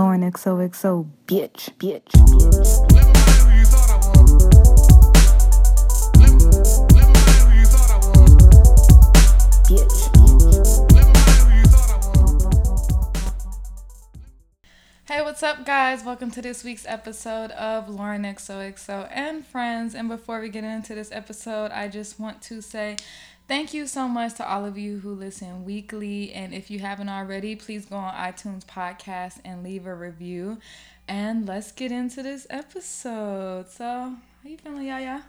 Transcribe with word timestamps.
Lauren 0.00 0.22
XOXO, 0.22 1.06
bitch, 1.26 1.76
bitch, 1.76 2.08
bitch. 9.68 10.00
Hey, 15.06 15.20
what's 15.20 15.42
up, 15.42 15.66
guys? 15.66 16.02
Welcome 16.02 16.30
to 16.30 16.40
this 16.40 16.64
week's 16.64 16.86
episode 16.86 17.50
of 17.50 17.90
Lauren 17.90 18.22
XOXO 18.22 19.06
and 19.12 19.46
Friends. 19.46 19.94
And 19.94 20.08
before 20.08 20.40
we 20.40 20.48
get 20.48 20.64
into 20.64 20.94
this 20.94 21.12
episode, 21.12 21.72
I 21.72 21.88
just 21.88 22.18
want 22.18 22.40
to 22.44 22.62
say 22.62 22.96
thank 23.50 23.74
you 23.74 23.84
so 23.84 24.06
much 24.06 24.34
to 24.34 24.48
all 24.48 24.64
of 24.64 24.78
you 24.78 25.00
who 25.00 25.12
listen 25.12 25.64
weekly. 25.64 26.32
And 26.32 26.54
if 26.54 26.70
you 26.70 26.78
haven't 26.78 27.08
already, 27.08 27.56
please 27.56 27.84
go 27.84 27.96
on 27.96 28.14
iTunes 28.14 28.64
Podcast 28.64 29.40
and 29.44 29.64
leave 29.64 29.86
a 29.86 29.94
review. 29.94 30.58
And 31.08 31.48
let's 31.48 31.72
get 31.72 31.90
into 31.90 32.22
this 32.22 32.46
episode. 32.48 33.68
So, 33.68 33.84
how 33.84 34.48
you 34.48 34.56
feeling, 34.56 34.86
Yaya? 34.86 35.24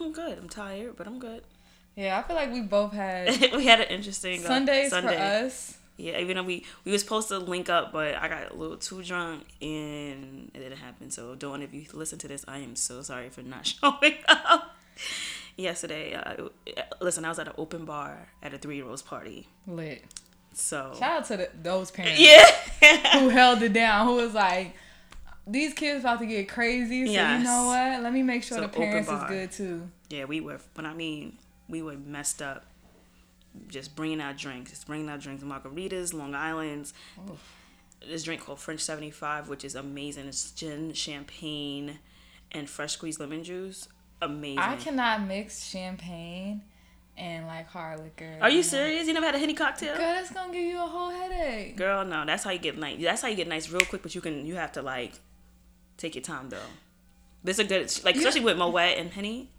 I'm 0.00 0.12
good. 0.12 0.38
I'm 0.38 0.48
tired, 0.48 0.96
but 0.96 1.06
I'm 1.06 1.18
good. 1.18 1.42
Yeah, 1.94 2.18
I 2.18 2.22
feel 2.22 2.36
like 2.36 2.50
we 2.50 2.62
both 2.62 2.94
had 2.94 3.28
we 3.54 3.66
had 3.66 3.80
an 3.82 3.88
interesting 3.88 4.42
uh, 4.42 4.48
Sundays 4.48 4.88
Sunday. 4.88 5.16
for 5.16 5.22
us. 5.22 5.76
Yeah, 5.98 6.18
even 6.18 6.38
though 6.38 6.42
we 6.42 6.64
we 6.86 6.92
were 6.92 6.98
supposed 6.98 7.28
to 7.28 7.38
link 7.38 7.68
up, 7.68 7.92
but 7.92 8.14
I 8.14 8.28
got 8.28 8.50
a 8.50 8.54
little 8.54 8.78
too 8.78 9.02
drunk 9.02 9.44
and 9.60 10.50
it 10.54 10.58
didn't 10.58 10.78
happen. 10.78 11.10
So, 11.10 11.34
Dawn, 11.34 11.60
if 11.60 11.74
you 11.74 11.84
listen 11.92 12.18
to 12.20 12.28
this, 12.28 12.46
I 12.48 12.60
am 12.60 12.76
so 12.76 13.02
sorry 13.02 13.28
for 13.28 13.42
not 13.42 13.66
showing 13.82 14.14
up. 14.26 14.74
Yesterday, 15.56 16.14
uh, 16.14 16.48
listen, 17.00 17.24
I 17.24 17.30
was 17.30 17.38
at 17.38 17.48
an 17.48 17.54
open 17.56 17.84
bar 17.86 18.28
at 18.42 18.52
a 18.52 18.58
three 18.58 18.76
year 18.76 18.86
old's 18.86 19.02
party. 19.02 19.48
Lit. 19.66 20.04
So 20.52 20.94
Shout 20.98 21.10
out 21.20 21.24
to 21.26 21.36
the, 21.36 21.48
those 21.62 21.90
parents. 21.90 22.18
yeah, 22.20 23.18
who 23.20 23.28
held 23.30 23.62
it 23.62 23.72
down, 23.72 24.06
who 24.06 24.14
was 24.16 24.34
like, 24.34 24.74
these 25.46 25.72
kids 25.74 26.00
about 26.00 26.18
to 26.20 26.26
get 26.26 26.48
crazy, 26.48 27.06
so 27.06 27.12
Yes. 27.12 27.38
you 27.40 27.44
know 27.44 27.66
what? 27.66 28.02
Let 28.02 28.12
me 28.12 28.22
make 28.22 28.42
sure 28.42 28.56
So 28.58 28.62
the 28.62 28.68
parents 28.68 29.08
is 29.10 29.22
good 29.28 29.52
too. 29.52 29.88
yeah, 30.10 30.24
we 30.24 30.40
were. 30.40 30.58
But 30.74 30.84
I 30.86 30.92
mean, 30.94 31.38
we 31.68 31.82
were 31.82 31.96
messed 31.96 32.42
up. 32.42 32.64
Just 33.68 33.96
bringing 33.96 34.20
out 34.20 34.36
drinks, 34.36 34.70
just 34.72 34.86
bringing 34.86 35.08
out 35.08 35.20
drinks, 35.20 35.42
margaritas, 35.42 36.12
Long 36.12 36.34
Island's. 36.34 36.92
This 38.06 38.22
drink 38.22 38.42
called 38.44 38.58
French 38.58 38.80
seventy 38.80 39.10
five, 39.10 39.48
which 39.48 39.64
is 39.64 39.74
amazing. 39.74 40.26
It's 40.26 40.50
gin, 40.50 40.92
champagne, 40.92 41.98
and 42.52 42.68
fresh 42.68 42.92
squeezed 42.92 43.18
lemon 43.20 43.42
juice. 43.44 43.88
Amazing. 44.22 44.58
I 44.58 44.76
cannot 44.76 45.26
mix 45.26 45.64
champagne 45.64 46.62
and 47.16 47.46
like 47.46 47.68
hard 47.68 48.00
liquor. 48.00 48.38
Are 48.40 48.50
you 48.50 48.62
serious? 48.62 49.06
You 49.06 49.12
never 49.14 49.26
had 49.26 49.34
a 49.34 49.38
henny 49.38 49.54
cocktail? 49.54 49.96
Girl, 49.96 50.06
that's 50.06 50.32
gonna 50.32 50.52
give 50.52 50.62
you 50.62 50.78
a 50.78 50.86
whole 50.86 51.10
headache. 51.10 51.76
Girl, 51.76 52.04
no. 52.04 52.24
That's 52.24 52.44
how 52.44 52.50
you 52.50 52.58
get 52.58 52.78
nice. 52.78 53.00
That's 53.02 53.22
how 53.22 53.28
you 53.28 53.36
get 53.36 53.48
nice 53.48 53.70
real 53.70 53.82
quick. 53.82 54.02
But 54.02 54.14
you 54.14 54.20
can. 54.20 54.46
You 54.46 54.54
have 54.56 54.72
to 54.72 54.82
like 54.82 55.12
take 55.96 56.14
your 56.14 56.22
time 56.22 56.48
though. 56.48 56.58
This 57.44 57.58
is 57.58 57.66
a 57.66 57.68
good 57.68 58.04
like 58.04 58.16
especially 58.16 58.40
with 58.40 58.56
Moet 58.56 58.98
and 58.98 59.10
henny. 59.10 59.50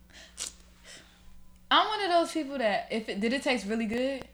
I'm 1.70 1.88
one 1.88 2.02
of 2.02 2.10
those 2.10 2.32
people 2.32 2.58
that 2.58 2.88
if 2.92 3.10
it 3.10 3.20
did 3.20 3.34
it 3.34 3.44
taste 3.44 3.66
really 3.68 3.86
good. 3.86 4.26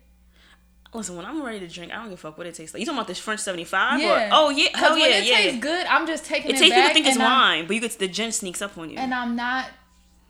Listen, 0.93 1.15
when 1.17 1.25
I'm 1.25 1.43
ready 1.43 1.59
to 1.59 1.67
drink, 1.67 1.91
I 1.91 1.95
don't 1.95 2.05
give 2.05 2.13
a 2.13 2.17
fuck 2.17 2.37
what 2.37 2.45
it 2.45 2.53
tastes 2.53 2.71
like. 2.73 2.79
You 2.79 2.85
talking 2.85 2.99
about 2.99 3.07
this 3.07 3.17
French 3.17 3.39
seventy 3.39 3.63
five? 3.63 3.99
Yeah. 3.99 4.29
Oh 4.31 4.49
yeah. 4.51 4.69
Hell 4.75 4.91
when 4.91 5.01
yeah. 5.01 5.17
it 5.17 5.25
yeah. 5.25 5.37
tastes 5.37 5.59
good, 5.59 5.87
I'm 5.87 6.05
just 6.05 6.25
taking 6.25 6.51
It 6.51 6.61
it, 6.61 6.69
back. 6.69 6.77
people 6.77 6.93
think 6.93 7.07
it's 7.07 7.17
I'm- 7.19 7.31
wine, 7.31 7.67
but 7.67 7.75
you 7.75 7.81
get 7.81 7.97
the 7.97 8.07
gin 8.07 8.31
sneaks 8.31 8.61
up 8.61 8.77
on 8.77 8.91
you. 8.91 8.97
and 8.97 9.11
I'm 9.13 9.35
not 9.35 9.69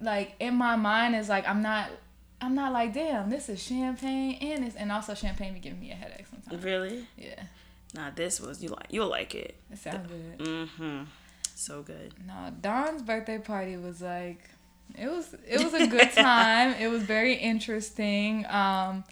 like 0.04 0.36
in 0.40 0.56
my 0.56 0.76
mind 0.76 1.16
is 1.16 1.30
like 1.30 1.48
I'm 1.48 1.62
not. 1.62 1.90
I'm 2.42 2.56
not 2.56 2.73
like 2.73 2.94
damn. 2.94 3.30
This 3.30 3.48
is 3.48 3.64
champagne 3.64 4.38
and 4.42 4.66
it's 4.66 4.76
and 4.76 4.92
also 4.92 5.14
champagne 5.14 5.54
be 5.54 5.62
giving 5.62 5.80
me 5.80 5.92
a 5.92 5.96
headache 5.96 6.26
sometimes. 6.30 6.62
really? 6.62 7.08
Yeah, 7.18 7.42
Nah, 7.96 8.09
this 8.14 8.42
was 8.42 8.62
you 8.62 8.68
like 8.70 8.88
you'll 8.90 9.08
like 9.08 9.34
it. 9.34 9.56
it 9.72 9.78
sounds 9.78 10.09
good. 10.12 10.40
Mm-hmm. 10.40 11.04
So 11.56 11.84
good. 11.84 12.14
No, 12.28 12.52
Dawn's 12.59 13.02
birthday 13.02 13.38
party 13.38 13.78
was 13.78 14.02
like 14.02 14.50
it 14.98 15.08
was 15.08 15.34
it 15.48 15.64
was 15.64 15.74
a 15.74 15.88
good 15.88 16.12
time. 16.16 16.74
it 16.81 16.90
was 16.90 17.04
very 17.04 17.36
interesting. 17.36 18.46
Um 18.50 19.06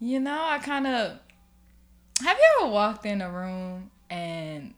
you 0.00 0.18
know, 0.18 0.42
I 0.42 0.60
kind 0.60 0.86
of 0.86 1.18
Have 2.22 2.38
you 2.38 2.62
ever 2.62 2.72
walked 2.72 3.04
in 3.04 3.20
a 3.20 3.30
room 3.30 3.90
and 4.08 4.72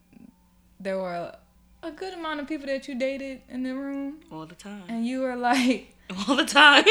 there 0.80 0.98
were 0.98 1.32
a 1.82 1.90
good 1.90 2.14
amount 2.14 2.40
of 2.40 2.46
people 2.48 2.66
that 2.66 2.86
you 2.88 2.94
dated 2.94 3.40
in 3.48 3.62
the 3.62 3.74
room 3.74 4.20
All 4.30 4.46
the 4.46 4.54
time. 4.54 4.84
and 4.88 5.06
you 5.06 5.20
were 5.20 5.36
like, 5.36 5.94
All 6.28 6.36
the 6.36 6.44
time. 6.44 6.84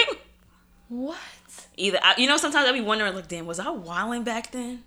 "What?" 0.89 1.17
Either 1.77 1.99
I, 2.03 2.15
you 2.17 2.27
know, 2.27 2.37
sometimes 2.37 2.67
I 2.67 2.71
be 2.73 2.81
wondering, 2.81 3.13
like, 3.15 3.27
damn, 3.27 3.45
was 3.45 3.59
I 3.59 3.69
wilding 3.69 4.23
back 4.23 4.51
then? 4.51 4.83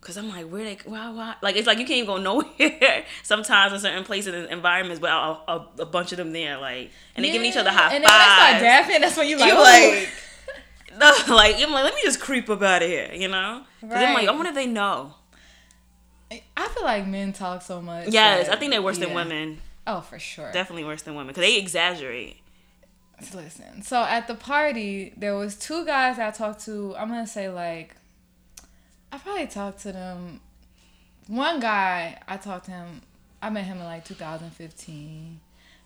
Cause 0.00 0.16
I'm 0.16 0.28
like, 0.28 0.46
where 0.48 0.62
they, 0.62 0.78
why, 0.84 1.10
why? 1.10 1.34
Like, 1.42 1.56
it's 1.56 1.66
like 1.66 1.78
you 1.78 1.84
can't 1.84 1.96
even 1.98 2.06
go 2.06 2.16
nowhere. 2.18 3.04
Sometimes 3.24 3.72
in 3.72 3.80
certain 3.80 4.04
places 4.04 4.32
and 4.34 4.46
environments, 4.52 5.00
but 5.00 5.10
a, 5.10 5.50
a, 5.52 5.68
a 5.80 5.86
bunch 5.86 6.12
of 6.12 6.18
them 6.18 6.32
there, 6.32 6.58
like, 6.58 6.90
and 7.16 7.24
they 7.24 7.30
giving 7.32 7.48
each 7.48 7.56
other 7.56 7.70
Yeah, 7.70 7.76
high 7.88 7.94
And 7.96 8.04
then 8.04 8.10
when 8.10 8.18
they 8.20 8.34
start 8.34 8.60
fives. 8.60 8.88
dapping, 8.96 9.00
that's 9.00 9.16
when 9.16 9.28
you 9.28 9.36
like, 9.40 9.52
You 9.52 9.58
"Ooh." 9.58 9.62
like, 9.62 10.08
no, 11.28 11.34
like, 11.34 11.56
I'm 11.60 11.72
like, 11.72 11.84
let 11.84 11.94
me 11.94 12.00
just 12.04 12.20
creep 12.20 12.48
up 12.48 12.62
out 12.62 12.82
of 12.82 12.88
here, 12.88 13.10
you 13.14 13.26
know? 13.28 13.62
Cause 13.80 13.90
I'm 13.92 14.14
like, 14.14 14.28
I 14.28 14.30
wonder 14.32 14.48
if 14.50 14.54
they 14.54 14.66
know. 14.66 15.14
I 16.30 16.68
feel 16.68 16.82
like 16.84 17.06
men 17.06 17.32
talk 17.32 17.62
so 17.62 17.80
much. 17.80 18.08
Yes, 18.08 18.46
that- 18.46 18.56
I 18.56 18.58
think 18.58 18.72
they're 18.72 18.82
worse 18.82 18.98
than 18.98 19.14
women. 19.14 19.58
Oh, 19.86 20.00
for 20.00 20.18
sure. 20.18 20.50
Definitely 20.52 20.84
worse 20.84 21.02
than 21.02 21.14
women, 21.14 21.32
cause 21.34 21.42
they 21.42 21.56
exaggerate. 21.58 22.38
Listen, 23.32 23.80
so 23.82 24.02
at 24.02 24.26
the 24.26 24.34
party, 24.34 25.14
there 25.16 25.34
was 25.36 25.56
two 25.56 25.86
guys 25.86 26.18
I 26.18 26.30
talked 26.32 26.64
to. 26.66 26.94
I'm 26.96 27.08
gonna 27.08 27.26
say 27.26 27.48
like, 27.48 27.94
I 29.12 29.18
probably 29.18 29.46
talked 29.46 29.80
to 29.82 29.92
them. 29.92 30.40
One 31.28 31.58
guy, 31.60 32.20
I 32.28 32.36
talked 32.36 32.66
to 32.66 32.72
him. 32.72 33.00
I 33.40 33.48
met 33.50 33.64
him 33.64 33.78
in 33.78 33.84
like 33.84 34.04
2015, 34.04 35.40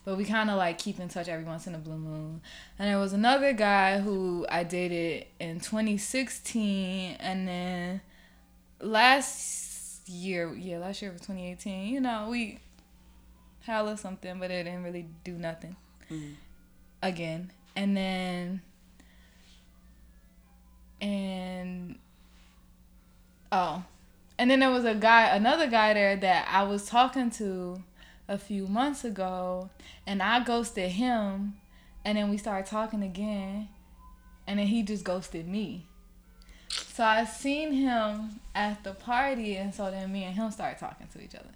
but 0.04 0.16
we 0.16 0.24
kind 0.24 0.50
of 0.50 0.56
like 0.56 0.78
keep 0.78 0.98
in 0.98 1.08
touch 1.08 1.28
every 1.28 1.44
once 1.44 1.66
in 1.66 1.74
a 1.74 1.78
blue 1.78 1.98
moon. 1.98 2.40
And 2.78 2.88
there 2.88 2.98
was 2.98 3.12
another 3.12 3.52
guy 3.52 4.00
who 4.00 4.46
I 4.48 4.64
dated 4.64 5.26
in 5.38 5.60
2016, 5.60 7.16
and 7.20 7.46
then 7.46 8.00
last 8.80 9.59
year, 10.10 10.54
yeah, 10.54 10.78
last 10.78 11.02
year 11.02 11.12
was 11.12 11.20
2018. 11.22 11.92
You 11.92 12.00
know, 12.00 12.28
we 12.30 12.58
had 13.60 13.84
a 13.84 13.96
something, 13.96 14.38
but 14.38 14.50
it 14.50 14.64
didn't 14.64 14.84
really 14.84 15.06
do 15.24 15.32
nothing 15.32 15.76
mm. 16.10 16.34
again. 17.02 17.50
And 17.76 17.96
then 17.96 18.62
and 21.00 21.98
oh 23.52 23.82
and 24.38 24.50
then 24.50 24.60
there 24.60 24.70
was 24.70 24.84
a 24.84 24.94
guy 24.94 25.34
another 25.34 25.66
guy 25.66 25.94
there 25.94 26.16
that 26.16 26.46
i 26.50 26.62
was 26.62 26.86
talking 26.86 27.30
to 27.30 27.82
a 28.28 28.38
few 28.38 28.66
months 28.66 29.04
ago 29.04 29.70
and 30.06 30.22
i 30.22 30.42
ghosted 30.42 30.90
him 30.90 31.54
and 32.04 32.18
then 32.18 32.30
we 32.30 32.36
started 32.36 32.68
talking 32.68 33.02
again 33.02 33.68
and 34.46 34.58
then 34.58 34.66
he 34.66 34.82
just 34.82 35.04
ghosted 35.04 35.48
me 35.48 35.86
so 36.70 37.04
i 37.04 37.24
seen 37.24 37.72
him 37.72 38.40
at 38.54 38.82
the 38.84 38.92
party 38.92 39.56
and 39.56 39.74
so 39.74 39.90
then 39.90 40.10
me 40.12 40.24
and 40.24 40.34
him 40.34 40.50
started 40.50 40.78
talking 40.78 41.06
to 41.08 41.22
each 41.22 41.34
other 41.34 41.50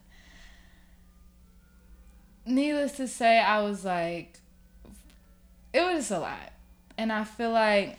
needless 2.46 2.92
to 2.92 3.08
say 3.08 3.38
i 3.38 3.62
was 3.62 3.84
like 3.84 4.40
it 5.74 5.82
was 5.82 5.96
just 5.96 6.10
a 6.12 6.20
lot. 6.20 6.52
And 6.96 7.12
I 7.12 7.24
feel 7.24 7.50
like 7.50 7.98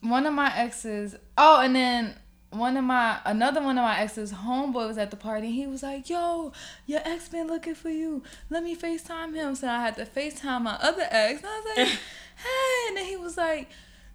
one 0.00 0.24
of 0.24 0.32
my 0.32 0.56
exes, 0.56 1.16
oh, 1.36 1.60
and 1.60 1.74
then 1.74 2.14
one 2.50 2.76
of 2.76 2.84
my, 2.84 3.18
another 3.24 3.60
one 3.60 3.76
of 3.76 3.82
my 3.82 3.98
exes, 3.98 4.32
homeboy 4.32 4.86
was 4.86 4.96
at 4.96 5.10
the 5.10 5.16
party. 5.16 5.50
He 5.50 5.66
was 5.66 5.82
like, 5.82 6.08
yo, 6.08 6.52
your 6.86 7.00
ex 7.04 7.28
been 7.28 7.48
looking 7.48 7.74
for 7.74 7.90
you. 7.90 8.22
Let 8.48 8.62
me 8.62 8.76
FaceTime 8.76 9.34
him. 9.34 9.56
So 9.56 9.68
I 9.68 9.82
had 9.82 9.96
to 9.96 10.06
FaceTime 10.06 10.62
my 10.62 10.78
other 10.80 11.06
ex. 11.10 11.42
And 11.42 11.50
I 11.50 11.58
was 11.58 11.76
like, 11.76 11.88
hey. 12.36 12.88
And 12.88 12.96
then 12.96 13.04
he 13.06 13.16
was 13.16 13.36
like, 13.36 13.68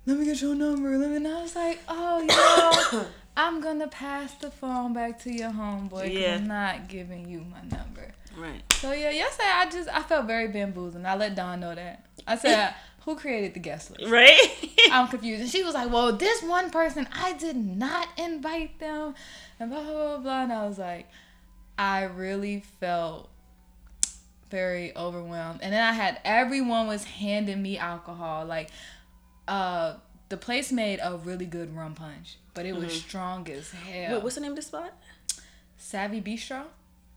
let 0.06 0.18
me 0.18 0.26
get 0.26 0.42
your 0.42 0.56
number. 0.56 0.98
Let 0.98 1.10
me, 1.10 1.16
and 1.18 1.28
I 1.28 1.42
was 1.42 1.56
like, 1.56 1.80
oh, 1.88 2.92
yo, 2.94 3.06
I'm 3.38 3.60
going 3.62 3.80
to 3.80 3.88
pass 3.88 4.34
the 4.36 4.52
phone 4.52 4.94
back 4.94 5.20
to 5.24 5.34
your 5.34 5.52
homeboy 5.52 6.04
because 6.04 6.14
Yeah. 6.14 6.36
I'm 6.36 6.48
not 6.48 6.88
giving 6.88 7.28
you 7.30 7.40
my 7.52 7.62
number. 7.78 8.12
Right. 8.38 8.62
So 8.74 8.92
yeah, 8.92 9.12
yesterday 9.12 9.50
I 9.54 9.70
just 9.70 9.90
I 9.90 10.02
felt 10.04 10.26
very 10.28 10.50
bamboozled. 10.50 11.06
I 11.06 11.16
let 11.16 11.36
Dawn 11.36 11.62
know 11.62 11.74
that. 11.74 12.06
I 12.28 12.36
said, 12.38 12.74
"Who 13.06 13.16
created 13.16 13.54
the 13.54 13.62
guest 13.62 13.92
list?" 13.92 14.12
Right? 14.12 14.38
I'm 14.92 15.08
confused. 15.08 15.42
And 15.42 15.50
she 15.50 15.64
was 15.64 15.74
like, 15.74 15.90
"Well, 15.90 16.12
this 16.18 16.44
one 16.44 16.70
person 16.70 17.08
I 17.14 17.32
did 17.34 17.56
not 17.56 18.10
invite 18.18 18.78
them," 18.80 19.16
and 19.58 19.72
blah 19.72 19.82
blah 19.84 19.94
blah. 19.94 20.18
blah. 20.18 20.44
And 20.44 20.52
I 20.52 20.68
was 20.68 20.78
like, 20.78 21.08
I 21.78 22.04
really 22.04 22.62
felt 22.82 23.30
very 24.50 24.96
overwhelmed. 24.96 25.62
And 25.64 25.74
then 25.74 25.82
I 25.84 25.94
had 25.94 26.20
everyone 26.26 26.88
was 26.88 27.06
handing 27.06 27.62
me 27.62 27.78
alcohol. 27.78 28.46
Like, 28.46 28.70
uh, 29.48 29.96
the 30.30 30.38
place 30.38 30.72
made 30.72 31.00
a 31.02 31.18
really 31.18 31.46
good 31.46 31.76
rum 31.76 31.94
punch, 31.96 32.38
but 32.54 32.66
it 32.66 32.76
was 32.76 32.94
strong 32.94 33.50
as 33.50 33.72
hell. 33.72 34.14
Wait, 34.16 34.24
what's 34.24 34.36
the 34.36 34.42
name 34.42 34.52
of 34.52 34.56
the 34.56 34.62
spot? 34.62 34.94
Savvy 35.78 36.22
Bistro? 36.22 36.64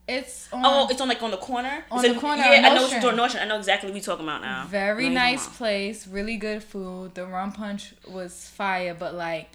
It's 0.06 0.50
on 0.52 0.62
Oh, 0.64 0.88
it's 0.90 1.00
on 1.00 1.08
like 1.08 1.22
on 1.22 1.30
the 1.30 1.36
corner. 1.36 1.84
On 1.90 2.02
Is 2.04 2.14
the 2.14 2.18
corner 2.20 2.42
Yeah, 2.42 2.48
I 2.50 2.60
know 2.60 2.68
what 2.68 2.74
Nostrand. 2.80 3.02
you're 3.02 3.12
doing. 3.12 3.16
Nostrand. 3.16 3.44
I 3.44 3.54
know 3.54 3.58
exactly 3.58 3.90
what 3.90 3.96
you're 3.96 4.04
talking 4.04 4.24
about 4.24 4.40
now. 4.40 4.66
Very 4.68 5.10
nice 5.10 5.46
place, 5.46 6.06
really 6.06 6.36
good 6.38 6.62
food. 6.62 7.14
The 7.14 7.26
rum 7.26 7.52
punch 7.52 7.92
was 8.06 8.48
fire, 8.48 8.94
but 8.98 9.14
like 9.14 9.50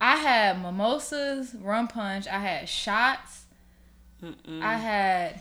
I 0.00 0.16
had 0.16 0.60
mimosas, 0.60 1.54
rum 1.54 1.88
punch, 1.88 2.28
I 2.28 2.40
had 2.40 2.68
shots, 2.68 3.44
I 4.60 4.76
had 4.76 5.40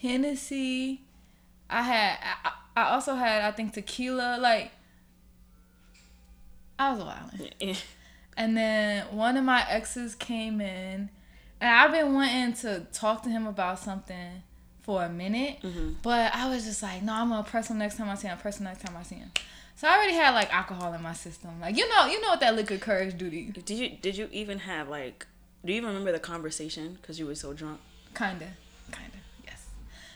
Hennessy. 0.00 1.02
I 1.70 1.82
had. 1.82 2.18
I, 2.44 2.52
I 2.76 2.90
also 2.94 3.14
had. 3.14 3.42
I 3.42 3.50
think 3.52 3.72
tequila. 3.72 4.38
Like. 4.40 4.72
I 6.82 6.92
was 6.92 7.04
wild. 7.04 7.76
And 8.36 8.56
then 8.56 9.04
one 9.14 9.36
of 9.36 9.44
my 9.44 9.64
exes 9.68 10.14
came 10.14 10.60
in, 10.60 11.10
and 11.60 11.70
I've 11.70 11.92
been 11.92 12.14
wanting 12.14 12.54
to 12.54 12.86
talk 12.92 13.22
to 13.24 13.28
him 13.28 13.46
about 13.46 13.78
something 13.78 14.42
for 14.82 15.04
a 15.04 15.08
minute, 15.08 15.58
mm-hmm. 15.62 15.90
but 16.02 16.34
I 16.34 16.48
was 16.48 16.64
just 16.64 16.82
like, 16.82 17.02
no, 17.02 17.12
I'm 17.12 17.28
gonna 17.28 17.44
press 17.44 17.68
him 17.68 17.78
next 17.78 17.96
time 17.96 18.08
I 18.08 18.14
see 18.14 18.28
him. 18.28 18.38
Press 18.38 18.58
him 18.58 18.64
next 18.64 18.84
time 18.84 18.96
I 18.96 19.02
see 19.02 19.16
him. 19.16 19.30
So 19.76 19.88
I 19.88 19.96
already 19.96 20.14
had 20.14 20.34
like 20.34 20.52
alcohol 20.52 20.92
in 20.92 21.02
my 21.02 21.12
system. 21.12 21.60
Like 21.60 21.76
you 21.76 21.88
know, 21.88 22.06
you 22.06 22.20
know 22.20 22.28
what 22.28 22.40
that 22.40 22.54
liquid 22.56 22.80
courage 22.80 23.16
do 23.16 23.30
to 23.30 23.36
you. 23.36 23.52
Did 23.52 23.70
you 23.70 23.90
did 23.90 24.16
you 24.16 24.28
even 24.32 24.60
have 24.60 24.88
like? 24.88 25.26
Do 25.64 25.72
you 25.72 25.76
even 25.76 25.88
remember 25.88 26.10
the 26.10 26.18
conversation? 26.18 26.98
Because 27.00 27.20
you 27.20 27.26
were 27.26 27.36
so 27.36 27.52
drunk. 27.52 27.80
Kinda, 28.14 28.48
kinda, 28.90 29.18
yes. 29.44 29.66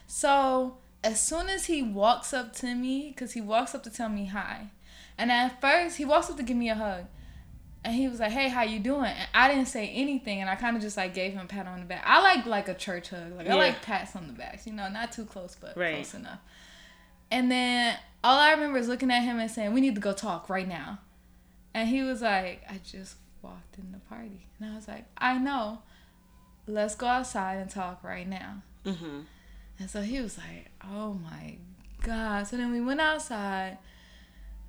So 0.09 0.79
as 1.05 1.23
soon 1.23 1.49
as 1.49 1.67
he 1.67 1.83
walks 1.83 2.33
up 2.33 2.53
to 2.57 2.75
me, 2.75 3.13
cause 3.13 3.33
he 3.33 3.41
walks 3.41 3.75
up 3.75 3.85
to 3.85 3.91
tell 3.91 4.09
me 4.09 4.27
hi, 4.27 4.71
and 5.19 5.31
at 5.33 5.61
first 5.61 5.97
he 5.97 6.05
walks 6.05 6.31
up 6.31 6.37
to 6.37 6.43
give 6.43 6.57
me 6.57 6.69
a 6.69 6.75
hug, 6.75 7.05
and 7.85 7.95
he 7.95 8.09
was 8.09 8.21
like, 8.21 8.33
"Hey, 8.33 8.49
how 8.49 8.63
you 8.63 8.79
doing?" 8.79 9.05
And 9.05 9.29
I 9.35 9.49
didn't 9.49 9.67
say 9.69 9.89
anything, 9.89 10.41
and 10.41 10.49
I 10.51 10.55
kind 10.57 10.77
of 10.77 10.83
just 10.83 10.97
like 10.97 11.15
gave 11.15 11.33
him 11.33 11.41
a 11.41 11.47
pat 11.47 11.67
on 11.67 11.81
the 11.81 11.87
back. 11.87 12.03
I 12.07 12.21
like 12.23 12.47
like 12.47 12.69
a 12.69 12.75
church 12.75 13.11
hug, 13.11 13.37
like 13.37 13.49
I 13.49 13.55
like 13.55 13.83
pats 13.83 14.15
on 14.17 14.27
the 14.27 14.33
backs, 14.33 14.67
you 14.67 14.73
know, 14.73 14.89
not 14.89 15.13
too 15.13 15.25
close, 15.25 15.57
but 15.61 15.77
Right. 15.77 15.95
close 15.95 16.15
enough. 16.15 16.41
And 17.31 17.51
then 17.51 17.97
all 18.23 18.39
I 18.39 18.53
remember 18.53 18.79
is 18.79 18.89
looking 18.89 19.11
at 19.11 19.23
him 19.23 19.39
and 19.39 19.51
saying, 19.51 19.73
"We 19.73 19.81
need 19.81 19.95
to 19.95 20.01
go 20.01 20.13
talk 20.13 20.49
right 20.49 20.69
now," 20.69 20.99
and 21.75 21.89
he 21.89 22.03
was 22.03 22.23
like, 22.23 22.63
"I 22.69 22.79
just 22.85 23.17
walked 23.43 23.79
in 23.79 23.93
the 23.93 23.99
party," 23.99 24.47
and 24.61 24.71
I 24.73 24.75
was 24.75 24.89
like, 24.89 25.05
"I 25.19 25.39
know." 25.39 25.83
let's 26.69 26.97
go 26.97 27.07
outside 27.07 27.59
and 27.59 27.71
talk 27.71 28.03
right 28.03 28.29
now. 28.29 28.61
Mm-hmm. 28.85 29.21
And 29.79 29.89
so 29.89 30.03
he 30.03 30.21
was 30.21 30.37
like, 30.37 30.71
oh 30.83 31.15
my 31.15 31.59
God. 32.03 32.47
So 32.49 32.57
then 32.57 32.73
we 32.73 32.81
went 32.81 33.01
outside 33.01 33.79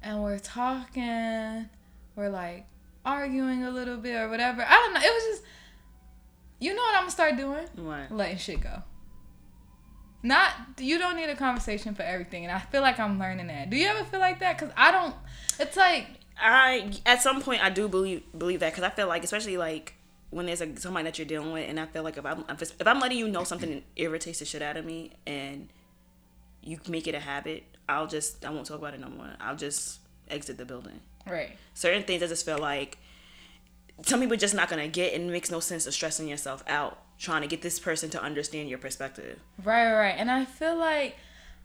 and 0.07 0.24
we're 0.24 0.39
talking. 0.39 1.69
We're 2.15 2.30
like 2.30 2.65
arguing 3.06 3.65
a 3.65 3.69
little 3.69 3.98
bit 3.98 4.15
or 4.15 4.30
whatever. 4.30 4.65
I 4.65 4.71
don't 4.71 4.94
know. 4.94 5.01
It 5.01 5.13
was 5.13 5.24
just, 5.24 5.44
you 6.59 6.74
know 6.74 6.81
what 6.81 6.95
I'm 6.95 7.06
to 7.06 7.12
start 7.12 7.36
doing? 7.36 7.68
What? 7.75 8.12
Letting 8.12 8.38
shit 8.38 8.62
go. 8.62 8.83
Not, 10.24 10.51
you 10.80 10.98
don't 10.98 11.18
need 11.18 11.30
a 11.30 11.36
conversation 11.36 11.94
for 11.94 12.04
everything. 12.04 12.45
And 12.45 12.54
I 12.54 12.59
feel 12.59 12.81
like 12.81 13.00
I'm 13.00 13.19
learning 13.19 13.48
that. 13.48 13.69
Do 13.69 13.75
you 13.75 13.86
ever 13.88 14.04
feel 14.06 14.21
like 14.21 14.39
that? 14.39 14.57
Because 14.57 14.74
I 14.77 14.92
don't, 14.92 15.13
it's 15.59 15.75
like, 15.75 16.07
I 16.39 16.92
at 17.06 17.21
some 17.24 17.42
point 17.42 17.63
I 17.63 17.71
do 17.71 17.88
believe 17.88 18.21
believe 18.38 18.59
that 18.59 18.71
because 18.71 18.83
I 18.83 18.92
feel 18.92 19.07
like 19.07 19.24
especially 19.24 19.57
like 19.57 19.95
when 20.30 20.45
there's 20.45 20.62
a 20.62 20.80
somebody 20.80 21.06
that 21.06 21.18
you're 21.18 21.25
dealing 21.25 21.51
with 21.51 21.68
and 21.68 21.80
I 21.80 21.88
feel 21.88 22.04
like 22.04 22.15
if 22.15 22.27
I'm 22.27 22.45
if 22.48 22.88
I'm 22.88 23.00
letting 23.00 23.18
you 23.18 23.27
know 23.27 23.44
something 23.44 23.81
irritates 23.95 24.38
the 24.38 24.45
shit 24.45 24.62
out 24.62 24.77
of 24.77 24.86
me 24.86 25.13
and 25.25 25.69
you 26.62 26.80
make 26.88 27.07
it 27.07 27.15
a 27.15 27.19
habit, 27.19 27.63
I'll 27.89 28.07
just 28.07 28.45
I 28.45 28.50
won't 28.50 28.66
talk 28.66 28.80
about 28.80 28.94
it 28.94 29.00
no 29.00 29.10
more. 29.10 29.30
I'll 29.39 29.56
just 29.56 30.00
exit 30.30 30.57
the 30.57 30.66
building. 30.66 31.00
right. 31.25 31.57
Certain 31.74 32.04
things 32.04 32.24
I 32.24 32.28
just 32.28 32.45
feel 32.45 32.57
like 32.57 32.98
some 34.06 34.19
people 34.19 34.38
just 34.38 34.54
not 34.54 34.69
gonna 34.69 34.88
get 34.88 35.13
and 35.13 35.30
it 35.30 35.31
makes 35.31 35.50
no 35.50 35.60
sense 35.60 35.88
of 35.88 35.94
stressing 35.94 36.28
yourself 36.28 36.63
out 36.68 37.00
trying 37.18 37.42
to 37.42 37.48
get 37.48 37.62
this 37.62 37.80
person 37.80 38.10
to 38.12 38.22
understand 38.22 38.69
your 38.69 38.78
perspective. 38.78 39.39
Right, 39.63 39.92
right. 39.92 40.16
And 40.18 40.30
I 40.30 40.45
feel 40.45 40.78
like 40.78 41.16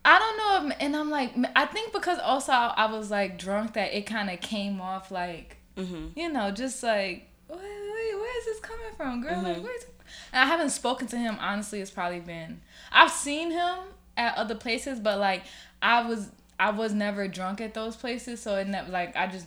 I 0.05 0.19
don't 0.19 0.37
know 0.37 0.69
if, 0.69 0.77
and 0.81 0.97
I'm 0.97 1.11
like, 1.11 1.33
I 1.55 1.67
think 1.67 1.93
because 1.93 2.19
also 2.19 2.53
I 2.53 2.91
was 2.91 3.11
like 3.11 3.39
drunk 3.39 3.75
that 3.75 3.97
it 3.97 4.03
kind 4.03 4.31
of 4.31 4.41
came 4.41 4.81
off 4.81 5.11
like, 5.11 5.59
mm-hmm. 5.77 6.19
you 6.19 6.33
know, 6.33 6.51
just 6.51 6.83
like, 6.83 7.29
wait, 7.49 7.59
wait, 7.59 8.15
where 8.15 8.39
is 8.39 8.45
this 8.47 8.61
coming 8.61 8.87
from, 8.97 9.23
girl? 9.23 9.43
Like, 9.43 9.57
mm-hmm. 9.57 9.65
where's? 9.65 9.85
And 10.33 10.43
I 10.43 10.47
haven't 10.47 10.71
spoken 10.71 11.07
to 11.09 11.17
him. 11.17 11.37
Honestly, 11.41 11.81
it's 11.81 11.91
probably 11.91 12.21
been 12.21 12.61
I've 12.91 13.11
seen 13.11 13.51
him 13.51 13.79
at 14.17 14.37
other 14.37 14.55
places, 14.55 15.01
but 15.01 15.19
like 15.19 15.45
I 15.83 16.07
was 16.09 16.31
I 16.59 16.71
was 16.71 16.95
never 16.95 17.27
drunk 17.29 17.61
at 17.61 17.75
those 17.75 17.97
places, 17.97 18.41
so 18.41 18.57
it 18.57 18.69
never 18.69 18.91
like 18.91 19.17
I 19.17 19.27
just 19.27 19.47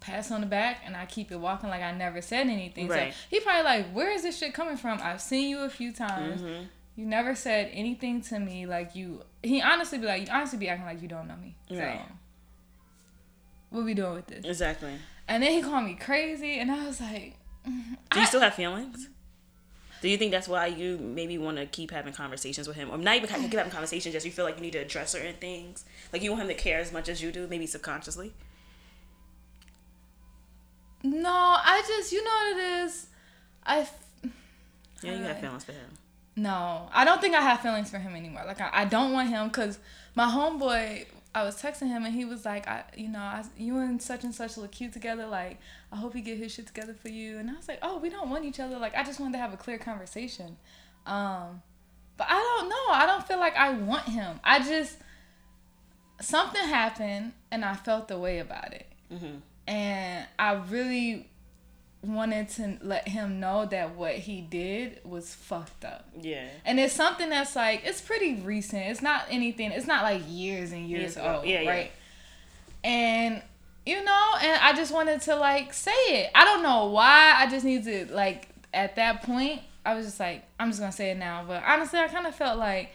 pass 0.00 0.30
on 0.30 0.40
the 0.40 0.46
back 0.46 0.80
and 0.84 0.96
I 0.96 1.04
keep 1.06 1.30
it 1.30 1.38
walking 1.38 1.68
like 1.68 1.82
I 1.82 1.92
never 1.92 2.20
said 2.22 2.46
anything. 2.48 2.88
Right. 2.88 3.12
So 3.12 3.18
he 3.30 3.40
probably 3.40 3.62
like, 3.64 3.92
where 3.92 4.10
is 4.10 4.22
this 4.22 4.38
shit 4.38 4.54
coming 4.54 4.76
from? 4.76 4.98
I've 5.02 5.20
seen 5.20 5.48
you 5.50 5.60
a 5.60 5.68
few 5.68 5.92
times. 5.92 6.40
Mm-hmm. 6.40 6.64
You 6.96 7.06
never 7.06 7.34
said 7.34 7.70
anything 7.72 8.20
to 8.22 8.40
me 8.40 8.66
like 8.66 8.94
you. 8.96 9.22
He 9.42 9.60
honestly 9.62 9.98
be 9.98 10.06
like, 10.06 10.22
you 10.26 10.32
honestly 10.32 10.58
be 10.58 10.68
acting 10.68 10.86
like 10.86 11.00
you 11.02 11.08
don't 11.08 11.28
know 11.28 11.36
me. 11.36 11.54
So, 11.68 11.76
Right. 11.78 12.00
what 13.70 13.84
we 13.84 13.94
doing 13.94 14.14
with 14.14 14.26
this? 14.26 14.44
Exactly. 14.44 14.92
And 15.28 15.42
then 15.42 15.52
he 15.52 15.62
called 15.62 15.84
me 15.84 15.94
crazy, 15.94 16.58
and 16.58 16.70
I 16.72 16.86
was 16.86 17.00
like, 17.00 17.36
Do 17.64 17.72
I- 18.12 18.20
you 18.20 18.26
still 18.26 18.40
have 18.40 18.54
feelings? 18.54 19.08
Do 20.00 20.08
you 20.08 20.16
think 20.16 20.32
that's 20.32 20.48
why 20.48 20.66
you 20.66 20.96
maybe 20.98 21.36
want 21.38 21.58
to 21.58 21.66
keep 21.66 21.90
having 21.90 22.12
conversations 22.12 22.66
with 22.66 22.76
him, 22.76 22.90
or 22.90 22.96
not 22.98 23.16
even 23.16 23.28
keep 23.28 23.52
having 23.52 23.70
conversations? 23.70 24.14
Just 24.14 24.24
you 24.24 24.32
feel 24.32 24.44
like 24.44 24.56
you 24.56 24.62
need 24.62 24.72
to 24.72 24.78
address 24.78 25.10
certain 25.10 25.34
things, 25.34 25.84
like 26.12 26.22
you 26.22 26.30
want 26.30 26.42
him 26.42 26.48
to 26.48 26.54
care 26.54 26.78
as 26.78 26.92
much 26.92 27.08
as 27.08 27.22
you 27.22 27.30
do, 27.32 27.46
maybe 27.46 27.66
subconsciously. 27.66 28.32
no, 31.02 31.30
I 31.30 31.82
just, 31.86 32.12
you 32.12 32.22
know 32.24 32.30
what 32.30 32.56
it 32.56 32.84
is. 32.84 33.06
I 33.64 33.88
Yeah, 35.02 35.12
you 35.16 35.22
have 35.24 35.40
feelings 35.40 35.64
for 35.64 35.72
him. 35.72 35.90
no, 36.36 36.88
I 36.92 37.04
don't 37.04 37.20
think 37.20 37.34
I 37.34 37.42
have 37.42 37.60
feelings 37.60 37.90
for 37.90 37.98
him 37.98 38.14
anymore. 38.14 38.44
Like 38.46 38.60
I, 38.60 38.70
I 38.72 38.84
don't 38.86 39.12
want 39.12 39.28
him 39.28 39.48
because 39.48 39.78
my 40.14 40.26
homeboy. 40.26 41.06
I 41.34 41.44
was 41.44 41.60
texting 41.62 41.88
him 41.88 42.04
and 42.04 42.12
he 42.12 42.24
was 42.24 42.44
like, 42.44 42.66
I, 42.66 42.82
you 42.96 43.08
know, 43.08 43.20
I, 43.20 43.44
you 43.56 43.78
and 43.78 44.02
such 44.02 44.24
and 44.24 44.34
such 44.34 44.56
look 44.56 44.72
cute 44.72 44.92
together. 44.92 45.26
Like, 45.26 45.58
I 45.92 45.96
hope 45.96 46.14
he 46.14 46.22
get 46.22 46.38
his 46.38 46.52
shit 46.52 46.66
together 46.66 46.92
for 46.92 47.08
you. 47.08 47.38
And 47.38 47.48
I 47.48 47.54
was 47.54 47.68
like, 47.68 47.78
oh, 47.82 47.98
we 47.98 48.08
don't 48.08 48.30
want 48.30 48.44
each 48.44 48.58
other. 48.58 48.78
Like, 48.78 48.96
I 48.96 49.04
just 49.04 49.20
wanted 49.20 49.34
to 49.34 49.38
have 49.38 49.54
a 49.54 49.56
clear 49.56 49.78
conversation. 49.78 50.56
Um, 51.06 51.62
but 52.16 52.26
I 52.28 52.34
don't 52.58 52.68
know. 52.68 52.92
I 52.92 53.06
don't 53.06 53.26
feel 53.26 53.38
like 53.38 53.56
I 53.56 53.70
want 53.74 54.08
him. 54.08 54.40
I 54.42 54.58
just 54.58 54.98
something 56.20 56.62
happened 56.62 57.32
and 57.50 57.64
I 57.64 57.74
felt 57.74 58.08
the 58.08 58.18
way 58.18 58.40
about 58.40 58.72
it. 58.74 58.86
And 59.66 60.26
I 60.38 60.52
really 60.54 61.29
wanted 62.02 62.48
to 62.48 62.78
let 62.82 63.06
him 63.08 63.40
know 63.40 63.66
that 63.66 63.94
what 63.94 64.14
he 64.14 64.40
did 64.40 65.00
was 65.04 65.34
fucked 65.34 65.84
up. 65.84 66.08
Yeah. 66.20 66.46
And 66.64 66.80
it's 66.80 66.94
something 66.94 67.28
that's 67.28 67.54
like 67.54 67.82
it's 67.84 68.00
pretty 68.00 68.36
recent. 68.40 68.84
It's 68.86 69.02
not 69.02 69.24
anything. 69.30 69.70
It's 69.72 69.86
not 69.86 70.02
like 70.02 70.22
years 70.26 70.72
and 70.72 70.88
years 70.88 71.16
Years 71.16 71.18
old, 71.18 71.44
Yeah, 71.44 71.60
yeah. 71.60 71.70
right? 71.70 71.92
And 72.82 73.42
you 73.86 74.02
know, 74.04 74.26
and 74.42 74.60
I 74.62 74.72
just 74.74 74.92
wanted 74.92 75.20
to 75.22 75.36
like 75.36 75.74
say 75.74 75.90
it. 76.08 76.30
I 76.34 76.44
don't 76.44 76.62
know 76.62 76.86
why. 76.86 77.34
I 77.36 77.48
just 77.50 77.64
need 77.64 77.84
to 77.84 78.06
like 78.12 78.48
at 78.72 78.96
that 78.96 79.22
point. 79.22 79.60
I 79.84 79.94
was 79.94 80.06
just 80.06 80.20
like, 80.20 80.44
I'm 80.58 80.68
just 80.68 80.80
gonna 80.80 80.92
say 80.92 81.10
it 81.10 81.18
now. 81.18 81.44
But 81.46 81.62
honestly, 81.66 81.98
I 81.98 82.08
kind 82.08 82.26
of 82.26 82.34
felt 82.34 82.58
like 82.58 82.90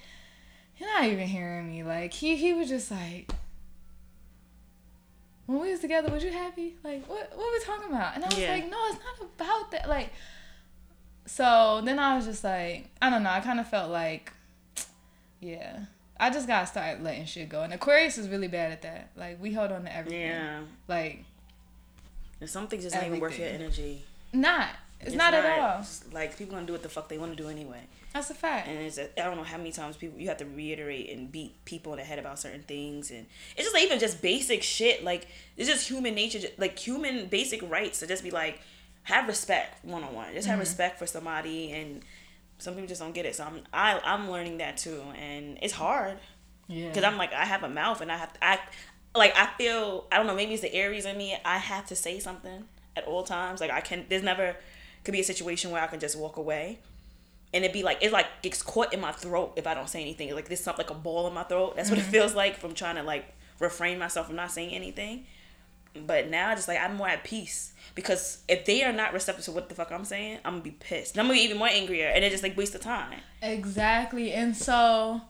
you're 0.78 0.90
not 0.90 1.06
even 1.06 1.28
hearing 1.28 1.68
me. 1.68 1.84
Like 1.84 2.14
he 2.14 2.36
he 2.36 2.54
was 2.54 2.70
just 2.70 2.90
like. 2.92 3.32
When 5.46 5.60
we 5.62 5.72
was 5.72 5.80
together, 5.80 6.12
was 6.12 6.24
you 6.24 6.32
happy? 6.32 6.76
Like, 6.84 7.08
what 7.08 7.32
what 7.36 7.52
we 7.54 7.60
talking 7.64 7.90
about? 7.92 8.16
And 8.16 8.24
I 8.24 8.28
was 8.28 8.38
Yeah. 8.38 8.52
like, 8.54 8.70
no, 8.70 8.78
it's 8.90 8.98
not 9.04 9.28
about 9.40 9.72
that. 9.72 9.88
Like, 9.88 10.12
so 11.26 11.82
then 11.84 12.00
I 12.00 12.16
was 12.16 12.26
just 12.26 12.44
like, 12.44 12.90
I 13.02 13.10
don't 13.10 13.24
know. 13.24 13.30
I 13.30 13.40
kind 13.42 13.60
of 13.60 13.68
felt 13.70 13.92
like, 13.92 14.32
yeah, 15.40 15.82
I 16.20 16.30
just 16.30 16.48
gotta 16.48 16.66
start 16.66 17.02
letting 17.04 17.26
shit 17.26 17.50
go. 17.50 17.62
And 17.62 17.74
Aquarius 17.74 18.18
is 18.18 18.28
really 18.30 18.48
bad 18.48 18.72
at 18.72 18.82
that. 18.84 19.10
Like, 19.16 19.42
we 19.42 19.54
hold 19.54 19.72
on 19.72 19.84
to 19.84 19.96
everything. 19.96 20.22
Yeah. 20.22 20.62
Like, 20.88 21.24
And 22.42 22.50
some 22.50 22.68
things 22.68 22.84
just 22.84 22.96
not 22.96 23.06
even 23.06 23.20
worth 23.20 23.38
your 23.38 23.48
energy. 23.50 24.04
not. 24.34 24.70
It's, 25.06 25.16
not, 25.16 25.34
at 25.34 25.60
all. 25.60 25.86
Like 26.12 26.38
people 26.38 26.56
gonna 26.56 26.68
do 26.68 26.74
what 26.74 26.84
the 26.84 26.90
fuck 26.90 27.10
they 27.10 27.18
want 27.18 27.36
to 27.36 27.42
do 27.42 27.50
anyway. 27.50 27.82
That's 28.14 28.30
a 28.30 28.34
fact. 28.34 28.68
And 28.68 28.80
it's 28.80 28.98
a, 28.98 29.20
I 29.22 29.26
don't 29.26 29.38
know 29.38 29.44
how 29.44 29.58
many 29.58 29.72
times 29.72 29.98
people 29.98 30.20
you 30.20 30.28
have 30.30 30.38
to 30.38 30.46
reiterate 30.46 31.10
and 31.12 31.32
beat 31.32 31.64
people 31.66 31.94
in 31.94 32.00
the 32.00 32.06
head 32.06 32.18
about 32.20 32.40
certain 32.40 32.64
things, 32.64 33.12
and 33.12 33.26
it's 33.56 33.66
just 33.66 33.74
like 33.74 33.84
even 33.84 34.00
just 34.00 34.22
basic 34.22 34.64
shit. 34.64 35.04
Like 35.04 35.28
it's 35.58 35.70
just 35.70 35.88
human 35.88 36.16
nature, 36.16 36.40
like 36.58 36.78
human 36.80 37.28
basic 37.28 37.62
rights 37.70 38.00
to 38.00 38.08
just 38.08 38.24
be 38.24 38.32
like 38.32 38.62
have 39.04 39.28
respect 39.28 39.84
one 39.86 40.04
on 40.04 40.14
one. 40.14 40.34
Just 40.34 40.48
have 40.48 40.54
mm-hmm. 40.54 40.62
respect 40.62 40.98
for 40.98 41.06
somebody, 41.06 41.72
and 41.72 42.02
some 42.58 42.74
people 42.74 42.88
just 42.88 43.02
don't 43.02 43.14
get 43.14 43.26
it. 43.26 43.36
So 43.36 43.44
I'm 43.44 43.62
I 43.74 44.00
I'm 44.04 44.32
learning 44.32 44.58
that 44.58 44.78
too, 44.78 45.04
and 45.20 45.58
it's 45.62 45.74
hard 45.74 46.18
Yeah. 46.68 46.88
because 46.88 47.04
I'm 47.04 47.18
like 47.18 47.34
I 47.34 47.46
have 47.46 47.64
a 47.64 47.70
mouth 47.70 48.02
and 48.02 48.12
I 48.12 48.18
have 48.18 48.34
to 48.34 48.44
act 48.44 48.74
like 49.16 49.38
I 49.38 49.48
feel 49.58 50.08
I 50.12 50.18
don't 50.18 50.28
know 50.28 50.36
maybe 50.36 50.54
it's 50.54 50.62
the 50.62 50.74
Aries 50.74 51.06
in 51.06 51.18
me. 51.18 51.38
I 51.44 51.58
have 51.58 51.86
to 51.88 51.96
say 51.96 52.20
something 52.20 52.66
at 52.96 53.06
all 53.06 53.24
times. 53.24 53.62
Like 53.62 53.72
I 53.72 53.82
can. 53.82 54.06
There's 54.10 54.24
never 54.24 54.56
could 55.06 55.14
be 55.14 55.22
a 55.22 55.24
situation 55.24 55.72
where 55.72 55.82
I 55.82 55.88
can 55.88 56.00
just 56.00 56.18
walk 56.18 56.38
away. 56.38 56.80
And 57.54 57.64
it'd 57.64 57.74
be 57.74 57.84
like 57.84 58.00
it 58.02 58.12
like 58.12 58.28
gets 58.42 58.62
caught 58.62 58.94
in 58.94 59.00
my 59.00 59.14
throat 59.14 59.54
if 59.56 59.66
I 59.66 59.74
don't 59.74 59.88
say 59.88 60.02
anything. 60.02 60.34
Like 60.36 60.48
there's 60.48 60.60
something 60.60 60.86
like 60.86 60.94
a 60.94 61.00
ball 61.00 61.28
in 61.28 61.34
my 61.34 61.44
throat. 61.44 61.76
That's 61.76 61.90
what 61.90 62.00
it 62.00 62.02
mm-hmm. 62.02 62.12
feels 62.12 62.36
like 62.36 62.58
from 62.58 62.74
trying 62.74 62.96
to 62.96 63.04
like 63.04 63.34
refrain 63.60 63.98
myself 63.98 64.28
from 64.28 64.36
not 64.36 64.52
saying 64.52 64.72
anything. 64.76 65.26
But 65.96 66.30
now 66.30 66.50
I 66.50 66.56
just 66.56 66.68
like 66.68 66.80
I'm 66.80 66.98
more 66.98 67.08
at 67.08 67.24
peace 67.24 67.72
because 67.94 68.40
if 68.50 68.66
they 68.66 68.84
are 68.84 68.92
not 68.92 69.14
receptive 69.14 69.46
to 69.46 69.54
what 69.54 69.70
the 69.70 69.76
fuck 69.76 69.92
I'm 69.92 70.04
saying, 70.04 70.40
I'm 70.44 70.54
gonna 70.54 70.64
be 70.64 70.72
pissed. 70.72 71.14
And 71.14 71.22
I'm 71.22 71.28
gonna 71.28 71.40
be 71.40 71.46
even 71.46 71.58
more 71.58 71.70
angrier, 71.70 72.08
and 72.08 72.26
it 72.26 72.32
just 72.32 72.44
like 72.44 72.58
waste 72.58 72.76
of 72.76 72.82
time. 72.82 73.20
Exactly. 73.42 74.34
And 74.34 74.58
so 74.58 75.22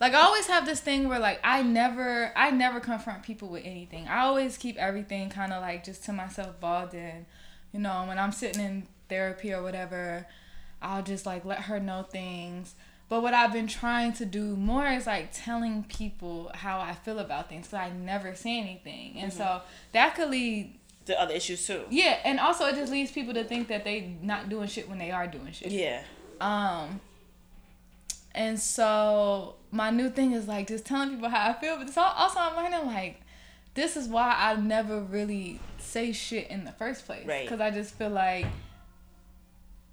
like 0.00 0.14
I 0.14 0.20
always 0.20 0.46
have 0.46 0.66
this 0.66 0.80
thing 0.80 1.08
where 1.08 1.18
like 1.18 1.40
I 1.42 1.62
never 1.62 2.32
I 2.36 2.50
never 2.50 2.80
confront 2.80 3.22
people 3.22 3.48
with 3.48 3.64
anything. 3.64 4.06
I 4.08 4.20
always 4.20 4.56
keep 4.56 4.76
everything 4.76 5.30
kind 5.30 5.52
of 5.52 5.62
like 5.62 5.84
just 5.84 6.04
to 6.04 6.12
myself 6.12 6.60
balled 6.60 6.94
in. 6.94 7.26
You 7.72 7.80
know, 7.80 8.04
when 8.06 8.18
I'm 8.18 8.32
sitting 8.32 8.64
in 8.64 8.86
therapy 9.08 9.52
or 9.52 9.62
whatever, 9.62 10.26
I'll 10.82 11.02
just 11.02 11.26
like 11.26 11.44
let 11.44 11.62
her 11.62 11.80
know 11.80 12.02
things. 12.02 12.74
But 13.08 13.22
what 13.22 13.34
I've 13.34 13.52
been 13.52 13.68
trying 13.68 14.14
to 14.14 14.24
do 14.24 14.56
more 14.56 14.86
is 14.86 15.06
like 15.06 15.30
telling 15.32 15.84
people 15.84 16.50
how 16.54 16.80
I 16.80 16.94
feel 16.94 17.20
about 17.20 17.48
things 17.48 17.68
because 17.68 17.78
I 17.78 17.90
never 17.90 18.34
say 18.34 18.58
anything, 18.58 19.18
and 19.18 19.32
so 19.32 19.62
that 19.92 20.16
could 20.16 20.30
lead. 20.30 20.78
The 21.04 21.20
other 21.20 21.34
issues 21.34 21.64
too. 21.64 21.84
Yeah, 21.88 22.18
and 22.24 22.40
also 22.40 22.66
it 22.66 22.74
just 22.74 22.90
leads 22.90 23.12
people 23.12 23.32
to 23.34 23.44
think 23.44 23.68
that 23.68 23.84
they 23.84 24.16
not 24.22 24.48
doing 24.48 24.66
shit 24.66 24.88
when 24.88 24.98
they 24.98 25.12
are 25.12 25.28
doing 25.28 25.52
shit. 25.52 25.70
Yeah. 25.70 26.02
Um, 26.40 27.00
and 28.34 28.58
so 28.58 29.54
my 29.70 29.90
new 29.90 30.10
thing 30.10 30.32
is 30.32 30.48
like 30.48 30.66
just 30.66 30.84
telling 30.84 31.10
people 31.10 31.28
how 31.28 31.50
I 31.50 31.52
feel, 31.52 31.76
but 31.76 31.86
it's 31.86 31.96
also 31.96 32.40
I'm 32.40 32.56
learning 32.56 32.86
like 32.86 33.20
this 33.74 33.96
is 33.96 34.08
why 34.08 34.34
I 34.36 34.56
never 34.56 35.00
really 35.00 35.60
say 35.78 36.10
shit 36.12 36.48
in 36.48 36.64
the 36.64 36.72
first 36.72 37.06
place, 37.06 37.26
Right. 37.26 37.44
Because 37.44 37.60
I 37.60 37.70
just 37.70 37.94
feel 37.94 38.10
like 38.10 38.46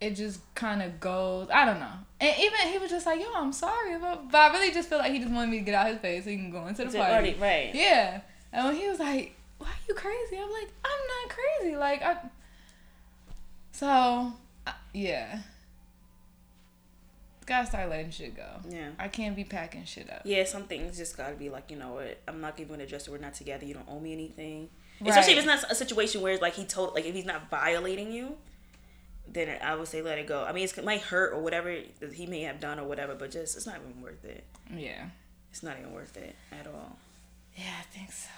it 0.04 0.16
just 0.16 0.42
kind 0.56 0.82
of 0.82 1.00
goes. 1.00 1.48
I 1.54 1.66
don't 1.66 1.80
know. 1.80 1.92
And 2.20 2.36
even 2.40 2.60
he 2.72 2.78
was 2.78 2.90
just 2.90 3.06
like, 3.06 3.20
"Yo, 3.20 3.28
I'm 3.36 3.52
sorry," 3.54 3.98
but, 4.00 4.32
but 4.32 4.38
I 4.40 4.54
really 4.54 4.72
just 4.72 4.90
feel 4.90 4.98
like 5.00 5.12
he 5.12 5.20
just 5.20 5.32
wanted 5.32 5.50
me 5.52 5.60
to 5.60 5.66
get 5.66 5.76
out 5.76 5.88
of 5.88 5.94
his 5.94 6.02
face 6.02 6.24
so 6.24 6.30
he 6.30 6.38
can 6.38 6.52
go 6.52 6.66
into 6.68 6.82
the 6.84 6.88
It's 6.88 6.96
party. 6.96 7.12
already- 7.12 7.34
right. 7.40 7.74
Yeah. 7.74 8.22
And 8.52 8.66
when 8.68 8.76
he 8.76 8.88
was 8.88 9.00
like, 9.00 9.36
"Why 9.58 9.68
are 9.68 9.84
you 9.88 9.94
crazy?" 9.96 10.38
I'm 10.38 10.52
like, 10.52 10.70
"I'm 10.86 11.02
not 11.28 11.36
crazy." 11.38 11.76
Like 11.76 12.02
I. 12.04 12.18
So, 13.72 14.34
I- 14.68 14.74
yeah. 14.94 15.40
Gotta 17.46 17.68
start 17.68 17.90
letting 17.90 18.12
shit 18.12 18.38
go. 18.38 18.48
Yeah. 18.70 18.92
I 18.98 19.10
can't 19.10 19.36
be 19.36 19.44
packing 19.44 19.84
shit 19.84 20.10
up. 20.10 20.22
Yeah, 20.24 20.46
some 20.46 20.64
things 20.64 20.96
just 20.98 21.18
gotta 21.18 21.36
be 21.36 21.50
like, 21.50 21.70
you 21.72 21.78
know 21.78 21.94
what, 21.96 22.20
I'm 22.26 22.40
not 22.40 22.56
giving 22.56 22.80
a 22.80 22.84
address, 22.84 23.10
we're 23.10 23.18
not 23.18 23.34
together, 23.34 23.66
you 23.66 23.74
don't 23.74 23.88
owe 23.90 24.00
me 24.00 24.14
anything. 24.14 24.70
Especially 25.06 25.34
if 25.34 25.40
it's 25.40 25.48
not 25.48 25.70
a 25.70 25.76
situation 25.76 26.22
where 26.22 26.32
it's 26.32 26.42
like 26.42 26.54
he 26.54 26.64
told, 26.64 26.94
like 26.94 27.04
if 27.06 27.14
he's 27.14 27.26
not 27.26 27.50
violating 27.50 28.14
you, 28.14 28.38
then 29.34 29.58
I 29.62 29.76
would 29.76 29.88
say 29.88 30.02
let 30.02 30.18
it 30.18 30.28
go. 30.28 30.44
I 30.44 30.52
mean, 30.52 30.64
it's, 30.64 30.78
it 30.78 30.86
might 30.86 31.02
hurt 31.02 31.34
or 31.34 31.42
whatever 31.42 31.76
that 32.00 32.14
he 32.14 32.26
may 32.26 32.42
have 32.42 32.60
done 32.60 32.80
or 32.80 32.86
whatever, 32.86 33.16
but 33.16 33.32
just, 33.32 33.56
it's 33.56 33.66
not 33.66 33.78
even 33.78 34.02
worth 34.02 34.24
it. 34.26 34.44
Yeah. 34.76 35.10
It's 35.52 35.64
not 35.64 35.78
even 35.80 35.94
worth 35.94 36.16
it 36.18 36.36
at 36.52 36.68
all. 36.68 36.98
Yeah, 37.56 37.74
I 37.80 37.84
think 37.96 38.12
so. 38.12 38.30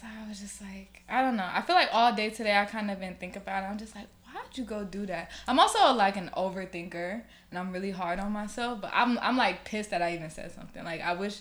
So 0.00 0.06
I 0.06 0.28
was 0.28 0.40
just 0.40 0.62
like, 0.62 1.02
I 1.08 1.22
don't 1.22 1.36
know. 1.36 1.48
I 1.52 1.60
feel 1.62 1.76
like 1.76 1.90
all 1.92 2.14
day 2.14 2.30
today 2.30 2.56
I 2.56 2.64
kind 2.64 2.90
of 2.90 2.98
been 2.98 3.16
thinking 3.16 3.42
about 3.42 3.64
it. 3.64 3.66
I'm 3.66 3.78
just 3.78 3.94
like, 3.94 4.06
why'd 4.24 4.56
you 4.56 4.64
go 4.64 4.82
do 4.84 5.04
that? 5.06 5.30
I'm 5.46 5.58
also 5.58 5.92
like 5.92 6.16
an 6.16 6.30
overthinker 6.36 7.22
and 7.50 7.58
I'm 7.58 7.70
really 7.70 7.90
hard 7.90 8.18
on 8.18 8.32
myself, 8.32 8.80
but 8.80 8.90
I'm 8.94 9.18
I'm 9.18 9.36
like 9.36 9.64
pissed 9.64 9.90
that 9.90 10.00
I 10.02 10.14
even 10.14 10.30
said 10.30 10.52
something. 10.52 10.84
Like 10.84 11.02
I 11.02 11.12
wish 11.12 11.40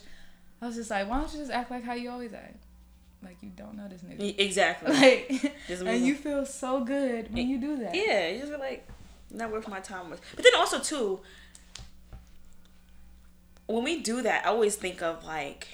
I 0.62 0.68
was 0.68 0.76
just 0.76 0.90
like, 0.90 1.10
why 1.10 1.20
don't 1.20 1.32
you 1.32 1.40
just 1.40 1.52
act 1.52 1.72
like 1.72 1.84
how 1.84 1.94
you 1.94 2.10
always 2.10 2.34
act? 2.34 2.66
Like 3.24 3.38
you 3.42 3.50
don't 3.56 3.76
know 3.76 3.88
this 3.88 4.02
nigga. 4.02 4.40
Exactly. 4.40 5.52
Like 5.70 5.82
and 5.86 6.06
you 6.06 6.16
feel 6.16 6.46
so 6.46 6.84
good 6.84 7.34
when 7.34 7.48
you 7.48 7.60
do 7.60 7.78
that. 7.78 7.94
Yeah, 7.94 8.30
you 8.30 8.40
just 8.40 8.52
like, 8.54 8.88
not 9.30 9.52
worth 9.52 9.68
my 9.68 9.80
time. 9.80 10.10
With. 10.10 10.22
But 10.36 10.44
then 10.44 10.54
also 10.56 10.80
too, 10.80 11.20
when 13.68 13.84
we 13.84 14.02
do 14.02 14.22
that, 14.22 14.46
I 14.46 14.50
always 14.50 14.76
think 14.76 15.02
of 15.02 15.24
like 15.26 15.68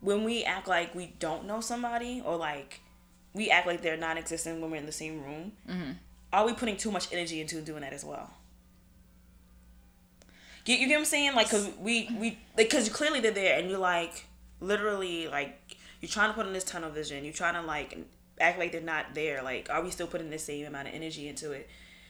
when 0.00 0.24
we 0.24 0.42
act 0.44 0.66
like 0.66 0.94
we 0.94 1.14
don't 1.18 1.46
know 1.46 1.60
somebody 1.60 2.22
or 2.24 2.36
like 2.36 2.80
we 3.34 3.50
act 3.50 3.66
like 3.66 3.82
they're 3.82 3.96
non-existent 3.96 4.60
when 4.60 4.70
we're 4.70 4.78
in 4.78 4.86
the 4.86 4.92
same 4.92 5.22
room. 5.22 5.52
Mm-hmm. 5.68 5.92
Are 6.32 6.46
we 6.46 6.52
putting 6.54 6.76
too 6.76 6.90
much 6.90 7.12
energy 7.12 7.40
into 7.40 7.60
doing 7.60 7.82
that 7.82 7.92
as 7.92 8.04
well? 8.04 8.30
You, 10.66 10.76
you 10.76 10.88
get 10.88 10.94
what 10.94 11.00
I'm 11.00 11.04
saying? 11.04 11.34
Like, 11.34 11.50
cause 11.50 11.68
we 11.78 12.08
we 12.18 12.38
like, 12.56 12.70
cause 12.70 12.88
clearly 12.88 13.20
they're 13.20 13.32
there, 13.32 13.58
and 13.58 13.68
you're 13.70 13.78
like, 13.78 14.24
literally, 14.60 15.28
like, 15.28 15.76
you're 16.04 16.10
trying 16.12 16.28
to 16.28 16.34
put 16.34 16.46
in 16.46 16.52
this 16.52 16.64
tunnel 16.64 16.90
vision. 16.90 17.24
You're 17.24 17.32
trying 17.32 17.54
to 17.54 17.62
like 17.62 17.96
act 18.38 18.58
like 18.58 18.72
they're 18.72 18.82
not 18.82 19.14
there. 19.14 19.42
Like, 19.42 19.70
are 19.70 19.82
we 19.82 19.90
still 19.90 20.06
putting 20.06 20.28
the 20.28 20.38
same 20.38 20.66
amount 20.66 20.88
of 20.88 20.92
energy 20.94 21.28
into 21.28 21.52
it? 21.52 21.66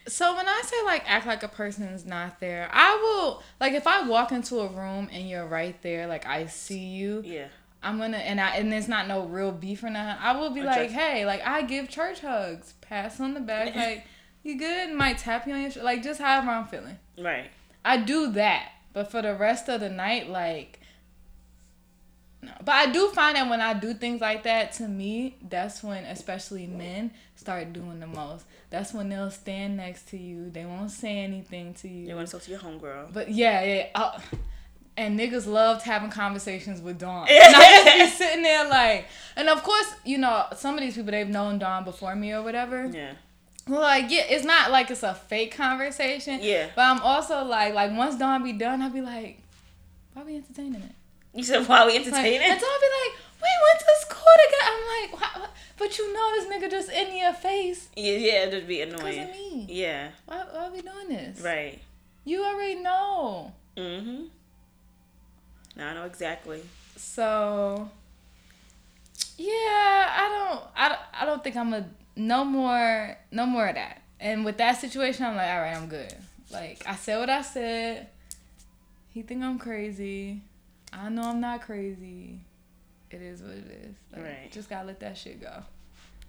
So 0.09 0.35
when 0.35 0.49
I 0.49 0.61
say 0.65 0.77
like 0.85 1.05
act 1.07 1.27
like 1.29 1.45
a 1.45 1.49
person's 1.49 2.05
not 2.05 2.41
there, 2.41 2.69
I 2.73 2.97
will 3.01 3.43
like 3.61 3.73
if 3.75 3.87
I 3.87 4.07
walk 4.09 4.33
into 4.33 4.59
a 4.61 4.67
room 4.67 5.09
and 5.13 5.29
you're 5.31 5.47
right 5.47 5.81
there, 5.83 6.09
like 6.09 6.27
I 6.27 6.47
see 6.47 6.81
you, 6.81 7.23
Yeah. 7.25 7.47
I'm 7.85 7.99
gonna 7.99 8.17
and 8.17 8.41
I 8.41 8.57
and 8.57 8.73
there's 8.73 8.89
not 8.89 9.07
no 9.07 9.25
real 9.27 9.53
beef 9.53 9.85
or 9.85 9.91
nothing. 9.91 10.21
I 10.21 10.33
will 10.39 10.51
be 10.51 10.63
Or 10.63 10.65
like, 10.65 10.89
just- 10.91 10.95
hey, 10.95 11.25
like 11.25 11.47
I 11.47 11.63
give 11.63 11.89
church 11.89 12.21
hugs, 12.21 12.75
pass 12.81 13.21
on 13.21 13.35
the 13.35 13.41
back, 13.41 13.75
like 13.77 14.05
you 14.43 14.59
good, 14.59 14.93
might 14.93 15.19
tap 15.19 15.47
you 15.47 15.55
on 15.55 15.63
your 15.63 15.71
sh- 15.71 15.77
like 15.77 16.03
just 16.03 16.21
however 16.21 16.51
I'm 16.51 16.67
feeling. 16.67 16.99
Right. 17.17 17.51
I 17.85 17.99
do 17.99 18.33
that, 18.33 18.73
but 18.93 19.11
for 19.11 19.23
the 19.23 19.35
rest 19.37 19.69
of 19.69 19.81
the 19.81 19.89
night, 19.91 20.29
like. 20.29 20.81
No. 22.45 22.53
But 22.65 22.75
I 22.75 22.93
do 22.93 23.09
find 23.09 23.37
that 23.37 23.49
when 23.49 23.61
I 23.61 23.75
do 23.75 23.95
things 23.95 24.21
like 24.21 24.43
that, 24.43 24.73
to 24.75 24.89
me, 24.89 25.37
that's 25.49 25.83
when, 25.83 26.05
especially 26.05 26.67
men, 26.67 27.11
start 27.37 27.73
doing 27.73 28.01
the 28.01 28.07
most. 28.07 28.45
That's 28.71 28.93
when 28.93 29.09
they'll 29.09 29.31
stand 29.31 29.77
next 29.77 30.09
to 30.09 30.19
you. 30.19 30.51
They 30.51 30.65
won't 30.65 30.91
say 30.91 31.19
anything 31.19 31.75
to 31.75 31.89
you. 31.89 32.07
They 32.07 32.15
want 32.15 32.27
to 32.29 32.33
talk 32.33 32.43
to 32.43 32.51
your 32.51 32.61
homegirl. 32.61 33.13
But 33.13 33.31
yeah, 33.31 33.63
yeah. 33.63 33.87
Uh, 33.95 34.19
and 34.97 35.19
niggas 35.19 35.47
loved 35.47 35.83
having 35.83 36.11
conversations 36.11 36.81
with 36.81 36.99
Dawn. 36.99 37.27
And 37.31 37.57
I 37.57 37.85
just 37.85 38.19
be 38.19 38.25
sitting 38.25 38.43
there 38.43 38.69
like, 38.69 39.07
and 39.37 39.49
of 39.49 39.63
course, 39.63 39.95
you 40.05 40.19
know, 40.19 40.47
some 40.57 40.75
of 40.75 40.81
these 40.81 40.95
people 40.95 41.11
they've 41.11 41.29
known 41.29 41.59
Dawn 41.59 41.85
before 41.85 42.15
me 42.15 42.33
or 42.33 42.43
whatever. 42.43 42.87
Yeah. 42.87 43.15
Well, 43.67 43.81
like, 43.81 44.11
yeah, 44.11 44.25
it's 44.29 44.45
not 44.45 44.71
like 44.71 44.91
it's 44.91 45.03
a 45.03 45.15
fake 45.15 45.57
conversation. 45.57 46.41
Yeah. 46.43 46.69
But 46.77 46.83
I'm 46.83 47.01
also 47.01 47.45
like, 47.45 47.75
like 47.75 47.97
once 47.97 48.17
Dawn 48.17 48.43
be 48.43 48.53
done, 48.53 48.83
I'll 48.83 48.91
be 48.91 49.01
like, 49.01 49.41
why 50.13 50.23
we 50.23 50.37
entertaining 50.37 50.83
it? 50.83 50.93
You 51.35 51.43
said, 51.45 51.67
"Why 51.69 51.81
are 51.81 51.87
we 51.87 51.93
Like, 51.99 52.07
entertaining?" 52.07 52.41
and 52.51 52.61
Dawn 52.61 52.81
be 52.81 52.87
like, 53.03 53.19
we 53.43 53.49
went 53.67 53.79
to 53.81 54.07
school 54.07 54.35
together. 54.45 54.73
I'm 54.73 55.11
like, 55.11 55.21
why, 55.21 55.41
why- 55.43 55.49
but 55.77 55.99
you 55.99 56.13
know 56.15 56.31
this 56.35 56.47
nigga 56.47 56.71
just 56.71 56.89
in 56.91 57.17
your 57.17 57.33
face 57.33 57.89
yeah, 57.97 58.17
yeah, 58.17 58.45
it'd 58.47 58.67
be 58.69 58.81
annoying. 58.83 59.23
of 59.25 59.31
me. 59.31 59.67
Yeah. 59.69 60.11
Why, 60.27 60.45
why 60.53 60.67
are 60.67 60.71
we 60.73 60.81
doing 60.81 61.09
this? 61.09 61.41
Right. 61.41 61.81
You 62.25 62.45
already 62.45 62.77
know. 62.77 63.53
Mm-hmm. 63.77 64.25
Now 65.77 65.91
I 65.91 65.95
know 65.95 66.05
exactly. 66.05 66.63
So 66.97 67.91
yeah, 69.37 69.49
I 70.17 70.29
don't, 70.29 70.63
I 70.77 70.97
I 71.23 71.27
don't 71.27 71.43
think 71.43 71.57
I'm 71.57 71.75
a 71.75 71.85
no 72.17 72.45
more, 72.45 73.17
no 73.33 73.45
more 73.47 73.67
of 73.67 73.75
that. 73.75 74.01
And 74.21 74.45
with 74.45 74.57
that 74.59 74.81
situation, 74.81 75.25
I'm 75.27 75.35
like, 75.37 75.51
all 75.51 75.61
right, 75.61 75.77
I'm 75.77 75.89
good. 75.89 76.15
Like 76.53 76.83
I 76.87 76.95
said 76.95 77.19
what 77.19 77.29
I 77.31 77.43
said. 77.43 78.09
He 79.09 79.23
think 79.23 79.43
I'm 79.43 79.59
crazy. 79.59 80.41
I 80.95 81.09
know 81.09 81.23
I'm 81.23 81.41
not 81.41 81.63
crazy. 81.63 82.41
It 83.11 83.21
is 83.23 83.43
what 83.43 83.53
it 83.53 83.67
is. 83.67 83.97
Like, 84.13 84.23
Right. 84.25 84.53
Just 84.53 84.69
gotta 84.71 84.87
let 84.87 85.01
that 85.01 85.17
shit 85.17 85.41
go. 85.41 85.63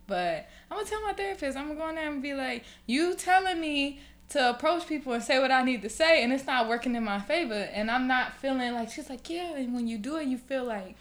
But 0.08 0.48
I'm 0.70 0.78
gonna 0.78 0.90
tell 0.90 1.02
my 1.02 1.14
therapist. 1.14 1.58
I'm 1.58 1.68
gonna 1.70 1.80
go 1.80 1.90
in 1.90 1.96
there 1.96 2.12
and 2.12 2.22
be 2.22 2.34
like, 2.34 2.64
you 2.86 3.16
telling 3.16 3.60
me 3.60 4.00
to 4.30 4.50
approach 4.50 4.88
people 4.88 5.14
and 5.14 5.24
say 5.24 5.40
what 5.40 5.52
I 5.52 5.64
need 5.64 5.82
to 5.84 5.90
say, 5.90 6.24
and 6.24 6.34
it's 6.34 6.46
not 6.48 6.68
working 6.68 6.96
in 6.96 7.04
my 7.04 7.20
favor, 7.20 7.54
and 7.54 7.90
I'm 7.92 8.08
not 8.08 8.38
feeling 8.38 8.74
like 8.74 8.92
she's 8.92 9.10
like, 9.10 9.30
yeah. 9.30 9.56
And 9.56 9.74
when 9.74 9.88
you 9.88 9.98
do 9.98 10.18
it, 10.18 10.28
you 10.28 10.38
feel 10.38 10.64
like 10.64 10.96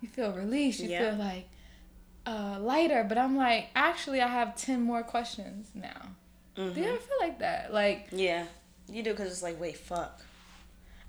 you 0.00 0.08
feel 0.08 0.32
released. 0.32 0.80
You 0.80 0.88
Yeah. 0.90 1.10
feel 1.10 1.18
like 1.18 1.48
uh, 2.26 2.58
lighter. 2.60 3.04
But 3.08 3.18
I'm 3.18 3.36
like, 3.36 3.68
actually, 3.74 4.20
I 4.20 4.28
have 4.28 4.54
ten 4.56 4.82
more 4.82 5.02
questions 5.02 5.70
now. 5.74 6.08
Mm-hmm. 6.56 6.74
Do 6.74 6.80
you 6.80 6.86
ever 6.88 6.98
feel 6.98 7.16
like 7.20 7.38
that? 7.40 7.72
Like, 7.72 8.08
Yeah. 8.12 8.44
You 8.88 9.02
do 9.02 9.10
because 9.12 9.30
it's 9.30 9.42
like, 9.42 9.60
wait, 9.60 9.76
fuck. 9.76 10.20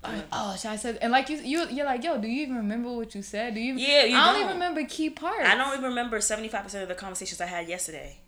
Oh, 0.04 0.22
oh, 0.32 0.56
should 0.56 0.70
I 0.70 0.76
said, 0.76 0.98
and 1.00 1.12
like 1.12 1.28
you, 1.28 1.38
you, 1.38 1.66
you're 1.68 1.86
like, 1.86 2.02
yo, 2.04 2.18
do 2.18 2.28
you 2.28 2.42
even 2.42 2.56
remember 2.56 2.92
what 2.92 3.14
you 3.14 3.22
said? 3.22 3.54
Do 3.54 3.60
you? 3.60 3.74
Yeah, 3.74 4.04
you 4.04 4.16
I 4.16 4.26
don't, 4.26 4.34
don't. 4.34 4.42
even 4.42 4.54
remember 4.54 4.84
key 4.84 5.10
parts. 5.10 5.48
I 5.48 5.54
don't 5.54 5.72
even 5.72 5.90
remember 5.90 6.20
seventy 6.20 6.48
five 6.48 6.64
percent 6.64 6.82
of 6.82 6.88
the 6.88 6.94
conversations 6.94 7.40
I 7.40 7.46
had 7.46 7.68
yesterday. 7.68 8.18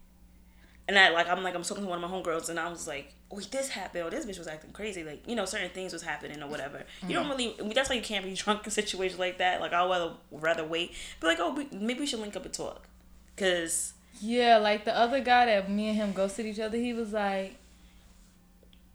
And 0.86 0.98
I 0.98 1.10
like 1.10 1.28
I'm 1.28 1.42
like 1.42 1.54
I'm 1.54 1.62
talking 1.62 1.84
to 1.84 1.88
one 1.88 2.02
of 2.02 2.10
my 2.10 2.14
homegirls 2.14 2.50
and 2.50 2.60
I 2.60 2.68
was 2.68 2.86
like, 2.86 3.14
wait, 3.30 3.50
this 3.50 3.70
happened 3.70 4.04
or 4.04 4.10
this 4.10 4.26
bitch 4.26 4.38
was 4.38 4.46
acting 4.46 4.72
crazy. 4.72 5.02
Like, 5.02 5.26
you 5.26 5.34
know, 5.34 5.46
certain 5.46 5.70
things 5.70 5.94
was 5.94 6.02
happening 6.02 6.42
or 6.42 6.48
whatever. 6.48 6.84
You 7.06 7.14
don't 7.14 7.26
mm. 7.26 7.30
really 7.30 7.72
that's 7.72 7.88
why 7.88 7.96
you 7.96 8.02
can't 8.02 8.24
be 8.24 8.34
drunk 8.34 8.64
in 8.64 8.70
situations 8.70 9.18
like 9.18 9.38
that. 9.38 9.60
Like 9.60 9.72
I'll 9.72 9.88
rather 9.88 10.12
rather 10.30 10.64
wait. 10.64 10.92
Be 11.20 11.26
like, 11.26 11.38
oh 11.40 11.54
we, 11.54 11.68
maybe 11.72 12.00
we 12.00 12.06
should 12.06 12.20
link 12.20 12.36
up 12.36 12.44
and 12.44 12.52
talk. 12.52 12.86
Cause 13.36 13.94
Yeah, 14.20 14.58
like 14.58 14.84
the 14.84 14.94
other 14.94 15.20
guy 15.20 15.46
that 15.46 15.70
me 15.70 15.88
and 15.88 15.96
him 15.96 16.12
ghosted 16.12 16.44
each 16.44 16.60
other, 16.60 16.76
he 16.76 16.92
was 16.92 17.14
like, 17.14 17.56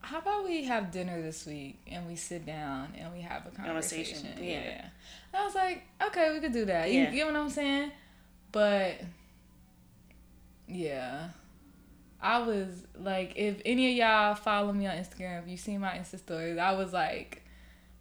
How 0.01 0.20
about 0.20 0.46
we 0.46 0.63
have 0.65 0.91
dinner 0.91 1.22
this 1.22 1.46
week 1.46 1.79
and 1.88 2.08
we 2.08 2.15
sit 2.15 2.46
down 2.46 2.94
and 2.98 3.12
we 3.13 3.22
have 3.22 3.46
a 3.46 3.51
conversation? 3.51 4.22
Conversation, 4.24 4.44
Yeah. 4.44 4.62
yeah. 4.63 4.86
I 5.34 5.46
was 5.46 5.56
like, 5.56 5.84
Okay, 6.01 6.34
we 6.34 6.39
could 6.39 6.53
do 6.53 6.65
that. 6.65 6.91
You 6.91 7.01
Yeah. 7.01 7.12
get 7.12 7.25
what 7.27 7.36
I'm 7.36 7.50
saying? 7.50 7.91
But 8.51 9.01
yeah. 10.68 11.29
I 12.22 12.39
was 12.39 12.68
like, 13.00 13.34
if 13.38 13.62
any 13.65 13.91
of 13.91 13.98
y'all 13.98 14.36
follow 14.36 14.74
me 14.74 14.88
on 14.88 14.96
Instagram, 14.98 15.44
if 15.44 15.48
you 15.50 15.58
see 15.58 15.77
my 15.77 15.89
Insta 15.91 16.20
stories, 16.20 16.58
I 16.58 16.74
was 16.74 16.91
like 16.91 17.44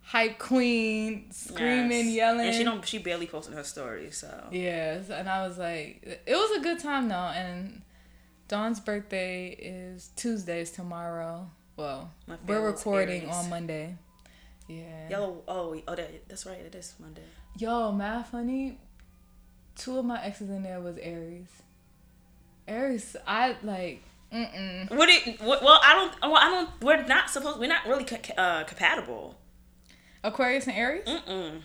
hype 0.02 0.38
queen, 0.38 1.30
screaming, 1.30 2.06
yes. 2.06 2.14
yelling. 2.14 2.46
And 2.48 2.56
she 2.56 2.64
don't 2.64 2.84
she 2.86 2.98
barely 2.98 3.26
posted 3.26 3.54
her 3.54 3.62
stories, 3.62 4.16
so 4.16 4.48
Yes, 4.50 5.10
and 5.10 5.28
I 5.28 5.46
was 5.46 5.58
like, 5.58 6.02
it 6.26 6.34
was 6.34 6.58
a 6.58 6.60
good 6.62 6.78
time 6.80 7.08
though. 7.08 7.14
And 7.14 7.82
Dawn's 8.48 8.80
birthday 8.80 9.50
is 9.50 10.10
Tuesdays 10.16 10.70
tomorrow. 10.70 11.50
Well, 11.78 12.10
My 12.26 12.36
we're 12.44 12.60
recording 12.60 13.22
Aries. 13.22 13.34
on 13.36 13.50
Monday. 13.50 13.94
Yeah. 14.66 15.08
Yellow 15.08 15.42
oh 15.46 15.80
oh 15.86 15.94
that 15.94 16.28
that's 16.28 16.44
right, 16.44 16.58
it 16.58 16.74
is 16.74 16.92
Monday. 16.98 17.22
Yo, 17.56 17.92
mad 17.92 18.26
funny. 18.26 18.78
Two 19.76 19.96
of 19.96 20.04
my 20.04 20.20
exes 20.20 20.50
in 20.50 20.64
there 20.64 20.80
was 20.80 20.96
Aries. 20.98 21.46
Aries, 22.66 23.14
I 23.24 23.54
like. 23.62 24.02
Mm-mm. 24.32 24.90
What? 24.90 25.08
It, 25.08 25.40
well, 25.40 25.80
I 25.84 25.94
don't. 25.94 26.20
Well, 26.20 26.36
I 26.36 26.48
don't. 26.50 26.70
We're 26.82 27.06
not 27.06 27.30
supposed. 27.30 27.60
We're 27.60 27.68
not 27.68 27.86
really 27.86 28.04
co- 28.04 28.34
uh, 28.36 28.64
compatible. 28.64 29.38
Aquarius 30.24 30.66
and 30.66 30.76
Aries. 30.76 31.04
Mm-mm. 31.06 31.60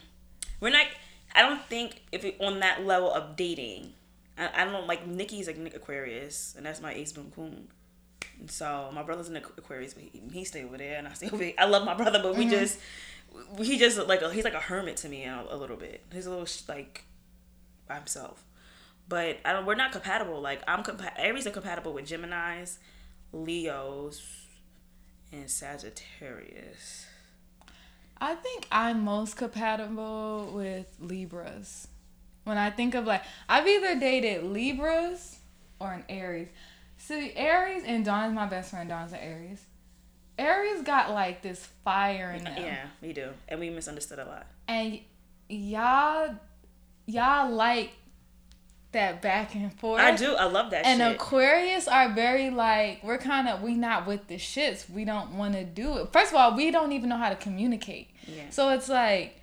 We're 0.60 0.70
not. 0.70 0.86
I 1.34 1.42
don't 1.42 1.66
think 1.66 2.04
if 2.12 2.24
it, 2.24 2.38
on 2.40 2.60
that 2.60 2.86
level 2.86 3.12
of 3.12 3.36
dating. 3.36 3.94
I, 4.38 4.62
I 4.62 4.66
don't 4.66 4.86
like 4.86 5.08
Nikki's 5.08 5.48
like 5.48 5.58
Nick 5.58 5.76
Aquarius, 5.76 6.54
and 6.56 6.68
that's 6.68 6.82
my 6.82 6.94
ace 6.94 7.12
boom 7.12 7.32
coon. 7.36 7.68
And 8.40 8.50
so 8.50 8.90
my 8.94 9.04
brother's 9.04 9.30
in 9.30 9.36
Aqu- 9.36 9.58
Aquarius, 9.58 9.94
but 9.94 10.04
he, 10.04 10.22
he 10.32 10.46
stay 10.46 10.64
over 10.64 10.78
there, 10.78 10.98
and 10.98 11.08
I 11.08 11.14
stay 11.14 11.30
over 11.30 11.44
here. 11.44 11.54
I 11.58 11.66
love 11.66 11.86
my 11.86 11.94
brother, 11.94 12.20
but 12.22 12.36
we 12.36 12.46
mm-hmm. 12.46 12.52
just 12.52 12.80
he 13.62 13.78
just 13.78 13.98
like 14.08 14.22
a, 14.22 14.32
he's 14.32 14.44
like 14.44 14.54
a 14.54 14.60
hermit 14.60 14.98
to 14.98 15.10
me 15.10 15.24
a, 15.24 15.46
a 15.50 15.58
little 15.58 15.78
bit. 15.78 16.04
He's 16.14 16.26
a 16.26 16.30
little 16.30 16.46
sh- 16.46 16.62
like 16.68 17.06
by 17.88 17.96
himself. 17.96 18.44
But 19.08 19.38
I 19.46 19.54
don't. 19.54 19.66
We're 19.66 19.76
not 19.76 19.92
compatible. 19.92 20.42
Like 20.42 20.62
I'm 20.68 20.84
compa- 20.84 21.14
Aries 21.18 21.48
are 21.48 21.52
compatible 21.52 21.94
with 21.94 22.06
Gemini's, 22.06 22.80
Leos, 23.32 24.46
and 25.32 25.50
Sagittarius. 25.50 27.08
I 28.20 28.36
think 28.36 28.68
I'm 28.72 29.04
most 29.04 29.36
compatible 29.36 30.52
with 30.54 30.96
Libras. 31.00 31.88
When 32.46 32.58
I 32.58 32.70
think 32.70 32.96
of 32.96 33.06
like, 33.06 33.24
I've 33.50 33.68
either 33.68 34.00
dated 34.00 34.44
Libras 34.44 35.40
or 35.80 35.92
an 35.92 36.06
Aries. 36.08 36.48
See, 37.06 37.34
Aries 37.36 37.84
and 37.86 38.06
Dawn's 38.06 38.34
my 38.34 38.46
best 38.46 38.72
friend. 38.72 38.88
Dawn's 38.88 39.12
an 39.12 39.20
Aries. 39.20 39.62
Aries 40.38 40.82
got 40.84 41.12
like 41.12 41.42
this 41.42 41.68
fire 41.84 42.32
in 42.32 42.46
them, 42.46 42.56
Yeah, 42.58 42.86
we 43.02 43.12
do, 43.14 43.30
and 43.50 43.60
we 43.60 43.70
misunderstood 43.70 44.20
a 44.20 44.26
lot. 44.26 44.48
and 44.70 45.00
y'all, 45.50 46.36
y'all 47.06 47.52
like 47.52 47.92
that 48.94 49.22
back 49.22 49.54
and 49.54 49.74
forth. 49.80 50.02
I 50.02 50.16
do. 50.16 50.34
I 50.36 50.46
love 50.46 50.72
that 50.72 50.86
And 50.86 51.02
shit. 51.02 51.16
Aquarius 51.16 51.88
are 51.88 52.14
very 52.14 52.50
like 52.50 53.04
we're 53.04 53.18
kind 53.18 53.48
of 53.50 53.62
we 53.62 53.76
not 53.76 54.08
with 54.08 54.28
the 54.28 54.36
shits. 54.36 54.90
We 54.90 55.04
don't 55.04 55.38
want 55.38 55.56
to 55.56 55.64
do 55.66 55.98
it. 55.98 56.14
First 56.14 56.32
of 56.32 56.38
all, 56.38 56.56
we 56.56 56.72
don't 56.72 56.94
even 56.94 57.10
know 57.10 57.18
how 57.18 57.30
to 57.30 57.36
communicate. 57.36 58.12
Yeah. 58.28 58.50
So 58.50 58.70
it's 58.70 58.88
like 58.90 59.40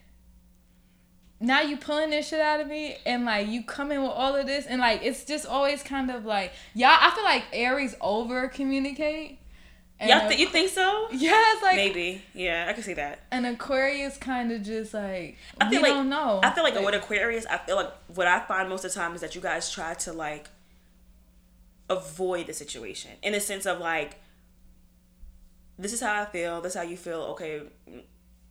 now 1.40 1.62
you 1.62 1.76
pulling 1.78 2.10
this 2.10 2.28
shit 2.28 2.40
out 2.40 2.60
of 2.60 2.68
me 2.68 2.98
and 3.06 3.24
like 3.24 3.48
you 3.48 3.64
come 3.64 3.90
in 3.90 4.02
with 4.02 4.10
all 4.10 4.36
of 4.36 4.46
this 4.46 4.66
and 4.66 4.80
like 4.80 5.02
it's 5.02 5.24
just 5.24 5.46
always 5.46 5.82
kind 5.82 6.10
of 6.10 6.26
like 6.26 6.52
y'all 6.74 6.90
I 7.00 7.10
feel 7.14 7.24
like 7.24 7.44
Aries 7.52 7.94
over 8.00 8.48
communicate. 8.48 9.38
And 9.98 10.08
Y'all 10.08 10.28
th- 10.28 10.40
you 10.40 10.46
think 10.46 10.70
so? 10.70 11.08
yeah, 11.12 11.42
it's 11.52 11.62
like 11.62 11.76
Maybe. 11.76 12.22
Yeah, 12.32 12.66
I 12.68 12.72
can 12.72 12.82
see 12.82 12.94
that. 12.94 13.20
an 13.30 13.44
Aquarius 13.44 14.16
kind 14.16 14.50
of 14.50 14.62
just 14.62 14.94
like 14.94 15.36
I 15.60 15.68
feel 15.68 15.82
we 15.82 15.88
like 15.88 15.92
don't 15.92 16.08
know. 16.08 16.40
I 16.42 16.50
feel 16.52 16.64
like 16.64 16.74
with 16.74 16.94
Aquarius, 16.94 17.44
I 17.46 17.58
feel 17.58 17.76
like 17.76 17.92
what 18.14 18.26
I 18.26 18.40
find 18.40 18.68
most 18.70 18.84
of 18.84 18.94
the 18.94 18.98
time 18.98 19.14
is 19.14 19.20
that 19.20 19.34
you 19.34 19.42
guys 19.42 19.70
try 19.70 19.92
to 19.94 20.12
like 20.14 20.48
avoid 21.90 22.46
the 22.46 22.54
situation 22.54 23.10
in 23.22 23.32
the 23.32 23.40
sense 23.40 23.66
of 23.66 23.78
like 23.78 24.16
this 25.78 25.92
is 25.92 26.00
how 26.00 26.22
I 26.22 26.24
feel, 26.26 26.60
this 26.60 26.72
is 26.72 26.76
how 26.76 26.84
you 26.84 26.96
feel, 26.96 27.22
okay, 27.32 27.62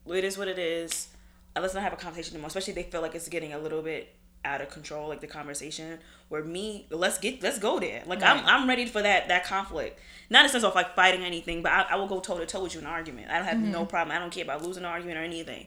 it 0.08 0.24
is 0.24 0.38
what 0.38 0.48
it 0.48 0.58
is. 0.60 1.08
Let's 1.56 1.74
not 1.74 1.84
have 1.84 1.94
a 1.94 1.98
conversation 1.98 2.34
anymore. 2.36 2.48
Especially 2.48 2.72
if 2.72 2.76
they 2.76 2.92
feel 2.92 3.02
like 3.02 3.16
it's 3.16 3.28
getting 3.28 3.54
a 3.54 3.60
little 3.60 3.82
bit 3.82 4.16
out 4.46 4.62
of 4.62 4.70
control, 4.70 5.10
like 5.10 5.20
the 5.22 5.28
conversation. 5.28 6.00
Where 6.30 6.44
me, 6.44 6.88
let's 6.90 7.18
get, 7.18 7.42
let's 7.44 7.60
go 7.60 7.80
there. 7.80 8.04
Like 8.06 8.22
I'm, 8.24 8.46
I'm 8.46 8.70
ready 8.70 8.86
for 8.86 9.02
that 9.02 9.28
that 9.28 9.44
conflict. 9.46 10.00
Not 10.30 10.42
in 10.42 10.46
the 10.46 10.50
sense 10.52 10.64
of 10.64 10.76
like 10.76 10.96
fighting 10.96 11.24
anything, 11.24 11.62
but 11.64 11.72
I, 11.72 11.82
I 11.92 11.96
will 11.96 12.08
go 12.08 12.20
toe 12.20 12.38
to 12.38 12.46
toe 12.46 12.64
with 12.64 12.74
you 12.76 12.80
in 12.82 12.86
an 12.86 12.92
argument. 12.92 13.30
I 13.32 13.38
don't 13.38 13.48
have 13.48 13.60
no 13.60 13.86
problem. 13.86 14.16
I 14.16 14.20
don't 14.20 14.32
care 14.32 14.44
about 14.44 14.64
losing 14.64 14.84
an 14.84 14.90
argument 14.90 15.18
or 15.18 15.24
anything. 15.24 15.66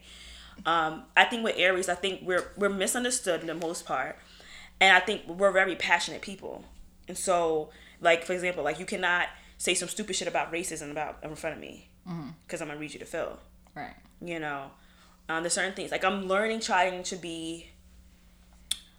Um, 0.66 1.04
I 1.16 1.24
think 1.24 1.42
with 1.44 1.56
Aries, 1.58 1.88
I 1.88 1.94
think 1.94 2.20
we're 2.22 2.44
we're 2.56 2.68
misunderstood 2.68 3.40
in 3.40 3.46
the 3.48 3.54
most 3.54 3.84
part, 3.84 4.18
and 4.80 4.96
I 4.96 5.00
think 5.00 5.26
we're 5.26 5.50
very 5.50 5.74
passionate 5.76 6.20
people. 6.22 6.64
And 7.08 7.18
so, 7.18 7.70
like 8.00 8.24
for 8.24 8.32
example, 8.34 8.62
like 8.62 8.78
you 8.78 8.86
cannot 8.86 9.26
say 9.58 9.74
some 9.74 9.88
stupid 9.88 10.14
shit 10.14 10.28
about 10.28 10.52
racism 10.52 10.90
about 10.90 11.18
in 11.22 11.34
front 11.34 11.56
of 11.56 11.60
me 11.60 11.88
because 12.46 12.60
I'm 12.60 12.68
gonna 12.68 12.78
read 12.78 12.92
you 12.92 12.98
to 13.00 13.04
Phil. 13.04 13.38
right. 13.74 13.94
You 14.20 14.38
know, 14.38 14.70
um, 15.28 15.42
there's 15.42 15.52
certain 15.54 15.74
things 15.74 15.90
like 15.90 16.04
I'm 16.04 16.26
learning, 16.28 16.60
trying 16.60 17.02
to 17.04 17.16
be. 17.16 17.68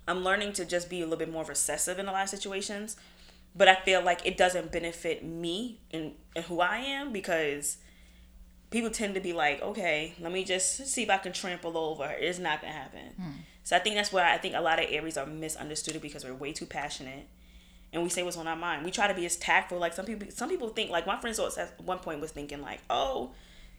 I'm 0.07 0.23
learning 0.23 0.53
to 0.53 0.65
just 0.65 0.89
be 0.89 0.99
a 0.99 1.05
little 1.05 1.17
bit 1.17 1.31
more 1.31 1.45
recessive 1.45 1.97
in 1.97 2.07
a 2.07 2.12
lot 2.12 2.23
of 2.23 2.29
situations, 2.29 2.97
but 3.55 3.69
I 3.69 3.75
feel 3.75 4.01
like 4.01 4.25
it 4.25 4.36
doesn't 4.36 4.69
benefit 4.71 5.23
me 5.23 5.79
and, 5.91 6.13
and 6.36 6.43
who 6.45 6.59
I 6.59 6.77
am 6.79 7.13
because 7.13 7.77
people 8.69 8.89
tend 8.89 9.15
to 9.15 9.21
be 9.21 9.31
like, 9.31 9.62
okay, 9.62 10.13
let 10.19 10.33
me 10.33 10.43
just 10.43 10.88
see 10.88 11.03
if 11.03 11.09
I 11.09 11.17
can 11.19 11.31
trample 11.31 11.77
over. 11.77 12.13
It's 12.19 12.38
not 12.39 12.59
gonna 12.62 12.73
happen. 12.73 13.13
So 13.63 13.77
I 13.77 13.79
think 13.79 13.95
that's 13.95 14.12
why 14.12 14.33
I 14.33 14.38
think 14.38 14.55
a 14.55 14.59
lot 14.62 14.79
of 14.83 14.88
Aries 14.89 15.15
are 15.15 15.25
misunderstood 15.25 16.01
because 16.01 16.25
we're 16.25 16.33
way 16.33 16.51
too 16.51 16.65
passionate, 16.65 17.27
and 17.93 18.03
we 18.03 18.09
say 18.09 18.23
what's 18.23 18.36
on 18.36 18.47
our 18.47 18.57
mind. 18.57 18.83
We 18.83 18.91
try 18.91 19.07
to 19.07 19.13
be 19.13 19.25
as 19.25 19.38
tactful. 19.38 19.77
Like 19.77 19.93
some 19.93 20.05
people, 20.05 20.27
some 20.31 20.49
people 20.49 20.67
think 20.67 20.89
like 20.91 21.07
my 21.07 21.17
friend 21.17 21.33
so 21.33 21.49
at 21.57 21.79
one 21.79 21.99
point 21.99 22.19
was 22.19 22.31
thinking 22.31 22.62
like, 22.62 22.81
oh, 22.89 23.31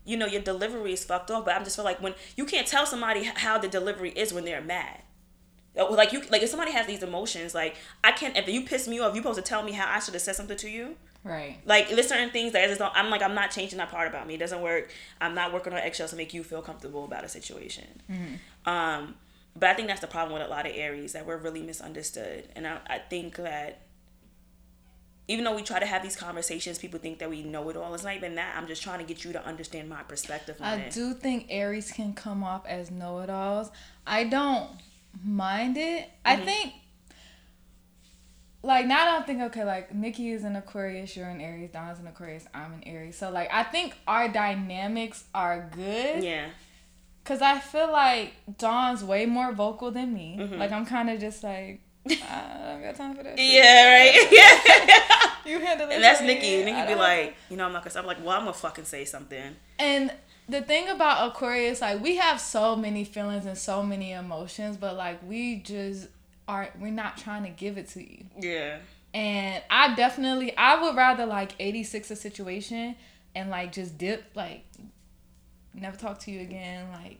you 0.04 0.16
know, 0.16 0.26
your 0.26 0.42
delivery 0.42 0.92
is 0.92 1.04
fucked 1.04 1.30
off. 1.30 1.44
But 1.44 1.54
i'm 1.54 1.64
just 1.64 1.76
feel 1.76 1.84
like 1.84 2.00
when 2.02 2.14
you 2.36 2.44
can't 2.44 2.66
tell 2.66 2.86
somebody 2.86 3.24
how 3.24 3.58
the 3.58 3.68
delivery 3.68 4.10
is 4.10 4.32
when 4.32 4.44
they're 4.44 4.60
mad. 4.60 5.02
Uh, 5.78 5.90
Like 5.90 6.12
you, 6.12 6.22
like 6.30 6.42
if 6.42 6.48
somebody 6.50 6.72
has 6.72 6.86
these 6.86 7.02
emotions, 7.02 7.54
like 7.54 7.76
I 8.02 8.12
can't. 8.12 8.36
If 8.36 8.48
you 8.48 8.62
piss 8.62 8.86
me 8.86 9.00
off, 9.00 9.14
you 9.14 9.22
supposed 9.22 9.36
to 9.36 9.42
tell 9.42 9.62
me 9.62 9.72
how 9.72 9.90
I 9.90 9.98
should 9.98 10.14
have 10.14 10.22
said 10.22 10.36
something 10.36 10.56
to 10.58 10.68
you. 10.70 10.96
Right. 11.24 11.56
Like 11.64 11.88
there's 11.88 12.06
certain 12.08 12.30
things 12.30 12.52
that 12.52 12.62
I 12.64 12.66
just 12.66 12.78
don't. 12.78 12.92
I'm 12.94 13.10
like 13.10 13.22
I'm 13.22 13.34
not 13.34 13.50
changing 13.50 13.78
that 13.78 13.90
part 13.90 14.06
about 14.06 14.26
me. 14.26 14.34
It 14.34 14.38
doesn't 14.38 14.60
work. 14.60 14.90
I'm 15.20 15.34
not 15.34 15.52
working 15.52 15.72
on 15.72 15.78
eggshells 15.78 16.10
to 16.10 16.16
make 16.16 16.34
you 16.34 16.44
feel 16.44 16.60
comfortable 16.62 17.04
about 17.04 17.24
a 17.24 17.28
situation. 17.28 18.02
Um, 18.66 19.14
but 19.56 19.70
I 19.70 19.74
think 19.74 19.88
that's 19.88 20.00
the 20.00 20.06
problem 20.06 20.38
with 20.38 20.46
a 20.46 20.50
lot 20.50 20.66
of 20.66 20.72
Aries 20.74 21.12
that 21.14 21.26
we're 21.26 21.36
really 21.38 21.62
misunderstood, 21.62 22.48
and 22.56 22.66
I, 22.66 22.78
I 22.88 22.98
think 22.98 23.36
that 23.36 23.80
even 25.26 25.44
though 25.44 25.54
we 25.56 25.62
try 25.62 25.78
to 25.80 25.86
have 25.86 26.02
these 26.02 26.16
conversations, 26.16 26.78
people 26.78 27.00
think 27.00 27.18
that 27.20 27.30
we 27.30 27.42
know 27.42 27.68
it 27.70 27.76
all. 27.76 27.94
It's 27.94 28.04
not 28.04 28.14
even 28.16 28.34
that. 28.34 28.54
I'm 28.56 28.66
just 28.66 28.82
trying 28.82 28.98
to 28.98 29.04
get 29.04 29.24
you 29.24 29.32
to 29.32 29.44
understand 29.46 29.88
my 29.88 30.02
perspective 30.02 30.56
on 30.60 30.66
I 30.66 30.76
it. 30.82 30.92
do 30.92 31.14
think 31.14 31.46
Aries 31.48 31.90
can 31.92 32.12
come 32.12 32.44
off 32.44 32.66
as 32.66 32.90
know-it-alls. 32.90 33.70
I 34.06 34.24
don't 34.24 34.68
mind 35.24 35.76
it. 35.78 36.10
I 36.24 36.36
Mm-hmm. 36.36 36.44
think, 36.44 36.72
like 38.62 38.86
now 38.86 38.96
that 39.04 39.20
I'm 39.20 39.24
thinking, 39.24 39.44
okay, 39.46 39.64
like 39.64 39.94
Nikki 39.94 40.30
is 40.30 40.44
an 40.44 40.56
Aquarius, 40.56 41.16
you're 41.16 41.28
an 41.28 41.40
Aries, 41.40 41.70
Donna's 41.70 41.98
an 41.98 42.06
Aquarius, 42.06 42.46
I'm 42.54 42.72
an 42.72 42.82
Aries. 42.84 43.16
So 43.16 43.30
like 43.30 43.48
I 43.52 43.62
think 43.62 43.94
our 44.06 44.28
dynamics 44.28 45.24
are 45.34 45.70
good. 45.74 46.24
Yeah. 46.24 46.46
Cause 47.24 47.40
I 47.42 47.58
feel 47.58 47.90
like 47.90 48.32
Dawn's 48.58 49.02
way 49.04 49.24
more 49.26 49.52
vocal 49.52 49.90
than 49.90 50.12
me. 50.14 50.36
Mm-hmm. 50.38 50.56
Like 50.58 50.72
I'm 50.72 50.84
kind 50.86 51.08
of 51.10 51.20
just 51.20 51.42
like, 51.42 51.80
I 52.06 52.72
don't 52.72 52.82
got 52.82 52.96
time 52.96 53.16
for 53.16 53.22
that. 53.22 53.38
Yeah. 53.38 53.98
Right. 53.98 54.28
Yeah. 54.30 55.30
You 55.46 55.58
handle 55.60 55.90
it. 55.90 55.94
and 55.96 56.02
that's. 56.02 56.22
Nikki. 56.22 56.62
I 56.62 56.64
Nikki 56.64 56.94
be 56.94 56.98
like, 56.98 57.36
you 57.50 57.58
know, 57.58 57.66
I'm 57.66 57.72
not 57.74 57.84
gonna. 57.84 58.00
I'm 58.00 58.06
like, 58.06 58.18
well, 58.20 58.30
I'm 58.30 58.40
gonna 58.46 58.54
fucking 58.54 58.86
say 58.86 59.04
something. 59.04 59.54
And 59.78 60.10
the 60.48 60.62
thing 60.62 60.88
about 60.88 61.28
Aquarius, 61.28 61.82
like 61.82 62.02
we 62.02 62.16
have 62.16 62.40
so 62.40 62.74
many 62.74 63.04
feelings 63.04 63.44
and 63.44 63.56
so 63.56 63.82
many 63.82 64.12
emotions, 64.12 64.78
but 64.78 64.96
like 64.96 65.20
we 65.28 65.56
just 65.56 66.08
aren't. 66.48 66.80
we're 66.80 66.90
not 66.92 67.18
trying 67.18 67.42
to 67.42 67.50
give 67.50 67.76
it 67.76 67.88
to 67.88 68.00
you. 68.02 68.24
Yeah. 68.40 68.78
And 69.12 69.62
I 69.70 69.94
definitely 69.94 70.56
I 70.56 70.82
would 70.82 70.96
rather 70.96 71.26
like 71.26 71.52
86 71.60 72.10
a 72.10 72.16
situation 72.16 72.96
and 73.34 73.50
like 73.50 73.72
just 73.72 73.98
dip 73.98 74.24
like 74.34 74.64
never 75.74 75.96
talk 75.96 76.18
to 76.20 76.30
you 76.30 76.40
again 76.40 76.86
like 76.92 77.18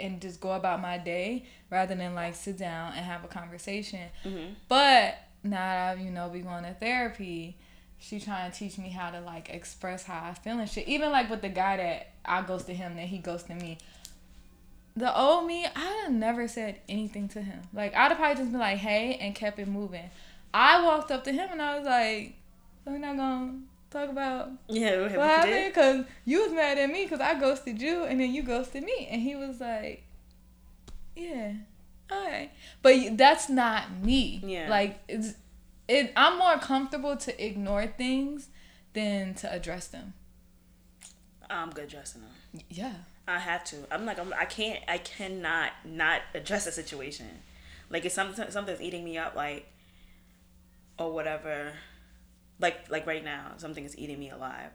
and 0.00 0.20
just 0.20 0.40
go 0.40 0.52
about 0.52 0.80
my 0.80 0.98
day 0.98 1.44
rather 1.70 1.94
than 1.94 2.14
like 2.14 2.34
sit 2.34 2.58
down 2.58 2.92
and 2.94 3.04
have 3.04 3.24
a 3.24 3.28
conversation. 3.28 4.08
Mm-hmm. 4.24 4.54
But 4.68 5.18
now 5.42 5.56
that 5.56 5.92
I've, 5.92 6.00
you 6.00 6.10
know 6.10 6.28
we 6.28 6.40
going 6.40 6.64
to 6.64 6.74
therapy, 6.74 7.56
she 7.98 8.20
trying 8.20 8.50
to 8.50 8.56
teach 8.56 8.78
me 8.78 8.90
how 8.90 9.10
to 9.10 9.20
like 9.20 9.50
express 9.50 10.04
how 10.04 10.22
I 10.24 10.34
feel 10.34 10.58
and 10.58 10.68
shit. 10.68 10.86
Even 10.88 11.10
like 11.10 11.30
with 11.30 11.42
the 11.42 11.48
guy 11.48 11.76
that 11.76 12.08
I 12.24 12.42
ghosted 12.42 12.76
him, 12.76 12.96
then 12.96 13.06
he 13.06 13.18
ghosted 13.18 13.60
me. 13.60 13.78
The 14.96 15.14
old 15.16 15.46
me, 15.46 15.66
I 15.74 16.08
never 16.08 16.48
said 16.48 16.80
anything 16.88 17.28
to 17.28 17.42
him. 17.42 17.60
Like 17.72 17.94
I'd 17.94 18.08
have 18.08 18.18
probably 18.18 18.36
just 18.36 18.50
been 18.50 18.60
like, 18.60 18.78
"Hey," 18.78 19.18
and 19.20 19.34
kept 19.34 19.58
it 19.58 19.68
moving. 19.68 20.08
I 20.54 20.82
walked 20.84 21.10
up 21.10 21.24
to 21.24 21.32
him 21.32 21.48
and 21.52 21.60
I 21.60 21.76
was 21.78 21.86
like, 21.86 22.34
"We're 22.86 22.98
not 22.98 23.16
gonna 23.16 23.60
talk 23.90 24.08
about 24.08 24.50
Yeah. 24.68 25.02
What, 25.02 25.12
happened 25.12 25.66
because 25.66 26.04
you 26.24 26.42
was 26.42 26.52
mad 26.52 26.78
at 26.78 26.90
me 26.90 27.04
because 27.04 27.20
I 27.20 27.38
ghosted 27.38 27.80
you 27.80 28.04
and 28.04 28.20
then 28.20 28.32
you 28.32 28.42
ghosted 28.42 28.84
me." 28.84 29.08
And 29.10 29.22
he 29.22 29.36
was 29.36 29.60
like, 29.60 30.04
"Yeah, 31.14 31.54
all 32.10 32.24
right," 32.24 32.50
but 32.82 33.16
that's 33.16 33.48
not 33.48 33.90
me. 34.02 34.42
Yeah. 34.44 34.68
like 34.68 35.00
it's 35.08 35.34
it. 35.88 36.12
I'm 36.16 36.38
more 36.38 36.58
comfortable 36.58 37.16
to 37.16 37.44
ignore 37.44 37.86
things 37.86 38.48
than 38.92 39.34
to 39.34 39.52
address 39.52 39.88
them. 39.88 40.14
I'm 41.48 41.70
good 41.70 41.88
dressing 41.88 42.22
them. 42.22 42.62
Yeah. 42.68 42.94
I 43.28 43.38
have 43.38 43.64
to. 43.64 43.76
I'm 43.90 44.06
like 44.06 44.18
I'm, 44.18 44.32
I 44.38 44.44
can't. 44.44 44.80
I 44.86 44.98
cannot 44.98 45.72
not 45.84 46.22
address 46.34 46.66
a 46.66 46.72
situation. 46.72 47.26
Like 47.90 48.04
if 48.04 48.12
something 48.12 48.50
something's 48.50 48.80
eating 48.80 49.04
me 49.04 49.18
up, 49.18 49.34
like 49.34 49.66
or 50.98 51.12
whatever. 51.12 51.72
Like 52.58 52.90
like 52.90 53.06
right 53.06 53.24
now, 53.24 53.52
something 53.58 53.84
is 53.84 53.96
eating 53.98 54.18
me 54.18 54.30
alive. 54.30 54.70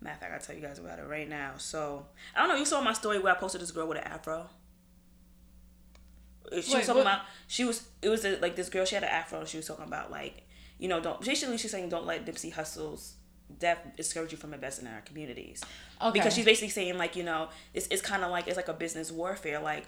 Matter 0.00 0.14
of 0.14 0.20
fact, 0.20 0.32
I'll 0.34 0.40
tell 0.40 0.56
you 0.56 0.62
guys 0.62 0.78
about 0.78 0.98
it 0.98 1.06
right 1.06 1.28
now. 1.28 1.52
So 1.58 2.06
I 2.34 2.40
don't 2.40 2.48
know. 2.48 2.56
You 2.56 2.64
saw 2.66 2.80
my 2.80 2.92
story 2.92 3.18
where 3.18 3.34
I 3.34 3.38
posted 3.38 3.60
this 3.60 3.70
girl 3.70 3.86
with 3.88 3.98
an 3.98 4.04
afro. 4.04 4.48
She 6.50 6.56
Wait, 6.56 6.64
was 6.78 6.86
talking 6.86 6.94
what- 6.94 7.00
about. 7.02 7.20
She 7.48 7.64
was. 7.64 7.88
It 8.02 8.08
was 8.08 8.24
a, 8.24 8.38
like 8.38 8.56
this 8.56 8.68
girl. 8.68 8.84
She 8.84 8.94
had 8.94 9.04
an 9.04 9.10
afro. 9.10 9.40
and 9.40 9.48
She 9.48 9.56
was 9.56 9.66
talking 9.66 9.84
about 9.84 10.10
like 10.10 10.42
you 10.78 10.88
know 10.88 11.00
don't 11.00 11.20
basically 11.20 11.56
she's 11.58 11.70
saying 11.70 11.88
don't 11.88 12.06
let 12.06 12.24
Nipsey 12.26 12.52
Hussle's 12.52 13.14
that 13.60 13.96
discourage 13.96 14.32
you 14.32 14.38
from 14.38 14.52
investing 14.54 14.86
in 14.86 14.92
our 14.92 15.00
communities. 15.00 15.62
Okay. 16.00 16.12
Because 16.18 16.34
she's 16.34 16.44
basically 16.44 16.68
saying 16.68 16.98
like, 16.98 17.16
you 17.16 17.22
know, 17.22 17.48
it's 17.74 17.86
it's 17.90 18.02
kind 18.02 18.22
of 18.22 18.30
like 18.30 18.46
it's 18.48 18.56
like 18.56 18.68
a 18.68 18.74
business 18.74 19.10
warfare. 19.10 19.60
Like, 19.60 19.86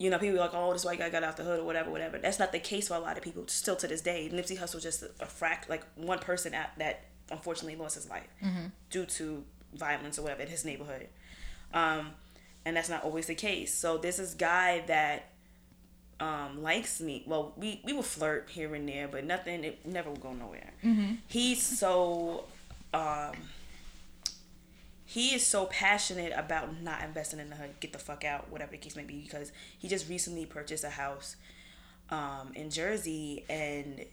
you 0.00 0.08
know, 0.08 0.18
people 0.18 0.38
are 0.38 0.40
like, 0.40 0.54
oh, 0.54 0.72
this 0.72 0.84
white 0.86 0.98
guy 0.98 1.10
got 1.10 1.22
out 1.22 1.36
the 1.36 1.44
hood 1.44 1.60
or 1.60 1.64
whatever, 1.64 1.90
whatever. 1.90 2.16
That's 2.16 2.38
not 2.38 2.52
the 2.52 2.58
case 2.58 2.88
for 2.88 2.94
a 2.94 2.98
lot 2.98 3.18
of 3.18 3.22
people 3.22 3.44
still 3.48 3.76
to 3.76 3.86
this 3.86 4.00
day. 4.00 4.30
Nipsey 4.32 4.58
Hussle 4.58 4.80
just 4.82 5.02
a, 5.02 5.26
frac 5.26 5.68
like 5.68 5.84
one 5.94 6.18
person 6.18 6.54
at, 6.54 6.72
that 6.78 7.04
unfortunately 7.30 7.76
lost 7.76 7.96
his 7.96 8.08
life 8.08 8.26
due 8.88 9.04
to 9.04 9.44
violence 9.74 10.18
or 10.18 10.22
whatever 10.22 10.40
in 10.40 10.48
his 10.48 10.64
neighborhood. 10.64 11.06
Um, 11.74 12.12
and 12.64 12.74
that's 12.74 12.88
not 12.88 13.04
always 13.04 13.26
the 13.26 13.34
case. 13.34 13.74
So 13.74 13.98
this 13.98 14.18
is 14.18 14.32
guy 14.32 14.82
that 14.86 15.26
um, 16.18 16.62
likes 16.62 16.98
me. 17.02 17.22
Well, 17.26 17.52
we 17.58 17.82
we 17.84 17.92
will 17.92 18.02
flirt 18.02 18.48
here 18.50 18.74
and 18.74 18.88
there, 18.88 19.06
but 19.06 19.24
nothing. 19.24 19.64
It 19.64 19.84
never 19.84 20.08
will 20.08 20.16
go 20.16 20.32
nowhere. 20.32 20.72
He's 21.26 21.62
so. 21.62 22.44
Um, 22.94 23.32
he 25.10 25.34
is 25.34 25.44
so 25.44 25.66
passionate 25.66 26.32
about 26.36 26.82
not 26.82 27.02
investing 27.02 27.40
in 27.40 27.50
the 27.50 27.56
hood, 27.56 27.70
get 27.80 27.92
the 27.92 27.98
fuck 27.98 28.24
out, 28.24 28.48
whatever 28.48 28.70
the 28.70 28.76
case 28.76 28.94
may 28.94 29.02
be, 29.02 29.22
because 29.22 29.50
he 29.76 29.88
just 29.88 30.08
recently 30.08 30.46
purchased 30.46 30.84
a 30.84 30.90
house 30.90 31.34
um, 32.10 32.52
in 32.54 32.70
Jersey, 32.70 33.44
and 33.50 34.04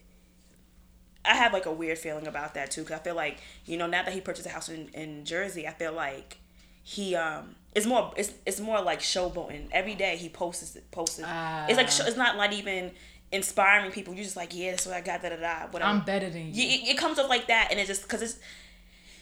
I 1.23 1.35
have 1.35 1.53
like 1.53 1.67
a 1.67 1.71
weird 1.71 1.99
feeling 1.99 2.25
about 2.25 2.55
that 2.55 2.71
too, 2.71 2.81
because 2.81 2.99
I 2.99 3.03
feel 3.03 3.13
like 3.13 3.37
you 3.63 3.77
know 3.77 3.85
now 3.85 4.01
that 4.01 4.11
he 4.11 4.21
purchased 4.21 4.47
a 4.47 4.49
house 4.49 4.69
in, 4.69 4.87
in 4.95 5.23
Jersey, 5.23 5.67
I 5.67 5.71
feel 5.73 5.93
like 5.93 6.39
he 6.81 7.15
um 7.15 7.53
it's 7.75 7.85
more 7.85 8.11
it's 8.17 8.33
it's 8.47 8.59
more 8.59 8.81
like 8.81 8.99
showboating. 8.99 9.67
Every 9.71 9.93
day 9.93 10.17
he 10.17 10.29
posts 10.29 10.75
it 10.75 10.89
posts 10.89 11.19
it. 11.19 11.25
it's 11.69 11.77
like 11.77 11.89
show, 11.89 12.07
it's 12.07 12.17
not 12.17 12.37
like 12.37 12.53
even 12.53 12.89
inspiring 13.31 13.91
people. 13.91 14.15
You're 14.15 14.23
just 14.23 14.35
like 14.35 14.55
yeah, 14.55 14.71
that's 14.71 14.87
what 14.87 14.95
I 14.95 15.01
got. 15.01 15.21
Da 15.21 15.29
da 15.29 15.35
da. 15.35 15.67
Whatever. 15.67 15.91
I'm 15.91 16.03
better 16.03 16.27
than 16.27 16.47
you. 16.47 16.53
Yeah, 16.53 16.73
it, 16.73 16.95
it 16.95 16.97
comes 16.97 17.19
up 17.19 17.29
like 17.29 17.45
that, 17.49 17.67
and 17.69 17.79
it 17.79 17.85
just 17.85 18.01
because 18.01 18.23
it's. 18.23 18.39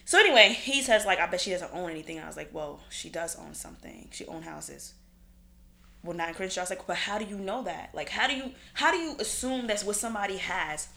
So 0.05 0.19
anyway, 0.19 0.49
he 0.49 0.81
says 0.81 1.05
like, 1.05 1.19
I 1.19 1.25
bet 1.25 1.41
she 1.41 1.49
doesn't 1.51 1.71
own 1.73 1.89
anything. 1.89 2.19
I 2.19 2.27
was 2.27 2.37
like, 2.37 2.53
well, 2.53 2.79
she 2.89 3.09
does 3.09 3.35
own 3.37 3.53
something. 3.55 4.07
She 4.11 4.25
own 4.27 4.43
houses. 4.43 4.93
Well, 6.03 6.15
not 6.15 6.29
in 6.29 6.35
Crenshaw. 6.35 6.61
I 6.61 6.63
was 6.63 6.69
like, 6.69 6.85
but 6.85 6.95
how 6.97 7.17
do 7.17 7.25
you 7.25 7.37
know 7.37 7.63
that? 7.63 7.89
Like, 7.93 8.09
how 8.09 8.27
do 8.27 8.35
you 8.35 8.51
how 8.75 8.91
do 8.91 8.97
you 8.97 9.15
assume 9.19 9.65
that's 9.67 9.83
what 9.83 9.95
somebody 9.95 10.37
has? 10.37 10.87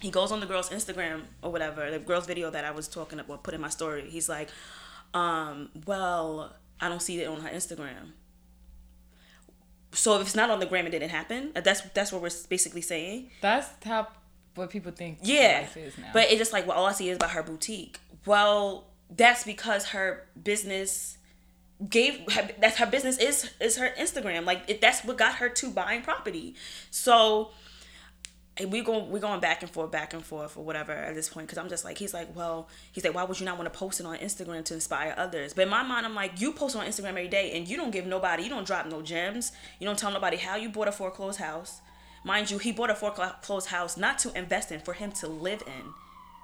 He 0.00 0.10
goes 0.10 0.32
on 0.32 0.40
the 0.40 0.46
girl's 0.46 0.70
Instagram 0.70 1.22
or 1.42 1.52
whatever, 1.52 1.90
the 1.90 1.98
girl's 1.98 2.26
video 2.26 2.50
that 2.50 2.64
I 2.64 2.70
was 2.70 2.88
talking 2.88 3.18
about, 3.18 3.42
put 3.42 3.52
in 3.52 3.60
my 3.60 3.68
story. 3.68 4.08
He's 4.08 4.28
like, 4.28 4.48
um, 5.12 5.68
well, 5.86 6.54
I 6.80 6.88
don't 6.88 7.02
see 7.02 7.20
it 7.20 7.26
on 7.26 7.40
her 7.40 7.48
Instagram. 7.50 8.12
So 9.92 10.16
if 10.20 10.22
it's 10.26 10.34
not 10.36 10.50
on 10.50 10.60
the 10.60 10.66
gram, 10.66 10.86
it 10.86 10.90
didn't 10.90 11.10
happen. 11.10 11.52
That's 11.54 11.80
that's 11.92 12.12
what 12.12 12.22
we're 12.22 12.30
basically 12.48 12.80
saying. 12.82 13.30
That's 13.40 13.68
how 13.84 14.08
what 14.54 14.70
people 14.70 14.92
think 14.92 15.18
Yeah, 15.22 15.60
life 15.62 15.76
is 15.76 15.98
now. 15.98 16.10
but 16.12 16.24
it's 16.30 16.38
just 16.38 16.52
like 16.52 16.66
well, 16.66 16.76
all 16.78 16.86
I 16.86 16.92
see 16.92 17.08
is 17.10 17.16
about 17.16 17.30
her 17.30 17.42
boutique. 17.42 17.98
Well, 18.26 18.84
that's 19.10 19.44
because 19.44 19.86
her 19.86 20.26
business 20.42 21.18
gave 21.88 22.30
her, 22.32 22.48
that's 22.60 22.78
her 22.78 22.86
business 22.86 23.18
is 23.18 23.50
is 23.60 23.76
her 23.78 23.90
Instagram. 23.98 24.44
Like 24.44 24.62
it, 24.68 24.80
that's 24.80 25.04
what 25.04 25.16
got 25.16 25.36
her 25.36 25.48
to 25.48 25.70
buying 25.70 26.02
property. 26.02 26.54
So 26.90 27.50
we 28.66 28.82
going 28.82 29.10
we 29.10 29.20
going 29.20 29.40
back 29.40 29.62
and 29.62 29.70
forth, 29.70 29.90
back 29.90 30.12
and 30.14 30.24
forth, 30.24 30.56
or 30.56 30.64
whatever 30.64 30.92
at 30.92 31.14
this 31.14 31.28
point. 31.28 31.46
Because 31.46 31.58
I'm 31.58 31.68
just 31.68 31.84
like, 31.84 31.98
he's 31.98 32.12
like, 32.12 32.34
well, 32.34 32.68
he's 32.92 33.04
like, 33.04 33.14
why 33.14 33.22
would 33.22 33.38
you 33.38 33.46
not 33.46 33.56
want 33.56 33.72
to 33.72 33.78
post 33.78 34.00
it 34.00 34.06
on 34.06 34.16
Instagram 34.18 34.64
to 34.64 34.74
inspire 34.74 35.14
others? 35.16 35.54
But 35.54 35.62
in 35.62 35.68
my 35.68 35.82
mind, 35.82 36.04
I'm 36.04 36.14
like, 36.14 36.40
you 36.40 36.52
post 36.52 36.74
on 36.74 36.84
Instagram 36.84 37.10
every 37.10 37.28
day, 37.28 37.56
and 37.56 37.68
you 37.68 37.76
don't 37.76 37.92
give 37.92 38.06
nobody, 38.06 38.42
you 38.42 38.48
don't 38.50 38.66
drop 38.66 38.86
no 38.86 39.00
gems, 39.00 39.52
you 39.78 39.86
don't 39.86 39.98
tell 39.98 40.10
nobody 40.10 40.36
how 40.36 40.56
you 40.56 40.68
bought 40.68 40.88
a 40.88 40.92
foreclosed 40.92 41.38
house. 41.38 41.80
Mind 42.24 42.50
you, 42.50 42.58
he 42.58 42.72
bought 42.72 42.90
a 42.90 42.94
foreclosed 42.96 43.68
house 43.68 43.96
not 43.96 44.18
to 44.18 44.36
invest 44.36 44.72
in, 44.72 44.80
for 44.80 44.94
him 44.94 45.12
to 45.12 45.28
live 45.28 45.62
in. 45.64 45.92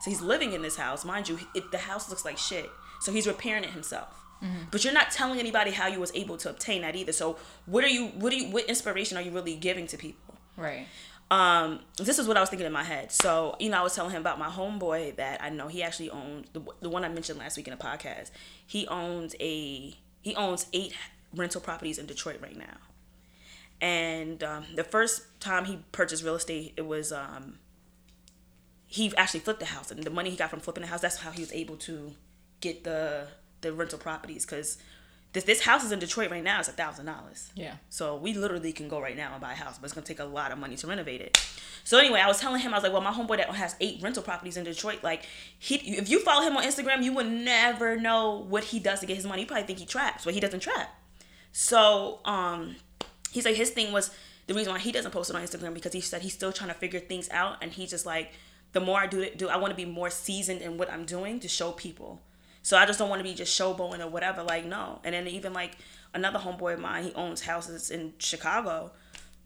So 0.05 0.11
he's 0.11 0.21
living 0.21 0.53
in 0.53 0.61
this 0.61 0.77
house, 0.77 1.03
mind 1.03 1.31
you. 1.31 1.39
It, 1.55 1.71
the 1.71 1.79
house 1.79 2.11
looks 2.11 2.27
like 2.27 2.37
shit, 2.37 2.71
so 3.01 3.11
he's 3.11 3.27
repairing 3.27 3.65
it 3.65 3.71
himself. 3.71 4.23
But 4.71 4.85
you're 4.85 4.93
not 4.93 5.11
telling 5.11 5.41
anybody 5.41 5.71
how 5.71 5.87
you 5.87 5.99
was 5.99 6.13
able 6.15 6.37
to 6.37 6.51
obtain 6.51 6.83
that 6.83 6.95
either. 6.95 7.13
So 7.13 7.39
what 7.65 7.83
are 7.85 7.89
you? 7.89 8.09
What 8.09 8.31
are 8.31 8.37
you? 8.37 8.51
What 8.51 8.67
inspiration 8.67 9.17
are 9.17 9.23
you 9.23 9.31
really 9.31 9.57
giving 9.57 9.87
to 9.87 9.97
people? 9.97 10.35
right. 10.59 10.87
um 11.31 11.81
this 11.97 12.19
is 12.19 12.29
what 12.29 12.37
I 12.37 12.41
was 12.41 12.51
thinking 12.51 12.67
in 12.67 12.73
my 12.73 12.85
head. 12.85 13.11
So, 13.11 13.57
you 13.59 13.71
know, 13.71 13.81
I 13.81 13.83
was 13.83 13.95
telling 13.95 14.11
him 14.11 14.21
about 14.21 14.39
my 14.39 14.49
homeboy 14.51 15.17
that 15.17 15.43
I 15.43 15.49
know 15.49 15.69
he 15.69 15.83
actually 15.83 16.11
owns 16.11 16.49
the, 16.53 16.61
the 16.83 16.91
one 16.91 17.03
I 17.03 17.09
mentioned 17.09 17.39
last 17.39 17.57
week 17.57 17.67
in 17.67 17.73
a 17.73 17.79
podcast. 17.79 18.31
He 18.67 18.87
owns 18.89 19.35
a 19.41 19.97
he 20.21 20.37
owns 20.37 20.67
eight 20.75 20.95
rental 21.35 21.63
properties 21.63 21.97
in 21.97 22.05
Detroit 22.05 22.41
right 22.43 22.59
now. 22.59 22.77
And 23.81 24.45
um, 24.45 24.67
the 24.77 24.85
first 24.85 25.23
time 25.41 25.65
he 25.65 25.79
purchased 25.93 26.23
real 26.23 26.35
estate, 26.35 26.75
it 26.77 26.87
was 26.87 27.13
um 27.13 27.61
he 28.95 29.13
actually 29.17 29.41
flipped 29.41 29.59
the 29.59 29.67
house 29.67 29.91
and 29.91 30.05
the 30.05 30.11
money 30.11 30.31
he 30.31 30.37
got 30.37 30.51
from 30.51 30.61
flipping 30.61 30.83
the 30.83 30.87
house, 30.87 31.01
that's 31.01 31.17
how 31.17 31.33
he 31.33 31.41
was 31.41 31.53
able 31.53 31.77
to 31.77 32.13
get 32.61 32.85
the 32.85 33.27
the 33.61 33.73
rental 33.73 33.99
properties 33.99 34.47
cuz 34.47 34.79
this 35.33 35.43
this 35.43 35.63
house 35.63 35.83
is 35.83 35.91
in 35.91 35.99
Detroit 35.99 36.31
right 36.31 36.45
now. 36.45 36.61
It's 36.61 36.69
a 36.69 36.73
thousand 36.73 37.07
dollars. 37.07 37.51
Yeah. 37.57 37.75
So 37.91 38.15
we 38.15 38.35
literally 38.35 38.73
can 38.73 38.89
go 38.89 39.01
right 39.01 39.17
now 39.17 39.33
and 39.33 39.41
buy 39.41 39.53
a 39.53 39.57
house, 39.57 39.79
but 39.79 39.87
it's 39.87 39.95
gonna 39.95 40.07
take 40.07 40.21
a 40.21 40.25
lot 40.25 40.53
of 40.53 40.59
money 40.59 40.77
to 40.77 40.87
renovate 40.87 41.21
it. 41.21 41.37
So 41.83 41.99
anyway, 41.99 42.21
I 42.21 42.29
was 42.29 42.39
telling 42.39 42.61
him, 42.61 42.73
I 42.73 42.77
was 42.77 42.85
like, 42.85 42.93
well, 42.93 43.03
my 43.03 43.11
homeboy 43.11 43.39
that 43.39 43.51
has 43.51 43.75
eight 43.81 44.01
rental 44.01 44.23
properties 44.23 44.57
in 44.57 44.63
Detroit, 44.63 45.03
like 45.03 45.27
he, 45.59 45.75
if 45.75 46.09
you 46.09 46.21
follow 46.21 46.47
him 46.47 46.57
on 46.57 46.63
Instagram, 46.63 47.03
you 47.03 47.13
would 47.15 47.27
never 47.27 47.97
know 47.97 48.47
what 48.49 48.63
he 48.63 48.79
does 48.79 49.01
to 49.01 49.07
get 49.07 49.17
his 49.17 49.27
money. 49.27 49.43
You 49.43 49.49
probably 49.49 49.67
think 49.67 49.81
he 49.81 49.87
traps, 49.87 50.25
but 50.25 50.35
he 50.35 50.41
doesn't 50.41 50.61
trap. 50.61 50.89
So 51.51 52.21
um, 52.25 52.77
he's 53.33 53.45
like, 53.45 53.57
his 53.57 53.71
thing 53.71 53.93
was 53.93 54.13
the 54.47 54.55
reason 54.55 54.73
why 54.73 54.79
he 54.79 54.93
doesn't 54.93 55.11
post 55.11 55.31
it 55.31 55.37
on 55.37 55.43
Instagram 55.43 55.75
because 55.75 55.93
he 55.93 56.01
said 56.01 56.23
he's 56.23 56.33
still 56.33 56.53
trying 56.53 56.69
to 56.69 56.75
figure 56.75 57.01
things 57.01 57.29
out, 57.31 57.59
and 57.61 57.73
he's 57.73 57.91
just 57.91 58.07
like, 58.07 58.33
the 58.75 58.81
more 58.81 59.01
I 59.01 59.07
do 59.07 59.21
it, 59.21 59.39
do 59.39 59.49
I 59.49 59.57
want 59.57 59.71
to 59.71 59.77
be 59.77 59.87
more 59.87 60.11
seasoned 60.11 60.61
in 60.61 60.77
what 60.77 60.93
I'm 60.93 61.07
doing 61.07 61.41
to 61.41 61.49
show 61.49 61.73
people. 61.73 62.21
So 62.63 62.77
I 62.77 62.85
just 62.87 62.99
don't 62.99 63.09
want 63.09 63.21
to 63.21 63.25
be 63.25 63.35
just 63.35 63.59
showboating 63.59 64.01
or 64.01 64.09
whatever. 64.09 64.43
Like 64.43 64.67
no. 64.67 65.01
And 65.05 65.15
then 65.15 65.27
even 65.29 65.53
like 65.53 65.79
another 66.13 66.41
homeboy 66.41 66.75
of 66.75 66.81
mine, 66.81 67.05
he 67.05 67.15
owns 67.15 67.43
houses 67.43 67.91
in 67.91 68.15
Chicago, 68.19 68.91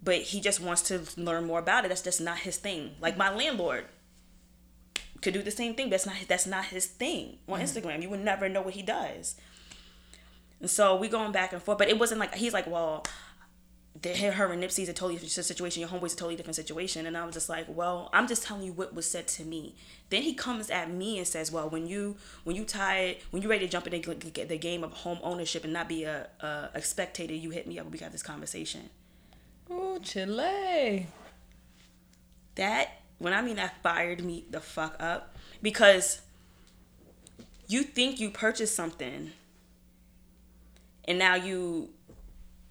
but 0.02 0.16
he 0.16 0.40
just 0.40 0.60
wants 0.60 0.82
to 0.82 1.02
learn 1.16 1.44
more 1.44 1.58
about 1.58 1.84
it. 1.84 1.88
That's 1.88 2.02
just 2.02 2.20
not 2.20 2.38
his 2.38 2.56
thing. 2.56 2.92
Like 3.00 3.16
my 3.16 3.32
landlord 3.32 3.84
could 5.20 5.34
do 5.34 5.42
the 5.42 5.50
same 5.50 5.74
thing. 5.74 5.86
But 5.86 6.02
that's 6.02 6.06
not 6.06 6.16
that's 6.26 6.46
not 6.46 6.64
his 6.66 6.86
thing 6.86 7.38
on 7.46 7.60
mm-hmm. 7.60 7.64
Instagram. 7.64 8.02
You 8.02 8.08
would 8.08 8.24
never 8.24 8.48
know 8.48 8.62
what 8.62 8.74
he 8.74 8.82
does. 8.82 9.36
And 10.60 10.70
so 10.70 10.96
we 10.96 11.08
going 11.08 11.32
back 11.32 11.52
and 11.52 11.62
forth, 11.62 11.78
but 11.78 11.88
it 11.88 11.98
wasn't 11.98 12.20
like 12.20 12.34
he's 12.34 12.54
like, 12.54 12.66
well, 12.66 13.04
her 14.04 14.52
and 14.52 14.62
Nipsey's 14.62 14.88
a 14.88 14.92
totally 14.92 15.14
different 15.14 15.32
situation. 15.32 15.80
Your 15.80 15.88
homeboy's 15.88 16.14
a 16.14 16.16
totally 16.16 16.36
different 16.36 16.56
situation. 16.56 17.06
And 17.06 17.16
I 17.16 17.24
was 17.24 17.34
just 17.34 17.48
like, 17.48 17.66
well, 17.68 18.10
I'm 18.12 18.28
just 18.28 18.42
telling 18.42 18.62
you 18.62 18.72
what 18.72 18.94
was 18.94 19.10
said 19.10 19.26
to 19.28 19.44
me. 19.44 19.74
Then 20.10 20.22
he 20.22 20.34
comes 20.34 20.70
at 20.70 20.90
me 20.90 21.18
and 21.18 21.26
says, 21.26 21.50
well, 21.50 21.68
when 21.68 21.86
you 21.86 22.16
when 22.44 22.56
you 22.56 22.64
tired, 22.64 23.16
when 23.30 23.42
you 23.42 23.48
ready 23.48 23.66
to 23.66 23.70
jump 23.70 23.86
in 23.86 24.00
the, 24.00 24.44
the 24.44 24.58
game 24.58 24.84
of 24.84 24.92
home 24.92 25.18
ownership 25.22 25.64
and 25.64 25.72
not 25.72 25.88
be 25.88 26.04
a, 26.04 26.28
a, 26.40 26.70
a 26.74 26.82
spectator, 26.82 27.34
you 27.34 27.50
hit 27.50 27.66
me 27.66 27.78
up. 27.78 27.90
We 27.90 27.98
got 27.98 28.12
this 28.12 28.22
conversation. 28.22 28.90
Ooh, 29.70 29.98
Chile. 30.02 31.06
That 32.54 33.00
when 33.18 33.32
I 33.32 33.42
mean 33.42 33.56
that 33.56 33.82
fired 33.82 34.24
me 34.24 34.44
the 34.50 34.60
fuck 34.60 34.96
up 35.00 35.36
because 35.62 36.20
you 37.66 37.82
think 37.82 38.20
you 38.20 38.30
purchased 38.30 38.74
something 38.74 39.32
and 41.06 41.18
now 41.18 41.34
you 41.34 41.90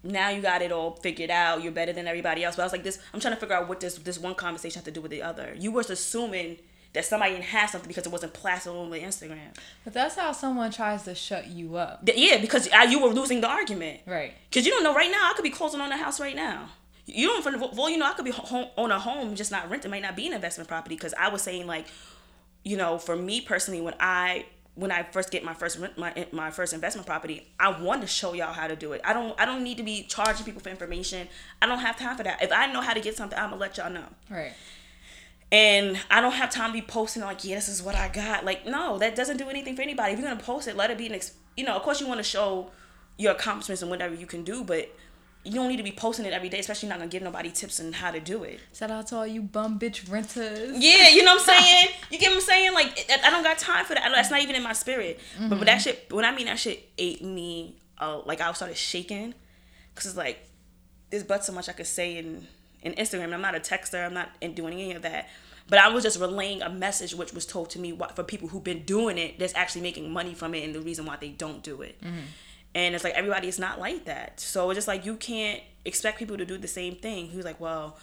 now 0.02 0.30
you 0.30 0.40
got 0.40 0.62
it 0.62 0.72
all 0.72 0.92
figured 0.96 1.30
out. 1.30 1.62
You're 1.62 1.72
better 1.72 1.92
than 1.92 2.06
everybody 2.06 2.44
else. 2.44 2.56
But 2.56 2.62
I 2.62 2.66
was 2.66 2.72
like, 2.72 2.84
this. 2.84 2.98
I'm 3.12 3.20
trying 3.20 3.34
to 3.34 3.40
figure 3.40 3.56
out 3.56 3.68
what 3.68 3.80
this 3.80 3.96
this 3.98 4.18
one 4.18 4.34
conversation 4.34 4.80
had 4.80 4.84
to 4.84 4.90
do 4.90 5.00
with 5.00 5.10
the 5.10 5.22
other. 5.22 5.54
You 5.58 5.72
was 5.72 5.90
assuming 5.90 6.58
that 6.92 7.04
somebody 7.04 7.32
didn't 7.32 7.44
have 7.44 7.68
something 7.70 7.88
because 7.88 8.06
it 8.06 8.12
wasn't 8.12 8.32
plastered 8.32 8.74
on 8.74 8.90
the 8.90 8.98
Instagram. 8.98 9.54
But 9.84 9.92
that's 9.92 10.16
how 10.16 10.32
someone 10.32 10.70
tries 10.70 11.02
to 11.04 11.14
shut 11.14 11.48
you 11.48 11.76
up. 11.76 12.08
Yeah, 12.14 12.38
because 12.38 12.68
you 12.88 13.02
were 13.02 13.10
losing 13.10 13.40
the 13.40 13.48
argument. 13.48 14.00
Right. 14.06 14.32
Because 14.48 14.64
you 14.66 14.72
don't 14.72 14.82
know 14.82 14.94
right 14.94 15.10
now. 15.10 15.30
I 15.30 15.34
could 15.34 15.42
be 15.42 15.50
closing 15.50 15.80
on 15.80 15.90
the 15.90 15.96
house 15.96 16.20
right 16.20 16.36
now. 16.36 16.70
You 17.04 17.26
don't. 17.28 17.42
For 17.42 17.56
well, 17.76 17.90
you 17.90 17.98
know, 17.98 18.06
I 18.06 18.12
could 18.12 18.24
be 18.24 18.30
home, 18.30 18.68
on 18.76 18.90
a 18.90 18.98
home, 18.98 19.34
just 19.34 19.50
not 19.50 19.68
rent. 19.68 19.84
It 19.84 19.90
might 19.90 20.02
not 20.02 20.16
be 20.16 20.26
an 20.26 20.32
investment 20.32 20.68
property. 20.68 20.94
Because 20.94 21.14
I 21.18 21.28
was 21.28 21.42
saying 21.42 21.66
like, 21.66 21.86
you 22.64 22.76
know, 22.76 22.98
for 22.98 23.16
me 23.16 23.40
personally, 23.40 23.80
when 23.80 23.94
I 24.00 24.46
when 24.78 24.92
I 24.92 25.02
first 25.02 25.32
get 25.32 25.42
my 25.42 25.54
first 25.54 25.76
rent, 25.78 25.98
my 25.98 26.26
my 26.30 26.52
first 26.52 26.72
investment 26.72 27.04
property, 27.04 27.48
I 27.58 27.80
want 27.80 28.00
to 28.02 28.06
show 28.06 28.32
y'all 28.32 28.52
how 28.52 28.68
to 28.68 28.76
do 28.76 28.92
it. 28.92 29.00
I 29.04 29.12
don't 29.12 29.38
I 29.40 29.44
don't 29.44 29.64
need 29.64 29.76
to 29.78 29.82
be 29.82 30.04
charging 30.04 30.44
people 30.44 30.60
for 30.60 30.68
information. 30.68 31.26
I 31.60 31.66
don't 31.66 31.80
have 31.80 31.98
time 31.98 32.16
for 32.16 32.22
that. 32.22 32.40
If 32.42 32.52
I 32.52 32.72
know 32.72 32.80
how 32.80 32.94
to 32.94 33.00
get 33.00 33.16
something, 33.16 33.36
I'm 33.36 33.50
gonna 33.50 33.60
let 33.60 33.76
y'all 33.76 33.90
know. 33.90 34.04
Right. 34.30 34.52
And 35.50 35.98
I 36.10 36.20
don't 36.20 36.32
have 36.32 36.50
time 36.50 36.68
to 36.68 36.74
be 36.74 36.82
posting 36.82 37.22
like, 37.22 37.42
yeah, 37.42 37.56
this 37.56 37.68
is 37.68 37.82
what 37.82 37.96
I 37.96 38.08
got. 38.08 38.44
Like, 38.44 38.66
no, 38.66 38.98
that 38.98 39.16
doesn't 39.16 39.38
do 39.38 39.48
anything 39.48 39.74
for 39.74 39.82
anybody. 39.82 40.12
If 40.12 40.20
you're 40.20 40.28
gonna 40.28 40.40
post 40.40 40.68
it, 40.68 40.76
let 40.76 40.90
it 40.90 40.98
be 40.98 41.06
an, 41.06 41.14
ex- 41.14 41.32
you 41.56 41.64
know, 41.64 41.74
of 41.74 41.82
course 41.82 42.00
you 42.00 42.06
want 42.06 42.18
to 42.18 42.24
show 42.24 42.70
your 43.16 43.32
accomplishments 43.32 43.82
and 43.82 43.90
whatever 43.90 44.14
you 44.14 44.26
can 44.26 44.44
do, 44.44 44.62
but 44.62 44.88
you 45.44 45.54
don't 45.54 45.68
need 45.68 45.76
to 45.78 45.82
be 45.82 45.92
posting 45.92 46.26
it 46.26 46.32
every 46.32 46.48
day, 46.48 46.58
especially 46.58 46.88
not 46.88 46.98
gonna 46.98 47.10
give 47.10 47.22
nobody 47.22 47.50
tips 47.50 47.80
on 47.80 47.92
how 47.92 48.10
to 48.10 48.20
do 48.20 48.44
it. 48.44 48.60
Shout 48.74 48.90
out 48.90 49.06
to 49.08 49.16
all 49.16 49.26
you 49.26 49.42
bum 49.42 49.78
bitch 49.78 50.10
renters. 50.10 50.76
Yeah, 50.78 51.08
you 51.08 51.22
know 51.22 51.34
what 51.36 51.48
I'm 51.48 51.62
saying? 51.64 51.88
You 52.10 52.18
get 52.18 52.30
what 52.30 52.36
I'm 52.36 52.40
saying? 52.42 52.74
Like, 52.74 53.10
I 53.24 53.30
don't 53.30 53.42
got 53.42 53.58
time 53.58 53.84
for 53.84 53.94
that. 53.94 54.10
That's 54.14 54.30
not 54.30 54.42
even 54.42 54.56
in 54.56 54.62
my 54.62 54.72
spirit. 54.72 55.20
But, 55.40 55.58
but 55.58 55.66
that 55.66 55.78
shit, 55.80 56.12
when 56.12 56.24
I 56.24 56.34
mean 56.34 56.46
that 56.46 56.58
shit 56.58 56.88
ate 56.98 57.22
me, 57.24 57.76
uh, 57.98 58.20
like 58.26 58.40
I 58.40 58.52
started 58.52 58.76
shaking, 58.76 59.34
cause 59.94 60.06
it's 60.06 60.16
like 60.16 60.46
there's 61.10 61.24
but 61.24 61.44
so 61.44 61.52
much 61.52 61.68
I 61.68 61.72
could 61.72 61.86
say 61.86 62.18
in 62.18 62.46
in 62.82 62.92
Instagram. 62.94 63.32
I'm 63.32 63.40
not 63.40 63.54
a 63.54 63.60
texter. 63.60 64.04
I'm 64.04 64.14
not 64.14 64.30
in 64.40 64.54
doing 64.54 64.74
any 64.74 64.92
of 64.92 65.02
that. 65.02 65.28
But 65.70 65.78
I 65.80 65.88
was 65.88 66.02
just 66.02 66.18
relaying 66.18 66.62
a 66.62 66.70
message 66.70 67.14
which 67.14 67.32
was 67.34 67.44
told 67.44 67.68
to 67.70 67.78
me 67.78 67.98
for 68.14 68.22
people 68.22 68.48
who've 68.48 68.64
been 68.64 68.84
doing 68.84 69.18
it 69.18 69.38
that's 69.38 69.54
actually 69.54 69.82
making 69.82 70.10
money 70.10 70.32
from 70.32 70.54
it 70.54 70.64
and 70.64 70.74
the 70.74 70.80
reason 70.80 71.04
why 71.04 71.16
they 71.20 71.28
don't 71.28 71.62
do 71.62 71.82
it. 71.82 71.98
And 72.74 72.94
it's 72.94 73.04
like 73.04 73.14
everybody 73.14 73.48
is 73.48 73.58
not 73.58 73.80
like 73.80 74.04
that. 74.04 74.40
So 74.40 74.70
it's 74.70 74.76
just 74.76 74.88
like 74.88 75.04
you 75.04 75.16
can't 75.16 75.62
expect 75.84 76.18
people 76.18 76.36
to 76.36 76.44
do 76.44 76.58
the 76.58 76.68
same 76.68 76.96
thing. 76.96 77.28
He 77.28 77.36
was 77.36 77.46
like, 77.46 77.60
well, 77.60 77.96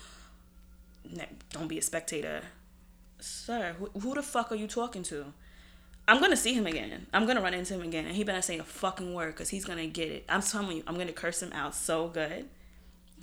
don't 1.52 1.68
be 1.68 1.78
a 1.78 1.82
spectator. 1.82 2.42
Sir, 3.20 3.76
who, 3.80 4.00
who 4.00 4.16
the 4.16 4.24
fuck 4.24 4.52
are 4.52 4.56
you 4.56 4.68
talking 4.68 5.04
to? 5.04 5.26
I'm 6.08 6.22
gonna 6.22 6.38
see 6.38 6.54
him 6.54 6.68
again. 6.68 7.08
I'm 7.14 7.26
gonna 7.26 7.42
run 7.42 7.54
into 7.54 7.74
him 7.74 7.82
again, 7.82 8.06
and 8.06 8.16
he 8.16 8.24
better 8.24 8.42
say 8.42 8.60
a 8.60 8.64
fucking 8.64 9.14
word 9.14 9.34
because 9.34 9.50
he's 9.50 9.66
gonna 9.66 9.88
get 9.88 10.10
it. 10.10 10.26
I'm 10.30 10.42
telling 10.42 10.78
you, 10.78 10.84
I'm 10.86 10.98
gonna 10.98 11.12
curse 11.12 11.42
him 11.42 11.52
out 11.54 11.74
so 11.74 12.10
good. 12.10 12.48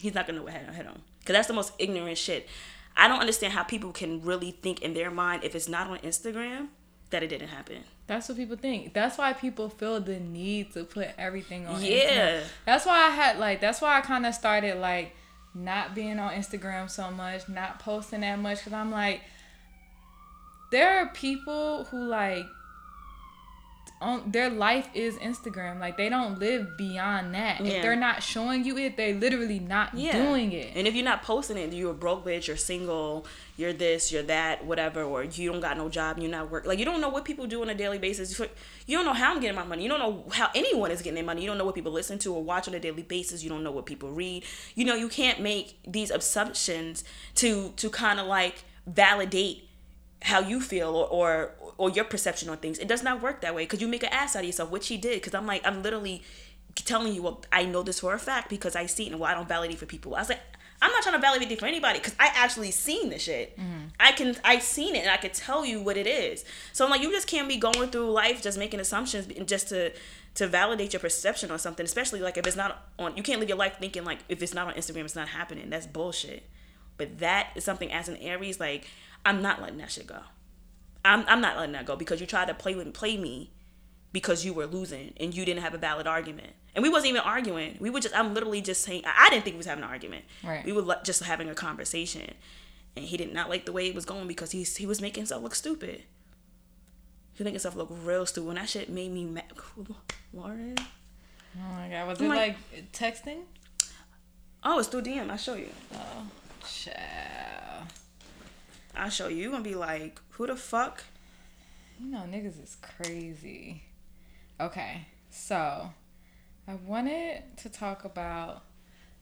He's 0.00 0.14
not 0.14 0.26
gonna 0.26 0.38
know 0.38 0.44
what 0.44 0.52
hit 0.52 0.66
hit 0.74 0.86
him 0.86 1.02
because 1.20 1.34
that's 1.34 1.48
the 1.48 1.54
most 1.54 1.72
ignorant 1.78 2.18
shit. 2.18 2.48
I 2.96 3.08
don't 3.08 3.20
understand 3.20 3.52
how 3.52 3.62
people 3.62 3.92
can 3.92 4.22
really 4.22 4.50
think 4.50 4.82
in 4.82 4.94
their 4.94 5.10
mind 5.10 5.44
if 5.44 5.54
it's 5.54 5.68
not 5.68 5.88
on 5.88 5.98
Instagram 5.98 6.68
that 7.10 7.22
it 7.22 7.28
didn't 7.28 7.48
happen. 7.48 7.84
That's 8.12 8.28
what 8.28 8.36
people 8.36 8.56
think. 8.56 8.92
That's 8.92 9.16
why 9.16 9.32
people 9.32 9.68
feel 9.68 10.00
the 10.00 10.20
need 10.20 10.72
to 10.74 10.84
put 10.84 11.08
everything 11.16 11.66
on. 11.66 11.82
Yeah. 11.82 12.40
Instagram. 12.40 12.42
That's 12.66 12.86
why 12.86 13.06
I 13.06 13.10
had 13.10 13.38
like. 13.38 13.60
That's 13.60 13.80
why 13.80 13.98
I 13.98 14.00
kind 14.02 14.26
of 14.26 14.34
started 14.34 14.78
like 14.78 15.14
not 15.54 15.94
being 15.94 16.18
on 16.18 16.32
Instagram 16.32 16.90
so 16.90 17.10
much, 17.10 17.48
not 17.48 17.78
posting 17.78 18.20
that 18.20 18.38
much, 18.38 18.58
because 18.58 18.74
I'm 18.74 18.90
like, 18.90 19.22
there 20.70 20.98
are 20.98 21.06
people 21.08 21.84
who 21.84 22.04
like. 22.04 22.44
On, 24.02 24.30
their 24.30 24.50
life 24.50 24.88
is 24.94 25.14
Instagram. 25.16 25.78
Like 25.78 25.96
they 25.96 26.08
don't 26.08 26.38
live 26.38 26.76
beyond 26.76 27.34
that. 27.34 27.60
Yeah. 27.60 27.72
If 27.72 27.82
they're 27.82 27.96
not 27.96 28.22
showing 28.22 28.64
you 28.64 28.76
it, 28.76 28.96
they 28.96 29.14
literally 29.14 29.60
not 29.60 29.94
doing 29.94 30.52
it. 30.52 30.72
And 30.74 30.86
if 30.86 30.94
you're 30.94 31.04
not 31.04 31.22
posting 31.22 31.56
it, 31.56 31.72
you're 31.72 31.92
a 31.92 31.94
broke 31.94 32.24
bitch, 32.26 32.48
you're 32.48 32.56
single, 32.56 33.26
you're 33.56 33.72
this, 33.72 34.10
you're 34.10 34.24
that, 34.24 34.64
whatever, 34.64 35.02
or 35.04 35.22
you 35.22 35.52
don't 35.52 35.60
got 35.60 35.76
no 35.76 35.88
job, 35.88 36.18
you're 36.18 36.30
not 36.30 36.50
work. 36.50 36.66
Like 36.66 36.78
you 36.78 36.84
don't 36.84 37.00
know 37.00 37.10
what 37.10 37.24
people 37.24 37.46
do 37.46 37.62
on 37.62 37.70
a 37.70 37.74
daily 37.74 37.98
basis. 37.98 38.38
You 38.86 38.96
don't 38.96 39.06
know 39.06 39.12
how 39.12 39.32
I'm 39.32 39.40
getting 39.40 39.56
my 39.56 39.64
money. 39.64 39.84
You 39.84 39.88
don't 39.88 40.00
know 40.00 40.24
how 40.32 40.50
anyone 40.54 40.90
is 40.90 41.00
getting 41.00 41.14
their 41.14 41.24
money. 41.24 41.42
You 41.42 41.48
don't 41.48 41.58
know 41.58 41.64
what 41.64 41.76
people 41.76 41.92
listen 41.92 42.18
to 42.20 42.34
or 42.34 42.42
watch 42.42 42.66
on 42.66 42.74
a 42.74 42.80
daily 42.80 43.02
basis. 43.02 43.44
You 43.44 43.50
don't 43.50 43.62
know 43.62 43.72
what 43.72 43.86
people 43.86 44.10
read. 44.10 44.44
You 44.74 44.84
know, 44.84 44.94
you 44.94 45.08
can't 45.08 45.40
make 45.40 45.78
these 45.86 46.10
assumptions 46.10 47.04
to 47.36 47.72
to 47.76 47.88
kind 47.88 48.18
of 48.18 48.26
like 48.26 48.64
validate 48.86 49.68
how 50.22 50.40
you 50.40 50.60
feel 50.60 50.94
or, 50.96 51.06
or 51.06 51.50
or 51.78 51.90
your 51.90 52.04
perception 52.04 52.48
on 52.48 52.58
things. 52.58 52.78
It 52.78 52.88
does 52.88 53.02
not 53.02 53.22
work 53.22 53.40
that 53.40 53.54
way 53.54 53.64
because 53.64 53.80
you 53.80 53.88
make 53.88 54.02
an 54.02 54.10
ass 54.12 54.36
out 54.36 54.40
of 54.40 54.46
yourself, 54.46 54.70
which 54.70 54.88
he 54.88 54.96
did. 54.96 55.14
Because 55.14 55.34
I'm 55.34 55.46
like, 55.46 55.66
I'm 55.66 55.82
literally 55.82 56.22
telling 56.74 57.14
you, 57.14 57.22
well, 57.22 57.42
I 57.52 57.64
know 57.64 57.82
this 57.82 58.00
for 58.00 58.14
a 58.14 58.18
fact 58.18 58.48
because 58.48 58.76
I 58.76 58.86
see 58.86 59.06
it, 59.06 59.12
and 59.12 59.20
well, 59.20 59.30
I 59.30 59.34
don't 59.34 59.48
validate 59.48 59.78
for 59.78 59.86
people. 59.86 60.14
I 60.14 60.20
was 60.20 60.28
like, 60.28 60.40
I'm 60.80 60.90
not 60.90 61.02
trying 61.02 61.14
to 61.14 61.20
validate 61.20 61.50
it 61.50 61.60
for 61.60 61.66
anybody 61.66 61.98
because 61.98 62.14
I 62.18 62.30
actually 62.34 62.72
seen 62.72 63.10
the 63.10 63.18
shit. 63.18 63.56
Mm-hmm. 63.58 63.86
I 64.00 64.12
can, 64.12 64.36
I 64.44 64.58
seen 64.58 64.94
it, 64.94 65.00
and 65.00 65.10
I 65.10 65.16
could 65.16 65.34
tell 65.34 65.64
you 65.64 65.80
what 65.80 65.96
it 65.96 66.06
is. 66.06 66.44
So 66.72 66.84
I'm 66.84 66.90
like, 66.90 67.02
you 67.02 67.10
just 67.10 67.28
can't 67.28 67.48
be 67.48 67.56
going 67.56 67.90
through 67.90 68.10
life 68.10 68.42
just 68.42 68.58
making 68.58 68.80
assumptions 68.80 69.26
just 69.46 69.68
to 69.68 69.92
to 70.34 70.46
validate 70.46 70.94
your 70.94 71.00
perception 71.00 71.50
on 71.50 71.58
something, 71.58 71.84
especially 71.84 72.20
like 72.20 72.36
if 72.38 72.46
it's 72.46 72.56
not 72.56 72.88
on. 72.98 73.16
You 73.16 73.22
can't 73.22 73.38
live 73.38 73.48
your 73.48 73.58
life 73.58 73.76
thinking 73.78 74.04
like 74.04 74.18
if 74.28 74.42
it's 74.42 74.54
not 74.54 74.68
on 74.68 74.74
Instagram, 74.74 75.04
it's 75.04 75.16
not 75.16 75.28
happening. 75.28 75.68
That's 75.70 75.86
bullshit. 75.86 76.48
But 76.96 77.18
that 77.18 77.48
is 77.54 77.64
something 77.64 77.92
as 77.92 78.08
an 78.08 78.16
Aries, 78.16 78.60
like 78.60 78.86
I'm 79.24 79.42
not 79.42 79.60
letting 79.60 79.78
that 79.78 79.90
shit 79.90 80.06
go. 80.06 80.18
I'm 81.04 81.24
I'm 81.28 81.40
not 81.40 81.56
letting 81.56 81.72
that 81.72 81.86
go 81.86 81.96
because 81.96 82.20
you 82.20 82.26
tried 82.26 82.48
to 82.48 82.54
play 82.54 82.74
with 82.74 82.92
play 82.94 83.16
me 83.16 83.50
because 84.12 84.44
you 84.44 84.52
were 84.52 84.66
losing 84.66 85.14
and 85.18 85.34
you 85.34 85.44
didn't 85.44 85.62
have 85.62 85.74
a 85.74 85.78
valid 85.78 86.06
argument. 86.06 86.52
And 86.74 86.82
we 86.82 86.88
wasn't 86.88 87.10
even 87.10 87.22
arguing. 87.22 87.76
We 87.80 87.90
were 87.90 88.00
just 88.00 88.16
I'm 88.16 88.34
literally 88.34 88.60
just 88.60 88.82
saying 88.82 89.02
I 89.06 89.26
I 89.26 89.30
didn't 89.30 89.44
think 89.44 89.54
we 89.54 89.58
was 89.58 89.66
having 89.66 89.84
an 89.84 89.90
argument. 89.90 90.24
Right. 90.44 90.64
We 90.64 90.72
were 90.72 90.82
like, 90.82 91.04
just 91.04 91.22
having 91.22 91.48
a 91.48 91.54
conversation. 91.54 92.34
And 92.94 93.04
he 93.06 93.16
did 93.16 93.32
not 93.32 93.48
like 93.48 93.64
the 93.64 93.72
way 93.72 93.86
it 93.88 93.94
was 93.94 94.04
going 94.04 94.28
because 94.28 94.50
he's 94.52 94.76
he 94.76 94.86
was 94.86 95.00
making 95.00 95.22
himself 95.22 95.42
look 95.42 95.54
stupid. 95.54 96.02
He 97.34 97.38
was 97.38 97.44
making 97.44 97.54
himself 97.54 97.76
look 97.76 97.88
real 98.04 98.26
stupid. 98.26 98.48
And 98.50 98.58
that 98.58 98.68
shit 98.68 98.88
made 98.90 99.10
me 99.12 99.24
mad. 99.24 99.44
Lauren. 100.32 100.76
Oh 100.78 101.72
my 101.74 101.88
god, 101.88 102.08
was 102.08 102.20
I'm 102.20 102.26
it 102.26 102.28
like- 102.28 102.56
like 102.72 102.92
texting? 102.92 103.40
Oh, 104.64 104.78
it's 104.78 104.88
through 104.88 105.02
DM. 105.02 105.28
I'll 105.30 105.36
show 105.36 105.54
you. 105.54 105.68
Oh, 105.92 106.26
child. 106.66 107.86
I'll 108.94 109.10
show 109.10 109.28
you. 109.28 109.36
You're 109.36 109.50
gonna 109.50 109.64
be 109.64 109.74
like, 109.74 110.20
who 110.30 110.46
the 110.46 110.56
fuck? 110.56 111.04
You 111.98 112.10
know, 112.10 112.24
niggas 112.28 112.62
is 112.62 112.76
crazy. 112.80 113.82
Okay, 114.60 115.06
so 115.30 115.90
I 116.68 116.74
wanted 116.86 117.56
to 117.58 117.68
talk 117.68 118.04
about 118.04 118.62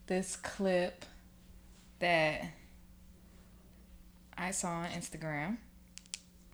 this 0.06 0.36
clip 0.36 1.04
that 2.00 2.42
I 4.36 4.50
saw 4.50 4.68
on 4.68 4.86
Instagram 4.86 5.58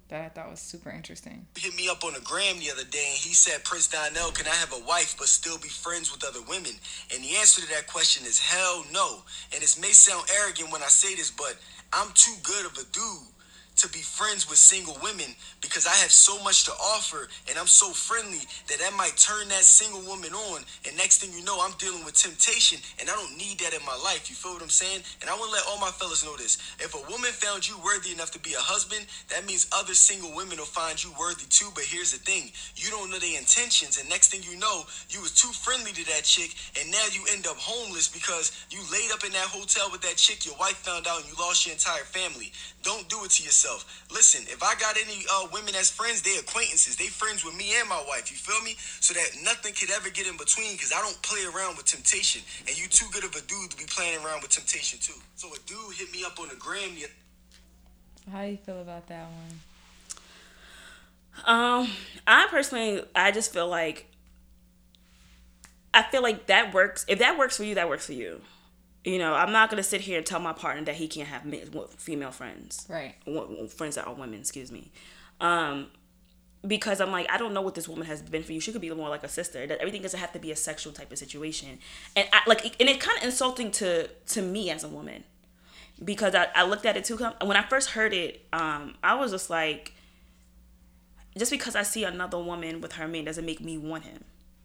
that 0.08 0.20
I 0.24 0.28
thought 0.28 0.50
was 0.50 0.60
super 0.60 0.90
interesting. 0.90 1.46
hit 1.56 1.74
me 1.74 1.88
up 1.88 2.04
on 2.04 2.14
the 2.14 2.20
gram 2.20 2.58
the 2.58 2.70
other 2.70 2.84
day 2.84 3.06
and 3.08 3.18
he 3.18 3.34
said, 3.34 3.64
Prince 3.64 3.88
Donnell, 3.88 4.30
can 4.30 4.46
I 4.46 4.54
have 4.54 4.72
a 4.72 4.84
wife 4.86 5.16
but 5.18 5.26
still 5.26 5.58
be 5.58 5.68
friends 5.68 6.12
with 6.12 6.24
other 6.24 6.44
women? 6.48 6.72
And 7.12 7.24
the 7.24 7.36
answer 7.36 7.60
to 7.62 7.68
that 7.74 7.88
question 7.88 8.24
is 8.24 8.38
hell 8.38 8.84
no. 8.92 9.22
And 9.52 9.60
this 9.60 9.80
may 9.80 9.90
sound 9.90 10.26
arrogant 10.38 10.70
when 10.70 10.82
I 10.82 10.86
say 10.86 11.14
this, 11.16 11.32
but 11.32 11.56
I'm 11.92 12.08
too 12.14 12.34
good 12.42 12.66
of 12.66 12.72
a 12.72 12.84
dude 12.92 13.35
to 13.76 13.88
be 13.88 14.00
friends 14.00 14.48
with 14.48 14.58
single 14.58 14.96
women 15.02 15.36
because 15.60 15.86
I 15.86 15.94
have 16.00 16.12
so 16.12 16.42
much 16.42 16.64
to 16.64 16.72
offer 16.72 17.28
and 17.48 17.58
I'm 17.58 17.66
so 17.66 17.92
friendly 17.92 18.40
that 18.68 18.78
that 18.80 18.96
might 18.96 19.16
turn 19.16 19.48
that 19.48 19.64
single 19.64 20.00
woman 20.02 20.32
on. 20.32 20.64
And 20.86 20.96
next 20.96 21.20
thing 21.20 21.32
you 21.36 21.44
know, 21.44 21.60
I'm 21.60 21.76
dealing 21.78 22.04
with 22.04 22.16
temptation 22.16 22.80
and 23.00 23.08
I 23.08 23.14
don't 23.14 23.36
need 23.36 23.60
that 23.60 23.74
in 23.76 23.84
my 23.84 23.96
life. 24.02 24.28
You 24.28 24.36
feel 24.36 24.54
what 24.54 24.62
I'm 24.62 24.72
saying? 24.72 25.02
And 25.20 25.28
I 25.28 25.34
want 25.36 25.52
to 25.52 25.56
let 25.60 25.68
all 25.68 25.80
my 25.80 25.92
fellas 25.92 26.24
know 26.24 26.36
this. 26.36 26.56
If 26.80 26.96
a 26.96 27.04
woman 27.10 27.30
found 27.36 27.68
you 27.68 27.76
worthy 27.84 28.12
enough 28.12 28.32
to 28.32 28.40
be 28.40 28.54
a 28.54 28.64
husband, 28.64 29.04
that 29.28 29.44
means 29.44 29.68
other 29.72 29.94
single 29.94 30.32
women 30.32 30.56
will 30.56 30.64
find 30.64 30.96
you 30.96 31.12
worthy 31.20 31.44
too. 31.52 31.68
But 31.74 31.84
here's 31.84 32.12
the 32.12 32.18
thing 32.18 32.50
you 32.76 32.88
don't 32.90 33.10
know 33.10 33.20
their 33.20 33.38
intentions. 33.38 34.00
And 34.00 34.08
next 34.08 34.32
thing 34.32 34.40
you 34.40 34.58
know, 34.58 34.88
you 35.12 35.20
was 35.20 35.36
too 35.36 35.52
friendly 35.52 35.92
to 35.92 36.04
that 36.16 36.24
chick 36.24 36.56
and 36.80 36.90
now 36.90 37.04
you 37.12 37.20
end 37.32 37.46
up 37.46 37.56
homeless 37.60 38.08
because 38.08 38.56
you 38.70 38.80
laid 38.88 39.12
up 39.12 39.24
in 39.24 39.32
that 39.32 39.52
hotel 39.52 39.92
with 39.92 40.00
that 40.02 40.16
chick, 40.16 40.46
your 40.46 40.56
wife 40.56 40.80
found 40.80 41.06
out 41.06 41.20
and 41.20 41.28
you 41.28 41.36
lost 41.38 41.66
your 41.66 41.74
entire 41.74 42.04
family. 42.08 42.52
Don't 42.82 43.08
do 43.08 43.20
it 43.24 43.30
to 43.36 43.42
yourself. 43.42 43.65
Listen, 44.10 44.42
if 44.48 44.62
I 44.62 44.74
got 44.76 44.96
any 44.96 45.24
uh, 45.32 45.48
women 45.52 45.74
as 45.74 45.90
friends, 45.90 46.22
they 46.22 46.36
acquaintances. 46.38 46.96
They 46.96 47.06
friends 47.06 47.44
with 47.44 47.54
me 47.56 47.72
and 47.78 47.88
my 47.88 48.02
wife. 48.08 48.30
You 48.30 48.36
feel 48.36 48.62
me? 48.62 48.74
So 48.78 49.14
that 49.14 49.28
nothing 49.42 49.72
could 49.74 49.90
ever 49.90 50.10
get 50.10 50.26
in 50.26 50.36
between 50.36 50.72
because 50.72 50.92
I 50.92 51.00
don't 51.00 51.20
play 51.22 51.44
around 51.44 51.76
with 51.76 51.86
temptation. 51.86 52.42
And 52.66 52.78
you 52.78 52.86
too 52.88 53.06
good 53.12 53.24
of 53.24 53.34
a 53.34 53.42
dude 53.42 53.70
to 53.70 53.76
be 53.76 53.84
playing 53.88 54.24
around 54.24 54.42
with 54.42 54.50
temptation 54.50 54.98
too. 55.00 55.18
So 55.34 55.48
a 55.48 55.58
dude 55.66 55.96
hit 55.96 56.12
me 56.12 56.24
up 56.24 56.38
on 56.40 56.48
the 56.48 56.56
gram 56.56 56.94
the 56.94 57.08
How 58.30 58.42
do 58.42 58.50
you 58.50 58.56
feel 58.58 58.80
about 58.80 59.06
that 59.08 59.26
one? 59.26 59.60
Um, 61.44 61.88
I 62.26 62.46
personally, 62.50 63.02
I 63.14 63.30
just 63.30 63.52
feel 63.52 63.68
like 63.68 64.06
I 65.92 66.02
feel 66.02 66.22
like 66.22 66.46
that 66.46 66.74
works. 66.74 67.04
If 67.08 67.18
that 67.20 67.38
works 67.38 67.56
for 67.56 67.64
you, 67.64 67.74
that 67.74 67.88
works 67.88 68.06
for 68.06 68.12
you. 68.12 68.40
You 69.06 69.18
know, 69.18 69.34
I'm 69.34 69.52
not 69.52 69.70
gonna 69.70 69.82
sit 69.84 70.00
here 70.00 70.18
and 70.18 70.26
tell 70.26 70.40
my 70.40 70.52
partner 70.52 70.82
that 70.84 70.96
he 70.96 71.06
can't 71.06 71.28
have 71.28 71.44
ma- 71.46 71.86
female 71.96 72.32
friends, 72.32 72.84
Right. 72.88 73.14
Friends 73.70 73.94
that 73.94 74.06
are 74.06 74.12
women. 74.14 74.40
Excuse 74.40 74.70
me. 74.72 74.90
Um, 75.40 75.86
because 76.66 77.00
I'm 77.00 77.12
like, 77.12 77.30
I 77.30 77.38
don't 77.38 77.54
know 77.54 77.62
what 77.62 77.76
this 77.76 77.88
woman 77.88 78.06
has 78.08 78.20
been 78.20 78.42
for 78.42 78.52
you. 78.52 78.58
She 78.58 78.72
could 78.72 78.80
be 78.80 78.90
more 78.90 79.08
like 79.08 79.22
a 79.22 79.28
sister. 79.28 79.64
That 79.64 79.78
everything 79.78 80.02
doesn't 80.02 80.18
have 80.18 80.32
to 80.32 80.40
be 80.40 80.50
a 80.50 80.56
sexual 80.56 80.92
type 80.92 81.12
of 81.12 81.18
situation. 81.18 81.78
And 82.16 82.26
I 82.32 82.40
like, 82.48 82.64
and 82.80 82.88
it's 82.88 83.04
kind 83.04 83.16
of 83.18 83.24
insulting 83.24 83.70
to 83.72 84.08
to 84.08 84.42
me 84.42 84.70
as 84.70 84.82
a 84.82 84.88
woman 84.88 85.22
because 86.04 86.34
I, 86.34 86.48
I 86.56 86.64
looked 86.66 86.84
at 86.84 86.96
it 86.96 87.04
too. 87.04 87.16
When 87.16 87.56
I 87.56 87.62
first 87.62 87.90
heard 87.90 88.12
it, 88.12 88.44
um, 88.52 88.96
I 89.04 89.14
was 89.14 89.30
just 89.30 89.48
like, 89.50 89.92
just 91.38 91.52
because 91.52 91.76
I 91.76 91.82
see 91.84 92.02
another 92.02 92.38
woman 92.38 92.80
with 92.80 92.92
her 92.94 93.06
man 93.06 93.24
doesn't 93.24 93.44
make 93.46 93.60
me 93.60 93.78
want 93.78 94.04
him. 94.04 94.24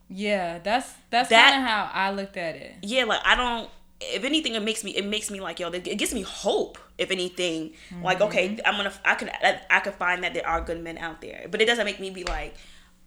Yeah, 0.09 0.57
that's 0.59 0.91
that's 1.11 1.29
That- 1.29 1.51
kind 1.51 1.63
of 1.63 1.69
how 1.69 1.91
I 1.93 2.11
looked 2.11 2.37
at 2.37 2.55
it. 2.55 2.73
Yeah, 2.81 3.03
like 3.03 3.21
I 3.23 3.35
don't. 3.35 3.69
If 4.01 4.23
anything, 4.23 4.55
it 4.55 4.63
makes 4.63 4.83
me. 4.83 4.91
It 4.91 5.05
makes 5.05 5.29
me 5.29 5.39
like 5.39 5.59
yo. 5.59 5.69
It 5.69 5.97
gives 5.97 6.13
me 6.13 6.23
hope. 6.23 6.79
If 6.97 7.11
anything, 7.11 7.73
like 8.03 8.17
mm-hmm. 8.17 8.27
okay, 8.27 8.59
I'm 8.65 8.75
gonna. 8.75 8.93
I 9.05 9.15
can. 9.15 9.29
I 9.69 9.79
can 9.79 9.93
find 9.93 10.23
that 10.23 10.33
there 10.33 10.47
are 10.47 10.61
good 10.61 10.83
men 10.83 10.97
out 10.97 11.21
there, 11.21 11.47
but 11.49 11.61
it 11.61 11.65
doesn't 11.65 11.85
make 11.85 11.99
me 11.99 12.09
be 12.09 12.23
like, 12.23 12.55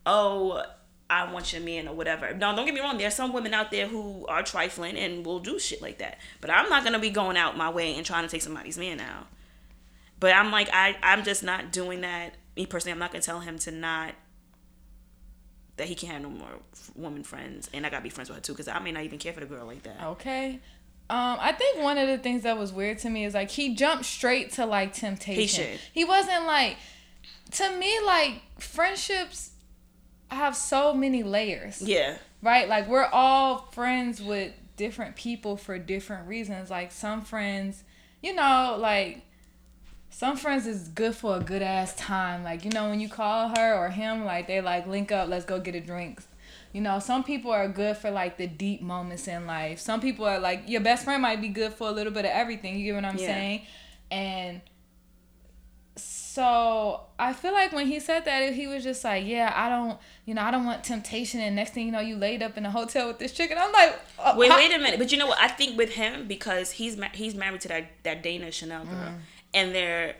oh, 0.06 0.62
I 1.10 1.30
want 1.32 1.52
your 1.52 1.62
man 1.62 1.88
or 1.88 1.94
whatever. 1.94 2.32
No, 2.32 2.54
don't 2.56 2.64
get 2.64 2.74
me 2.74 2.80
wrong. 2.80 2.96
There's 2.96 3.14
some 3.14 3.32
women 3.32 3.54
out 3.54 3.70
there 3.70 3.86
who 3.86 4.26
are 4.26 4.42
trifling 4.42 4.96
and 4.96 5.24
will 5.24 5.40
do 5.40 5.58
shit 5.58 5.82
like 5.82 5.98
that. 5.98 6.18
But 6.40 6.50
I'm 6.50 6.68
not 6.68 6.84
gonna 6.84 6.98
be 6.98 7.10
going 7.10 7.36
out 7.36 7.56
my 7.56 7.70
way 7.70 7.94
and 7.94 8.06
trying 8.06 8.24
to 8.24 8.30
take 8.30 8.42
somebody's 8.42 8.78
man 8.78 9.00
out. 9.00 9.26
But 10.20 10.32
I'm 10.32 10.50
like, 10.50 10.68
I. 10.72 10.96
I'm 11.02 11.24
just 11.24 11.42
not 11.42 11.72
doing 11.72 12.00
that. 12.02 12.34
Me 12.56 12.66
personally, 12.66 12.92
I'm 12.92 12.98
not 12.98 13.12
gonna 13.12 13.22
tell 13.22 13.40
him 13.40 13.58
to 13.60 13.70
not. 13.70 14.14
That 15.76 15.88
he 15.88 15.96
can't 15.96 16.12
have 16.12 16.22
no 16.22 16.30
more 16.30 16.60
woman 16.94 17.24
friends, 17.24 17.68
and 17.74 17.84
I 17.84 17.90
gotta 17.90 18.04
be 18.04 18.08
friends 18.08 18.28
with 18.30 18.38
her 18.38 18.42
too, 18.42 18.52
because 18.52 18.68
I 18.68 18.78
may 18.78 18.92
not 18.92 19.02
even 19.02 19.18
care 19.18 19.32
for 19.32 19.40
the 19.40 19.46
girl 19.46 19.66
like 19.66 19.82
that. 19.82 20.00
Okay. 20.04 20.60
Um, 21.10 21.36
I 21.38 21.52
think 21.52 21.82
one 21.82 21.98
of 21.98 22.08
the 22.08 22.16
things 22.16 22.44
that 22.44 22.56
was 22.58 22.72
weird 22.72 22.98
to 23.00 23.10
me 23.10 23.24
is 23.24 23.34
like 23.34 23.50
he 23.50 23.74
jumped 23.74 24.06
straight 24.06 24.52
to 24.52 24.64
like 24.64 24.94
temptation. 24.94 25.72
should. 25.72 25.80
He 25.92 26.04
wasn't 26.04 26.46
like 26.46 26.76
to 27.52 27.76
me 27.76 28.00
like 28.04 28.40
friendships 28.58 29.50
have 30.28 30.56
so 30.56 30.94
many 30.94 31.22
layers. 31.22 31.82
Yeah. 31.82 32.16
Right? 32.42 32.68
Like 32.68 32.88
we're 32.88 33.04
all 33.04 33.68
friends 33.72 34.20
with 34.20 34.52
different 34.76 35.16
people 35.16 35.56
for 35.56 35.78
different 35.78 36.26
reasons. 36.26 36.70
Like 36.70 36.90
some 36.90 37.22
friends, 37.22 37.84
you 38.22 38.34
know, 38.34 38.76
like 38.78 39.22
some 40.10 40.36
friends 40.36 40.66
is 40.66 40.88
good 40.88 41.14
for 41.14 41.36
a 41.36 41.40
good 41.40 41.62
ass 41.62 41.94
time. 41.96 42.44
Like, 42.44 42.64
you 42.64 42.70
know, 42.70 42.88
when 42.88 43.00
you 43.00 43.08
call 43.08 43.48
her 43.56 43.74
or 43.74 43.88
him, 43.90 44.24
like 44.24 44.46
they 44.46 44.60
like 44.60 44.86
link 44.86 45.12
up, 45.12 45.28
let's 45.28 45.44
go 45.44 45.60
get 45.60 45.74
a 45.74 45.80
drink. 45.80 46.20
You 46.74 46.80
know, 46.80 46.98
some 46.98 47.22
people 47.24 47.52
are 47.52 47.68
good 47.68 47.96
for 47.96 48.10
like 48.10 48.36
the 48.36 48.46
deep 48.48 48.82
moments 48.82 49.28
in 49.28 49.46
life. 49.46 49.78
Some 49.78 50.00
people 50.00 50.26
are 50.26 50.40
like 50.40 50.64
your 50.68 50.80
best 50.82 51.04
friend 51.04 51.22
might 51.22 51.40
be 51.40 51.48
good 51.48 51.72
for 51.72 51.88
a 51.88 51.92
little 51.92 52.12
bit 52.12 52.24
of 52.26 52.32
everything. 52.32 52.76
You 52.78 52.84
get 52.92 52.94
what 52.96 53.04
I'm 53.04 53.16
Yeah. 53.16 53.26
saying? 53.26 53.62
And 54.10 54.60
so 55.96 57.00
I 57.18 57.32
feel 57.32 57.52
like 57.52 57.72
when 57.72 57.86
he 57.86 58.00
said 58.00 58.24
that, 58.24 58.52
he 58.54 58.66
was 58.66 58.82
just 58.82 59.04
like, 59.04 59.24
"Yeah, 59.24 59.52
I 59.54 59.68
don't, 59.68 59.98
you 60.26 60.34
know, 60.34 60.42
I 60.42 60.50
don't 60.50 60.64
want 60.64 60.82
temptation." 60.82 61.38
And 61.40 61.54
next 61.54 61.72
thing 61.74 61.86
you 61.86 61.92
know, 61.92 62.00
you 62.00 62.16
laid 62.16 62.42
up 62.42 62.58
in 62.58 62.66
a 62.66 62.70
hotel 62.70 63.06
with 63.06 63.20
this 63.20 63.30
chick, 63.32 63.50
and 63.52 63.60
I'm 63.60 63.70
like, 63.72 63.98
uh, 64.18 64.34
Wait, 64.36 64.50
how- 64.50 64.56
wait 64.56 64.74
a 64.74 64.78
minute. 64.78 64.98
But 64.98 65.12
you 65.12 65.18
know 65.18 65.28
what? 65.28 65.38
I 65.40 65.46
think 65.48 65.78
with 65.78 65.90
him 65.94 66.26
because 66.26 66.72
he's 66.72 66.96
ma- 66.96 67.08
he's 67.14 67.34
married 67.36 67.60
to 67.62 67.68
that 67.68 67.84
that 68.02 68.22
Dana 68.24 68.50
Chanel 68.50 68.84
girl, 68.84 68.94
Mm. 68.96 69.18
and 69.54 69.74
they're 69.74 70.16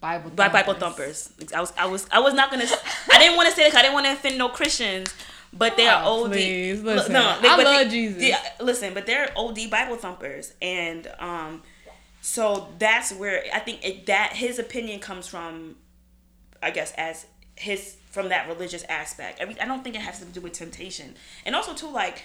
Bible, 0.00 0.30
Bi- 0.30 0.48
Bible 0.48 0.74
thumpers. 0.74 1.30
I 1.54 1.60
was 1.60 1.72
I 1.76 1.84
was 1.86 2.06
I 2.10 2.20
was 2.20 2.32
not 2.32 2.50
gonna. 2.50 2.64
I 3.12 3.18
didn't 3.18 3.36
want 3.36 3.50
to 3.50 3.54
say 3.54 3.68
that 3.68 3.76
I 3.78 3.82
didn't 3.82 3.94
want 3.94 4.06
to 4.06 4.12
offend 4.12 4.38
no 4.38 4.48
Christians. 4.48 5.14
But 5.52 5.76
they're 5.76 5.94
OD. 5.94 6.32
please, 6.32 6.82
listen. 6.82 7.12
they- 7.12 7.48
I 7.48 7.56
but 7.56 7.64
love 7.64 7.88
Jesus. 7.88 8.22
Yeah, 8.22 8.40
listen, 8.60 8.92
but 8.94 9.06
they're 9.06 9.30
OD 9.36 9.66
Bible 9.70 9.96
thumpers, 9.96 10.52
and 10.60 11.10
um, 11.18 11.62
so 12.20 12.68
that's 12.78 13.12
where 13.12 13.44
I 13.54 13.58
think 13.60 13.84
it, 13.84 14.06
that 14.06 14.34
his 14.34 14.58
opinion 14.58 15.00
comes 15.00 15.26
from. 15.26 15.76
I 16.62 16.70
guess 16.70 16.92
as 16.98 17.26
his 17.56 17.96
from 18.10 18.28
that 18.30 18.48
religious 18.48 18.84
aspect. 18.84 19.40
Every, 19.40 19.58
I 19.60 19.64
don't 19.66 19.82
think 19.82 19.94
it 19.96 20.02
has 20.02 20.18
to 20.20 20.24
do 20.26 20.40
with 20.40 20.52
temptation, 20.52 21.14
and 21.46 21.54
also 21.54 21.72
too 21.74 21.90
like 21.90 22.22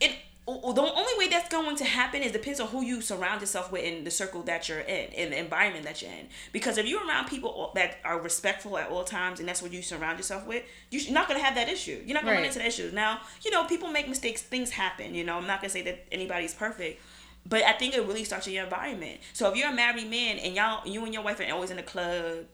it. 0.00 0.12
The 0.48 0.80
only 0.80 1.12
way 1.18 1.28
that's 1.28 1.50
going 1.50 1.76
to 1.76 1.84
happen 1.84 2.22
is 2.22 2.32
depends 2.32 2.58
on 2.58 2.68
who 2.68 2.82
you 2.82 3.02
surround 3.02 3.42
yourself 3.42 3.70
with 3.70 3.82
in 3.82 4.04
the 4.04 4.10
circle 4.10 4.42
that 4.44 4.66
you're 4.66 4.80
in, 4.80 5.12
in 5.12 5.30
the 5.30 5.38
environment 5.38 5.84
that 5.84 6.00
you're 6.00 6.10
in. 6.10 6.28
Because 6.52 6.78
if 6.78 6.86
you're 6.86 7.06
around 7.06 7.28
people 7.28 7.70
that 7.74 7.98
are 8.02 8.18
respectful 8.18 8.78
at 8.78 8.88
all 8.88 9.04
times, 9.04 9.40
and 9.40 9.48
that's 9.48 9.60
what 9.60 9.72
you 9.72 9.82
surround 9.82 10.18
yourself 10.18 10.46
with, 10.46 10.64
you're 10.90 11.12
not 11.12 11.28
gonna 11.28 11.42
have 11.42 11.54
that 11.56 11.68
issue. 11.68 12.02
You're 12.02 12.14
not 12.14 12.24
gonna 12.24 12.36
run 12.36 12.44
into 12.44 12.60
the 12.60 12.66
issues. 12.66 12.94
Now, 12.94 13.20
you 13.44 13.50
know, 13.50 13.64
people 13.64 13.90
make 13.90 14.08
mistakes, 14.08 14.40
things 14.40 14.70
happen. 14.70 15.14
You 15.14 15.22
know, 15.24 15.36
I'm 15.36 15.46
not 15.46 15.60
gonna 15.60 15.68
say 15.68 15.82
that 15.82 16.06
anybody's 16.10 16.54
perfect, 16.54 17.02
but 17.44 17.62
I 17.62 17.72
think 17.72 17.94
it 17.94 18.06
really 18.06 18.24
starts 18.24 18.46
in 18.46 18.54
your 18.54 18.64
environment. 18.64 19.20
So 19.34 19.50
if 19.50 19.56
you're 19.56 19.70
a 19.70 19.74
married 19.74 20.08
man 20.08 20.38
and 20.38 20.54
y'all, 20.54 20.86
you 20.88 21.04
and 21.04 21.12
your 21.12 21.22
wife 21.22 21.40
are 21.40 21.52
always 21.52 21.70
in 21.70 21.76
the 21.76 21.82
club, 21.82 22.46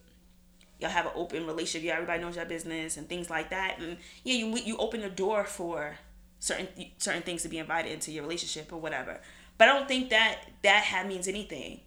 y'all 0.80 0.90
have 0.90 1.06
an 1.06 1.12
open 1.14 1.46
relationship, 1.46 1.86
yeah, 1.86 1.94
everybody 1.94 2.20
knows 2.20 2.34
your 2.34 2.44
business 2.44 2.96
and 2.96 3.08
things 3.08 3.30
like 3.30 3.50
that, 3.50 3.78
and 3.78 3.98
yeah, 4.24 4.34
you 4.34 4.56
you 4.56 4.76
open 4.78 5.00
the 5.00 5.10
door 5.10 5.44
for 5.44 5.96
certain 6.44 6.68
certain 6.98 7.22
things 7.22 7.42
to 7.42 7.48
be 7.48 7.58
invited 7.58 7.90
into 7.90 8.12
your 8.12 8.22
relationship 8.22 8.70
or 8.70 8.78
whatever. 8.78 9.18
But 9.56 9.68
I 9.68 9.78
don't 9.78 9.88
think 9.88 10.10
that 10.10 10.40
that 10.62 10.84
ha- 10.84 11.04
means 11.04 11.26
anything. 11.26 11.80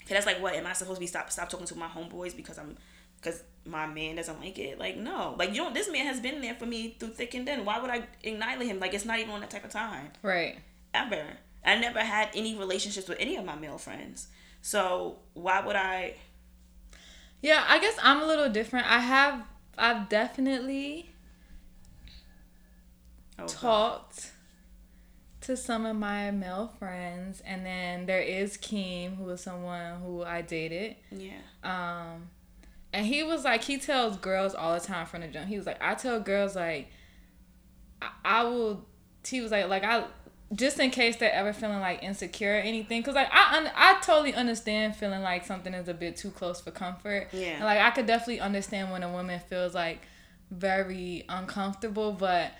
Cause 0.00 0.10
that's 0.10 0.26
like, 0.26 0.40
what 0.40 0.54
am 0.54 0.66
I 0.66 0.72
supposed 0.72 0.96
to 0.96 1.00
be 1.00 1.06
stop 1.06 1.30
stop 1.30 1.48
talking 1.48 1.66
to 1.66 1.76
my 1.76 1.86
homeboys 1.86 2.36
because 2.36 2.58
I'm 2.58 2.76
because 3.20 3.42
my 3.64 3.86
man 3.86 4.16
doesn't 4.16 4.40
like 4.40 4.58
it? 4.58 4.78
Like 4.78 4.96
no, 4.96 5.36
like 5.38 5.50
you 5.50 5.56
don't. 5.56 5.72
this 5.72 5.90
man 5.90 6.04
has 6.06 6.20
been 6.20 6.40
there 6.40 6.54
for 6.54 6.66
me 6.66 6.96
through 6.98 7.10
thick 7.10 7.34
and 7.34 7.46
thin. 7.46 7.64
Why 7.64 7.78
would 7.78 7.90
I 7.90 8.02
annihilate 8.24 8.66
him? 8.68 8.80
Like 8.80 8.92
it's 8.92 9.04
not 9.04 9.20
even 9.20 9.30
on 9.30 9.40
that 9.40 9.50
type 9.50 9.64
of 9.64 9.70
time 9.70 10.08
right? 10.22 10.58
ever. 10.92 11.24
I 11.64 11.78
never 11.78 12.00
had 12.00 12.30
any 12.34 12.56
relationships 12.56 13.08
with 13.08 13.18
any 13.20 13.36
of 13.36 13.44
my 13.44 13.54
male 13.54 13.78
friends. 13.78 14.28
So 14.62 15.18
why 15.34 15.64
would 15.64 15.76
I? 15.76 16.16
Yeah, 17.40 17.64
I 17.68 17.78
guess 17.78 17.96
I'm 18.02 18.20
a 18.20 18.26
little 18.26 18.48
different. 18.48 18.90
I 18.90 18.98
have, 18.98 19.42
I've 19.78 20.08
definitely 20.08 21.10
Oh, 23.38 23.42
God. 23.42 23.48
talked 23.48 24.32
to 25.42 25.56
some 25.56 25.86
of 25.86 25.96
my 25.96 26.30
male 26.30 26.72
friends, 26.78 27.42
and 27.46 27.64
then 27.64 28.06
there 28.06 28.20
is 28.20 28.56
Keem, 28.56 29.16
who 29.16 29.28
is 29.30 29.40
someone 29.40 30.00
who 30.00 30.22
I 30.24 30.42
dated. 30.42 30.96
Yeah. 31.10 31.38
Um, 31.62 32.28
and 32.92 33.06
he 33.06 33.22
was 33.22 33.44
like, 33.44 33.62
he 33.62 33.78
tells 33.78 34.16
girls 34.16 34.54
all 34.54 34.74
the 34.74 34.80
time 34.80 35.06
from 35.06 35.20
the 35.20 35.28
jump. 35.28 35.48
He 35.48 35.56
was 35.56 35.66
like, 35.66 35.80
I 35.82 35.94
tell 35.94 36.18
girls 36.20 36.56
like, 36.56 36.88
I, 38.00 38.08
I 38.24 38.44
will. 38.44 38.86
He 39.26 39.40
was 39.40 39.50
like, 39.50 39.68
like 39.68 39.84
I, 39.84 40.04
just 40.54 40.78
in 40.78 40.90
case 40.90 41.16
they're 41.16 41.32
ever 41.32 41.52
feeling 41.52 41.80
like 41.80 42.02
insecure 42.02 42.54
or 42.54 42.60
anything, 42.60 43.00
because 43.00 43.14
like 43.14 43.28
I, 43.32 43.56
un- 43.56 43.72
I 43.74 43.98
totally 44.00 44.34
understand 44.34 44.96
feeling 44.96 45.22
like 45.22 45.44
something 45.44 45.74
is 45.74 45.88
a 45.88 45.94
bit 45.94 46.16
too 46.16 46.30
close 46.30 46.60
for 46.60 46.70
comfort. 46.70 47.28
Yeah. 47.32 47.56
And 47.56 47.64
like 47.64 47.80
I 47.80 47.90
could 47.90 48.06
definitely 48.06 48.40
understand 48.40 48.92
when 48.92 49.02
a 49.02 49.10
woman 49.12 49.40
feels 49.48 49.74
like 49.74 50.02
very 50.50 51.24
uncomfortable, 51.28 52.12
but 52.12 52.52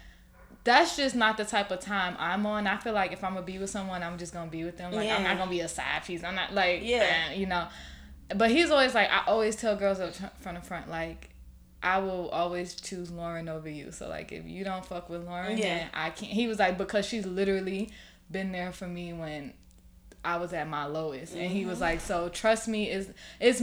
that's 0.67 0.97
just 0.97 1.15
not 1.15 1.37
the 1.39 1.45
type 1.45 1.71
of 1.71 1.81
time 1.81 2.17
I'm 2.19 2.45
on. 2.45 2.67
I 2.67 2.77
feel 2.77 2.93
like 2.93 3.13
if 3.13 3.25
I'm 3.25 3.33
gonna 3.35 3.47
be 3.47 3.59
with 3.59 3.71
someone, 3.71 4.03
I'm 4.03 4.19
just 4.19 4.35
gonna 4.35 4.51
be 4.51 4.65
with 4.65 4.77
them. 4.77 4.93
Like 4.93 5.09
I'm 5.09 5.23
not 5.23 5.39
gonna 5.39 5.51
be 5.51 5.61
a 5.61 5.69
side 5.69 6.05
piece. 6.05 6.23
I'm 6.23 6.35
not 6.35 6.53
like 6.53 6.81
Yeah. 6.83 7.33
you 7.33 7.47
know. 7.47 7.69
But 8.35 8.51
he's 8.51 8.71
always 8.71 8.95
like 8.95 9.09
I 9.11 9.23
always 9.27 9.57
tell 9.57 9.77
girls 9.77 10.01
up 10.01 10.13
from 10.43 10.57
the 10.57 10.61
front 10.61 10.91
like 10.91 11.31
I 11.83 11.99
will 11.99 12.29
always 12.31 12.75
choose 12.75 13.11
Lauren 13.11 13.49
over 13.49 13.69
you. 13.69 13.93
So 13.93 14.09
like 14.09 14.33
if 14.33 14.45
you 14.45 14.65
don't 14.65 14.85
fuck 14.85 15.09
with 15.09 15.25
Lauren, 15.25 15.57
Yeah. 15.57 15.65
then 15.79 15.87
I 15.95 16.11
can't. 16.11 16.33
He 16.33 16.49
was 16.49 16.59
like 16.59 16.77
because 16.77 17.07
she's 17.07 17.25
literally 17.27 17.91
been 18.31 18.51
there 18.53 18.73
for 18.73 18.89
me 18.89 19.13
when 19.13 19.53
I 20.25 20.39
was 20.39 20.53
at 20.53 20.67
my 20.69 20.87
lowest, 20.87 21.35
and 21.37 21.49
he 21.49 21.61
Mm-hmm. 21.61 21.71
was 21.71 21.81
like, 21.81 22.01
so 22.01 22.29
trust 22.29 22.67
me, 22.67 22.91
is 22.91 23.09
it's 23.39 23.63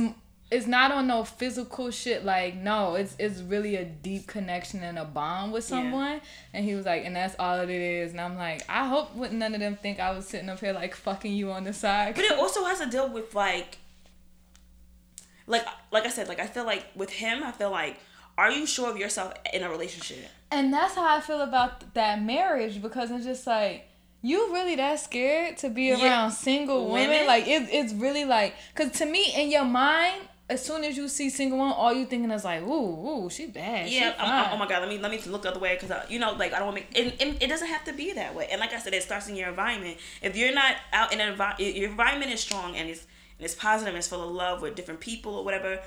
it's 0.54 0.68
not 0.68 0.92
on 0.92 1.08
no 1.08 1.24
physical 1.24 1.89
shit. 1.92 2.24
Like 2.24 2.56
no, 2.56 2.96
it's 2.96 3.16
it's 3.20 3.39
really 3.42 3.76
a 3.76 3.84
deep 3.86 4.28
connection 4.28 4.84
and 4.84 4.98
a 5.00 5.06
bond 5.06 5.52
with 5.52 5.63
Yeah. 5.66 5.70
someone. 5.78 6.22
And 6.54 6.63
he 6.63 6.76
was 6.76 6.86
like, 6.86 7.04
and 7.06 7.16
that's 7.16 7.36
all 7.39 7.60
it 7.60 7.70
is. 7.70 8.12
And 8.12 8.22
I'm 8.22 8.38
like, 8.38 8.63
I 8.70 8.88
hope 8.88 9.16
none 9.16 9.54
of 9.54 9.60
them 9.60 9.76
think 9.76 10.00
I 10.00 10.12
was 10.12 10.28
sitting 10.28 10.50
up 10.50 10.60
here 10.60 10.74
like 10.74 10.96
fucking 10.96 11.34
you 11.34 11.52
on 11.52 11.63
the 11.63 11.74
side. 11.74 12.16
But 12.16 12.26
it 12.26 12.38
also 12.38 12.63
has 12.66 12.80
to 12.80 12.86
deal 12.89 13.10
with 13.10 13.34
like, 13.36 13.78
like 15.48 15.66
like 15.92 16.06
I 16.06 16.10
said, 16.10 16.28
like 16.28 16.39
I 16.39 16.48
feel 16.48 16.66
like 16.66 16.86
with 16.96 17.10
him, 17.10 17.44
I 17.44 17.52
feel 17.52 17.72
like, 17.72 18.00
are 18.38 18.52
you 18.52 18.66
sure 18.66 18.89
of 18.89 18.98
yourself 18.98 19.34
in 19.54 19.63
a 19.63 19.70
relationship? 19.70 20.26
And 20.52 20.72
that's 20.74 20.96
how 20.96 21.18
I 21.18 21.20
feel 21.20 21.42
about 21.42 21.94
that 21.96 22.22
marriage 22.22 22.82
because 22.82 23.12
it's 23.12 23.26
just 23.26 23.46
like 23.48 23.88
you 24.22 24.54
really 24.54 24.76
that 24.78 25.00
scared 25.00 25.58
to 25.58 25.70
be 25.70 25.86
Yeah. 25.88 26.02
around 26.04 26.32
single 26.32 26.86
women. 26.89 27.10
Women? 27.10 27.28
Like 27.28 27.48
it, 27.48 27.68
it's 27.72 27.92
really 27.94 28.24
like 28.26 28.54
because 28.74 28.92
to 29.00 29.06
me 29.06 29.34
in 29.36 29.52
your 29.52 29.66
mind, 29.66 30.22
as 30.50 30.64
soon 30.64 30.84
as 30.84 30.98
you 30.98 31.08
see 31.08 31.30
single 31.30 31.58
one, 31.58 31.72
all 31.72 31.94
you 31.94 32.06
thinking 32.06 32.30
is 32.32 32.44
like, 32.44 32.62
ooh, 32.62 33.26
ooh, 33.26 33.30
she 33.30 33.48
bad. 33.48 33.90
Yeah. 33.90 34.12
she 34.12 34.20
I'm, 34.20 34.30
I'm- 34.30 34.44
fine. 34.46 34.54
oh 34.54 34.58
my 34.58 34.68
god. 34.68 34.82
Let 34.82 34.90
me 34.90 34.98
let 35.00 35.12
me 35.12 35.20
look 35.32 35.44
the 35.44 35.52
other 35.52 35.60
way 35.60 35.78
because 35.80 36.10
you 36.10 36.20
know, 36.20 36.34
like 36.34 36.54
I 36.54 36.60
don't 36.60 36.74
want 36.74 36.78
to 36.78 36.84
make. 36.84 36.98
It, 36.98 37.22
it, 37.22 37.44
it 37.44 37.48
doesn't 37.48 37.68
have 37.68 37.84
to 37.86 37.94
be 37.94 38.14
that 38.14 38.36
way. 38.36 38.48
And 38.52 38.60
like 38.60 38.74
I 38.74 38.80
said, 38.80 38.94
it 38.94 39.04
starts 39.04 39.28
in 39.30 39.36
your 39.36 39.50
environment. 39.50 39.98
If 40.22 40.36
you're 40.36 40.54
not 40.54 40.76
out 40.92 41.14
in 41.14 41.22
an 41.22 41.36
envi- 41.38 41.76
your 41.78 41.90
environment 41.90 42.32
is 42.32 42.42
strong 42.42 42.76
and 42.76 42.90
it's 42.90 43.02
and 43.40 43.46
it's 43.46 43.56
positive 43.56 43.90
and 43.94 43.98
it's 43.98 44.08
full 44.08 44.24
of 44.28 44.32
love 44.34 44.62
with 44.62 44.76
different 44.76 45.00
people 45.00 45.36
or 45.36 45.46
whatever, 45.46 45.80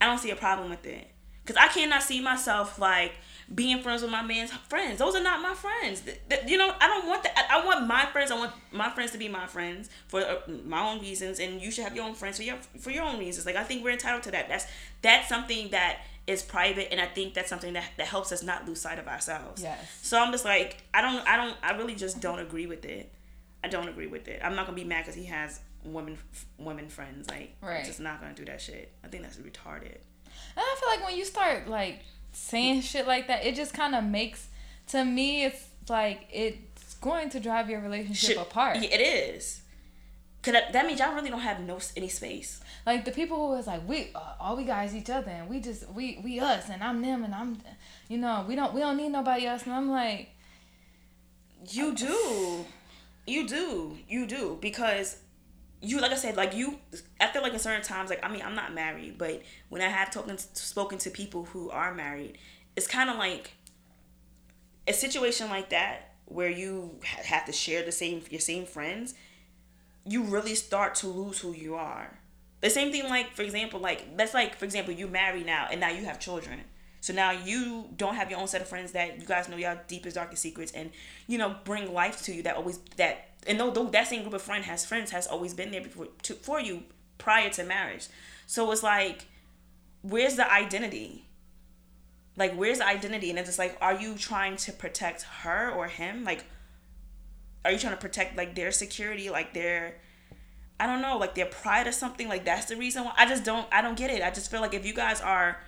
I 0.00 0.06
don't 0.06 0.18
see 0.18 0.30
a 0.30 0.36
problem 0.36 0.70
with 0.70 0.86
it. 0.86 1.10
Cause 1.44 1.56
I 1.56 1.68
cannot 1.68 2.02
see 2.02 2.22
myself 2.22 2.78
like 2.78 3.12
being 3.52 3.82
friends 3.82 4.02
with 4.02 4.10
my 4.10 4.22
man's 4.22 4.50
friends. 4.52 4.98
Those 4.98 5.14
are 5.16 5.22
not 5.22 5.42
my 5.42 5.54
friends. 5.54 6.00
Th- 6.02 6.20
th- 6.28 6.42
You 6.46 6.56
know, 6.56 6.72
I 6.80 6.86
don't 6.86 7.06
want 7.08 7.22
that. 7.24 7.46
I 7.50 7.60
I 7.60 7.64
want 7.66 7.86
my 7.86 8.06
friends. 8.06 8.30
I 8.30 8.36
want 8.38 8.52
my 8.72 8.90
friends 8.90 9.10
to 9.12 9.18
be 9.18 9.28
my 9.28 9.46
friends 9.46 9.90
for 10.08 10.20
uh, 10.20 10.36
my 10.64 10.80
own 10.88 11.00
reasons, 11.00 11.40
and 11.40 11.60
you 11.60 11.70
should 11.70 11.84
have 11.84 11.94
your 11.96 12.04
own 12.04 12.14
friends 12.14 12.36
for 12.38 12.42
your 12.44 12.56
for 12.80 12.90
your 12.90 13.04
own 13.04 13.18
reasons. 13.18 13.44
Like 13.46 13.56
I 13.56 13.64
think 13.64 13.82
we're 13.84 13.90
entitled 13.90 14.22
to 14.24 14.30
that. 14.32 14.48
That's 14.48 14.66
that's 15.02 15.28
something 15.28 15.70
that 15.70 15.98
is 16.26 16.42
private, 16.42 16.90
and 16.90 17.00
I 17.00 17.06
think 17.06 17.34
that's 17.34 17.50
something 17.50 17.74
that 17.74 17.84
that 17.98 18.06
helps 18.06 18.32
us 18.32 18.42
not 18.42 18.66
lose 18.66 18.80
sight 18.80 18.98
of 18.98 19.08
ourselves. 19.08 19.62
Yes. 19.62 19.78
So 20.02 20.18
I'm 20.18 20.32
just 20.32 20.44
like 20.44 20.82
I 20.94 21.02
don't 21.02 21.26
I 21.28 21.36
don't 21.36 21.56
I 21.62 21.72
really 21.76 21.94
just 21.96 22.20
don't 22.20 22.38
agree 22.38 22.66
with 22.66 22.84
it. 22.84 23.12
I 23.62 23.68
don't 23.68 23.88
agree 23.88 24.06
with 24.06 24.28
it. 24.28 24.40
I'm 24.42 24.54
not 24.54 24.66
gonna 24.66 24.76
be 24.76 24.84
mad 24.84 25.02
because 25.04 25.14
he 25.14 25.24
has 25.26 25.60
women 25.84 26.16
women 26.58 26.88
friends. 26.88 27.28
Like 27.28 27.54
I'm 27.62 27.68
Right. 27.68 27.84
just 27.84 28.00
not 28.00 28.20
gonna 28.22 28.34
do 28.34 28.46
that 28.46 28.60
shit. 28.62 28.90
I 29.04 29.08
think 29.08 29.22
that's 29.22 29.36
retarded. 29.36 29.98
And 30.56 30.64
I 30.64 30.76
feel 30.80 30.88
like 30.88 31.06
when 31.06 31.16
you 31.16 31.24
start 31.24 31.68
like 31.68 32.00
saying 32.34 32.82
shit 32.82 33.06
like 33.06 33.28
that, 33.28 33.44
it 33.44 33.54
just 33.54 33.72
kind 33.72 33.94
of 33.94 34.04
makes 34.04 34.48
to 34.88 35.04
me 35.04 35.44
it's 35.44 35.68
like 35.88 36.28
it's 36.32 36.94
going 36.96 37.30
to 37.30 37.40
drive 37.40 37.70
your 37.70 37.80
relationship 37.80 38.36
Shit. 38.36 38.38
apart. 38.38 38.76
Yeah, 38.76 38.90
it 38.90 39.00
is. 39.00 39.60
Cause 40.42 40.52
that, 40.52 40.74
that 40.74 40.86
means 40.86 41.00
y'all 41.00 41.14
really 41.14 41.30
don't 41.30 41.40
have 41.40 41.60
no 41.60 41.78
any 41.96 42.08
space. 42.08 42.60
Like 42.84 43.06
the 43.06 43.12
people 43.12 43.38
who 43.38 43.56
was 43.56 43.66
like 43.66 43.88
we 43.88 44.10
uh, 44.14 44.34
all 44.38 44.56
we 44.56 44.64
guys 44.64 44.94
each 44.94 45.08
other 45.08 45.30
and 45.30 45.48
we 45.48 45.58
just 45.60 45.88
we 45.90 46.20
we 46.22 46.38
us 46.38 46.68
and 46.68 46.82
I'm 46.82 47.00
them 47.00 47.24
and 47.24 47.34
I'm 47.34 47.58
you 48.08 48.18
know 48.18 48.44
we 48.46 48.54
don't 48.54 48.74
we 48.74 48.80
don't 48.80 48.98
need 48.98 49.08
nobody 49.08 49.46
else 49.46 49.64
and 49.64 49.72
I'm 49.72 49.90
like 49.90 50.28
You 51.70 51.94
do, 51.94 52.66
you 53.26 53.48
do, 53.48 53.96
you 54.06 54.26
do 54.26 54.58
because 54.60 55.16
you 55.84 56.00
like 56.00 56.12
I 56.12 56.16
said 56.16 56.36
like 56.36 56.54
you. 56.54 56.78
I 57.20 57.28
feel 57.28 57.42
like 57.42 57.52
in 57.52 57.58
certain 57.58 57.82
times 57.82 58.10
like 58.10 58.24
I 58.24 58.28
mean 58.28 58.42
I'm 58.42 58.54
not 58.54 58.74
married, 58.74 59.18
but 59.18 59.42
when 59.68 59.82
I 59.82 59.88
have 59.88 60.10
talking 60.10 60.36
spoken 60.38 60.98
to 60.98 61.10
people 61.10 61.44
who 61.44 61.70
are 61.70 61.94
married, 61.94 62.38
it's 62.76 62.86
kind 62.86 63.10
of 63.10 63.16
like 63.16 63.52
a 64.88 64.92
situation 64.92 65.48
like 65.48 65.70
that 65.70 66.14
where 66.26 66.50
you 66.50 66.98
have 67.02 67.44
to 67.46 67.52
share 67.52 67.84
the 67.84 67.92
same 67.92 68.22
your 68.30 68.40
same 68.40 68.66
friends. 68.66 69.14
You 70.06 70.22
really 70.22 70.54
start 70.54 70.94
to 70.96 71.08
lose 71.08 71.38
who 71.38 71.52
you 71.52 71.74
are. 71.74 72.18
The 72.60 72.70
same 72.70 72.90
thing 72.90 73.04
like 73.08 73.32
for 73.32 73.42
example 73.42 73.80
like 73.80 74.16
that's 74.16 74.34
like 74.34 74.56
for 74.56 74.64
example 74.64 74.94
you 74.94 75.06
marry 75.06 75.44
now 75.44 75.68
and 75.70 75.80
now 75.80 75.90
you 75.90 76.04
have 76.04 76.18
children. 76.18 76.60
So 77.00 77.12
now 77.12 77.32
you 77.32 77.90
don't 77.98 78.14
have 78.14 78.30
your 78.30 78.40
own 78.40 78.48
set 78.48 78.62
of 78.62 78.68
friends 78.68 78.92
that 78.92 79.20
you 79.20 79.26
guys 79.26 79.46
know 79.50 79.58
your 79.58 79.78
deepest 79.88 80.16
darkest 80.16 80.40
secrets 80.40 80.72
and 80.72 80.90
you 81.26 81.36
know 81.36 81.54
bring 81.64 81.92
life 81.92 82.22
to 82.22 82.32
you 82.32 82.42
that 82.44 82.56
always 82.56 82.78
that 82.96 83.33
and 83.46 83.60
though, 83.60 83.70
that 83.70 84.08
same 84.08 84.22
group 84.22 84.34
of 84.34 84.42
friend 84.42 84.64
has 84.64 84.84
friends 84.84 85.10
has 85.10 85.26
always 85.26 85.54
been 85.54 85.70
there 85.70 85.82
before 85.82 86.08
to, 86.22 86.34
for 86.34 86.60
you 86.60 86.84
prior 87.18 87.50
to 87.50 87.64
marriage. 87.64 88.08
So 88.46 88.70
it's 88.70 88.82
like, 88.82 89.26
where's 90.02 90.36
the 90.36 90.50
identity? 90.50 91.26
Like, 92.36 92.54
where's 92.54 92.78
the 92.78 92.86
identity? 92.86 93.30
And 93.30 93.38
it's 93.38 93.48
just 93.48 93.58
like, 93.58 93.76
are 93.80 93.94
you 93.94 94.16
trying 94.16 94.56
to 94.56 94.72
protect 94.72 95.22
her 95.22 95.70
or 95.70 95.86
him? 95.86 96.24
Like, 96.24 96.44
are 97.64 97.70
you 97.70 97.78
trying 97.78 97.94
to 97.94 98.00
protect 98.00 98.36
like 98.36 98.54
their 98.54 98.72
security, 98.72 99.30
like 99.30 99.54
their, 99.54 99.96
I 100.78 100.86
don't 100.86 101.00
know, 101.00 101.16
like 101.16 101.34
their 101.34 101.46
pride 101.46 101.86
or 101.86 101.92
something? 101.92 102.28
Like 102.28 102.44
that's 102.44 102.66
the 102.66 102.76
reason 102.76 103.04
why. 103.04 103.14
I 103.16 103.26
just 103.26 103.44
don't, 103.44 103.66
I 103.72 103.82
don't 103.82 103.96
get 103.96 104.10
it. 104.10 104.22
I 104.22 104.30
just 104.30 104.50
feel 104.50 104.60
like 104.60 104.74
if 104.74 104.84
you 104.84 104.94
guys 104.94 105.20
are 105.20 105.60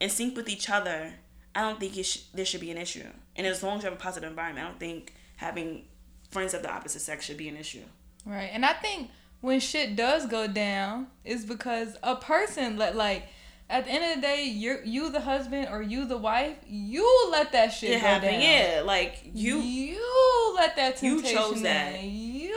in 0.00 0.10
sync 0.10 0.36
with 0.36 0.48
each 0.48 0.68
other, 0.68 1.14
I 1.54 1.62
don't 1.62 1.80
think 1.80 1.94
sh- 2.04 2.22
there 2.34 2.44
should 2.44 2.60
be 2.60 2.70
an 2.70 2.78
issue. 2.78 3.06
And 3.36 3.46
as 3.46 3.62
long 3.62 3.78
as 3.78 3.84
you 3.84 3.90
have 3.90 3.98
a 3.98 4.02
positive 4.02 4.28
environment, 4.28 4.66
I 4.66 4.70
don't 4.70 4.80
think 4.80 5.14
having 5.36 5.84
friends 6.30 6.54
of 6.54 6.62
the 6.62 6.70
opposite 6.72 7.00
sex 7.00 7.24
should 7.24 7.36
be 7.36 7.48
an 7.48 7.56
issue. 7.56 7.82
Right. 8.24 8.50
And 8.52 8.64
I 8.64 8.72
think 8.74 9.10
when 9.40 9.60
shit 9.60 9.96
does 9.96 10.26
go 10.26 10.46
down, 10.46 11.06
it's 11.24 11.44
because 11.44 11.96
a 12.02 12.16
person 12.16 12.76
let 12.76 12.96
like 12.96 13.24
at 13.68 13.84
the 13.84 13.90
end 13.92 14.04
of 14.04 14.16
the 14.16 14.20
day, 14.26 14.44
you're 14.46 14.82
you 14.84 15.10
the 15.10 15.20
husband 15.20 15.68
or 15.70 15.80
you 15.80 16.04
the 16.04 16.18
wife, 16.18 16.56
you 16.66 17.28
let 17.30 17.52
that 17.52 17.68
shit 17.72 17.90
It 17.90 17.94
go 18.00 18.06
happened, 18.06 18.32
down. 18.32 18.40
yeah. 18.42 18.82
Like 18.84 19.20
you, 19.32 19.58
you 19.58 20.54
let 20.56 20.74
that 20.76 20.96
temptation. 20.96 21.30
You 21.30 21.36
chose 21.36 21.62
that. 21.62 21.94
in. 22.00 22.10
You 22.10 22.50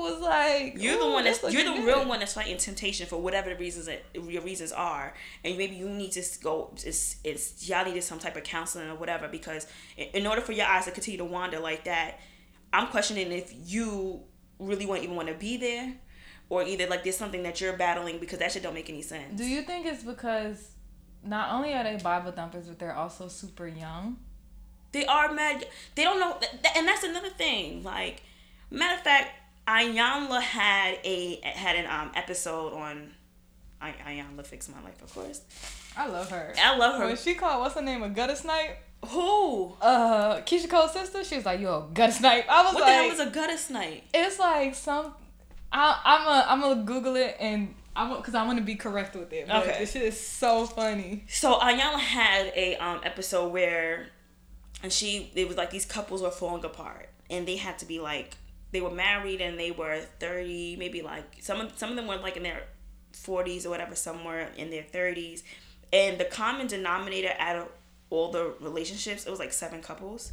was 0.00 0.20
like 0.22 0.74
you're 0.78 0.98
the 0.98 1.06
one 1.10 1.24
that's 1.24 1.42
you're 1.42 1.62
the 1.62 1.70
looking 1.70 1.84
real 1.84 2.08
one 2.08 2.20
that's 2.20 2.32
fighting 2.34 2.56
temptation 2.56 3.06
for 3.06 3.20
whatever 3.20 3.50
the 3.50 3.56
reasons 3.56 3.86
that 3.86 4.02
your 4.14 4.40
reasons 4.42 4.72
are, 4.72 5.12
and 5.44 5.58
maybe 5.58 5.76
you 5.76 5.88
need 5.88 6.12
to 6.12 6.22
go. 6.42 6.70
It's 6.84 7.16
it's 7.22 7.68
y'all 7.68 7.84
needed 7.84 8.02
some 8.02 8.18
type 8.18 8.36
of 8.36 8.44
counseling 8.44 8.88
or 8.88 8.94
whatever 8.94 9.28
because 9.28 9.66
in 9.96 10.26
order 10.26 10.40
for 10.40 10.52
your 10.52 10.66
eyes 10.66 10.86
to 10.86 10.90
continue 10.90 11.18
to 11.18 11.24
wander 11.24 11.58
like 11.60 11.84
that, 11.84 12.18
I'm 12.76 12.88
questioning 12.88 13.32
if 13.32 13.54
you 13.64 14.20
really 14.58 14.84
want 14.84 15.02
even 15.02 15.16
want 15.16 15.28
to 15.28 15.34
be 15.34 15.56
there, 15.56 15.94
or 16.50 16.62
either 16.62 16.86
like 16.86 17.04
there's 17.04 17.16
something 17.16 17.42
that 17.44 17.58
you're 17.58 17.76
battling 17.76 18.18
because 18.18 18.38
that 18.40 18.52
shit 18.52 18.62
don't 18.62 18.74
make 18.74 18.90
any 18.90 19.00
sense. 19.00 19.38
Do 19.38 19.46
you 19.46 19.62
think 19.62 19.86
it's 19.86 20.02
because 20.02 20.72
not 21.24 21.52
only 21.52 21.72
are 21.72 21.84
they 21.84 21.96
Bible 21.96 22.32
thumpers, 22.32 22.66
but 22.66 22.78
they're 22.78 22.94
also 22.94 23.28
super 23.28 23.66
young? 23.66 24.18
They 24.92 25.06
are 25.06 25.32
mad. 25.32 25.66
They 25.94 26.04
don't 26.04 26.20
know, 26.20 26.38
and 26.76 26.86
that's 26.86 27.02
another 27.02 27.30
thing. 27.30 27.82
Like, 27.82 28.22
matter 28.70 28.96
of 28.96 29.00
fact, 29.00 29.30
Iyanla 29.66 30.42
had 30.42 30.98
a 31.02 31.40
had 31.42 31.76
an 31.76 31.86
um 31.86 32.12
episode 32.14 32.74
on. 32.74 33.14
I 33.80 33.92
Iyanla 33.92 34.46
fix 34.46 34.68
my 34.68 34.82
life, 34.82 35.00
of 35.02 35.14
course. 35.14 35.40
I 35.96 36.08
love 36.08 36.30
her. 36.30 36.52
I 36.62 36.76
love 36.76 36.98
her. 36.98 37.06
When 37.06 37.16
she 37.16 37.34
called 37.34 37.60
what's 37.60 37.74
her 37.74 37.82
name 37.82 38.02
a 38.02 38.10
gutter 38.10 38.36
snipe, 38.36 38.78
Who? 39.04 39.74
uh, 39.80 40.40
Keyshia 40.40 40.68
Cole's 40.68 40.92
sister, 40.92 41.22
she 41.22 41.36
was 41.36 41.44
like, 41.44 41.60
"Yo, 41.60 41.88
gutter 41.94 42.12
snipe." 42.12 42.46
I 42.48 42.62
was 42.64 42.74
What 42.74 42.80
the 42.80 42.86
like, 42.86 42.94
hell 42.94 43.10
is 43.10 43.20
a 43.20 43.30
gutter 43.30 43.56
snipe? 43.56 44.02
it's 44.12 44.38
like 44.38 44.74
some. 44.74 45.14
I, 45.72 46.00
I'm 46.04 46.26
a, 46.26 46.46
I'm 46.48 46.60
gonna 46.60 46.82
Google 46.82 47.16
it 47.16 47.36
and 47.38 47.74
I'm 47.94 48.16
because 48.16 48.34
I 48.34 48.44
want 48.46 48.58
to 48.58 48.64
be 48.64 48.74
correct 48.76 49.14
with 49.14 49.32
it. 49.32 49.46
But 49.48 49.62
Okay. 49.68 49.76
this 49.80 49.92
shit 49.92 50.02
is 50.02 50.18
so 50.18 50.66
funny. 50.66 51.24
So 51.28 51.58
Iyanla 51.58 51.98
had 51.98 52.52
a 52.56 52.76
um 52.76 53.00
episode 53.04 53.52
where, 53.52 54.08
and 54.82 54.92
she 54.92 55.30
it 55.34 55.46
was 55.46 55.56
like 55.56 55.70
these 55.70 55.84
couples 55.86 56.22
were 56.22 56.30
falling 56.30 56.64
apart, 56.64 57.08
and 57.30 57.46
they 57.46 57.56
had 57.56 57.78
to 57.80 57.86
be 57.86 58.00
like 58.00 58.36
they 58.72 58.80
were 58.80 58.90
married 58.90 59.40
and 59.40 59.58
they 59.58 59.70
were 59.70 60.00
thirty, 60.18 60.76
maybe 60.76 61.02
like 61.02 61.24
some 61.40 61.60
of 61.60 61.76
some 61.78 61.90
of 61.90 61.96
them 61.96 62.06
were 62.06 62.16
like 62.16 62.36
in 62.36 62.42
their 62.42 62.62
forties 63.12 63.66
or 63.66 63.70
whatever, 63.70 63.94
somewhere 63.94 64.50
in 64.56 64.70
their 64.70 64.82
thirties, 64.84 65.42
and 65.92 66.18
the 66.18 66.24
common 66.24 66.66
denominator 66.66 67.32
out 67.38 67.56
of 67.56 67.68
all 68.10 68.30
the 68.30 68.54
relationships, 68.60 69.26
it 69.26 69.30
was 69.30 69.38
like 69.38 69.52
seven 69.52 69.82
couples. 69.82 70.32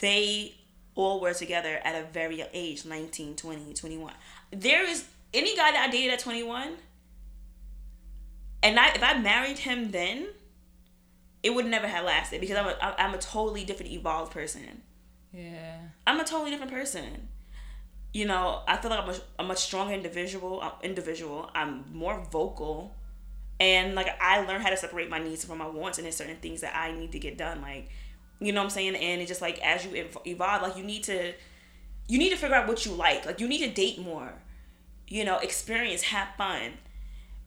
They 0.00 0.54
all 0.94 1.20
were 1.20 1.34
together 1.34 1.80
at 1.84 1.94
a 1.94 2.06
very 2.12 2.36
young 2.38 2.48
age 2.52 2.84
19 2.84 3.34
20 3.34 3.74
21 3.74 4.12
there 4.52 4.88
is 4.88 5.04
any 5.32 5.56
guy 5.56 5.72
that 5.72 5.86
i 5.88 5.90
dated 5.90 6.12
at 6.12 6.20
21 6.20 6.74
and 8.62 8.78
I, 8.80 8.88
if 8.94 9.02
I 9.02 9.18
married 9.18 9.58
him 9.58 9.90
then, 9.90 10.28
it 11.42 11.50
would 11.54 11.66
never 11.66 11.86
have 11.86 12.04
lasted 12.06 12.40
because 12.40 12.56
I'm 12.56 12.66
a 12.66 12.94
I'm 12.98 13.12
a 13.14 13.18
totally 13.18 13.64
different 13.64 13.92
evolved 13.92 14.32
person. 14.32 14.80
Yeah. 15.32 15.76
I'm 16.06 16.18
a 16.18 16.24
totally 16.24 16.50
different 16.50 16.72
person. 16.72 17.28
You 18.14 18.24
know, 18.26 18.62
I 18.66 18.76
feel 18.78 18.90
like 18.90 19.00
I'm 19.00 19.10
a, 19.10 19.16
a 19.40 19.44
much 19.44 19.58
stronger 19.58 19.92
individual. 19.92 20.60
uh, 20.62 20.70
Individual. 20.82 21.50
I'm 21.54 21.84
more 21.92 22.24
vocal, 22.30 22.94
and 23.60 23.94
like 23.94 24.08
I 24.20 24.44
learned 24.44 24.62
how 24.62 24.70
to 24.70 24.76
separate 24.76 25.08
my 25.08 25.18
needs 25.18 25.44
from 25.44 25.58
my 25.58 25.66
wants, 25.66 25.98
and 25.98 26.04
there's 26.04 26.16
certain 26.16 26.36
things 26.36 26.60
that 26.62 26.74
I 26.76 26.92
need 26.92 27.12
to 27.12 27.18
get 27.18 27.38
done. 27.38 27.60
Like, 27.60 27.88
you 28.40 28.52
know 28.52 28.60
what 28.60 28.64
I'm 28.64 28.70
saying? 28.70 28.96
And 28.96 29.20
it's 29.20 29.28
just 29.28 29.40
like 29.40 29.60
as 29.60 29.84
you 29.84 30.08
evolve, 30.26 30.62
like 30.62 30.76
you 30.76 30.84
need 30.84 31.04
to, 31.04 31.32
you 32.08 32.18
need 32.18 32.30
to 32.30 32.36
figure 32.36 32.56
out 32.56 32.66
what 32.66 32.84
you 32.84 32.92
like. 32.92 33.26
Like 33.26 33.40
you 33.40 33.48
need 33.48 33.66
to 33.66 33.70
date 33.70 33.98
more. 33.98 34.32
You 35.06 35.24
know, 35.24 35.38
experience, 35.38 36.02
have 36.02 36.28
fun. 36.36 36.72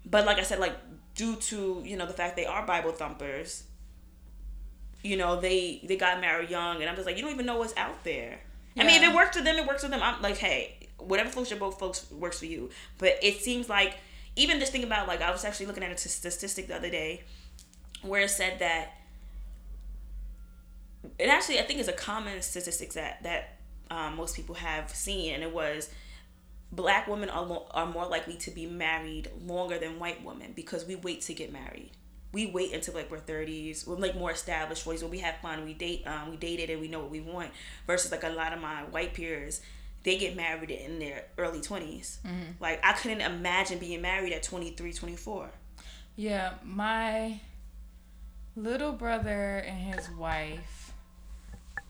But 0.05 0.26
like 0.26 0.38
I 0.38 0.43
said, 0.43 0.60
like 0.60 0.78
due 1.16 1.36
to 1.36 1.82
you 1.84 1.97
know 1.97 2.05
the 2.05 2.14
fact 2.14 2.36
they 2.36 2.45
are 2.45 2.66
Bible 2.66 2.91
thumpers, 2.91 3.64
you 5.03 5.18
know 5.18 5.39
they 5.39 5.82
they 5.84 5.97
got 5.97 6.22
married 6.22 6.49
young, 6.49 6.78
and 6.78 6.89
I'm 6.89 6.95
just 6.95 7.08
like 7.08 7.18
you 7.18 7.24
don't 7.24 7.34
even 7.34 7.45
know 7.45 7.58
what's 7.58 7.76
out 7.76 8.03
there. 8.03 8.39
I 8.80 8.84
mean, 8.84 9.01
if 9.01 9.10
it 9.10 9.16
works 9.16 9.36
for 9.36 9.43
them, 9.43 9.55
it 9.55 9.66
works 9.66 9.84
for 9.84 9.89
them. 9.89 10.01
I'm 10.03 10.22
like, 10.22 10.38
hey, 10.38 10.88
whatever 10.99 11.30
floats 11.30 11.49
your 11.49 11.60
boat, 11.60 11.80
folks 11.80 12.10
works 12.12 12.39
for 12.39 12.45
you. 12.45 12.70
But 12.99 13.18
it 13.24 13.41
seems 13.41 13.70
like 13.70 13.97
even 14.38 14.60
just 14.60 14.72
think 14.72 14.86
about 14.86 15.08
like 15.08 15.22
I 15.22 15.32
was 15.32 15.44
actually 15.44 15.66
looking 15.66 15.84
at 15.84 15.92
a 15.92 15.98
statistic 15.98 16.68
the 16.68 16.76
other 16.76 16.90
day 16.90 17.24
where 18.02 18.22
it 18.22 18.30
said 18.30 18.60
that 18.60 18.94
it 21.20 21.28
actually 21.28 21.60
I 21.60 21.64
think 21.64 21.80
is 21.80 21.88
a 21.88 21.94
common 21.94 22.42
statistic 22.42 22.94
that 22.94 23.24
that 23.24 23.58
um, 23.90 24.16
most 24.16 24.36
people 24.36 24.56
have 24.56 24.90
seen, 24.90 25.34
and 25.34 25.44
it 25.44 25.54
was 25.54 25.90
black 26.72 27.08
women 27.08 27.30
are, 27.30 27.46
lo- 27.46 27.68
are 27.72 27.86
more 27.86 28.06
likely 28.06 28.36
to 28.36 28.52
be 28.52 28.66
married 28.66 29.30
longer 29.46 29.78
than 29.78 30.00
white 30.00 30.24
women 30.24 30.52
because 30.54 30.86
we 30.86 30.96
wait 30.96 31.22
to 31.22 31.34
get 31.34 31.52
married. 31.52 31.92
We 32.34 32.48
wait 32.48 32.74
until 32.74 32.94
like 32.94 33.10
we're 33.10 33.20
thirties. 33.20 33.88
We're 33.88 33.96
like 33.96 34.16
more 34.16 34.32
established 34.32 34.86
boys. 34.86 35.02
When 35.02 35.12
we 35.12 35.20
have 35.20 35.38
fun, 35.38 35.66
we 35.66 35.74
date. 35.74 36.06
Um, 36.06 36.32
we 36.32 36.38
dated 36.38 36.70
and 36.70 36.82
we 36.82 36.88
know 36.88 37.00
what 37.00 37.10
we 37.10 37.22
want. 37.22 37.52
Versus 37.88 38.12
like 38.12 38.24
a 38.24 38.30
lot 38.30 38.54
of 38.54 38.62
my 38.62 38.84
white 38.84 39.14
peers, 39.14 39.62
they 40.08 40.18
get 40.18 40.38
married 40.38 40.72
in 40.72 40.99
their 40.99 41.26
early 41.38 41.60
20s. 41.60 42.20
Mm-hmm. 42.22 42.51
Like 42.62 42.80
I 42.82 42.93
couldn't 42.93 43.20
imagine 43.20 43.78
being 43.78 44.01
married 44.01 44.32
at 44.32 44.41
23, 44.41 44.93
24. 44.93 45.49
Yeah, 46.16 46.53
my 46.64 47.41
little 48.55 48.93
brother 48.93 49.58
and 49.58 49.93
his 49.93 50.10
wife, 50.12 50.93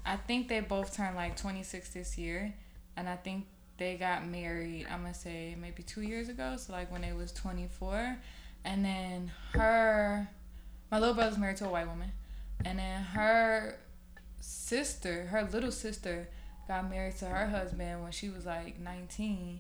I 0.04 0.16
think 0.16 0.48
they 0.48 0.62
both 0.62 0.96
turned 0.98 1.16
like 1.16 1.38
26 1.38 1.92
this 1.92 2.18
year. 2.18 2.56
And 2.96 3.08
I 3.08 3.18
think 3.18 3.46
they 3.78 3.98
got 3.98 4.28
married, 4.28 4.88
I'm 4.92 5.02
going 5.02 5.14
to 5.14 5.20
say 5.20 5.56
maybe 5.62 5.84
two 5.84 6.02
years 6.02 6.28
ago. 6.28 6.56
So, 6.58 6.74
like 6.74 6.92
when 6.92 7.02
they 7.02 7.14
was 7.14 7.32
24. 7.34 8.18
And 8.66 8.84
then 8.84 9.32
her, 9.54 10.28
my 10.90 10.98
little 10.98 11.14
brother's 11.14 11.38
married 11.38 11.58
to 11.58 11.68
a 11.68 11.70
white 11.70 11.88
woman. 11.88 12.14
And 12.66 12.80
then 12.80 13.04
her 13.04 13.78
sister, 14.42 15.28
her 15.28 15.48
little 15.54 15.72
sister, 15.72 16.30
got 16.68 16.90
married 16.90 17.16
to 17.18 17.26
her 17.26 17.48
husband 17.48 18.04
when 18.04 18.12
she 18.12 18.30
was 18.30 18.46
like 18.46 18.80
19 18.80 19.60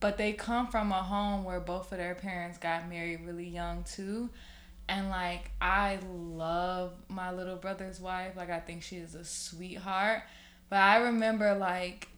but 0.00 0.16
they 0.16 0.32
come 0.32 0.66
from 0.66 0.90
a 0.90 1.02
home 1.02 1.44
where 1.44 1.60
both 1.60 1.92
of 1.92 1.98
their 1.98 2.14
parents 2.14 2.56
got 2.56 2.88
married 2.88 3.20
really 3.24 3.46
young 3.46 3.84
too. 3.84 4.30
And 4.88 5.08
like 5.08 5.52
i 5.60 5.98
love 6.10 6.94
my 7.08 7.30
little 7.30 7.56
brother's 7.56 8.00
wife. 8.00 8.34
Like 8.36 8.50
i 8.50 8.58
think 8.58 8.82
she 8.82 8.96
is 8.96 9.14
a 9.14 9.24
sweetheart. 9.24 10.22
But 10.70 10.78
i 10.78 10.96
remember 10.96 11.54
like 11.54 12.08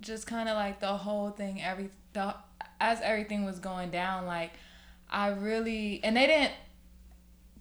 just 0.00 0.26
kind 0.26 0.48
of 0.48 0.56
like 0.56 0.80
the 0.80 0.96
whole 0.96 1.30
thing 1.30 1.62
every 1.62 1.88
the 2.12 2.34
as 2.80 3.00
everything 3.00 3.44
was 3.44 3.58
going 3.58 3.90
down 3.90 4.26
like 4.26 4.50
i 5.08 5.28
really 5.28 6.00
and 6.04 6.16
they 6.16 6.26
didn't 6.26 6.52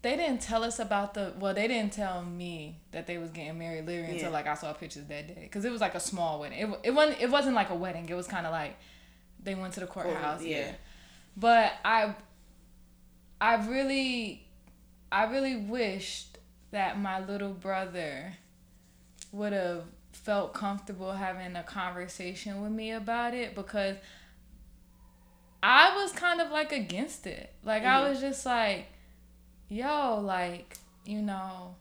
they 0.04 0.16
didn't 0.16 0.42
tell 0.42 0.64
us 0.64 0.78
about 0.80 1.14
the 1.16 1.34
well 1.40 1.54
they 1.54 1.68
didn't 1.68 1.92
tell 1.94 2.22
me 2.24 2.78
that 2.92 3.08
they 3.08 3.18
was 3.18 3.32
getting 3.32 3.58
married 3.58 3.86
literally 3.86 4.10
Yeah. 4.10 4.14
until 4.16 4.32
like 4.32 4.46
i 4.48 4.54
saw 4.54 4.72
pictures 4.74 5.06
that 5.06 5.28
day 5.28 5.42
because 5.44 5.66
it 5.66 5.72
was 5.72 5.82
like 5.82 5.96
a 5.96 6.00
small 6.00 6.40
wedding 6.42 6.60
it, 6.60 6.80
it 6.84 6.92
wasn't 6.92 7.20
it 7.22 7.32
wasn't 7.32 7.56
like 7.56 7.70
a 7.72 7.76
wedding 7.76 8.08
it 8.08 8.14
was 8.14 8.28
kind 8.28 8.46
of 8.46 8.52
like 8.52 8.78
they 9.44 9.56
went 9.56 9.74
to 9.74 9.80
the 9.80 9.88
courthouse 9.88 10.44
yeah. 10.44 10.58
yeah 10.58 10.72
but 11.36 11.74
i 11.84 12.14
i 13.42 13.56
really 13.68 14.46
i 15.12 15.24
really 15.24 15.56
wished 15.56 16.38
that 16.72 17.00
my 17.00 17.24
little 17.26 17.54
brother 17.54 18.34
would 19.32 19.54
have 19.54 19.84
felt 20.12 20.54
comfortable 20.54 21.14
having 21.14 21.56
a 21.56 21.64
conversation 21.64 22.62
with 22.62 22.72
me 22.72 22.92
about 22.92 23.34
it 23.34 23.56
because 23.56 23.96
I 25.66 25.96
was 25.96 26.12
kind 26.12 26.42
of 26.42 26.52
like 26.52 26.72
against 26.74 27.26
it. 27.26 27.54
Like 27.64 27.84
I 27.84 28.10
was 28.10 28.20
just 28.20 28.46
like, 28.46 28.88
yo, 29.70 30.20
like, 30.24 30.78
you 31.06 31.22
know, 31.22 31.76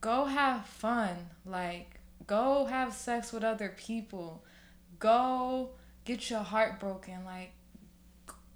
go 0.00 0.24
have 0.26 0.66
fun. 0.66 1.16
Like, 1.44 2.00
go 2.26 2.66
have 2.66 2.92
sex 2.94 3.32
with 3.32 3.44
other 3.44 3.74
people. 3.76 4.44
Go 4.98 5.70
get 6.04 6.30
your 6.30 6.42
heart 6.42 6.80
broken. 6.80 7.24
Like, 7.24 7.52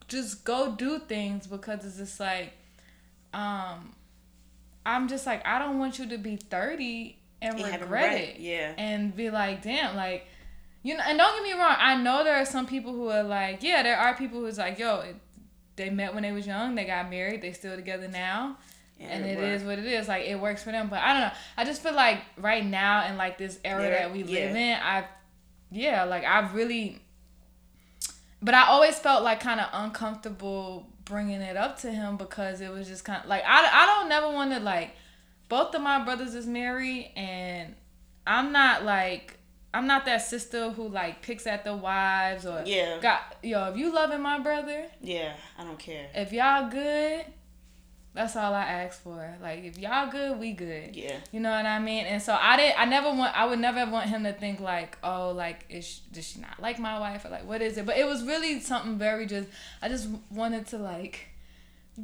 just 0.08 0.44
go 0.44 0.74
do 0.74 0.98
things 0.98 1.46
because 1.46 1.84
it's 1.84 1.96
just 1.96 2.20
like, 2.20 2.52
um, 3.32 3.94
I'm 4.84 5.08
just 5.08 5.26
like, 5.26 5.46
I 5.46 5.58
don't 5.58 5.78
want 5.78 5.98
you 5.98 6.08
to 6.08 6.18
be 6.18 6.36
30 6.36 7.16
and 7.40 7.54
regret 7.54 7.80
regret 7.80 8.20
it. 8.20 8.40
yeah. 8.40 8.74
And 8.76 9.14
be 9.16 9.30
like, 9.30 9.62
damn, 9.62 9.96
like, 9.96 10.26
you 10.82 10.96
know, 10.96 11.02
and 11.06 11.16
don't 11.16 11.34
get 11.36 11.54
me 11.54 11.58
wrong. 11.60 11.76
I 11.78 11.96
know 11.96 12.24
there 12.24 12.36
are 12.36 12.44
some 12.44 12.66
people 12.66 12.92
who 12.92 13.08
are 13.08 13.22
like, 13.22 13.62
yeah, 13.62 13.82
there 13.82 13.96
are 13.96 14.14
people 14.14 14.40
who's 14.40 14.58
like, 14.58 14.78
yo, 14.78 15.02
they 15.82 15.90
met 15.90 16.14
when 16.14 16.22
they 16.22 16.32
was 16.32 16.46
young, 16.46 16.74
they 16.74 16.84
got 16.84 17.10
married, 17.10 17.42
they 17.42 17.52
still 17.52 17.76
together 17.76 18.08
now. 18.08 18.56
and 19.00 19.24
it 19.24 19.38
is 19.38 19.62
what 19.64 19.78
it 19.78 19.84
is. 19.84 20.06
Like 20.08 20.26
it 20.26 20.36
works 20.38 20.62
for 20.62 20.70
them. 20.70 20.88
But 20.88 21.00
I 21.00 21.12
don't 21.12 21.22
know. 21.22 21.32
I 21.56 21.64
just 21.64 21.82
feel 21.82 21.94
like 21.94 22.20
right 22.36 22.64
now 22.64 23.06
in 23.08 23.16
like 23.16 23.36
this 23.36 23.58
era 23.64 23.82
Yeah, 23.82 23.90
that 23.90 24.12
we 24.12 24.22
yeah. 24.22 24.46
live 24.46 24.56
in, 24.56 24.78
I 24.80 25.04
yeah, 25.70 26.04
like 26.04 26.24
I've 26.24 26.54
really 26.54 27.00
but 28.40 28.54
I 28.54 28.66
always 28.68 28.98
felt 28.98 29.22
like 29.22 29.40
kind 29.40 29.60
of 29.60 29.68
uncomfortable 29.72 30.88
bringing 31.04 31.40
it 31.40 31.56
up 31.56 31.78
to 31.80 31.90
him 31.92 32.16
because 32.16 32.60
it 32.60 32.70
was 32.70 32.88
just 32.88 33.04
kind 33.04 33.22
of 33.22 33.28
like 33.28 33.42
I, 33.46 33.68
I 33.82 33.86
don't 33.86 34.08
never 34.08 34.28
want 34.30 34.52
to 34.52 34.60
like 34.60 34.94
both 35.48 35.74
of 35.74 35.82
my 35.82 36.04
brothers 36.04 36.34
is 36.34 36.46
married 36.46 37.12
and 37.16 37.74
I'm 38.26 38.52
not 38.52 38.84
like 38.84 39.38
I'm 39.74 39.86
not 39.86 40.04
that 40.04 40.18
sister 40.18 40.70
who 40.70 40.88
like 40.88 41.22
picks 41.22 41.46
at 41.46 41.64
the 41.64 41.74
wives 41.74 42.44
or 42.46 42.62
Yeah. 42.66 42.98
got 43.00 43.36
yo 43.42 43.70
if 43.70 43.76
you 43.76 43.92
loving 43.92 44.20
my 44.20 44.38
brother 44.38 44.86
Yeah, 45.00 45.32
I 45.58 45.64
don't 45.64 45.78
care. 45.78 46.08
if 46.14 46.32
y'all 46.32 46.68
good 46.70 47.24
that's 48.14 48.36
all 48.36 48.52
I 48.52 48.64
ask 48.64 49.00
for 49.02 49.34
like 49.40 49.64
if 49.64 49.78
y'all 49.78 50.10
good 50.10 50.38
we 50.38 50.52
good 50.52 50.94
Yeah. 50.94 51.16
you 51.30 51.40
know 51.40 51.50
what 51.50 51.64
I 51.64 51.78
mean? 51.78 52.04
And 52.04 52.20
so 52.20 52.36
I 52.38 52.58
did. 52.58 52.74
I 52.76 52.84
never 52.84 53.08
want. 53.08 53.34
I 53.34 53.46
would 53.46 53.58
never 53.58 53.90
want 53.90 54.10
him 54.10 54.24
to 54.24 54.34
think 54.34 54.60
like, 54.60 54.98
oh, 55.02 55.30
like 55.30 55.64
is 55.70 55.86
she, 55.86 56.00
does 56.12 56.28
she 56.28 56.38
not 56.40 56.60
like 56.60 56.78
my 56.78 56.98
wife 56.98 57.24
or 57.24 57.30
like 57.30 57.46
what 57.46 57.62
is 57.62 57.78
it? 57.78 57.86
But 57.86 57.96
it 57.96 58.04
was 58.06 58.22
really 58.22 58.60
something 58.60 58.98
very 58.98 59.24
just. 59.24 59.48
I 59.80 59.88
just 59.88 60.08
wanted 60.30 60.66
to 60.68 60.76
like 60.76 61.28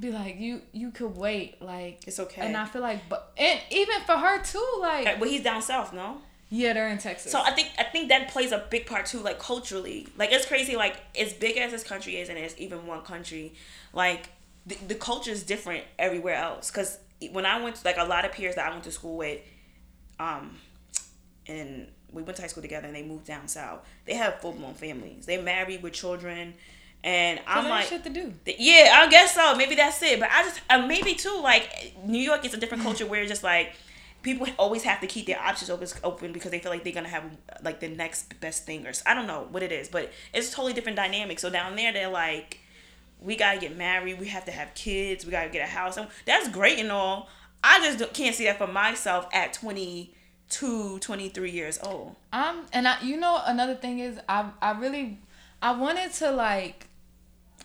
be 0.00 0.10
like 0.10 0.38
you. 0.40 0.62
You 0.72 0.92
could 0.92 1.14
wait 1.14 1.60
like 1.60 2.04
It's 2.06 2.18
okay. 2.18 2.40
And 2.40 2.56
I 2.56 2.64
feel 2.64 2.80
like, 2.80 3.06
but 3.10 3.30
and 3.36 3.60
even 3.70 4.00
for 4.06 4.16
her 4.16 4.42
too, 4.42 4.66
like 4.80 5.20
Well, 5.20 5.28
he's 5.28 5.42
down 5.42 5.60
south, 5.60 5.92
no? 5.92 6.22
Yeah, 6.50 6.72
they're 6.72 6.88
in 6.88 6.98
Texas. 6.98 7.30
So 7.32 7.40
I 7.40 7.50
think 7.52 7.68
I 7.78 7.84
think 7.84 8.08
that 8.08 8.28
plays 8.28 8.52
a 8.52 8.64
big 8.70 8.86
part 8.86 9.06
too, 9.06 9.20
like 9.20 9.38
culturally. 9.38 10.08
Like 10.16 10.32
it's 10.32 10.46
crazy, 10.46 10.76
like 10.76 10.96
as 11.18 11.32
big 11.32 11.56
as 11.58 11.70
this 11.72 11.84
country 11.84 12.16
is, 12.16 12.28
and 12.28 12.38
it's 12.38 12.54
even 12.58 12.86
one 12.86 13.02
country, 13.02 13.54
like 13.92 14.30
the, 14.66 14.76
the 14.86 14.94
culture 14.94 15.30
is 15.30 15.42
different 15.42 15.84
everywhere 15.98 16.36
else. 16.36 16.70
Cause 16.70 16.98
when 17.32 17.44
I 17.46 17.60
went, 17.62 17.76
to, 17.76 17.84
like 17.84 17.98
a 17.98 18.04
lot 18.04 18.24
of 18.24 18.32
peers 18.32 18.54
that 18.54 18.66
I 18.66 18.70
went 18.70 18.84
to 18.84 18.92
school 18.92 19.16
with, 19.16 19.40
um, 20.20 20.56
and 21.46 21.88
we 22.12 22.22
went 22.22 22.36
to 22.36 22.42
high 22.42 22.48
school 22.48 22.62
together, 22.62 22.86
and 22.86 22.96
they 22.96 23.02
moved 23.02 23.26
down 23.26 23.48
south. 23.48 23.86
They 24.06 24.14
have 24.14 24.40
full 24.40 24.52
blown 24.52 24.74
families. 24.74 25.26
They 25.26 25.40
married 25.40 25.82
with 25.82 25.92
children, 25.92 26.54
and 27.04 27.40
I'm 27.46 27.68
like, 27.68 27.86
shit 27.86 28.04
to 28.04 28.10
do. 28.10 28.32
Th- 28.44 28.56
Yeah, 28.58 29.00
I 29.04 29.08
guess 29.08 29.34
so. 29.34 29.54
Maybe 29.56 29.74
that's 29.74 30.02
it. 30.02 30.18
But 30.20 30.30
I 30.32 30.42
just 30.44 30.60
uh, 30.70 30.86
maybe 30.86 31.14
too 31.14 31.40
like 31.42 31.94
New 32.04 32.18
York 32.20 32.44
is 32.44 32.54
a 32.54 32.56
different 32.56 32.82
culture 32.88 33.06
where 33.06 33.20
it's 33.20 33.30
just 33.30 33.42
like 33.42 33.74
people 34.22 34.46
always 34.58 34.82
have 34.82 35.00
to 35.00 35.06
keep 35.06 35.26
their 35.26 35.40
options 35.40 35.70
open 35.70 35.88
open 36.04 36.32
because 36.32 36.50
they 36.50 36.58
feel 36.58 36.72
like 36.72 36.84
they're 36.84 36.92
gonna 36.92 37.08
have 37.08 37.24
like 37.62 37.80
the 37.80 37.88
next 37.88 38.38
best 38.40 38.66
thing 38.66 38.86
or 38.86 38.92
I 39.06 39.14
don't 39.14 39.26
know 39.26 39.46
what 39.50 39.62
it 39.62 39.72
is, 39.72 39.88
but 39.88 40.10
it's 40.34 40.50
a 40.50 40.54
totally 40.54 40.72
different 40.72 40.96
dynamic. 40.96 41.38
So 41.38 41.50
down 41.50 41.76
there 41.76 41.92
they're 41.92 42.10
like, 42.10 42.58
we 43.20 43.36
gotta 43.36 43.58
get 43.58 43.76
married, 43.76 44.18
we 44.18 44.28
have 44.28 44.44
to 44.46 44.50
have 44.50 44.74
kids, 44.74 45.24
we 45.24 45.30
gotta 45.30 45.50
get 45.50 45.66
a 45.66 45.70
house, 45.70 45.96
and 45.96 46.08
that's 46.26 46.48
great 46.48 46.78
and 46.78 46.90
all. 46.90 47.28
I 47.62 47.80
just 47.80 48.12
can't 48.12 48.34
see 48.34 48.44
that 48.44 48.58
for 48.58 48.66
myself 48.66 49.26
at 49.32 49.52
22, 49.52 50.98
23 51.00 51.50
years 51.50 51.78
old. 51.82 52.14
Um, 52.32 52.66
and 52.72 52.86
I, 52.86 53.00
you 53.02 53.16
know, 53.16 53.40
another 53.44 53.74
thing 53.74 53.98
is, 53.98 54.20
I, 54.28 54.50
I 54.62 54.72
really, 54.78 55.18
I 55.60 55.72
wanted 55.72 56.12
to 56.14 56.30
like, 56.30 56.87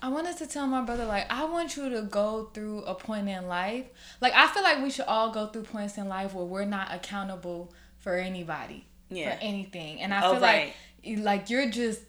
I 0.04 0.10
wanted 0.10 0.36
to 0.40 0.46
tell 0.48 0.68
my 0.68 0.82
brother 0.82 1.06
like, 1.06 1.32
I 1.32 1.46
want 1.46 1.78
you 1.78 1.88
to 1.90 2.02
go 2.02 2.50
through 2.54 2.84
a 2.84 2.94
point 2.94 3.30
in 3.30 3.48
life. 3.48 3.86
Like, 4.20 4.34
I 4.34 4.48
feel 4.48 4.62
like 4.62 4.84
we 4.84 4.90
should 4.90 5.06
all 5.06 5.32
go 5.32 5.48
through 5.48 5.64
points 5.64 5.98
in 5.98 6.10
life 6.10 6.34
where 6.34 6.44
we're 6.46 6.66
not 6.66 6.94
accountable 6.94 7.74
for 8.00 8.16
anybody, 8.18 8.86
Yeah. 9.10 9.36
for 9.38 9.42
anything. 9.42 10.02
And 10.02 10.14
I 10.14 10.22
Oh, 10.26 10.34
feel 10.34 10.42
right. 10.42 10.74
like, 11.06 11.20
like 11.20 11.50
you're 11.50 11.70
just 11.70 12.02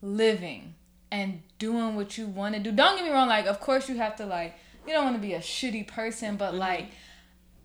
living 0.00 0.74
and 1.10 1.42
doing 1.58 1.96
what 1.96 2.16
you 2.16 2.26
want 2.26 2.54
to 2.54 2.60
do. 2.60 2.72
Don't 2.72 2.96
get 2.96 3.04
me 3.04 3.10
wrong. 3.10 3.28
Like, 3.28 3.46
of 3.46 3.60
course, 3.60 3.88
you 3.88 3.96
have 3.96 4.16
to 4.16 4.26
like, 4.26 4.54
you 4.86 4.92
don't 4.94 5.04
want 5.04 5.16
to 5.16 5.22
be 5.22 5.34
a 5.34 5.40
shitty 5.40 5.86
person, 5.86 6.36
but 6.36 6.50
Mm-hmm. 6.52 6.58
like. 6.60 6.86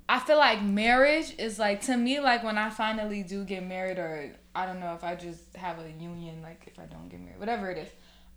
I 0.09 0.19
feel 0.19 0.37
like 0.37 0.61
marriage 0.61 1.33
is 1.39 1.57
like 1.57 1.79
to 1.83 1.95
me 1.95 2.19
like 2.19 2.43
when 2.43 2.57
I 2.57 2.69
finally 2.69 3.23
do 3.23 3.45
get 3.45 3.65
married 3.65 3.97
or 3.97 4.35
I 4.53 4.65
don't 4.65 4.81
know 4.81 4.93
if 4.93 5.03
I 5.03 5.15
just 5.15 5.55
have 5.55 5.79
a 5.79 5.89
union 5.89 6.41
like 6.43 6.61
if 6.67 6.77
I 6.77 6.83
don't 6.85 7.07
get 7.07 7.21
married 7.21 7.39
whatever 7.39 7.71
it 7.71 7.77
is 7.77 7.87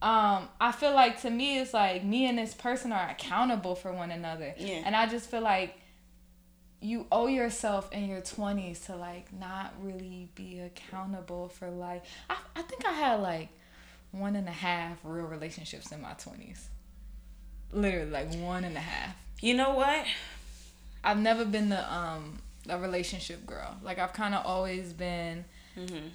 um 0.03 0.49
I 0.61 0.73
feel 0.73 0.93
like 0.95 1.21
to 1.23 1.31
me 1.31 1.59
it's 1.59 1.73
like 1.75 2.05
me 2.05 2.27
and 2.27 2.37
this 2.39 2.55
person 2.55 2.93
are 2.93 3.09
accountable 3.09 3.75
for 3.75 3.93
one 3.93 4.11
another 4.11 4.55
Yeah. 4.59 4.83
and 4.85 4.95
I 4.95 5.07
just 5.07 5.31
feel 5.31 5.41
like 5.41 5.75
you 6.81 7.07
owe 7.11 7.27
yourself 7.27 7.91
in 7.93 8.07
your 8.07 8.21
20s 8.21 8.85
to 8.87 8.97
like 8.97 9.33
not 9.33 9.73
really 9.81 10.29
be 10.35 10.61
accountable 10.61 11.49
for 11.49 11.71
like 11.71 12.05
I, 12.29 12.37
I 12.55 12.63
think 12.63 12.85
I 12.87 12.93
had 12.93 13.21
like 13.21 13.49
one 14.13 14.37
and 14.37 14.47
a 14.49 14.53
half 14.53 14.99
real 15.03 15.25
relationships 15.27 15.91
in 15.93 16.03
my 16.03 16.13
20s 16.13 16.65
literally 17.73 18.11
like 18.11 18.33
one 18.37 18.65
and 18.65 18.77
a 18.77 18.81
half 18.81 19.15
You 19.41 19.55
know 19.55 19.75
what? 19.75 20.05
I've 21.03 21.19
never 21.19 21.45
been 21.45 21.69
the 21.71 21.93
um 21.93 22.39
a 22.69 22.79
relationship 22.79 23.47
girl. 23.47 23.77
Like 23.83 23.99
I've 23.99 24.13
kind 24.13 24.35
of 24.35 24.45
always 24.45 24.93
been, 24.93 25.45
Mm-hmm. 25.79 26.09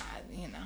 I, 0.00 0.02
you 0.40 0.48
know. 0.48 0.64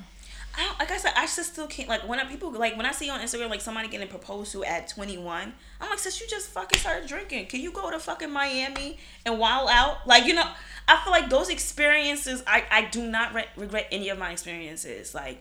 I 0.54 0.64
don't, 0.64 0.78
like 0.78 0.90
I 0.90 0.98
said, 0.98 1.12
I 1.16 1.22
just 1.22 1.52
still 1.52 1.66
can't 1.66 1.88
like 1.88 2.06
when 2.06 2.20
I, 2.20 2.24
people 2.24 2.52
like 2.52 2.76
when 2.76 2.84
I 2.84 2.92
see 2.92 3.08
on 3.08 3.20
Instagram 3.20 3.48
like 3.48 3.62
somebody 3.62 3.88
getting 3.88 4.08
proposed 4.08 4.52
to 4.52 4.64
at 4.64 4.88
21. 4.88 5.52
I'm 5.80 5.90
like, 5.90 5.98
since 5.98 6.20
you 6.20 6.26
just 6.28 6.50
fucking 6.50 6.78
started 6.78 7.08
drinking. 7.08 7.46
Can 7.46 7.60
you 7.60 7.72
go 7.72 7.90
to 7.90 7.98
fucking 7.98 8.30
Miami 8.30 8.98
and 9.24 9.38
wild 9.38 9.70
out? 9.70 10.06
Like 10.06 10.26
you 10.26 10.34
know, 10.34 10.46
I 10.86 11.00
feel 11.02 11.12
like 11.12 11.30
those 11.30 11.48
experiences. 11.48 12.42
I 12.46 12.64
I 12.70 12.84
do 12.84 13.06
not 13.10 13.34
re- 13.34 13.48
regret 13.56 13.88
any 13.90 14.10
of 14.10 14.18
my 14.18 14.30
experiences. 14.32 15.14
Like, 15.14 15.40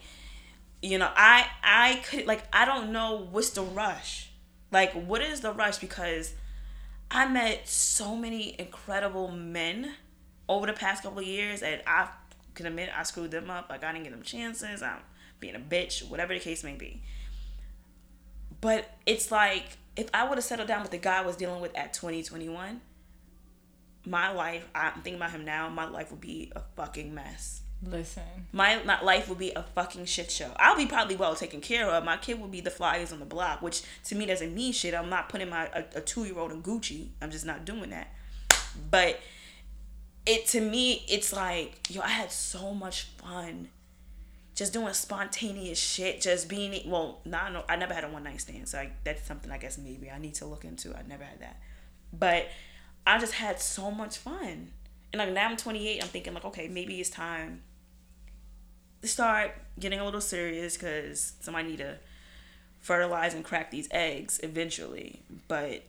you 0.82 0.98
know, 0.98 1.10
I 1.14 1.46
I 1.62 2.02
could 2.10 2.26
like 2.26 2.44
I 2.54 2.64
don't 2.64 2.94
know 2.94 3.28
what's 3.32 3.50
the 3.50 3.64
rush. 3.64 4.30
Like, 4.72 4.94
what 4.94 5.22
is 5.22 5.42
the 5.42 5.52
rush? 5.52 5.80
Because 5.80 6.34
I 7.10 7.28
met 7.28 7.68
so 7.68 8.16
many 8.16 8.56
incredible 8.58 9.28
men 9.30 9.92
over 10.48 10.68
the 10.68 10.74
past 10.74 11.04
couple 11.04 11.20
of 11.20 11.26
years, 11.26 11.62
and 11.62 11.82
I 11.86 12.08
can 12.56 12.66
admit 12.66 12.90
I 12.96 13.04
screwed 13.04 13.32
them 13.32 13.50
up. 13.50 13.70
Like 13.70 13.84
I 13.84 13.92
didn't 13.92 14.06
give 14.06 14.14
them 14.14 14.24
chances. 14.24 14.82
I'm 14.82 15.00
being 15.40 15.56
a 15.56 15.60
bitch, 15.60 16.08
whatever 16.08 16.34
the 16.34 16.40
case 16.40 16.64
may 16.64 16.76
be. 16.76 17.02
But 18.60 18.98
it's 19.06 19.32
like 19.32 19.78
if 19.96 20.10
I 20.14 20.28
would 20.28 20.38
have 20.38 20.46
settled 20.46 20.68
down 20.68 20.82
with 20.82 20.92
the 20.92 20.98
guy 20.98 21.20
I 21.20 21.26
was 21.26 21.36
dealing 21.36 21.62
with 21.62 21.76
at 21.76 21.94
20, 21.94 22.24
21, 22.24 22.82
my 24.06 24.32
life, 24.32 24.68
I'm 24.74 24.94
thinking 24.94 25.16
about 25.16 25.32
him 25.32 25.46
now, 25.46 25.70
my 25.70 25.86
life 25.86 26.12
would 26.12 26.22
be 26.22 26.52
a 26.56 26.62
fucking 26.76 27.14
mess. 27.14 27.62
Listen, 27.84 28.24
My, 28.52 28.80
my 28.84 29.02
life 29.02 29.28
would 29.28 29.40
be 29.40 29.52
a 29.56 29.64
fucking 29.64 30.06
shit 30.06 30.30
show. 30.30 30.52
I'll 30.58 30.78
be 30.78 30.86
probably 30.86 31.16
well 31.16 31.34
taken 31.34 31.62
care 31.62 31.90
of. 31.90 32.04
My 32.04 32.18
kid 32.18 32.40
will 32.40 32.48
be 32.48 32.62
the 32.62 32.70
flyers 32.70 33.12
on 33.12 33.20
the 33.20 33.26
block, 33.26 33.64
which 33.64 33.82
to 34.06 34.16
me 34.16 34.28
doesn't 34.28 34.54
mean 34.54 34.72
shit. 34.72 34.94
I'm 34.94 35.10
not 35.10 35.30
putting 35.30 35.50
my 35.50 35.66
a, 35.74 35.84
a 35.96 36.02
two 36.02 36.26
year 36.26 36.38
old 36.38 36.52
in 36.52 36.62
Gucci. 36.62 37.10
I'm 37.24 37.32
just 37.32 37.46
not 37.46 37.66
doing 37.66 37.90
that. 37.90 38.14
But 38.92 39.20
it 40.26 40.48
to 40.48 40.62
me, 40.62 41.04
it's 41.08 41.34
like 41.34 41.80
yo, 41.90 42.02
I 42.02 42.10
had 42.10 42.32
so 42.32 42.74
much 42.74 43.04
fun, 43.04 43.70
just 44.56 44.74
doing 44.74 44.94
spontaneous 44.94 45.80
shit, 45.80 46.22
just 46.22 46.48
being 46.48 46.90
well. 46.90 47.22
Not 47.26 47.54
no, 47.54 47.64
I 47.68 47.76
never 47.76 47.94
had 47.94 48.04
a 48.04 48.08
one 48.08 48.24
night 48.24 48.42
stand, 48.42 48.68
so 48.68 48.80
I, 48.80 48.92
that's 49.04 49.26
something 49.28 49.52
I 49.52 49.58
guess 49.58 49.78
maybe 49.78 50.12
I 50.12 50.20
need 50.20 50.36
to 50.36 50.46
look 50.46 50.66
into. 50.66 50.96
I 50.96 51.02
never 51.08 51.24
had 51.24 51.40
that, 51.40 51.60
but 52.14 52.48
I 53.06 53.20
just 53.20 53.34
had 53.34 53.60
so 53.60 53.92
much 53.92 54.18
fun. 54.18 54.72
And 55.14 55.20
like 55.20 55.32
now 55.32 55.50
I'm 55.50 55.58
28, 55.58 56.02
I'm 56.02 56.08
thinking 56.08 56.34
like, 56.34 56.46
okay, 56.46 56.68
maybe 56.68 57.00
it's 57.00 57.10
time 57.10 57.64
to 59.02 59.08
start 59.08 59.52
getting 59.80 60.00
a 60.00 60.06
little 60.06 60.22
serious 60.22 60.78
because 60.78 61.34
somebody 61.42 61.70
need 61.70 61.80
to 61.80 61.98
fertilize 62.80 63.34
and 63.34 63.44
crack 63.44 63.72
these 63.72 63.88
eggs 63.92 64.40
eventually. 64.44 65.22
But 65.48 65.84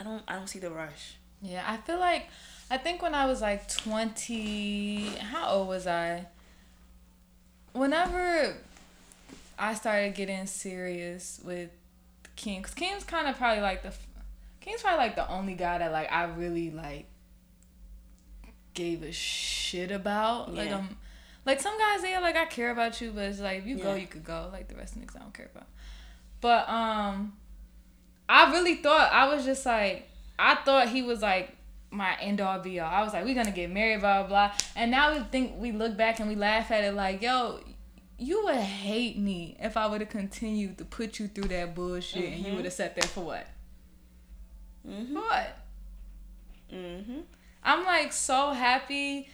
I 0.00 0.02
don't, 0.02 0.22
I 0.26 0.34
don't 0.34 0.48
see 0.48 0.58
the 0.58 0.70
rush. 0.70 1.16
yeah, 1.42 1.64
I 1.66 1.76
feel 1.76 1.98
like 1.98 2.28
I 2.70 2.78
think 2.78 3.02
when 3.02 3.14
I 3.14 3.26
was 3.26 3.40
like 3.40 3.68
twenty, 3.72 5.06
how 5.20 5.50
old 5.50 5.68
was 5.68 5.86
I? 5.86 6.26
Whenever 7.72 8.56
I 9.58 9.74
started 9.74 10.14
getting 10.14 10.46
serious 10.46 11.40
with 11.44 11.70
King, 12.34 12.62
cause 12.62 12.74
King's 12.74 13.04
kind 13.04 13.28
of 13.28 13.36
probably 13.36 13.62
like 13.62 13.82
the 13.82 13.92
King's 14.60 14.82
probably 14.82 14.98
like 14.98 15.16
the 15.16 15.28
only 15.30 15.54
guy 15.54 15.78
that 15.78 15.92
like 15.92 16.10
I 16.10 16.24
really 16.24 16.70
like 16.70 17.06
gave 18.74 19.02
a 19.02 19.12
shit 19.12 19.90
about. 19.90 20.54
Like 20.54 20.68
Yeah. 20.70 20.76
um, 20.76 20.96
like 21.44 21.60
some 21.60 21.78
guys 21.78 22.02
they 22.02 22.18
like 22.18 22.36
I 22.36 22.46
care 22.46 22.70
about 22.70 23.00
you, 23.00 23.12
but 23.12 23.24
it's 23.24 23.40
like 23.40 23.58
if 23.60 23.66
you 23.66 23.78
go, 23.78 23.94
you 23.94 24.06
could 24.06 24.24
go. 24.24 24.48
Like 24.52 24.68
the 24.68 24.74
rest 24.74 24.96
of 24.96 25.00
the 25.02 25.06
niggas 25.06 25.16
I 25.16 25.20
don't 25.20 25.34
care 25.34 25.50
about. 25.54 25.68
But 26.40 26.68
um, 26.68 27.34
I 28.28 28.50
really 28.52 28.76
thought 28.76 29.12
I 29.12 29.32
was 29.32 29.44
just 29.44 29.64
like 29.64 30.08
I 30.38 30.56
thought 30.56 30.88
he 30.88 31.02
was 31.02 31.22
like 31.22 31.55
my 31.90 32.16
end 32.20 32.40
all 32.40 32.58
be 32.58 32.80
all. 32.80 32.90
I 32.90 33.02
was 33.02 33.12
like, 33.12 33.24
we're 33.24 33.34
gonna 33.34 33.50
get 33.50 33.70
married, 33.70 34.00
blah 34.00 34.22
blah 34.22 34.28
blah. 34.28 34.52
And 34.74 34.90
now 34.90 35.12
we 35.12 35.20
think 35.20 35.54
we 35.58 35.72
look 35.72 35.96
back 35.96 36.20
and 36.20 36.28
we 36.28 36.34
laugh 36.34 36.70
at 36.70 36.84
it 36.84 36.94
like, 36.94 37.22
yo, 37.22 37.60
you 38.18 38.44
would 38.44 38.56
hate 38.56 39.18
me 39.18 39.56
if 39.60 39.76
I 39.76 39.86
would 39.86 40.00
have 40.00 40.10
continued 40.10 40.78
to 40.78 40.84
put 40.84 41.18
you 41.18 41.28
through 41.28 41.48
that 41.48 41.74
bullshit 41.74 42.32
and 42.32 42.46
you 42.46 42.54
would 42.54 42.64
have 42.64 42.74
sat 42.74 42.94
there 42.94 43.08
for 43.08 43.24
what? 43.24 43.46
Mm-hmm. 44.88 45.14
For 45.14 45.20
what? 45.20 45.58
Mm-hmm. 46.72 47.20
I'm 47.62 47.84
like 47.84 48.12
so 48.12 48.52
happy 48.52 49.28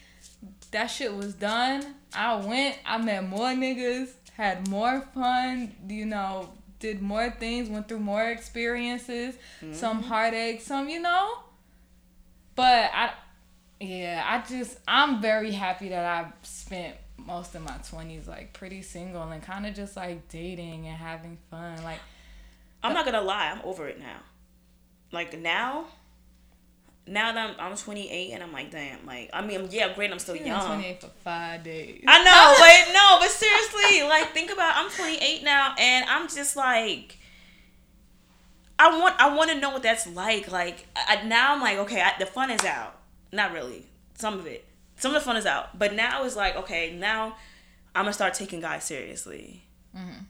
that 0.70 0.86
shit 0.86 1.14
was 1.14 1.34
done, 1.34 1.94
I 2.14 2.34
went, 2.36 2.78
I 2.86 2.98
met 2.98 3.28
more 3.28 3.48
niggas, 3.48 4.10
had 4.34 4.68
more 4.68 5.00
fun, 5.14 5.74
you 5.88 6.06
know, 6.06 6.50
did 6.78 7.02
more 7.02 7.30
things, 7.30 7.68
went 7.68 7.88
through 7.88 8.00
more 8.00 8.24
experiences, 8.24 9.34
some 9.72 10.02
heartache, 10.02 10.60
some, 10.60 10.88
you 10.88 11.00
know. 11.00 11.38
But 12.54 12.90
I 12.94 13.10
yeah, 13.80 14.22
I 14.24 14.48
just 14.48 14.78
I'm 14.86 15.20
very 15.20 15.50
happy 15.50 15.88
that 15.88 16.04
I 16.04 16.32
spent 16.42 16.96
most 17.26 17.54
of 17.54 17.62
my 17.62 17.72
20s 17.72 18.26
like 18.26 18.52
pretty 18.52 18.82
single 18.82 19.22
and 19.22 19.42
kind 19.42 19.66
of 19.66 19.74
just 19.74 19.96
like 19.96 20.28
dating 20.28 20.86
and 20.86 20.96
having 20.96 21.38
fun. 21.50 21.82
Like 21.82 22.00
I'm 22.82 22.94
not 22.94 23.04
gonna 23.04 23.20
lie, 23.20 23.50
I'm 23.50 23.60
over 23.64 23.88
it 23.88 23.98
now. 23.98 24.18
Like 25.10 25.38
now, 25.38 25.86
now 27.06 27.32
that 27.32 27.56
I'm, 27.60 27.72
I'm 27.72 27.76
28 27.76 28.32
and 28.32 28.42
I'm 28.42 28.52
like, 28.52 28.70
damn, 28.70 29.04
like 29.06 29.30
I 29.32 29.44
mean, 29.44 29.68
yeah, 29.70 29.92
great, 29.94 30.10
I'm 30.10 30.18
still 30.18 30.34
been 30.36 30.46
young. 30.46 30.66
28 30.66 31.00
for 31.00 31.10
5 31.24 31.62
days. 31.64 32.04
I 32.06 32.22
know, 32.24 32.54
but 32.58 32.92
no, 32.92 33.18
but 33.20 33.30
seriously, 33.30 34.08
like 34.08 34.32
think 34.32 34.52
about 34.52 34.74
I'm 34.76 34.90
28 34.90 35.42
now 35.44 35.74
and 35.78 36.04
I'm 36.08 36.28
just 36.28 36.56
like 36.56 37.18
I 38.82 38.98
want 38.98 39.14
I 39.20 39.34
want 39.36 39.50
to 39.50 39.60
know 39.60 39.70
what 39.70 39.82
that's 39.82 40.06
like. 40.08 40.50
Like 40.50 40.86
I, 40.96 41.22
now 41.24 41.54
I'm 41.54 41.60
like, 41.60 41.78
okay, 41.78 42.00
I, 42.00 42.12
the 42.18 42.26
fun 42.26 42.50
is 42.50 42.64
out. 42.64 42.98
Not 43.32 43.52
really. 43.52 43.86
Some 44.14 44.34
of 44.38 44.46
it. 44.46 44.64
Some 44.96 45.14
of 45.14 45.20
the 45.22 45.24
fun 45.24 45.36
is 45.36 45.46
out. 45.46 45.78
But 45.78 45.94
now 45.94 46.24
it's 46.24 46.36
like, 46.36 46.56
okay, 46.56 46.92
now 46.92 47.36
I'm 47.94 48.04
gonna 48.04 48.12
start 48.12 48.34
taking 48.34 48.60
guys 48.60 48.84
seriously. 48.84 49.62
Mm-hmm. 49.96 50.24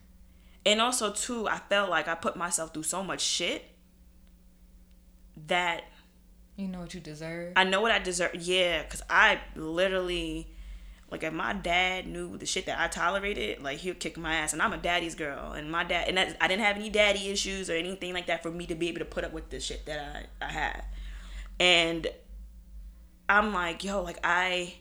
And 0.65 0.81
also 0.81 1.11
too, 1.11 1.47
I 1.47 1.57
felt 1.57 1.89
like 1.89 2.07
I 2.07 2.15
put 2.15 2.35
myself 2.35 2.73
through 2.73 2.83
so 2.83 3.03
much 3.03 3.21
shit 3.21 3.65
that 5.47 5.83
You 6.55 6.67
know 6.67 6.79
what 6.81 6.93
you 6.93 6.99
deserve. 6.99 7.53
I 7.55 7.63
know 7.63 7.81
what 7.81 7.91
I 7.91 7.99
deserve. 7.99 8.35
Yeah, 8.35 8.83
because 8.83 9.01
I 9.09 9.39
literally, 9.55 10.47
like, 11.13 11.21
if 11.21 11.31
my 11.31 11.53
dad 11.53 12.07
knew 12.07 12.37
the 12.39 12.47
shit 12.47 12.65
that 12.65 12.79
I 12.79 12.87
tolerated, 12.87 13.61
like, 13.61 13.77
he'd 13.77 13.99
kick 13.99 14.17
my 14.17 14.33
ass. 14.33 14.51
And 14.51 14.63
I'm 14.63 14.73
a 14.73 14.77
daddy's 14.77 15.13
girl. 15.13 15.51
And 15.51 15.71
my 15.71 15.83
dad, 15.83 16.07
and 16.07 16.17
that, 16.17 16.35
I 16.41 16.47
didn't 16.47 16.65
have 16.65 16.75
any 16.75 16.89
daddy 16.89 17.29
issues 17.29 17.69
or 17.69 17.73
anything 17.73 18.15
like 18.15 18.25
that 18.25 18.41
for 18.41 18.49
me 18.49 18.65
to 18.65 18.73
be 18.73 18.89
able 18.89 18.97
to 18.97 19.05
put 19.05 19.23
up 19.23 19.31
with 19.31 19.51
the 19.51 19.59
shit 19.59 19.85
that 19.85 20.27
I, 20.41 20.45
I 20.45 20.51
had. 20.51 20.85
And 21.59 22.07
I'm 23.29 23.53
like, 23.53 23.83
yo, 23.83 24.01
like, 24.01 24.17
I. 24.23 24.73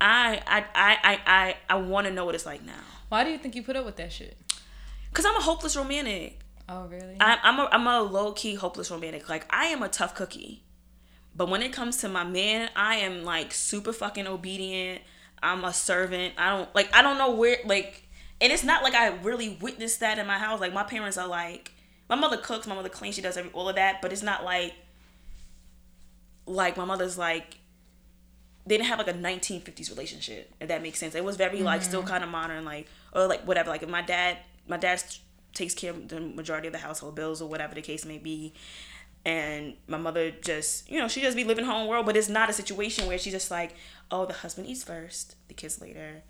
I 0.00 0.42
I 0.46 0.64
I 0.74 1.20
I 1.26 1.56
I, 1.70 1.76
want 1.76 2.06
to 2.08 2.12
know 2.12 2.26
what 2.26 2.34
it's 2.34 2.44
like 2.44 2.62
now, 2.62 2.72
Why 3.08 3.24
do 3.24 3.30
you 3.30 3.38
think 3.38 3.54
you 3.54 3.62
put 3.62 3.74
up 3.76 3.86
with 3.86 3.96
that 3.96 4.12
shit? 4.12 4.36
cause 5.14 5.24
I'm 5.24 5.36
a 5.36 5.40
hopeless 5.40 5.76
romantic. 5.76 6.40
Oh, 6.68 6.86
really? 6.86 7.16
I'm 7.20 7.38
I'm 7.42 7.58
a, 7.60 7.68
I'm 7.72 7.86
a 7.86 8.02
low 8.02 8.32
key 8.32 8.54
hopeless 8.54 8.90
romantic. 8.90 9.30
Like 9.30 9.46
I 9.48 9.66
am 9.66 9.82
a 9.82 9.88
tough 9.88 10.14
cookie, 10.14 10.64
but 11.36 11.48
when 11.48 11.62
it 11.62 11.72
comes 11.72 11.98
to 11.98 12.08
my 12.08 12.24
man, 12.24 12.70
I 12.76 12.96
am 12.96 13.24
like 13.24 13.52
super 13.52 13.92
fucking 13.92 14.26
obedient. 14.26 15.02
I'm 15.42 15.64
a 15.64 15.72
servant. 15.72 16.34
I 16.38 16.50
don't 16.50 16.74
like 16.74 16.94
I 16.94 17.02
don't 17.02 17.18
know 17.18 17.32
where 17.32 17.58
like, 17.64 18.06
and 18.40 18.52
it's 18.52 18.64
not 18.64 18.82
like 18.82 18.94
I 18.94 19.08
really 19.16 19.58
witnessed 19.60 20.00
that 20.00 20.18
in 20.18 20.26
my 20.26 20.38
house. 20.38 20.60
Like 20.60 20.72
my 20.72 20.84
parents 20.84 21.18
are 21.18 21.26
like, 21.26 21.72
my 22.08 22.16
mother 22.16 22.36
cooks, 22.36 22.66
my 22.66 22.74
mother 22.74 22.88
cleans, 22.88 23.16
she 23.16 23.22
does 23.22 23.36
every, 23.36 23.50
all 23.52 23.68
of 23.68 23.76
that, 23.76 24.00
but 24.00 24.12
it's 24.12 24.22
not 24.22 24.44
like, 24.44 24.74
like 26.46 26.76
my 26.76 26.84
mother's 26.84 27.18
like. 27.18 27.58
They 28.66 28.78
didn't 28.78 28.88
have 28.88 28.98
like 28.98 29.08
a 29.08 29.12
1950s 29.12 29.90
relationship, 29.90 30.50
if 30.58 30.68
that 30.68 30.80
makes 30.80 30.98
sense. 30.98 31.14
It 31.14 31.22
was 31.22 31.36
very 31.36 31.62
like 31.62 31.82
still 31.82 32.00
mm-hmm. 32.00 32.08
kind 32.08 32.24
of 32.24 32.30
modern, 32.30 32.64
like 32.64 32.86
or 33.12 33.26
like 33.26 33.42
whatever. 33.42 33.68
Like 33.68 33.82
if 33.82 33.90
my 33.90 34.00
dad, 34.00 34.38
my 34.66 34.78
dad 34.78 35.02
takes 35.52 35.74
care 35.74 35.90
of 35.90 36.08
the 36.08 36.20
majority 36.20 36.68
of 36.68 36.72
the 36.72 36.78
household 36.78 37.14
bills 37.14 37.42
or 37.42 37.48
whatever 37.48 37.74
the 37.74 37.82
case 37.82 38.04
may 38.04 38.16
be, 38.16 38.54
and 39.24 39.74
my 39.86 39.96
mother 39.98 40.30
just 40.30 40.90
you 40.90 40.98
know 40.98 41.08
she 41.08 41.20
just 41.20 41.36
be 41.36 41.44
living 41.44 41.64
her 41.64 41.72
own 41.72 41.86
world. 41.88 42.06
But 42.06 42.16
it's 42.16 42.28
not 42.28 42.50
a 42.50 42.52
situation 42.52 43.06
where 43.06 43.18
she's 43.18 43.32
just 43.32 43.50
like, 43.50 43.74
oh, 44.10 44.26
the 44.26 44.32
husband 44.34 44.66
eats 44.68 44.84
first, 44.84 45.36
the 45.48 45.54
kids 45.54 45.80
later. 45.80 46.22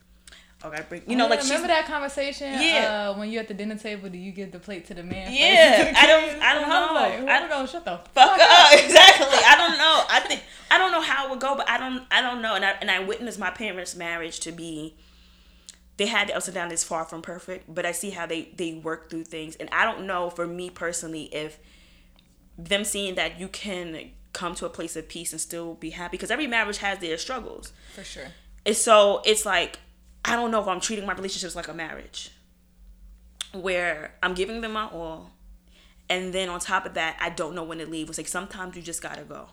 Oh, 0.63 0.71
gotta 0.71 0.85
bring 0.85 1.03
you 1.07 1.15
know 1.15 1.25
Yeah, 1.25 1.31
like 1.31 1.43
remember 1.43 1.67
that 1.69 1.85
conversation? 1.85 2.47
Yeah. 2.55 3.11
Uh, 3.15 3.19
when 3.19 3.29
you 3.31 3.39
at 3.39 3.49
the 3.49 3.55
dinner 3.55 3.77
table, 3.77 4.09
do 4.09 4.17
you 4.17 4.33
give 4.33 4.51
the 4.51 4.59
plate 4.59 4.87
to 4.87 4.95
the 4.95 5.03
man? 5.03 5.31
Yeah, 5.31 5.93
the 5.93 5.99
I 6.03 6.07
don't- 6.07 6.43
I 6.43 6.55
don't 6.55 6.69
know. 6.71 6.95
Like, 6.95 7.29
I- 7.29 7.45
I, 7.45 7.49
gonna 7.51 7.69
shut 7.69 7.85
the 7.85 7.99
fuck, 7.99 8.09
fuck 8.15 8.41
up. 8.41 8.73
Exactly. 8.85 9.27
I 9.47 9.57
don't 9.59 9.77
know. 9.77 10.05
I 10.09 10.21
think 10.27 10.43
I 10.71 10.79
don't 10.79 10.91
know 10.91 11.03
how 11.03 11.27
it 11.27 11.31
would 11.31 11.41
go, 11.41 11.55
but 11.55 11.69
I 11.69 11.77
don't 11.77 12.05
I 12.11 12.23
don't 12.23 12.41
know. 12.41 12.55
And 12.55 12.65
I 12.65 12.71
and 12.81 12.91
I 12.91 13.01
witnessed 13.01 13.39
my 13.39 13.51
parents' 13.51 13.95
marriage 13.95 14.41
to 14.41 14.53
be 14.53 14.95
they 15.99 16.07
had 16.07 16.29
the 16.29 16.35
ups 16.37 16.49
and 16.49 16.55
downs. 16.55 16.73
It's 16.73 16.83
far 16.85 17.05
from 17.05 17.21
perfect, 17.21 17.73
but 17.73 17.85
I 17.85 17.93
see 17.93 18.11
how 18.11 18.25
they 18.25 18.49
they 18.57 18.73
work 18.75 19.11
through 19.11 19.25
things. 19.25 19.57
And 19.57 19.69
I 19.71 19.85
don't 19.85 20.07
know 20.07 20.31
for 20.31 20.47
me 20.47 20.71
personally 20.71 21.25
if 21.25 21.59
them 22.57 22.85
seeing 22.85 23.15
that 23.17 23.39
you 23.39 23.49
can 23.49 24.11
come 24.33 24.55
to 24.57 24.67
a 24.67 24.69
place 24.69 24.97
of 24.97 25.09
peace 25.09 25.33
and 25.33 25.41
still 25.41 25.75
be 25.75 25.91
happy 25.91 26.17
because 26.17 26.31
every 26.31 26.47
marriage 26.47 26.79
has 26.79 26.99
their 26.99 27.17
struggles. 27.17 27.73
For 27.95 28.05
sure. 28.05 28.27
And 28.67 28.77
so 28.77 29.23
it's 29.25 29.47
like 29.47 29.79
I 30.25 30.37
don't 30.37 30.51
know 30.51 30.61
if 30.61 30.69
I'm 30.69 30.81
treating 30.81 31.07
my 31.07 31.15
relationships 31.15 31.55
like 31.55 31.69
a 31.69 31.75
marriage 31.75 32.31
where 33.53 34.15
I'm 34.23 34.35
giving 34.35 34.61
them 34.61 34.73
my 34.73 34.87
all 34.87 35.31
and 36.09 36.33
then 36.33 36.49
on 36.49 36.61
top 36.61 36.87
of 36.87 36.95
that 36.95 37.17
I 37.21 37.31
don't 37.31 37.55
know 37.55 37.65
when 37.65 37.79
to 37.79 37.87
leave. 37.87 38.09
It's 38.09 38.19
like 38.19 38.29
sometimes 38.29 38.77
you 38.77 38.83
just 38.83 39.03
gotta 39.03 39.23
go. 39.23 39.49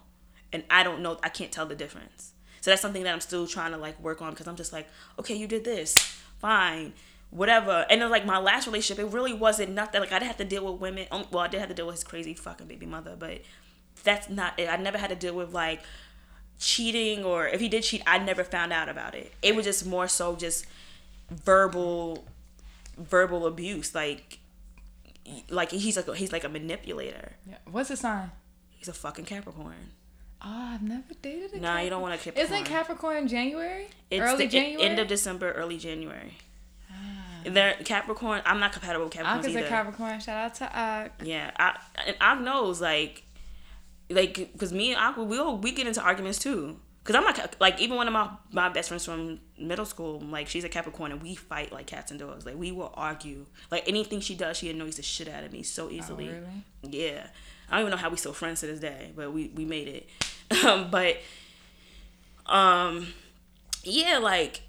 And 0.53 0.63
I 0.69 0.83
don't 0.83 1.01
know 1.01 1.19
I 1.23 1.29
can't 1.29 1.51
tell 1.51 1.65
the 1.65 1.75
difference. 1.75 2.33
So 2.61 2.69
that's 2.69 2.81
something 2.81 3.03
that 3.03 3.13
I'm 3.13 3.21
still 3.21 3.47
trying 3.47 3.71
to 3.71 3.77
like 3.77 3.99
work 3.99 4.21
on 4.21 4.31
because 4.31 4.47
I'm 4.47 4.55
just 4.55 4.73
like, 4.73 4.87
okay, 5.19 5.35
you 5.35 5.47
did 5.47 5.63
this. 5.63 5.95
Fine. 6.39 6.93
Whatever. 7.31 7.85
And 7.89 8.01
then 8.01 8.09
like 8.11 8.25
my 8.25 8.37
last 8.37 8.67
relationship, 8.67 9.03
it 9.03 9.11
really 9.11 9.33
wasn't 9.33 9.71
nothing 9.71 9.99
like 10.01 10.11
I 10.11 10.19
didn't 10.19 10.27
have 10.27 10.37
to 10.37 10.45
deal 10.45 10.69
with 10.71 10.79
women. 10.81 11.07
um, 11.11 11.25
Well, 11.31 11.41
I 11.43 11.47
did 11.47 11.59
have 11.59 11.69
to 11.69 11.75
deal 11.75 11.85
with 11.87 11.95
his 11.95 12.03
crazy 12.03 12.33
fucking 12.33 12.67
baby 12.67 12.85
mother, 12.85 13.15
but 13.17 13.41
that's 14.03 14.29
not 14.29 14.59
it. 14.59 14.67
I 14.69 14.75
never 14.77 14.97
had 14.97 15.09
to 15.09 15.15
deal 15.15 15.33
with 15.33 15.53
like 15.53 15.81
cheating 16.59 17.23
or 17.23 17.47
if 17.47 17.59
he 17.59 17.67
did 17.69 17.83
cheat, 17.83 18.03
I 18.05 18.17
never 18.19 18.43
found 18.43 18.71
out 18.73 18.89
about 18.89 19.15
it. 19.15 19.33
It 19.41 19.55
was 19.55 19.65
just 19.65 19.85
more 19.85 20.07
so 20.07 20.35
just 20.35 20.65
verbal 21.29 22.25
verbal 22.97 23.47
abuse 23.47 23.95
like 23.95 24.39
like 25.49 25.71
he's 25.71 25.95
like 25.95 26.13
he's 26.15 26.31
like 26.31 26.43
a 26.43 26.49
manipulator. 26.49 27.33
Yeah. 27.47 27.55
What's 27.69 27.89
the 27.89 27.95
sign? 27.97 28.31
He's 28.69 28.87
a 28.89 28.93
fucking 28.93 29.25
Capricorn. 29.25 29.91
Oh, 30.43 30.71
I've 30.73 30.81
never 30.81 31.13
dated 31.21 31.53
a 31.53 31.59
Nah, 31.59 31.79
you 31.79 31.89
don't 31.89 32.01
want 32.01 32.15
a 32.15 32.17
Capricorn. 32.17 32.45
Isn't 32.45 32.63
Capricorn 32.65 33.27
January? 33.27 33.87
It's 34.09 34.21
Early 34.21 34.45
the 34.47 34.51
January? 34.51 34.83
end 34.89 34.99
of 34.99 35.07
December, 35.07 35.51
early 35.53 35.77
January. 35.77 36.33
They're 37.45 37.75
Capricorn. 37.83 38.41
I'm 38.45 38.59
not 38.59 38.71
compatible 38.71 39.05
with 39.05 39.13
Capricorn. 39.13 39.39
I 39.39 39.41
Capricorns 39.41 39.53
could 39.53 39.63
say. 39.63 39.69
Capricorn. 39.69 40.19
Shout 40.19 40.37
out 40.37 40.55
to 40.55 40.77
Ak. 40.77 41.21
Yeah, 41.23 41.51
I 41.57 41.77
and 42.07 42.17
Og 42.21 42.41
knows 42.43 42.81
like, 42.81 43.23
like 44.09 44.35
because 44.35 44.73
me 44.73 44.91
and 44.91 44.99
Aqua 44.99 45.23
we 45.23 45.37
all, 45.37 45.57
we 45.57 45.71
get 45.71 45.87
into 45.87 46.01
arguments 46.01 46.39
too. 46.39 46.77
Cause 47.03 47.15
I'm 47.15 47.23
not 47.23 47.55
like 47.59 47.81
even 47.81 47.97
one 47.97 48.05
of 48.05 48.13
my 48.13 48.29
my 48.51 48.69
best 48.69 48.89
friends 48.89 49.05
from 49.05 49.39
middle 49.57 49.85
school, 49.85 50.19
like 50.19 50.47
she's 50.47 50.63
a 50.63 50.69
Capricorn 50.69 51.11
and 51.11 51.21
we 51.21 51.33
fight 51.33 51.71
like 51.71 51.87
cats 51.87 52.11
and 52.11 52.19
dogs. 52.19 52.45
Like 52.45 52.57
we 52.57 52.71
will 52.71 52.93
argue. 52.93 53.47
Like 53.71 53.87
anything 53.87 54.19
she 54.19 54.35
does, 54.35 54.57
she 54.57 54.69
annoys 54.69 54.97
the 54.97 55.01
shit 55.01 55.27
out 55.27 55.43
of 55.43 55.51
me 55.51 55.63
so 55.63 55.89
easily. 55.89 56.29
Oh, 56.29 56.33
really? 56.33 56.99
Yeah, 56.99 57.25
I 57.69 57.77
don't 57.77 57.81
even 57.81 57.91
know 57.91 57.97
how 57.97 58.09
we 58.11 58.17
still 58.17 58.33
friends 58.33 58.59
to 58.59 58.67
this 58.67 58.79
day, 58.79 59.13
but 59.15 59.33
we 59.33 59.47
we 59.55 59.65
made 59.65 59.87
it. 59.87 60.09
but 60.91 61.17
um, 62.45 63.07
yeah, 63.83 64.19
like 64.19 64.61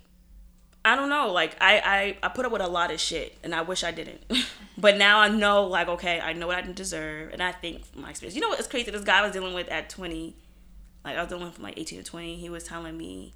I 0.85 0.97
don't 0.97 1.09
know. 1.09 1.33
Like 1.33 1.57
I, 1.61 2.17
I 2.23 2.27
I 2.27 2.29
put 2.29 2.45
up 2.45 2.53
with 2.53 2.63
a 2.63 2.67
lot 2.67 2.91
of 2.91 3.01
shit, 3.01 3.39
and 3.45 3.55
I 3.55 3.63
wish 3.63 3.85
I 3.85 3.93
didn't. 3.93 4.23
but 4.79 4.97
now 4.97 5.21
I 5.21 5.29
know, 5.29 5.65
like, 5.65 5.89
okay, 5.89 6.21
I 6.21 6.33
know 6.33 6.49
what 6.49 6.57
I 6.57 6.63
didn't 6.63 6.77
deserve, 6.77 7.33
and 7.33 7.43
I 7.43 7.53
think 7.53 7.83
my 7.95 8.11
experience. 8.11 8.35
You 8.35 8.41
know 8.43 8.49
what's 8.49 8.67
crazy? 8.67 8.91
This 8.91 9.05
guy 9.05 9.21
I 9.21 9.23
was 9.23 9.33
dealing 9.33 9.55
with 9.55 9.69
at 9.69 9.89
twenty, 9.91 10.35
like 11.05 11.17
I 11.17 11.21
was 11.21 11.29
dealing 11.29 11.45
with 11.45 11.55
from 11.55 11.65
like 11.65 11.79
eighteen 11.79 12.03
to 12.03 12.05
twenty. 12.05 12.37
He 12.37 12.49
was 12.49 12.65
telling 12.65 12.97
me. 12.97 13.35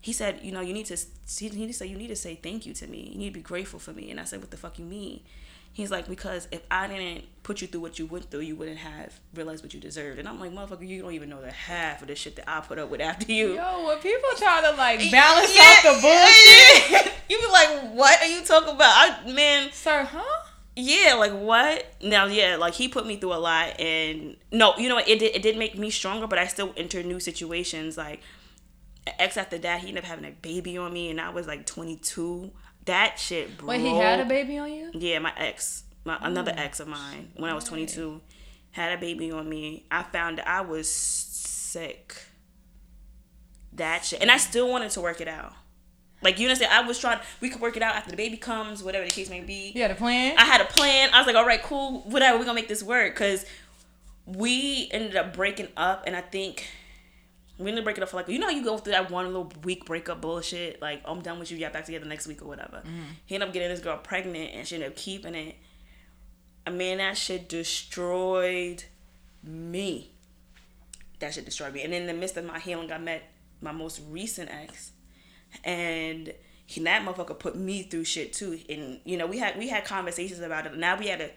He 0.00 0.12
said, 0.12 0.40
you 0.42 0.52
know, 0.52 0.60
you 0.60 0.72
need 0.72 0.86
to. 0.86 0.96
He 1.26 1.48
to 1.48 1.72
say, 1.72 1.86
you 1.86 1.96
need 1.96 2.08
to 2.08 2.16
say 2.16 2.36
thank 2.36 2.66
you 2.66 2.74
to 2.74 2.86
me. 2.86 3.10
You 3.12 3.18
need 3.18 3.30
to 3.30 3.34
be 3.34 3.40
grateful 3.40 3.80
for 3.80 3.92
me. 3.92 4.12
And 4.12 4.20
I 4.20 4.24
said, 4.24 4.40
what 4.40 4.52
the 4.52 4.56
fuck 4.56 4.78
you 4.78 4.84
mean? 4.84 5.22
He's 5.72 5.90
like, 5.92 6.08
because 6.08 6.48
if 6.50 6.62
I 6.70 6.88
didn't 6.88 7.24
put 7.44 7.60
you 7.62 7.68
through 7.68 7.82
what 7.82 7.98
you 8.00 8.06
went 8.06 8.30
through, 8.30 8.40
you 8.40 8.56
wouldn't 8.56 8.78
have 8.78 9.20
realized 9.32 9.62
what 9.62 9.72
you 9.72 9.78
deserved. 9.80 10.18
And 10.18 10.28
I'm 10.28 10.40
like, 10.40 10.52
motherfucker, 10.52 10.86
you 10.86 11.02
don't 11.02 11.12
even 11.12 11.28
know 11.28 11.40
the 11.40 11.52
half 11.52 12.02
of 12.02 12.08
the 12.08 12.16
shit 12.16 12.34
that 12.36 12.50
I 12.50 12.60
put 12.60 12.78
up 12.78 12.90
with 12.90 13.00
after 13.00 13.30
you. 13.32 13.54
Yo, 13.54 13.86
when 13.86 13.98
people 13.98 14.28
try 14.36 14.60
to 14.60 14.72
like 14.76 14.98
balance 15.10 15.54
Yeah, 15.54 15.62
out 15.62 15.94
the 15.94 16.00
bullshit, 16.00 17.12
you 17.30 17.38
be 17.38 17.46
like, 17.52 17.92
what 17.94 18.20
are 18.20 18.26
you 18.26 18.42
talking 18.44 18.74
about? 18.74 19.20
I 19.24 19.32
man, 19.32 19.70
sir, 19.72 20.02
huh? 20.02 20.44
yeah, 20.74 21.14
like 21.14 21.32
what? 21.32 21.86
Now, 22.02 22.26
yeah, 22.26 22.56
like 22.56 22.74
he 22.74 22.88
put 22.88 23.06
me 23.06 23.16
through 23.16 23.34
a 23.34 23.36
lot, 23.38 23.78
and 23.80 24.36
no, 24.50 24.74
you 24.78 24.88
know 24.88 24.96
what? 24.96 25.08
It 25.08 25.18
did 25.20 25.34
it 25.36 25.42
did 25.42 25.56
make 25.56 25.78
me 25.78 25.90
stronger, 25.90 26.26
but 26.26 26.38
I 26.38 26.46
still 26.48 26.72
enter 26.76 27.02
new 27.02 27.20
situations. 27.20 27.96
Like 27.96 28.20
ex 29.18 29.36
after 29.36 29.58
that, 29.58 29.80
he 29.80 29.88
ended 29.88 30.04
up 30.04 30.08
having 30.10 30.24
a 30.24 30.32
baby 30.32 30.76
on 30.76 30.92
me, 30.92 31.10
and 31.10 31.20
I 31.20 31.30
was 31.30 31.46
like 31.46 31.66
22. 31.66 32.50
That 32.88 33.18
shit, 33.18 33.58
bro. 33.58 33.68
Wait, 33.68 33.82
he 33.82 33.94
had 33.94 34.18
a 34.18 34.24
baby 34.24 34.56
on 34.56 34.72
you? 34.72 34.90
Yeah, 34.94 35.18
my 35.18 35.34
ex, 35.36 35.84
my 36.06 36.14
oh, 36.14 36.24
another 36.24 36.54
ex 36.56 36.80
of 36.80 36.88
mine, 36.88 37.32
when 37.36 37.50
I 37.50 37.54
was 37.54 37.64
22, 37.64 38.18
had 38.70 38.96
a 38.96 38.98
baby 38.98 39.30
on 39.30 39.46
me. 39.46 39.84
I 39.90 40.02
found 40.04 40.40
I 40.40 40.62
was 40.62 40.90
sick. 40.90 42.16
That 43.74 44.06
shit, 44.06 44.22
and 44.22 44.30
I 44.30 44.38
still 44.38 44.70
wanted 44.70 44.90
to 44.92 45.02
work 45.02 45.20
it 45.20 45.28
out. 45.28 45.52
Like 46.22 46.38
you 46.38 46.46
understand, 46.46 46.72
I 46.72 46.80
was 46.80 46.98
trying. 46.98 47.20
We 47.42 47.50
could 47.50 47.60
work 47.60 47.76
it 47.76 47.82
out 47.82 47.94
after 47.94 48.10
the 48.10 48.16
baby 48.16 48.38
comes, 48.38 48.82
whatever 48.82 49.04
the 49.04 49.10
case 49.10 49.28
may 49.28 49.40
be. 49.40 49.70
You 49.74 49.82
had 49.82 49.90
a 49.90 49.94
plan? 49.94 50.38
I 50.38 50.46
had 50.46 50.62
a 50.62 50.64
plan. 50.64 51.10
I 51.12 51.18
was 51.18 51.26
like, 51.26 51.36
all 51.36 51.46
right, 51.46 51.62
cool, 51.62 52.00
whatever. 52.04 52.38
We're 52.38 52.46
gonna 52.46 52.54
make 52.54 52.68
this 52.68 52.82
work 52.82 53.12
because 53.12 53.44
we 54.24 54.88
ended 54.92 55.14
up 55.14 55.34
breaking 55.34 55.68
up, 55.76 56.04
and 56.06 56.16
I 56.16 56.22
think 56.22 56.66
We 57.58 57.70
didn't 57.70 57.84
break 57.84 57.96
it 57.96 58.02
up 58.02 58.08
for 58.08 58.16
like 58.16 58.28
you 58.28 58.38
know 58.38 58.46
how 58.46 58.52
you 58.52 58.64
go 58.64 58.78
through 58.78 58.92
that 58.92 59.10
one 59.10 59.26
little 59.26 59.52
week 59.64 59.84
breakup 59.84 60.20
bullshit. 60.20 60.80
Like 60.80 61.02
oh, 61.04 61.12
I'm 61.12 61.22
done 61.22 61.38
with 61.38 61.50
you. 61.50 61.58
Yeah, 61.58 61.70
back 61.70 61.84
together 61.84 62.06
next 62.06 62.26
week 62.26 62.42
or 62.42 62.46
whatever. 62.46 62.78
Mm-hmm. 62.78 63.02
He 63.26 63.34
ended 63.34 63.48
up 63.48 63.52
getting 63.52 63.68
this 63.68 63.80
girl 63.80 63.98
pregnant, 63.98 64.50
and 64.54 64.66
she 64.66 64.76
ended 64.76 64.90
up 64.90 64.96
keeping 64.96 65.34
it. 65.34 65.56
I 66.66 66.70
mean, 66.70 66.98
that 66.98 67.16
shit 67.16 67.48
destroyed 67.48 68.84
me. 69.42 70.12
That 71.18 71.34
shit 71.34 71.44
destroyed 71.44 71.72
me. 71.72 71.82
And 71.82 71.92
in 71.92 72.06
the 72.06 72.14
midst 72.14 72.36
of 72.36 72.44
my 72.44 72.58
healing, 72.58 72.92
I 72.92 72.98
met 72.98 73.22
my 73.60 73.72
most 73.72 74.00
recent 74.08 74.50
ex, 74.50 74.92
and 75.64 76.32
he, 76.66 76.82
that 76.82 77.02
motherfucker 77.04 77.38
put 77.38 77.56
me 77.56 77.82
through 77.82 78.04
shit 78.04 78.32
too. 78.32 78.60
And 78.68 79.00
you 79.04 79.16
know, 79.16 79.26
we 79.26 79.38
had 79.38 79.58
we 79.58 79.68
had 79.68 79.84
conversations 79.84 80.40
about 80.40 80.66
it. 80.66 80.76
Now 80.76 80.96
we 80.98 81.08
had 81.08 81.20
a 81.20 81.30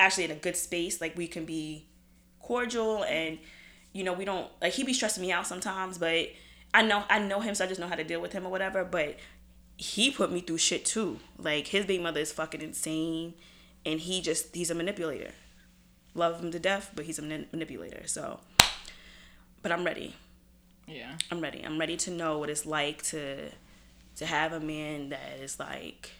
actually 0.00 0.24
in 0.24 0.30
a 0.32 0.36
good 0.36 0.56
space, 0.56 1.00
like 1.00 1.16
we 1.16 1.26
can 1.26 1.44
be 1.44 1.88
cordial 2.40 3.04
and 3.04 3.38
you 3.94 4.04
know 4.04 4.12
we 4.12 4.26
don't 4.26 4.50
like 4.60 4.74
he 4.74 4.84
be 4.84 4.92
stressing 4.92 5.22
me 5.22 5.32
out 5.32 5.46
sometimes, 5.46 5.96
but 5.96 6.28
I 6.74 6.82
know 6.82 7.04
I 7.08 7.20
know 7.20 7.40
him, 7.40 7.54
so 7.54 7.64
I 7.64 7.68
just 7.68 7.80
know 7.80 7.86
how 7.88 7.94
to 7.94 8.04
deal 8.04 8.20
with 8.20 8.32
him 8.32 8.44
or 8.44 8.50
whatever. 8.50 8.84
But 8.84 9.16
he 9.76 10.10
put 10.10 10.30
me 10.30 10.40
through 10.40 10.58
shit 10.58 10.84
too. 10.84 11.20
Like 11.38 11.68
his 11.68 11.86
baby 11.86 12.02
mother 12.02 12.20
is 12.20 12.32
fucking 12.32 12.60
insane, 12.60 13.34
and 13.86 14.00
he 14.00 14.20
just 14.20 14.54
he's 14.54 14.70
a 14.70 14.74
manipulator. 14.74 15.30
Love 16.14 16.40
him 16.42 16.50
to 16.50 16.58
death, 16.58 16.90
but 16.94 17.06
he's 17.06 17.18
a 17.18 17.22
manipulator. 17.22 18.06
So, 18.06 18.40
but 19.62 19.72
I'm 19.72 19.84
ready. 19.84 20.16
Yeah. 20.86 21.16
I'm 21.30 21.40
ready. 21.40 21.62
I'm 21.64 21.78
ready 21.78 21.96
to 21.98 22.10
know 22.10 22.38
what 22.38 22.50
it's 22.50 22.66
like 22.66 23.02
to 23.04 23.50
to 24.16 24.26
have 24.26 24.52
a 24.52 24.60
man 24.60 25.08
that 25.10 25.38
is 25.40 25.58
like 25.58 26.10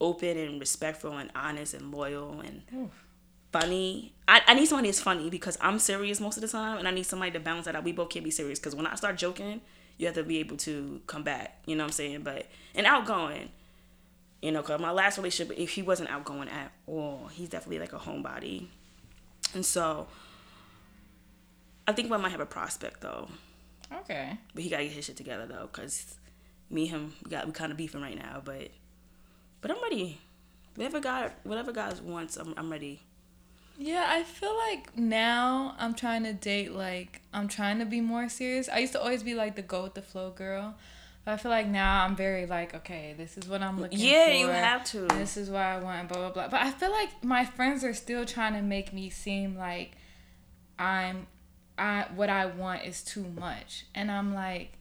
open 0.00 0.36
and 0.36 0.60
respectful 0.60 1.16
and 1.16 1.30
honest 1.34 1.74
and 1.74 1.92
loyal 1.92 2.40
and 2.40 2.62
funny. 3.52 4.14
I, 4.28 4.42
I 4.46 4.54
need 4.54 4.66
somebody 4.66 4.88
that's 4.88 5.00
funny 5.00 5.30
because 5.30 5.58
I'm 5.60 5.78
serious 5.78 6.20
most 6.20 6.36
of 6.36 6.42
the 6.42 6.48
time 6.48 6.78
and 6.78 6.86
I 6.86 6.90
need 6.90 7.04
somebody 7.04 7.32
to 7.32 7.40
balance 7.40 7.66
that 7.66 7.74
out. 7.74 7.84
We 7.84 7.92
both 7.92 8.10
can't 8.10 8.24
be 8.24 8.30
serious 8.30 8.58
because 8.58 8.74
when 8.74 8.86
I 8.86 8.94
start 8.94 9.16
joking, 9.16 9.60
you 9.98 10.06
have 10.06 10.14
to 10.14 10.22
be 10.22 10.38
able 10.38 10.56
to 10.58 11.00
come 11.06 11.22
back. 11.22 11.58
You 11.66 11.76
know 11.76 11.84
what 11.84 11.88
I'm 11.88 11.92
saying? 11.92 12.22
But 12.22 12.46
and 12.74 12.86
outgoing. 12.86 13.50
You 14.40 14.52
know, 14.52 14.62
cause 14.62 14.80
my 14.80 14.90
last 14.90 15.18
relationship, 15.18 15.58
if 15.58 15.70
he 15.70 15.82
wasn't 15.82 16.08
outgoing 16.08 16.48
at 16.48 16.72
all, 16.86 17.28
he's 17.30 17.50
definitely 17.50 17.78
like 17.78 17.92
a 17.92 17.98
homebody. 17.98 18.68
And 19.52 19.66
so, 19.66 20.06
I 21.86 21.92
think 21.92 22.10
we 22.10 22.16
might 22.16 22.30
have 22.30 22.40
a 22.40 22.46
prospect 22.46 23.02
though. 23.02 23.28
Okay. 23.92 24.38
But 24.54 24.62
he 24.62 24.70
gotta 24.70 24.84
get 24.84 24.92
his 24.92 25.04
shit 25.04 25.16
together 25.16 25.44
though, 25.46 25.66
cause 25.66 26.14
me 26.70 26.82
and 26.82 26.90
him 26.90 27.12
we 27.24 27.30
got 27.30 27.46
we 27.46 27.52
kind 27.52 27.70
of 27.70 27.76
beefing 27.76 28.00
right 28.00 28.16
now. 28.16 28.40
But 28.42 28.70
but 29.60 29.70
I'm 29.70 29.82
ready. 29.82 30.20
Whatever 30.76 31.00
God 31.00 31.32
whatever 31.42 31.72
God 31.72 32.00
wants, 32.00 32.36
I'm 32.36 32.54
I'm 32.56 32.70
ready. 32.70 33.02
Yeah, 33.82 34.04
I 34.06 34.24
feel 34.24 34.54
like 34.68 34.94
now 34.98 35.74
I'm 35.78 35.94
trying 35.94 36.24
to 36.24 36.34
date 36.34 36.72
like 36.72 37.22
I'm 37.32 37.48
trying 37.48 37.78
to 37.78 37.86
be 37.86 38.02
more 38.02 38.28
serious. 38.28 38.68
I 38.68 38.80
used 38.80 38.92
to 38.92 39.00
always 39.00 39.22
be 39.22 39.34
like 39.34 39.56
the 39.56 39.62
go 39.62 39.84
with 39.84 39.94
the 39.94 40.02
flow 40.02 40.30
girl. 40.30 40.74
But 41.24 41.32
I 41.32 41.36
feel 41.38 41.50
like 41.50 41.66
now 41.66 42.04
I'm 42.04 42.14
very 42.14 42.44
like, 42.44 42.74
okay, 42.74 43.14
this 43.16 43.38
is 43.38 43.48
what 43.48 43.62
I'm 43.62 43.80
looking 43.80 43.98
for. 43.98 44.04
Yeah, 44.04 44.32
you 44.32 44.48
have 44.48 44.84
to. 44.90 45.06
This 45.06 45.38
is 45.38 45.48
what 45.48 45.62
I 45.62 45.78
want, 45.78 46.10
blah 46.10 46.18
blah 46.18 46.30
blah. 46.30 46.48
But 46.48 46.60
I 46.60 46.70
feel 46.72 46.90
like 46.90 47.24
my 47.24 47.46
friends 47.46 47.82
are 47.82 47.94
still 47.94 48.26
trying 48.26 48.52
to 48.52 48.60
make 48.60 48.92
me 48.92 49.08
seem 49.08 49.56
like 49.56 49.92
I'm 50.78 51.26
I 51.78 52.04
what 52.14 52.28
I 52.28 52.46
want 52.46 52.84
is 52.84 53.02
too 53.02 53.24
much. 53.38 53.86
And 53.94 54.10
I'm 54.10 54.34
like 54.34 54.74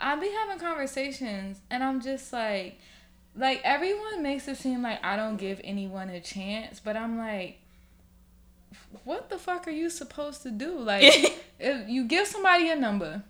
I'll 0.00 0.18
be 0.18 0.30
having 0.30 0.58
conversations 0.58 1.60
and 1.70 1.84
I'm 1.84 2.00
just 2.00 2.32
like 2.32 2.80
like 3.36 3.60
everyone 3.62 4.22
makes 4.22 4.48
it 4.48 4.56
seem 4.56 4.80
like 4.80 5.04
I 5.04 5.16
don't 5.16 5.36
give 5.36 5.60
anyone 5.62 6.08
a 6.08 6.20
chance, 6.20 6.80
but 6.80 6.96
I'm 6.96 7.18
like 7.18 7.58
what 9.04 9.28
the 9.30 9.38
fuck 9.38 9.66
are 9.66 9.72
you 9.72 9.90
supposed 9.90 10.42
to 10.42 10.50
do? 10.50 10.78
Like 10.78 11.02
if 11.58 11.88
you 11.88 12.04
give 12.04 12.26
somebody 12.26 12.68
a 12.70 12.76
number, 12.76 13.22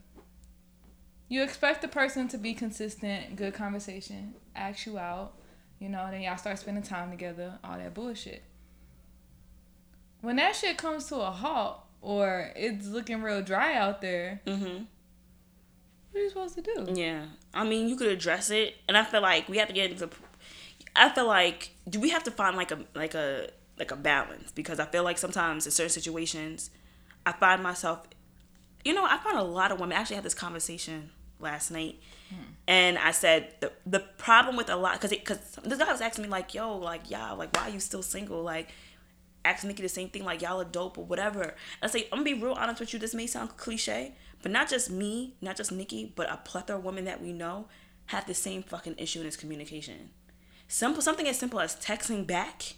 you 1.29 1.43
expect 1.43 1.83
the 1.83 1.89
person 1.89 2.29
to 2.29 2.39
be 2.39 2.55
consistent, 2.55 3.37
good 3.37 3.55
conversation, 3.55 4.35
ask 4.55 4.87
you 4.87 4.99
out, 4.99 5.35
you 5.79 5.89
know, 5.89 6.07
then 6.11 6.23
y'all 6.23 6.37
start 6.37 6.59
spending 6.59 6.83
time 6.85 7.11
together, 7.11 7.59
all 7.65 7.77
that 7.79 7.95
bullshit. 7.95 8.43
When 10.21 10.37
that 10.37 10.57
shit 10.57 10.77
comes 10.79 11.07
to 11.09 11.17
a 11.17 11.31
halt 11.31 11.81
or 12.01 12.51
it's 12.57 12.87
looking 12.87 13.23
real 13.23 13.43
dry 13.43 13.75
out 13.75 14.01
there, 14.01 14.41
Mm-hmm. 14.47 14.85
what 16.13 16.21
are 16.21 16.23
you 16.23 16.29
supposed 16.29 16.55
to 16.57 16.63
do? 16.63 16.87
Yeah, 16.95 17.27
I 17.55 17.65
mean 17.65 17.89
you 17.89 17.97
could 17.97 18.09
address 18.09 18.51
it, 18.51 18.77
and 18.89 18.97
I 18.97 19.05
feel 19.05 19.21
like 19.23 19.49
we 19.49 19.59
have 19.59 19.69
to 19.69 19.75
get 19.75 19.91
into. 19.91 20.09
I 20.95 21.11
feel 21.11 21.27
like 21.27 21.71
do 21.89 22.01
we 22.01 22.11
have 22.11 22.25
to 22.25 22.31
find 22.31 22.57
like 22.57 22.71
a 22.71 22.79
like 22.95 23.15
a 23.15 23.51
like 23.79 23.91
a 23.91 23.97
balance 23.97 24.53
because 24.53 24.81
I 24.81 24.87
feel 24.87 25.05
like 25.05 25.19
sometimes 25.19 25.67
in 25.67 25.73
certain 25.73 25.91
situations, 25.91 26.71
I 27.25 27.33
find 27.33 27.63
myself, 27.63 28.07
you 28.85 28.95
know, 28.95 29.05
I 29.05 29.19
find 29.19 29.39
a 29.39 29.43
lot 29.43 29.73
of 29.73 29.81
women. 29.81 29.97
I 29.97 30.01
actually 30.01 30.17
had 30.17 30.25
this 30.25 30.35
conversation 30.35 31.11
last 31.39 31.71
night, 31.71 32.01
hmm. 32.31 32.43
and 32.67 32.99
I 32.99 33.11
said 33.11 33.55
the 33.61 33.73
the 33.85 34.01
problem 34.01 34.57
with 34.57 34.71
a 34.71 34.77
lot 34.77 35.01
because 35.01 35.11
because 35.11 35.39
this 35.65 35.79
guy 35.79 35.91
was 35.91 36.01
asking 36.01 36.25
me 36.25 36.31
like, 36.31 36.55
yo, 36.55 36.77
like 36.77 37.11
y'all, 37.11 37.37
like 37.37 37.55
why 37.57 37.63
are 37.63 37.71
you 37.71 37.81
still 37.81 38.03
single, 38.03 38.43
like. 38.43 38.69
Ask 39.45 39.63
Nikki 39.63 39.81
the 39.81 39.89
same 39.89 40.09
thing, 40.09 40.25
like 40.25 40.43
y'all 40.43 40.61
are 40.61 40.65
dope 40.65 40.99
or 40.99 41.05
whatever. 41.05 41.55
I 41.81 41.87
say, 41.87 42.09
I'm 42.11 42.19
gonna 42.19 42.25
be 42.25 42.35
real 42.35 42.55
honest 42.55 42.81
with 42.81 42.93
you. 42.93 42.99
This 42.99 43.15
may 43.15 43.29
sound 43.29 43.57
cliche, 43.57 44.17
but 44.43 44.51
not 44.51 44.69
just 44.69 44.91
me, 44.91 45.37
not 45.41 45.57
just 45.57 45.71
Nikki, 45.71 46.13
but 46.17 46.29
a 46.29 46.39
plethora 46.39 46.79
of 46.79 46.85
women 46.85 47.05
that 47.05 47.23
we 47.23 47.33
know 47.33 47.69
have 48.07 48.27
the 48.27 48.35
same 48.35 48.63
fucking 48.65 48.97
issue 48.99 49.21
in 49.21 49.27
its 49.27 49.37
communication. 49.37 50.11
Simple, 50.69 51.03
something 51.03 51.29
as 51.29 51.39
simple 51.39 51.61
as 51.61 51.77
texting 51.77 52.27
back. 52.27 52.75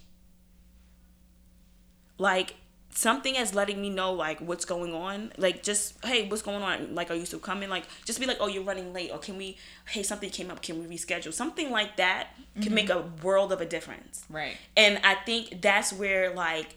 Like 2.19 2.55
something 2.91 3.37
as 3.37 3.53
letting 3.53 3.81
me 3.81 3.89
know 3.89 4.13
like 4.13 4.39
what's 4.41 4.65
going 4.65 4.93
on. 4.93 5.31
Like 5.37 5.63
just 5.63 6.03
hey, 6.05 6.27
what's 6.27 6.41
going 6.41 6.61
on? 6.61 6.93
Like 6.93 7.09
are 7.09 7.15
you 7.15 7.25
still 7.25 7.39
coming? 7.39 7.69
Like 7.69 7.85
just 8.05 8.19
be 8.19 8.25
like, 8.25 8.37
oh, 8.39 8.47
you're 8.47 8.63
running 8.63 8.93
late, 8.93 9.09
or 9.11 9.17
can 9.17 9.37
we? 9.37 9.57
Hey, 9.87 10.03
something 10.03 10.29
came 10.29 10.51
up. 10.51 10.61
Can 10.61 10.79
we 10.79 10.95
reschedule? 10.95 11.33
Something 11.33 11.71
like 11.71 11.97
that 11.97 12.27
can 12.55 12.63
mm-hmm. 12.63 12.75
make 12.75 12.89
a 12.89 13.05
world 13.23 13.51
of 13.51 13.61
a 13.61 13.65
difference. 13.65 14.25
Right. 14.29 14.55
And 14.77 14.99
I 15.03 15.15
think 15.15 15.61
that's 15.61 15.91
where 15.91 16.33
like 16.33 16.75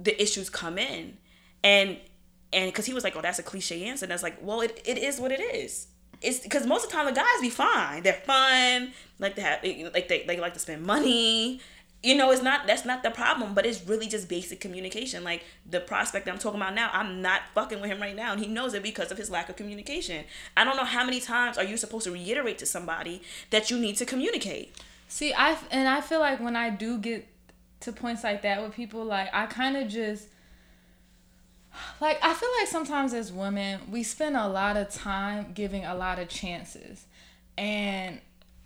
the 0.00 0.20
issues 0.20 0.50
come 0.50 0.78
in. 0.78 1.16
And 1.64 1.98
and 2.52 2.70
because 2.70 2.86
he 2.86 2.92
was 2.92 3.04
like, 3.04 3.16
oh, 3.16 3.22
that's 3.22 3.38
a 3.38 3.42
cliche 3.42 3.84
answer. 3.84 4.04
And 4.04 4.12
I 4.12 4.14
was 4.14 4.22
like, 4.22 4.38
well, 4.42 4.60
it, 4.60 4.80
it 4.84 4.98
is 4.98 5.18
what 5.18 5.32
it 5.32 5.40
is. 5.40 5.86
It's 6.20 6.40
because 6.40 6.66
most 6.66 6.84
of 6.84 6.90
the 6.90 6.96
time 6.96 7.06
the 7.06 7.12
guys 7.12 7.40
be 7.40 7.50
fine. 7.50 8.02
They're 8.02 8.12
fun. 8.12 8.92
Like 9.18 9.36
they 9.36 9.42
have, 9.42 9.62
like 9.94 10.08
they, 10.08 10.24
they 10.26 10.38
like 10.38 10.54
to 10.54 10.60
spend 10.60 10.82
money. 10.82 11.60
You 12.02 12.16
know, 12.16 12.32
it's 12.32 12.42
not 12.42 12.66
that's 12.66 12.84
not 12.84 13.04
the 13.04 13.10
problem, 13.10 13.54
but 13.54 13.64
it's 13.64 13.86
really 13.86 14.08
just 14.08 14.28
basic 14.28 14.60
communication. 14.60 15.22
Like 15.22 15.44
the 15.68 15.78
prospect 15.78 16.28
I'm 16.28 16.38
talking 16.38 16.60
about 16.60 16.74
now, 16.74 16.90
I'm 16.92 17.22
not 17.22 17.42
fucking 17.54 17.80
with 17.80 17.90
him 17.90 18.00
right 18.00 18.16
now, 18.16 18.32
and 18.32 18.40
he 18.40 18.48
knows 18.48 18.74
it 18.74 18.82
because 18.82 19.12
of 19.12 19.18
his 19.18 19.30
lack 19.30 19.48
of 19.48 19.54
communication. 19.54 20.24
I 20.56 20.64
don't 20.64 20.76
know 20.76 20.84
how 20.84 21.04
many 21.04 21.20
times 21.20 21.58
are 21.58 21.64
you 21.64 21.76
supposed 21.76 22.04
to 22.04 22.10
reiterate 22.10 22.58
to 22.58 22.66
somebody 22.66 23.22
that 23.50 23.70
you 23.70 23.78
need 23.78 23.96
to 23.98 24.04
communicate. 24.04 24.74
See, 25.06 25.32
I 25.32 25.56
and 25.70 25.88
I 25.88 26.00
feel 26.00 26.18
like 26.18 26.40
when 26.40 26.56
I 26.56 26.70
do 26.70 26.98
get 26.98 27.28
to 27.80 27.92
points 27.92 28.24
like 28.24 28.42
that 28.42 28.62
with 28.62 28.74
people, 28.74 29.04
like 29.04 29.28
I 29.32 29.46
kind 29.46 29.76
of 29.76 29.88
just 29.88 30.26
like 32.00 32.18
I 32.22 32.34
feel 32.34 32.48
like 32.58 32.68
sometimes 32.68 33.14
as 33.14 33.32
women 33.32 33.80
we 33.90 34.02
spend 34.02 34.36
a 34.36 34.48
lot 34.48 34.76
of 34.76 34.90
time 34.90 35.52
giving 35.54 35.84
a 35.84 35.94
lot 35.94 36.18
of 36.18 36.28
chances, 36.28 37.06
and 37.56 38.20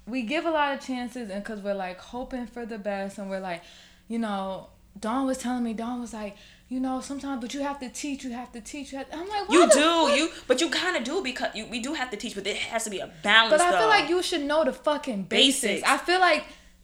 we 0.07 0.23
give 0.23 0.45
a 0.47 0.51
lot 0.51 0.75
of 0.75 0.81
chances, 0.81 1.31
and 1.31 1.43
because 1.43 1.61
we're 1.61 1.75
like 1.75 1.99
hoping 1.99 2.47
for 2.47 2.65
the 2.67 2.79
best, 2.79 3.19
and 3.19 3.29
we're 3.29 3.41
like, 3.41 3.63
you 4.09 4.19
know, 4.19 4.69
Dawn 4.99 5.27
was 5.27 5.39
telling 5.39 5.65
me, 5.65 5.73
Dawn 5.73 6.01
was 6.01 6.13
like. 6.13 6.37
You 6.69 6.81
know, 6.81 7.01
sometimes, 7.01 7.41
but 7.41 7.55
you 7.55 7.61
have 7.61 7.79
to 7.79 7.89
teach. 7.89 8.25
You 8.25 8.33
have 8.33 8.51
to 8.51 8.61
teach. 8.61 8.91
You 8.91 8.99
have 8.99 9.07
I'm 9.13 9.29
like, 9.29 9.49
You 9.49 9.69
do, 9.71 9.81
fuck? 10.09 10.19
you, 10.19 10.31
but 10.49 10.61
you 10.61 10.69
kind 10.69 10.97
of 10.97 11.05
do 11.05 11.23
because 11.23 11.55
you, 11.55 11.65
we 11.67 11.79
do 11.79 11.95
have 11.95 12.11
to 12.11 12.17
teach, 12.17 12.35
but 12.35 12.45
it 12.45 12.57
has 12.57 12.83
to 12.83 12.91
be 12.91 12.99
a 12.99 13.07
balance. 13.23 13.53
But 13.53 13.61
I 13.61 13.71
though. 13.71 13.79
feel 13.79 13.87
like 13.87 14.09
you 14.09 14.21
should 14.21 14.43
know 14.43 14.65
the 14.65 14.73
fucking 14.73 15.23
basics. 15.29 15.63
Basics. 15.63 15.89
I 15.89 15.97
feel 15.97 16.19
like 16.19 16.43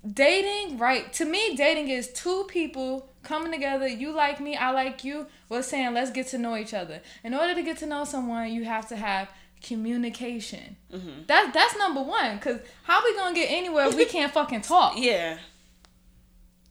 dating, 0.08 0.78
right? 0.78 1.12
To 1.14 1.24
me, 1.24 1.56
dating 1.56 1.88
is 1.88 2.12
two 2.12 2.44
people 2.48 3.08
coming 3.24 3.50
together. 3.50 3.88
You 3.88 4.12
like 4.12 4.38
me, 4.40 4.54
I 4.56 4.70
like 4.70 5.02
you. 5.02 5.26
We're 5.48 5.62
saying 5.62 5.94
let's 5.94 6.12
get 6.12 6.28
to 6.28 6.38
know 6.38 6.56
each 6.56 6.74
other. 6.74 7.00
In 7.24 7.34
order 7.34 7.52
to 7.52 7.62
get 7.62 7.78
to 7.78 7.86
know 7.86 8.04
someone, 8.04 8.52
you 8.52 8.64
have 8.64 8.88
to 8.90 8.96
have 8.96 9.30
communication. 9.62 10.76
Mm-hmm. 10.92 11.22
That's 11.26 11.52
that's 11.54 11.76
number 11.78 12.02
one. 12.02 12.38
Cause 12.38 12.58
how 12.84 13.02
we 13.04 13.14
gonna 13.16 13.34
get 13.34 13.50
anywhere 13.50 13.86
if 13.86 13.96
we 13.96 14.04
can't 14.04 14.32
fucking 14.34 14.62
talk? 14.62 14.94
yeah. 14.96 15.38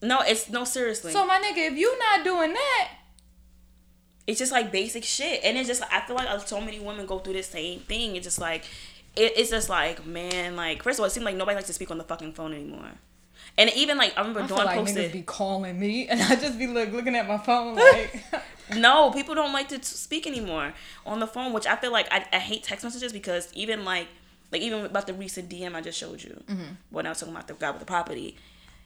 No, 0.03 0.21
it's 0.21 0.49
no 0.49 0.63
seriously. 0.63 1.11
So 1.11 1.25
my 1.27 1.37
nigga, 1.37 1.71
if 1.71 1.77
you 1.77 1.97
not 1.99 2.23
doing 2.23 2.53
that, 2.53 2.89
it's 4.25 4.39
just 4.39 4.51
like 4.51 4.71
basic 4.71 5.03
shit, 5.03 5.41
and 5.43 5.57
it's 5.57 5.67
just 5.67 5.83
I 5.91 6.01
feel 6.01 6.15
like 6.15 6.27
uh, 6.27 6.39
so 6.39 6.59
many 6.59 6.79
women 6.79 7.05
go 7.05 7.19
through 7.19 7.33
the 7.33 7.43
same 7.43 7.81
thing. 7.81 8.15
It's 8.15 8.25
just 8.25 8.39
like 8.39 8.65
it, 9.15 9.33
it's 9.35 9.51
just 9.51 9.69
like 9.69 10.05
man, 10.05 10.55
like 10.55 10.81
first 10.83 10.97
of 10.97 11.01
all, 11.01 11.07
it 11.07 11.11
seems 11.11 11.25
like 11.25 11.35
nobody 11.35 11.55
likes 11.55 11.67
to 11.67 11.73
speak 11.73 11.91
on 11.91 11.97
the 11.97 12.03
fucking 12.03 12.33
phone 12.33 12.53
anymore. 12.53 12.91
And 13.57 13.69
even 13.75 13.97
like 13.97 14.13
I 14.17 14.21
remember 14.21 14.41
I 14.41 14.47
Dawn 14.47 14.65
like 14.65 14.77
posted. 14.79 15.11
be 15.11 15.21
calling 15.21 15.79
me, 15.79 16.07
and 16.09 16.21
I 16.21 16.35
just 16.35 16.57
be 16.57 16.67
look 16.67 16.91
looking 16.91 17.15
at 17.15 17.27
my 17.27 17.37
phone 17.37 17.75
like. 17.75 18.23
No, 18.75 19.11
people 19.11 19.35
don't 19.35 19.53
like 19.53 19.69
to 19.69 19.77
t- 19.77 19.83
speak 19.83 20.25
anymore 20.27 20.73
on 21.05 21.19
the 21.19 21.27
phone, 21.27 21.53
which 21.53 21.65
I 21.67 21.75
feel 21.75 21.91
like 21.91 22.07
I, 22.11 22.25
I 22.31 22.39
hate 22.39 22.63
text 22.63 22.83
messages 22.83 23.11
because 23.13 23.51
even 23.53 23.83
like 23.85 24.07
like 24.51 24.61
even 24.61 24.85
about 24.85 25.07
the 25.07 25.13
recent 25.13 25.49
DM 25.49 25.75
I 25.75 25.81
just 25.81 25.97
showed 25.97 26.21
you 26.21 26.43
mm-hmm. 26.47 26.73
when 26.89 27.05
I 27.05 27.09
was 27.09 27.19
talking 27.19 27.33
about 27.33 27.47
the 27.47 27.53
guy 27.53 27.71
with 27.71 27.79
the 27.79 27.85
property, 27.85 28.37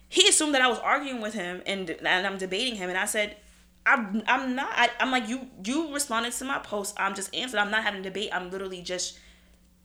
he 0.10 0.28
assumed 0.28 0.54
that 0.54 0.62
I 0.62 0.68
was 0.68 0.80
arguing 0.80 1.22
with 1.22 1.34
him 1.34 1.62
and 1.66 1.90
and 1.90 2.28
I'm 2.28 2.38
debating 2.38 2.76
him, 2.76 2.90
and 2.90 2.98
I 2.98 3.06
said, 3.06 3.38
I'm 3.86 4.24
I'm 4.28 4.56
not. 4.56 4.70
I, 4.72 4.90
I'm 5.00 5.12
like 5.12 5.28
you. 5.28 5.48
You 5.64 5.94
responded 5.94 6.34
to 6.34 6.46
my 6.46 6.60
post. 6.60 6.96
I'm 6.98 7.16
just 7.16 7.34
answering. 7.36 7.62
I'm 7.62 7.72
not 7.72 7.84
having 7.84 8.02
a 8.02 8.04
debate. 8.04 8.30
I'm 8.34 8.50
literally 8.50 8.82
just 8.82 9.20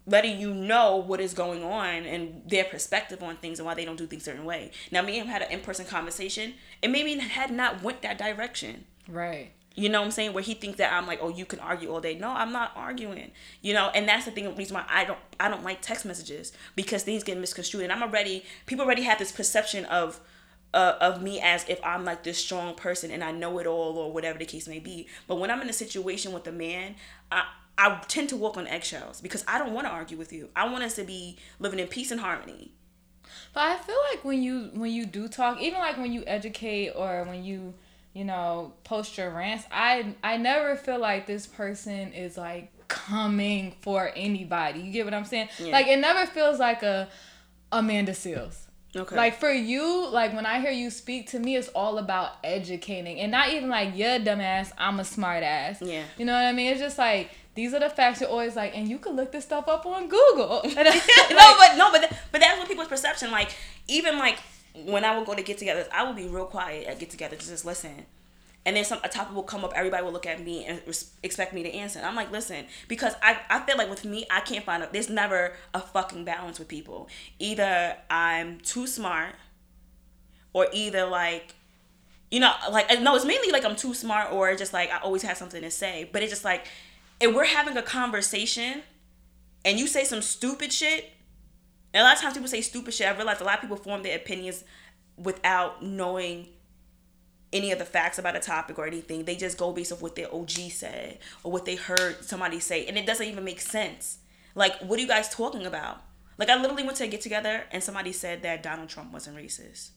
letting 0.06 0.40
you 0.40 0.52
know 0.52 0.96
what 0.96 1.20
is 1.20 1.34
going 1.34 1.62
on 1.62 2.04
and 2.04 2.42
their 2.46 2.64
perspective 2.64 3.22
on 3.22 3.36
things 3.36 3.58
and 3.58 3.66
why 3.66 3.74
they 3.74 3.84
don't 3.84 3.96
do 3.96 4.06
things 4.06 4.22
a 4.22 4.24
certain 4.26 4.44
way. 4.44 4.70
Now, 4.90 5.02
me 5.02 5.18
and 5.18 5.28
him 5.28 5.32
had 5.32 5.42
an 5.42 5.50
in 5.50 5.60
person 5.60 5.86
conversation. 5.86 6.54
and 6.82 6.90
maybe 6.90 7.16
had 7.18 7.50
not 7.50 7.82
went 7.82 8.02
that 8.02 8.18
direction. 8.18 8.86
Right. 9.08 9.52
You 9.76 9.88
know 9.88 10.00
what 10.00 10.06
I'm 10.06 10.10
saying? 10.10 10.32
Where 10.32 10.42
he 10.42 10.54
thinks 10.54 10.78
that 10.78 10.92
I'm 10.92 11.06
like, 11.06 11.20
oh, 11.22 11.28
you 11.28 11.46
can 11.46 11.60
argue 11.60 11.90
all 11.90 12.00
day. 12.00 12.16
No, 12.18 12.30
I'm 12.30 12.52
not 12.52 12.72
arguing. 12.74 13.30
You 13.62 13.72
know, 13.72 13.90
and 13.94 14.08
that's 14.08 14.24
the 14.24 14.30
thing. 14.30 14.44
The 14.44 14.52
reason 14.52 14.74
why 14.74 14.84
I 14.88 15.04
don't, 15.04 15.18
I 15.38 15.48
don't 15.48 15.62
like 15.62 15.80
text 15.80 16.04
messages 16.04 16.52
because 16.74 17.02
things 17.02 17.22
get 17.22 17.38
misconstrued, 17.38 17.84
and 17.84 17.92
I'm 17.92 18.02
already, 18.02 18.44
people 18.66 18.84
already 18.84 19.02
have 19.02 19.18
this 19.18 19.32
perception 19.32 19.84
of, 19.86 20.20
uh, 20.74 20.94
of 21.00 21.22
me 21.22 21.40
as 21.40 21.68
if 21.68 21.80
I'm 21.84 22.04
like 22.04 22.22
this 22.22 22.38
strong 22.38 22.74
person 22.74 23.10
and 23.10 23.24
I 23.24 23.32
know 23.32 23.58
it 23.58 23.66
all 23.66 23.98
or 23.98 24.12
whatever 24.12 24.38
the 24.38 24.44
case 24.44 24.68
may 24.68 24.78
be. 24.78 25.08
But 25.26 25.36
when 25.36 25.50
I'm 25.50 25.60
in 25.62 25.68
a 25.68 25.72
situation 25.72 26.32
with 26.32 26.46
a 26.46 26.52
man, 26.52 26.94
I, 27.32 27.44
I 27.76 28.00
tend 28.08 28.28
to 28.28 28.36
walk 28.36 28.56
on 28.56 28.66
eggshells 28.66 29.20
because 29.20 29.44
I 29.48 29.58
don't 29.58 29.72
want 29.72 29.86
to 29.86 29.92
argue 29.92 30.18
with 30.18 30.32
you. 30.32 30.50
I 30.54 30.68
want 30.70 30.84
us 30.84 30.94
to 30.96 31.04
be 31.04 31.38
living 31.58 31.78
in 31.78 31.88
peace 31.88 32.10
and 32.10 32.20
harmony. 32.20 32.72
But 33.52 33.60
I 33.60 33.76
feel 33.78 33.96
like 34.10 34.24
when 34.24 34.42
you 34.42 34.70
when 34.74 34.92
you 34.92 35.06
do 35.06 35.28
talk, 35.28 35.60
even 35.60 35.78
like 35.78 35.96
when 35.96 36.12
you 36.12 36.22
educate 36.26 36.90
or 36.90 37.24
when 37.24 37.42
you 37.44 37.74
you 38.12 38.24
know 38.24 38.72
post 38.84 39.16
your 39.18 39.30
rants, 39.30 39.64
I 39.70 40.14
I 40.22 40.36
never 40.36 40.76
feel 40.76 40.98
like 40.98 41.26
this 41.26 41.46
person 41.46 42.12
is 42.12 42.36
like 42.36 42.72
coming 42.88 43.74
for 43.80 44.10
anybody. 44.16 44.80
You 44.80 44.92
get 44.92 45.04
what 45.04 45.14
I'm 45.14 45.24
saying? 45.24 45.48
Yeah. 45.58 45.72
Like 45.72 45.86
it 45.86 45.98
never 45.98 46.26
feels 46.26 46.58
like 46.58 46.82
a 46.82 47.08
Amanda 47.72 48.12
Seales. 48.12 48.56
Okay. 48.96 49.14
Like 49.14 49.38
for 49.38 49.50
you, 49.52 50.08
like 50.10 50.34
when 50.34 50.44
I 50.46 50.60
hear 50.60 50.72
you 50.72 50.90
speak 50.90 51.30
to 51.30 51.38
me, 51.38 51.54
it's 51.54 51.68
all 51.68 51.98
about 51.98 52.32
educating 52.42 53.20
and 53.20 53.30
not 53.30 53.50
even 53.52 53.68
like, 53.68 53.90
yeah, 53.94 54.18
dumbass, 54.18 54.72
I'm 54.76 54.98
a 54.98 55.04
smart 55.04 55.44
ass. 55.44 55.80
Yeah. 55.80 56.02
You 56.18 56.24
know 56.24 56.32
what 56.32 56.44
I 56.44 56.52
mean? 56.52 56.72
It's 56.72 56.80
just 56.80 56.98
like 56.98 57.30
these 57.54 57.72
are 57.74 57.78
the 57.80 57.88
facts. 57.90 58.20
You're 58.20 58.30
always 58.30 58.56
like, 58.56 58.76
and 58.76 58.88
you 58.88 58.98
can 58.98 59.14
look 59.14 59.30
this 59.30 59.44
stuff 59.44 59.68
up 59.68 59.86
on 59.86 60.08
Google. 60.08 60.62
And 60.64 60.74
I- 60.88 61.28
no, 61.30 61.54
but 61.58 61.76
no, 61.78 61.92
but 61.92 61.98
th- 62.08 62.20
but 62.32 62.40
that's 62.40 62.58
what 62.58 62.66
people's 62.66 62.88
perception. 62.88 63.30
Like 63.30 63.50
even 63.86 64.18
like 64.18 64.40
when 64.74 65.04
I 65.04 65.16
would 65.16 65.26
go 65.26 65.34
to 65.34 65.42
get-togethers, 65.42 65.88
I 65.90 66.04
would 66.04 66.16
be 66.16 66.26
real 66.26 66.46
quiet 66.46 66.86
at 66.86 66.98
get-togethers, 66.98 67.48
just 67.48 67.64
listen. 67.64 68.06
And 68.66 68.76
then 68.76 68.84
some 68.84 69.00
a 69.02 69.08
topic 69.08 69.34
will 69.34 69.42
come 69.42 69.64
up, 69.64 69.72
everybody 69.74 70.04
will 70.04 70.12
look 70.12 70.26
at 70.26 70.44
me 70.44 70.66
and 70.66 70.82
res- 70.86 71.12
expect 71.22 71.54
me 71.54 71.62
to 71.62 71.72
answer. 71.72 71.98
And 71.98 72.06
I'm 72.06 72.14
like, 72.14 72.30
listen, 72.30 72.66
because 72.88 73.14
I, 73.22 73.38
I 73.48 73.60
feel 73.60 73.78
like 73.78 73.88
with 73.88 74.04
me, 74.04 74.26
I 74.30 74.40
can't 74.40 74.64
find 74.64 74.82
a 74.82 74.88
there's 74.92 75.08
never 75.08 75.54
a 75.72 75.80
fucking 75.80 76.24
balance 76.24 76.58
with 76.58 76.68
people. 76.68 77.08
Either 77.38 77.96
I'm 78.10 78.60
too 78.60 78.86
smart, 78.86 79.34
or 80.52 80.66
either 80.72 81.06
like 81.06 81.54
you 82.30 82.38
know, 82.38 82.52
like 82.70 83.00
no, 83.00 83.16
it's 83.16 83.24
mainly 83.24 83.50
like 83.50 83.64
I'm 83.64 83.76
too 83.76 83.92
smart 83.92 84.32
or 84.32 84.54
just 84.54 84.72
like 84.72 84.90
I 84.90 84.98
always 84.98 85.22
have 85.22 85.36
something 85.36 85.62
to 85.62 85.70
say. 85.70 86.08
But 86.12 86.22
it's 86.22 86.30
just 86.30 86.44
like 86.44 86.66
if 87.18 87.34
we're 87.34 87.46
having 87.46 87.76
a 87.76 87.82
conversation 87.82 88.82
and 89.64 89.78
you 89.78 89.86
say 89.86 90.04
some 90.04 90.22
stupid 90.22 90.72
shit, 90.72 91.10
and 91.92 92.02
a 92.02 92.04
lot 92.04 92.16
of 92.16 92.22
times 92.22 92.34
people 92.34 92.48
say 92.48 92.60
stupid 92.60 92.94
shit. 92.94 93.06
I 93.06 93.16
realize 93.16 93.40
a 93.40 93.44
lot 93.44 93.56
of 93.56 93.60
people 93.62 93.76
form 93.76 94.02
their 94.02 94.16
opinions 94.16 94.64
without 95.16 95.82
knowing 95.82 96.48
any 97.52 97.72
of 97.72 97.78
the 97.78 97.84
facts 97.84 98.18
about 98.18 98.36
a 98.36 98.40
topic 98.40 98.78
or 98.78 98.86
anything. 98.86 99.24
They 99.24 99.34
just 99.36 99.58
go 99.58 99.72
based 99.72 99.92
off 99.92 100.00
what 100.00 100.14
their 100.14 100.32
OG 100.32 100.50
said 100.70 101.18
or 101.42 101.50
what 101.50 101.64
they 101.64 101.76
heard 101.76 102.24
somebody 102.24 102.60
say, 102.60 102.86
and 102.86 102.96
it 102.96 103.06
doesn't 103.06 103.26
even 103.26 103.44
make 103.44 103.60
sense. 103.60 104.18
Like, 104.54 104.78
what 104.80 104.98
are 104.98 105.02
you 105.02 105.08
guys 105.08 105.28
talking 105.28 105.66
about? 105.66 106.02
Like, 106.38 106.48
I 106.48 106.60
literally 106.60 106.84
went 106.84 106.96
to 106.98 107.04
a 107.04 107.08
get 107.08 107.20
together 107.20 107.64
and 107.70 107.82
somebody 107.82 108.12
said 108.12 108.42
that 108.42 108.62
Donald 108.62 108.88
Trump 108.88 109.12
wasn't 109.12 109.36
racist. 109.36 109.90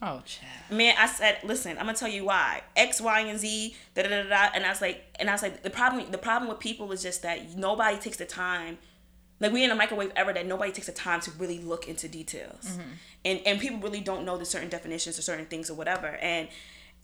oh, 0.00 0.22
child. 0.24 0.70
Man, 0.70 0.94
I 0.98 1.06
said, 1.06 1.38
listen, 1.42 1.72
I'm 1.72 1.86
gonna 1.86 1.94
tell 1.94 2.08
you 2.08 2.26
why. 2.26 2.62
X, 2.76 3.00
Y, 3.00 3.20
and 3.20 3.38
Z, 3.38 3.74
da 3.94 4.02
da 4.02 4.08
da 4.08 4.28
da. 4.28 4.48
And 4.54 4.64
I 4.64 4.68
was 4.68 4.80
like, 4.80 5.02
and 5.18 5.28
I 5.28 5.32
was 5.32 5.42
like, 5.42 5.62
the 5.62 5.70
problem, 5.70 6.10
the 6.10 6.18
problem 6.18 6.48
with 6.48 6.60
people 6.60 6.92
is 6.92 7.02
just 7.02 7.22
that 7.22 7.56
nobody 7.56 7.98
takes 7.98 8.16
the 8.18 8.26
time. 8.26 8.78
Like 9.40 9.52
we 9.52 9.64
in 9.64 9.70
a 9.70 9.74
microwave 9.74 10.12
era 10.16 10.34
that 10.34 10.46
nobody 10.46 10.72
takes 10.72 10.86
the 10.86 10.92
time 10.92 11.20
to 11.20 11.30
really 11.32 11.60
look 11.60 11.86
into 11.88 12.08
details, 12.08 12.64
mm-hmm. 12.64 12.90
and 13.24 13.40
and 13.46 13.60
people 13.60 13.78
really 13.78 14.00
don't 14.00 14.24
know 14.24 14.36
the 14.36 14.44
certain 14.44 14.68
definitions 14.68 15.18
or 15.18 15.22
certain 15.22 15.46
things 15.46 15.70
or 15.70 15.74
whatever. 15.74 16.06
And 16.06 16.48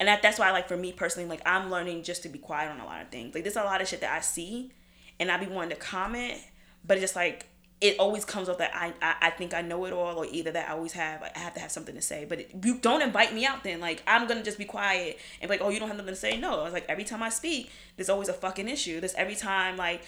and 0.00 0.08
that, 0.08 0.22
that's 0.22 0.38
why 0.38 0.50
like 0.50 0.66
for 0.66 0.76
me 0.76 0.92
personally, 0.92 1.28
like 1.28 1.42
I'm 1.46 1.70
learning 1.70 2.02
just 2.02 2.22
to 2.24 2.28
be 2.28 2.38
quiet 2.38 2.70
on 2.70 2.80
a 2.80 2.84
lot 2.84 3.02
of 3.02 3.08
things. 3.08 3.34
Like 3.34 3.44
there's 3.44 3.56
a 3.56 3.62
lot 3.62 3.80
of 3.80 3.88
shit 3.88 4.00
that 4.00 4.12
I 4.12 4.20
see, 4.20 4.72
and 5.20 5.30
I'd 5.30 5.40
be 5.40 5.46
wanting 5.46 5.70
to 5.70 5.76
comment, 5.76 6.40
but 6.84 6.96
it's 6.96 7.02
just 7.02 7.16
like 7.16 7.46
it 7.80 7.98
always 7.98 8.24
comes 8.24 8.48
up 8.48 8.58
that 8.58 8.70
I, 8.74 8.94
I 9.02 9.28
I 9.28 9.30
think 9.30 9.52
I 9.52 9.60
know 9.60 9.84
it 9.84 9.92
all, 9.92 10.16
or 10.16 10.26
either 10.26 10.50
that 10.52 10.70
I 10.70 10.72
always 10.72 10.92
have 10.92 11.22
I 11.22 11.38
have 11.38 11.54
to 11.54 11.60
have 11.60 11.70
something 11.70 11.94
to 11.94 12.02
say. 12.02 12.24
But 12.28 12.40
it, 12.40 12.50
you 12.64 12.78
don't 12.78 13.02
invite 13.02 13.34
me 13.34 13.46
out 13.46 13.62
then. 13.62 13.78
Like 13.80 14.02
I'm 14.06 14.26
gonna 14.26 14.42
just 14.42 14.58
be 14.58 14.64
quiet 14.64 15.18
and 15.40 15.48
be 15.48 15.56
like, 15.56 15.64
oh, 15.64 15.68
you 15.68 15.78
don't 15.78 15.88
have 15.88 15.96
nothing 15.96 16.14
to 16.14 16.20
say. 16.20 16.36
No, 16.36 16.64
it's 16.64 16.72
like 16.72 16.86
every 16.88 17.04
time 17.04 17.22
I 17.22 17.28
speak, 17.28 17.70
there's 17.96 18.08
always 18.08 18.28
a 18.28 18.32
fucking 18.32 18.68
issue. 18.68 19.00
There's 19.00 19.14
every 19.14 19.36
time 19.36 19.76
like, 19.76 20.02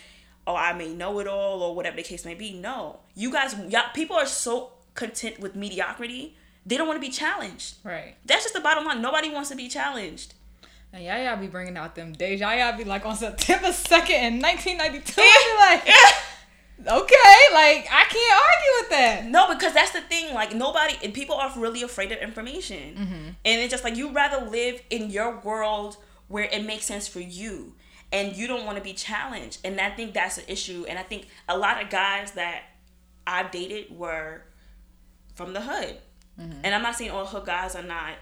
oh, 0.47 0.57
I 0.57 0.72
may 0.72 0.92
know 0.92 1.18
it 1.20 1.26
all 1.26 1.62
or 1.62 1.74
whatever 1.74 1.97
the 1.97 2.03
case 2.03 2.24
may 2.24 2.34
be. 2.34 2.53
No, 2.55 2.99
you 3.14 3.32
guys, 3.32 3.55
y'all, 3.68 3.82
people 3.94 4.16
are 4.16 4.26
so 4.26 4.70
content 4.94 5.40
with 5.40 5.55
mediocrity. 5.57 6.36
They 6.64 6.76
don't 6.76 6.86
want 6.88 7.01
to 7.01 7.07
be 7.07 7.12
challenged. 7.12 7.76
Right. 7.84 8.14
That's 8.24 8.44
just 8.44 8.55
the 8.55 8.61
bottom 8.61 8.84
line. 8.84 9.01
Nobody 9.01 9.30
wants 9.30 9.51
to 9.51 9.57
be 9.57 9.68
challenged. 9.68 10.34
And 10.92 11.05
y'all 11.05 11.18
y'all 11.22 11.36
be 11.36 11.47
bringing 11.49 11.76
out 11.76 11.94
them 11.94 12.12
days. 12.12 12.40
Y'all 12.40 12.57
y'all 12.57 12.76
be 12.76 12.84
like 12.84 13.05
on 13.05 13.16
September 13.16 13.68
2nd 13.68 14.11
in 14.11 14.40
1992. 14.40 15.14
I 15.20 15.76
be 15.84 15.86
like, 15.86 15.97
okay, 17.03 17.40
like 17.53 17.86
I 17.90 18.05
can't 18.09 18.40
argue 18.40 18.72
with 18.80 18.90
that. 18.90 19.24
No, 19.26 19.53
because 19.53 19.74
that's 19.74 19.90
the 19.92 20.01
thing. 20.03 20.32
Like 20.34 20.55
nobody, 20.55 20.94
and 21.05 21.12
people 21.12 21.36
are 21.36 21.53
really 21.57 21.82
afraid 21.82 22.12
of 22.12 22.18
information, 22.18 22.94
Mm-hmm. 22.94 23.28
and 23.44 23.61
it's 23.61 23.70
just 23.70 23.84
like 23.84 23.97
you 23.97 24.11
rather 24.11 24.47
live 24.49 24.80
in 24.90 25.11
your 25.11 25.38
world 25.40 25.97
where 26.28 26.44
it 26.44 26.64
makes 26.64 26.86
sense 26.86 27.07
for 27.07 27.20
you, 27.20 27.74
and 28.12 28.36
you 28.36 28.46
don't 28.46 28.64
want 28.64 28.78
to 28.78 28.84
be 28.84 28.92
challenged. 28.92 29.59
And 29.64 29.80
I 29.80 29.90
think 29.90 30.14
that's 30.14 30.38
an 30.38 30.44
issue. 30.48 30.84
And 30.88 30.98
I 30.98 31.02
think 31.02 31.26
a 31.48 31.57
lot 31.59 31.82
of 31.82 31.90
guys 31.90 32.32
that 32.32 32.62
I've 33.26 33.50
dated 33.50 33.96
were 33.96 34.42
from 35.34 35.52
the 35.52 35.61
hood, 35.61 35.96
Mm-hmm. 36.40 36.61
and 36.64 36.74
I'm 36.74 36.82
not 36.82 36.94
saying 36.96 37.11
all 37.11 37.24
hood 37.24 37.46
guys 37.46 37.74
are 37.74 37.82
not 37.82 38.12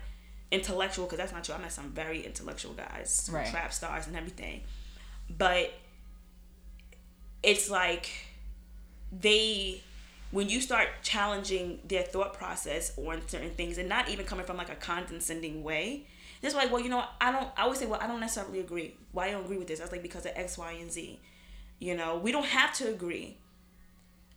intellectual 0.52 1.04
because 1.06 1.18
that's 1.18 1.32
not 1.32 1.42
true. 1.42 1.54
I 1.56 1.58
met 1.58 1.72
some 1.72 1.90
very 1.90 2.24
intellectual 2.24 2.72
guys, 2.72 3.10
some 3.12 3.34
Right. 3.34 3.50
trap 3.50 3.72
stars 3.72 4.06
and 4.06 4.16
everything, 4.16 4.60
but 5.36 5.72
it's 7.42 7.68
like 7.68 8.08
they 9.12 9.82
when 10.30 10.48
you 10.48 10.60
start 10.60 10.88
challenging 11.02 11.78
their 11.86 12.02
thought 12.02 12.34
process 12.34 12.92
on 12.98 13.20
certain 13.28 13.50
things 13.50 13.78
and 13.78 13.88
not 13.88 14.08
even 14.08 14.24
coming 14.26 14.44
from 14.44 14.56
like 14.56 14.68
a 14.70 14.74
condescending 14.74 15.62
way 15.62 16.06
it's 16.46 16.54
like 16.54 16.70
well 16.70 16.80
you 16.80 16.88
know 16.88 17.04
i 17.20 17.32
don't 17.32 17.48
i 17.56 17.62
always 17.62 17.78
say 17.78 17.86
well 17.86 18.00
i 18.00 18.06
don't 18.06 18.20
necessarily 18.20 18.60
agree. 18.60 18.96
Why 19.12 19.28
I 19.28 19.30
don't 19.32 19.44
agree 19.44 19.58
with 19.58 19.68
this? 19.68 19.80
I 19.80 19.84
was 19.84 19.92
like 19.92 20.02
because 20.02 20.26
of 20.26 20.32
x 20.34 20.58
y 20.58 20.72
and 20.72 20.90
z. 20.90 21.20
You 21.78 21.96
know 21.96 22.16
we 22.16 22.32
don't 22.32 22.46
have 22.46 22.74
to 22.74 22.88
agree. 22.88 23.38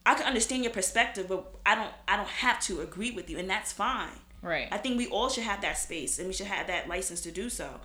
I 0.06 0.14
can 0.16 0.26
understand 0.26 0.64
your 0.64 0.74
perspective 0.74 1.28
but 1.28 1.54
i 1.66 1.76
don't 1.76 1.92
i 2.08 2.16
don't 2.16 2.28
have 2.28 2.60
to 2.62 2.82
agree 2.82 3.12
with 3.12 3.30
you 3.30 3.38
and 3.38 3.50
that's 3.50 3.72
fine. 3.72 4.20
Right. 4.42 4.68
I 4.72 4.78
think 4.78 4.98
we 4.98 5.08
all 5.08 5.30
should 5.30 5.44
have 5.44 5.62
that 5.62 5.78
space 5.78 6.20
and 6.20 6.28
we 6.28 6.34
should 6.34 6.48
have 6.48 6.68
that 6.68 6.88
license 6.88 7.22
to 7.22 7.32
do 7.32 7.50
so. 7.50 7.80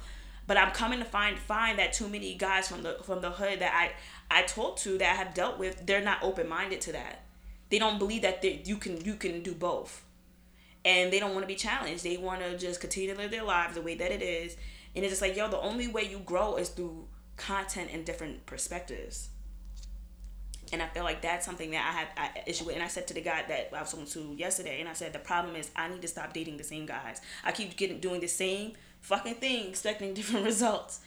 But 0.46 0.56
I'm 0.56 0.72
coming 0.72 0.98
to 0.98 1.04
find 1.04 1.38
find 1.38 1.78
that 1.78 1.92
too 1.92 2.08
many 2.08 2.34
guys 2.34 2.68
from 2.68 2.82
the 2.82 2.98
from 3.04 3.20
the 3.20 3.30
hood 3.30 3.60
that 3.60 3.72
I 3.74 3.92
I 4.38 4.42
talk 4.42 4.76
to 4.78 4.98
that 4.98 5.12
I 5.12 5.14
have 5.14 5.34
dealt 5.34 5.58
with, 5.58 5.86
they're 5.86 6.02
not 6.02 6.22
open 6.22 6.48
minded 6.48 6.80
to 6.82 6.92
that. 6.92 7.24
They 7.70 7.78
don't 7.78 7.98
believe 7.98 8.22
that 8.22 8.42
they, 8.42 8.62
you 8.64 8.76
can 8.76 9.02
you 9.04 9.14
can 9.14 9.42
do 9.42 9.54
both, 9.54 10.04
and 10.84 11.12
they 11.12 11.18
don't 11.18 11.32
want 11.32 11.42
to 11.42 11.48
be 11.48 11.54
challenged. 11.54 12.04
They 12.04 12.16
want 12.16 12.40
to 12.40 12.58
just 12.58 12.80
continue 12.80 13.12
to 13.12 13.18
live 13.18 13.30
their 13.30 13.44
lives 13.44 13.74
the 13.74 13.82
way 13.82 13.94
that 13.94 14.10
it 14.10 14.22
is, 14.22 14.56
and 14.94 15.04
it's 15.04 15.12
just 15.12 15.22
like 15.22 15.36
yo, 15.36 15.48
the 15.48 15.60
only 15.60 15.88
way 15.88 16.02
you 16.02 16.18
grow 16.18 16.56
is 16.56 16.68
through 16.68 17.06
content 17.36 17.90
and 17.92 18.04
different 18.04 18.46
perspectives. 18.46 19.28
And 20.72 20.80
I 20.80 20.86
feel 20.86 21.04
like 21.04 21.20
that's 21.20 21.44
something 21.44 21.70
that 21.72 21.86
I 21.86 21.98
had 21.98 22.08
I, 22.16 22.48
issue 22.48 22.64
with. 22.64 22.74
And 22.74 22.82
I 22.82 22.88
said 22.88 23.06
to 23.08 23.14
the 23.14 23.20
guy 23.20 23.44
that 23.46 23.70
I 23.76 23.80
was 23.80 23.90
talking 23.90 24.06
to 24.06 24.34
yesterday, 24.36 24.80
and 24.80 24.88
I 24.88 24.94
said 24.94 25.12
the 25.12 25.18
problem 25.18 25.54
is 25.54 25.70
I 25.76 25.88
need 25.88 26.00
to 26.00 26.08
stop 26.08 26.32
dating 26.32 26.56
the 26.56 26.64
same 26.64 26.86
guys. 26.86 27.20
I 27.44 27.52
keep 27.52 27.76
getting 27.76 28.00
doing 28.00 28.20
the 28.20 28.26
same 28.26 28.72
fucking 29.00 29.34
thing, 29.34 29.68
expecting 29.68 30.14
different 30.14 30.46
results. 30.46 31.00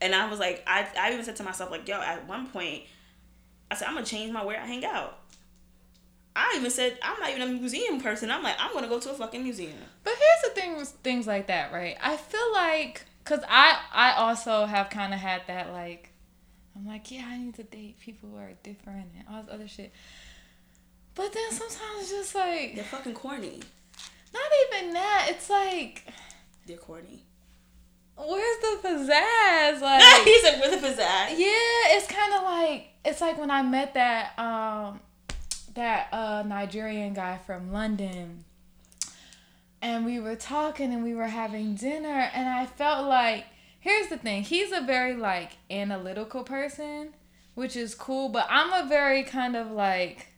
And 0.00 0.14
I 0.14 0.28
was 0.28 0.38
like, 0.38 0.62
I, 0.66 0.86
I 0.98 1.12
even 1.12 1.24
said 1.24 1.36
to 1.36 1.42
myself 1.42 1.70
like, 1.70 1.88
yo, 1.88 2.00
at 2.00 2.28
one 2.28 2.48
point, 2.48 2.82
I 3.70 3.74
said 3.74 3.88
I'm 3.88 3.94
gonna 3.94 4.06
change 4.06 4.32
my 4.32 4.44
where 4.44 4.60
I 4.60 4.66
hang 4.66 4.84
out. 4.84 5.18
I 6.36 6.54
even 6.56 6.70
said 6.70 6.98
I'm 7.02 7.18
not 7.18 7.30
even 7.30 7.42
a 7.42 7.46
museum 7.46 8.00
person. 8.00 8.30
I'm 8.30 8.42
like 8.42 8.56
I'm 8.58 8.72
gonna 8.74 8.88
go 8.88 9.00
to 9.00 9.10
a 9.10 9.14
fucking 9.14 9.42
museum. 9.42 9.74
But 10.04 10.12
here's 10.18 10.54
the 10.54 10.60
thing 10.60 10.76
with 10.76 10.88
things 11.02 11.26
like 11.26 11.46
that, 11.48 11.72
right? 11.72 11.96
I 12.02 12.16
feel 12.16 12.52
like 12.52 13.04
cuz 13.24 13.40
I 13.48 13.78
I 13.92 14.12
also 14.12 14.66
have 14.66 14.90
kind 14.90 15.14
of 15.14 15.20
had 15.20 15.42
that 15.46 15.72
like 15.72 16.12
I'm 16.76 16.86
like, 16.86 17.10
yeah, 17.10 17.24
I 17.26 17.38
need 17.38 17.54
to 17.54 17.62
date 17.62 17.98
people 18.00 18.28
who 18.28 18.36
are 18.36 18.52
different 18.62 19.06
and 19.16 19.24
all 19.30 19.42
this 19.42 19.52
other 19.54 19.66
shit. 19.66 19.92
But 21.14 21.32
then 21.32 21.50
sometimes 21.50 22.00
it's 22.02 22.10
just 22.10 22.34
like 22.34 22.74
They're 22.74 22.84
fucking 22.84 23.14
corny. 23.14 23.62
not 24.34 24.42
even 24.74 24.92
that. 24.92 25.28
It's 25.30 25.48
like 25.48 26.04
They're 26.66 26.76
corny. 26.76 27.22
where's 28.16 28.58
the 28.60 28.78
pizzazz? 28.88 29.80
Like 29.86 30.24
he 30.24 30.38
said, 30.40 30.60
"Where 30.60 30.70
the 30.70 30.86
pizzazz?" 30.86 31.30
Yeah, 31.38 31.96
it's 31.96 32.06
kind 32.06 32.34
of 32.34 32.42
like 32.42 32.88
it's 33.04 33.20
like 33.22 33.38
when 33.38 33.50
I 33.50 33.62
met 33.62 33.94
that 33.94 34.38
um 34.38 35.00
that 35.76 36.08
uh 36.12 36.42
Nigerian 36.46 37.14
guy 37.14 37.38
from 37.38 37.72
London. 37.72 38.44
And 39.80 40.04
we 40.04 40.18
were 40.18 40.36
talking 40.36 40.92
and 40.92 41.04
we 41.04 41.14
were 41.14 41.28
having 41.28 41.76
dinner 41.76 42.30
and 42.34 42.48
I 42.48 42.66
felt 42.66 43.06
like 43.06 43.46
here's 43.78 44.08
the 44.08 44.16
thing. 44.18 44.42
He's 44.42 44.72
a 44.72 44.80
very 44.80 45.14
like 45.14 45.52
analytical 45.70 46.42
person, 46.42 47.14
which 47.54 47.76
is 47.76 47.94
cool, 47.94 48.28
but 48.28 48.46
I'm 48.50 48.72
a 48.72 48.88
very 48.88 49.22
kind 49.22 49.54
of 49.54 49.70
like 49.70 50.32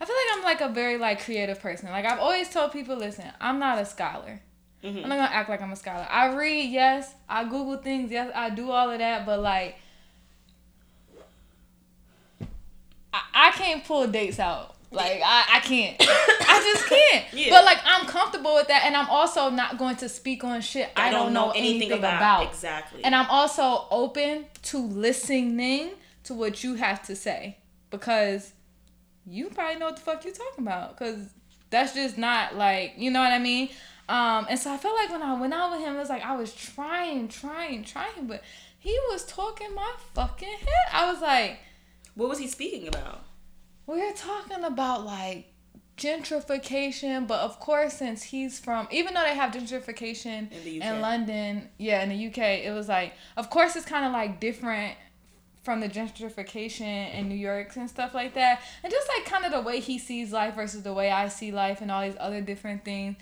I 0.00 0.04
feel 0.04 0.16
like 0.16 0.36
I'm 0.36 0.44
like 0.44 0.60
a 0.60 0.74
very 0.74 0.98
like 0.98 1.24
creative 1.24 1.60
person. 1.60 1.90
Like 1.90 2.04
I've 2.04 2.18
always 2.18 2.50
told 2.50 2.72
people, 2.72 2.96
listen, 2.96 3.30
I'm 3.40 3.58
not 3.58 3.78
a 3.78 3.84
scholar. 3.86 4.42
Mm-hmm. 4.84 4.98
I'm 4.98 5.08
not 5.08 5.16
gonna 5.16 5.34
act 5.34 5.48
like 5.48 5.62
I'm 5.62 5.72
a 5.72 5.76
scholar. 5.76 6.06
I 6.10 6.34
read, 6.34 6.70
yes. 6.70 7.14
I 7.28 7.44
Google 7.44 7.78
things, 7.78 8.10
yes. 8.10 8.30
I 8.34 8.50
do 8.50 8.70
all 8.70 8.90
of 8.90 8.98
that, 8.98 9.24
but 9.24 9.40
like, 9.40 9.76
I, 13.34 13.48
I 13.48 13.50
can't 13.52 13.84
pull 13.84 14.06
dates 14.06 14.38
out. 14.38 14.74
Like 14.90 15.20
I, 15.24 15.56
I 15.56 15.60
can't. 15.60 15.96
I 16.00 16.72
just 16.72 16.88
can't. 16.88 17.24
Yeah. 17.32 17.50
But 17.50 17.64
like 17.64 17.78
I'm 17.84 18.06
comfortable 18.06 18.54
with 18.54 18.68
that, 18.68 18.84
and 18.84 18.96
I'm 18.96 19.08
also 19.08 19.50
not 19.50 19.78
going 19.78 19.96
to 19.96 20.08
speak 20.08 20.44
on 20.44 20.60
shit 20.60 20.90
I, 20.96 21.10
don't, 21.10 21.32
know 21.32 21.50
anything, 21.50 21.92
about. 21.92 22.48
Exactly. 22.48 23.04
And 23.04 23.14
I'm 23.14 23.28
also 23.28 23.86
open 23.90 24.46
to 24.64 24.78
listening 24.78 25.90
to 26.24 26.34
what 26.34 26.62
you 26.64 26.74
have 26.76 27.04
to 27.06 27.16
say 27.16 27.58
because 27.90 28.52
you 29.26 29.50
probably 29.50 29.78
know 29.78 29.86
what 29.86 29.96
the 29.96 30.02
fuck 30.02 30.24
you're 30.24 30.32
talking 30.32 30.64
about 30.64 30.96
because 30.96 31.28
that's 31.70 31.94
just 31.94 32.16
not 32.16 32.56
like 32.56 32.94
you 32.96 33.10
know 33.10 33.20
what 33.20 33.32
I 33.32 33.38
mean. 33.38 33.70
Um, 34.08 34.46
and 34.48 34.58
so 34.58 34.72
I 34.72 34.76
felt 34.76 34.94
like 34.94 35.10
when 35.10 35.22
I 35.22 35.38
went 35.38 35.52
out 35.52 35.72
with 35.72 35.80
him, 35.80 35.96
it 35.96 35.98
was 35.98 36.08
like 36.08 36.24
I 36.24 36.36
was 36.36 36.54
trying, 36.54 37.26
trying, 37.26 37.82
trying, 37.82 38.28
but 38.28 38.42
he 38.78 38.96
was 39.10 39.24
talking 39.24 39.74
my 39.74 39.92
fucking 40.14 40.48
head. 40.48 40.92
I 40.92 41.10
was 41.10 41.20
like, 41.20 41.58
what 42.16 42.28
was 42.28 42.38
he 42.38 42.48
speaking 42.48 42.88
about? 42.88 43.22
we're 43.86 44.12
talking 44.14 44.64
about 44.64 45.04
like 45.06 45.46
gentrification, 45.96 47.26
but 47.26 47.40
of 47.40 47.60
course, 47.60 47.94
since 47.94 48.22
he's 48.22 48.58
from, 48.58 48.88
even 48.90 49.14
though 49.14 49.22
they 49.22 49.34
have 49.34 49.52
gentrification 49.52 50.50
In 50.50 50.64
the 50.64 50.80
UK. 50.80 50.86
in 50.86 51.00
London, 51.00 51.68
yeah, 51.78 52.02
in 52.02 52.08
the 52.08 52.26
UK, 52.26 52.64
it 52.64 52.74
was 52.74 52.88
like, 52.88 53.14
of 53.36 53.48
course, 53.50 53.76
it's 53.76 53.86
kind 53.86 54.04
of 54.04 54.12
like 54.12 54.40
different 54.40 54.96
from 55.62 55.80
the 55.80 55.88
gentrification 55.88 57.12
in 57.14 57.28
New 57.28 57.34
York 57.36 57.74
and 57.76 57.88
stuff 57.88 58.14
like 58.14 58.34
that, 58.34 58.60
and 58.82 58.92
just 58.92 59.08
like 59.16 59.24
kind 59.24 59.44
of 59.44 59.52
the 59.52 59.60
way 59.60 59.80
he 59.80 59.98
sees 59.98 60.32
life 60.32 60.54
versus 60.54 60.82
the 60.82 60.92
way 60.92 61.10
I 61.10 61.28
see 61.28 61.52
life 61.52 61.80
and 61.80 61.90
all 61.90 62.02
these 62.02 62.16
other 62.18 62.40
different 62.40 62.84
things. 62.84 63.16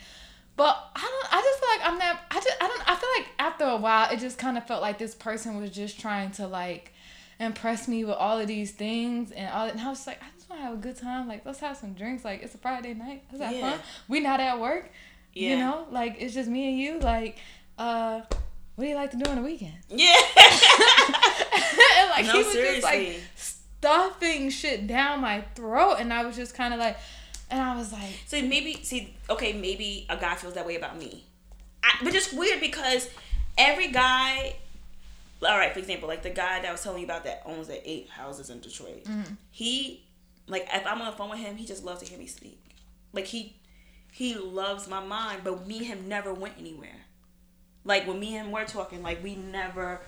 But 0.57 0.77
I 0.95 1.01
don't. 1.01 1.35
I 1.35 1.43
just 1.43 1.59
feel 1.61 1.69
like 1.69 1.89
I'm 1.89 1.99
not. 1.99 2.21
I 2.31 2.35
just. 2.37 2.57
I 2.61 2.69
don't. 2.69 2.91
I 2.91 2.95
feel 2.95 3.09
like 3.19 3.29
after 3.39 3.65
a 3.65 3.77
while, 3.77 4.11
it 4.11 4.19
just 4.21 4.39
kind 4.39 4.57
of 4.57 4.67
felt 4.67 4.83
like 4.83 4.99
this 4.99 5.15
person 5.15 5.61
was 5.61 5.71
just 5.71 5.99
trying 6.01 6.31
to 6.33 6.47
like 6.47 6.94
impress 7.41 7.89
me 7.89 8.05
with 8.05 8.15
all 8.17 8.39
of 8.39 8.47
these 8.47 8.71
things 8.73 9.31
and 9.33 9.49
all. 9.53 9.67
And 9.67 9.81
I 9.81 9.89
was 9.89 10.07
like, 10.07 10.23
I 10.23 10.27
just 10.37 10.49
want 10.49 10.61
to 10.63 10.67
have 10.67 10.75
a 10.75 10.81
good 10.81 10.97
time. 10.97 11.27
Like, 11.29 11.45
let's 11.45 11.61
have 11.61 11.77
some 11.77 11.95
drinks. 11.95 12.25
Like, 12.25 12.43
it's 12.43 12.55
a 12.55 12.59
Friday 12.59 12.95
night. 12.95 13.25
Let's 13.33 13.45
have 13.45 13.55
Yeah. 13.55 13.71
fun. 13.73 13.81
We 14.09 14.21
not 14.21 14.41
at 14.41 14.61
work. 14.61 14.91
Yeah. 15.33 15.51
You 15.51 15.57
know, 15.59 15.87
like 15.91 16.17
it's 16.21 16.33
just 16.35 16.49
me 16.49 16.69
and 16.69 16.79
you. 16.79 16.99
Like, 17.01 17.39
uh, 17.79 18.21
what 18.77 18.85
do 18.85 18.87
you 18.91 18.95
like 18.95 19.11
to 19.13 19.17
do 19.17 19.29
on 19.31 19.37
the 19.37 19.43
weekend? 19.43 19.75
Yeah. 19.89 20.15
and 21.97 22.11
like 22.11 22.27
No, 22.27 22.33
he 22.33 22.39
was 22.45 22.53
just 22.55 22.83
like 22.83 23.21
stuffing 23.37 24.51
shit 24.51 24.87
down 24.87 25.21
my 25.21 25.43
throat, 25.55 25.97
and 25.99 26.13
I 26.13 26.25
was 26.25 26.37
just 26.37 26.55
kind 26.55 26.73
of 26.73 26.81
like, 26.81 26.97
and 27.51 27.61
I 27.61 27.77
was 27.77 27.93
like, 27.93 28.13
So 28.27 28.41
maybe 28.43 28.81
see, 28.83 29.15
okay, 29.29 29.53
maybe 29.53 30.07
a 30.09 30.17
guy 30.17 30.35
feels 30.37 30.55
that 30.55 30.67
way 30.67 30.77
about 30.77 30.99
me, 30.99 31.25
I, 31.83 31.97
but 32.03 32.15
it's 32.15 32.33
weird 32.33 32.61
because 32.61 33.09
every 33.59 33.89
guy. 33.89 34.57
All 35.43 35.59
right, 35.59 35.73
for 35.73 35.79
example, 35.79 36.09
like 36.09 36.23
the 36.23 36.31
guy 36.31 36.61
that 36.61 36.69
I 36.69 36.73
was 36.73 36.83
telling 36.83 37.01
you 37.01 37.05
about 37.07 37.25
that 37.25 37.43
owns 37.45 37.69
the 37.69 37.89
eight 37.91 38.09
houses 38.09 38.49
in 38.51 38.61
Detroit. 38.61 39.05
Mm-hmm. 39.05 39.35
He, 39.51 40.05
like, 40.47 40.67
if 40.73 40.87
I'm 40.87 41.01
on 41.03 41.07
the 41.11 41.17
phone 41.17 41.31
with 41.31 41.39
him, 41.41 41.57
he 41.57 41.67
just 41.67 41.85
loves 41.85 42.01
to 42.03 42.07
hear 42.09 42.19
me 42.19 42.27
speak. 42.27 42.59
Like 43.13 43.27
he, 43.27 43.57
he 44.13 44.35
loves 44.37 44.89
my 44.89 45.05
mind, 45.05 45.43
but 45.45 45.67
me 45.67 45.79
and 45.79 45.87
him 45.87 46.09
never 46.09 46.33
went 46.33 46.55
anywhere. 46.59 47.01
Like 47.85 48.07
when 48.07 48.19
me 48.19 48.37
and 48.37 48.47
him 48.47 48.53
were 48.53 48.65
talking, 48.65 49.03
like 49.03 49.23
we 49.23 49.35
never, 49.37 50.01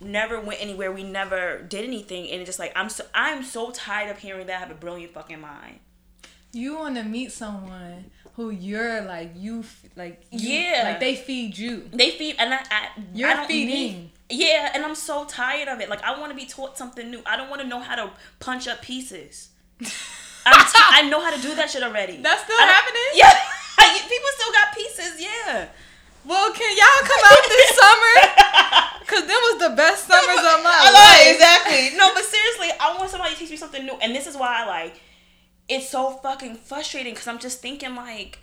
never 0.00 0.40
went 0.40 0.62
anywhere. 0.62 0.92
We 0.92 1.02
never 1.02 1.60
did 1.62 1.84
anything, 1.84 2.30
and 2.30 2.40
it's 2.40 2.48
just 2.48 2.58
like 2.60 2.72
I'm 2.76 2.88
so 2.88 3.04
I'm 3.12 3.42
so 3.42 3.70
tired 3.72 4.10
of 4.10 4.18
hearing 4.18 4.46
that 4.46 4.56
I 4.56 4.58
have 4.60 4.70
a 4.70 4.74
brilliant 4.74 5.12
fucking 5.12 5.40
mind. 5.40 5.80
you 6.52 6.76
want 6.76 6.94
to 6.96 7.02
meet 7.02 7.32
someone 7.32 8.10
who 8.34 8.50
you're 8.50 9.00
like 9.02 9.32
you 9.34 9.64
like 9.96 10.24
you, 10.30 10.48
Yeah. 10.60 10.82
like 10.84 11.00
they 11.00 11.16
feed 11.16 11.58
you. 11.58 11.88
They 11.92 12.12
feed, 12.12 12.36
and 12.38 12.54
I, 12.54 12.58
I 12.70 12.88
You're 13.12 13.30
I 13.30 13.34
don't 13.34 13.46
feeding. 13.48 13.68
need- 13.92 14.10
yeah, 14.30 14.72
and 14.74 14.84
I'm 14.84 14.94
so 14.94 15.24
tired 15.24 15.68
of 15.68 15.80
it. 15.80 15.88
Like 15.88 16.02
I 16.02 16.18
want 16.18 16.30
to 16.30 16.36
be 16.36 16.46
taught 16.46 16.76
something 16.76 17.10
new. 17.10 17.22
I 17.24 17.36
don't 17.36 17.48
want 17.48 17.62
to 17.62 17.66
know 17.68 17.80
how 17.80 17.96
to 17.96 18.10
punch 18.40 18.68
up 18.68 18.82
pieces. 18.82 19.48
I'm 20.46 20.64
t- 20.64 20.72
I 20.76 21.08
know 21.08 21.20
how 21.20 21.34
to 21.34 21.40
do 21.40 21.54
that 21.56 21.70
shit 21.70 21.82
already. 21.82 22.16
That's 22.18 22.44
still 22.44 22.58
happening? 22.58 23.08
Yeah, 23.14 23.32
people 24.08 24.30
still 24.36 24.52
got 24.52 24.74
pieces. 24.74 25.20
Yeah. 25.20 25.68
Well, 26.24 26.52
can 26.52 26.76
y'all 26.76 27.08
come 27.08 27.24
out 27.24 27.44
this 27.48 27.70
summer? 27.80 28.16
Cause 29.06 29.24
them 29.24 29.40
was 29.48 29.60
the 29.70 29.74
best 29.74 30.06
summers 30.06 30.38
of 30.38 30.60
my 30.60 30.68
I 30.68 30.84
oh, 30.84 30.92
life. 30.92 31.24
know, 31.24 31.32
exactly. 31.32 31.96
No, 31.96 32.12
but 32.12 32.24
seriously, 32.24 32.68
I 32.78 32.96
want 32.98 33.08
somebody 33.10 33.32
to 33.32 33.38
teach 33.38 33.50
me 33.50 33.56
something 33.56 33.84
new, 33.84 33.94
and 34.02 34.14
this 34.14 34.26
is 34.26 34.36
why 34.36 34.62
I 34.62 34.66
like. 34.66 35.00
It's 35.68 35.88
so 35.88 36.10
fucking 36.10 36.56
frustrating 36.56 37.14
because 37.14 37.28
I'm 37.28 37.38
just 37.38 37.60
thinking 37.62 37.94
like. 37.94 38.38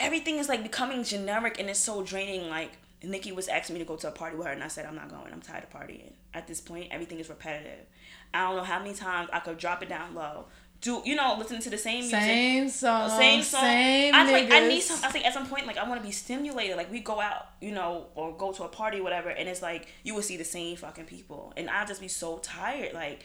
Everything 0.00 0.38
is 0.38 0.48
like 0.48 0.64
becoming 0.64 1.04
generic 1.04 1.60
and 1.60 1.70
it's 1.70 1.78
so 1.78 2.02
draining. 2.02 2.50
Like 2.50 2.72
Nikki 3.02 3.32
was 3.32 3.48
asking 3.48 3.74
me 3.74 3.80
to 3.80 3.86
go 3.86 3.96
to 3.96 4.08
a 4.08 4.12
party 4.12 4.36
with 4.36 4.46
her, 4.46 4.52
and 4.52 4.62
I 4.62 4.68
said 4.68 4.86
I'm 4.86 4.94
not 4.94 5.08
going. 5.08 5.32
I'm 5.32 5.40
tired 5.40 5.64
of 5.64 5.70
partying. 5.70 6.12
At 6.34 6.46
this 6.46 6.60
point, 6.60 6.88
everything 6.90 7.18
is 7.18 7.28
repetitive. 7.28 7.86
I 8.32 8.46
don't 8.46 8.56
know 8.56 8.64
how 8.64 8.78
many 8.78 8.94
times 8.94 9.28
I 9.32 9.40
could 9.40 9.58
drop 9.58 9.82
it 9.82 9.88
down 9.88 10.14
low. 10.14 10.46
Do 10.80 11.00
you 11.04 11.14
know 11.14 11.36
listen 11.38 11.60
to 11.60 11.70
the 11.70 11.78
same 11.78 12.00
music? 12.00 12.18
Same 12.18 12.68
song, 12.68 13.08
same 13.10 13.42
song. 13.42 13.60
same 13.60 14.14
I 14.14 14.24
was 14.24 14.32
like, 14.32 14.50
I 14.50 14.66
need 14.66 14.80
some. 14.80 14.98
I 15.04 15.12
think 15.12 15.24
at 15.24 15.32
some 15.32 15.46
point, 15.46 15.66
like, 15.66 15.78
I 15.78 15.88
want 15.88 16.00
to 16.00 16.06
be 16.06 16.12
stimulated. 16.12 16.76
Like, 16.76 16.90
we 16.90 16.98
go 17.00 17.20
out, 17.20 17.50
you 17.60 17.70
know, 17.70 18.08
or 18.16 18.36
go 18.36 18.52
to 18.52 18.64
a 18.64 18.68
party, 18.68 18.98
or 18.98 19.04
whatever, 19.04 19.30
and 19.30 19.48
it's 19.48 19.62
like 19.62 19.86
you 20.02 20.14
will 20.14 20.22
see 20.22 20.36
the 20.36 20.44
same 20.44 20.76
fucking 20.76 21.04
people, 21.04 21.52
and 21.56 21.70
I'll 21.70 21.86
just 21.86 22.00
be 22.00 22.08
so 22.08 22.38
tired. 22.38 22.94
Like, 22.94 23.24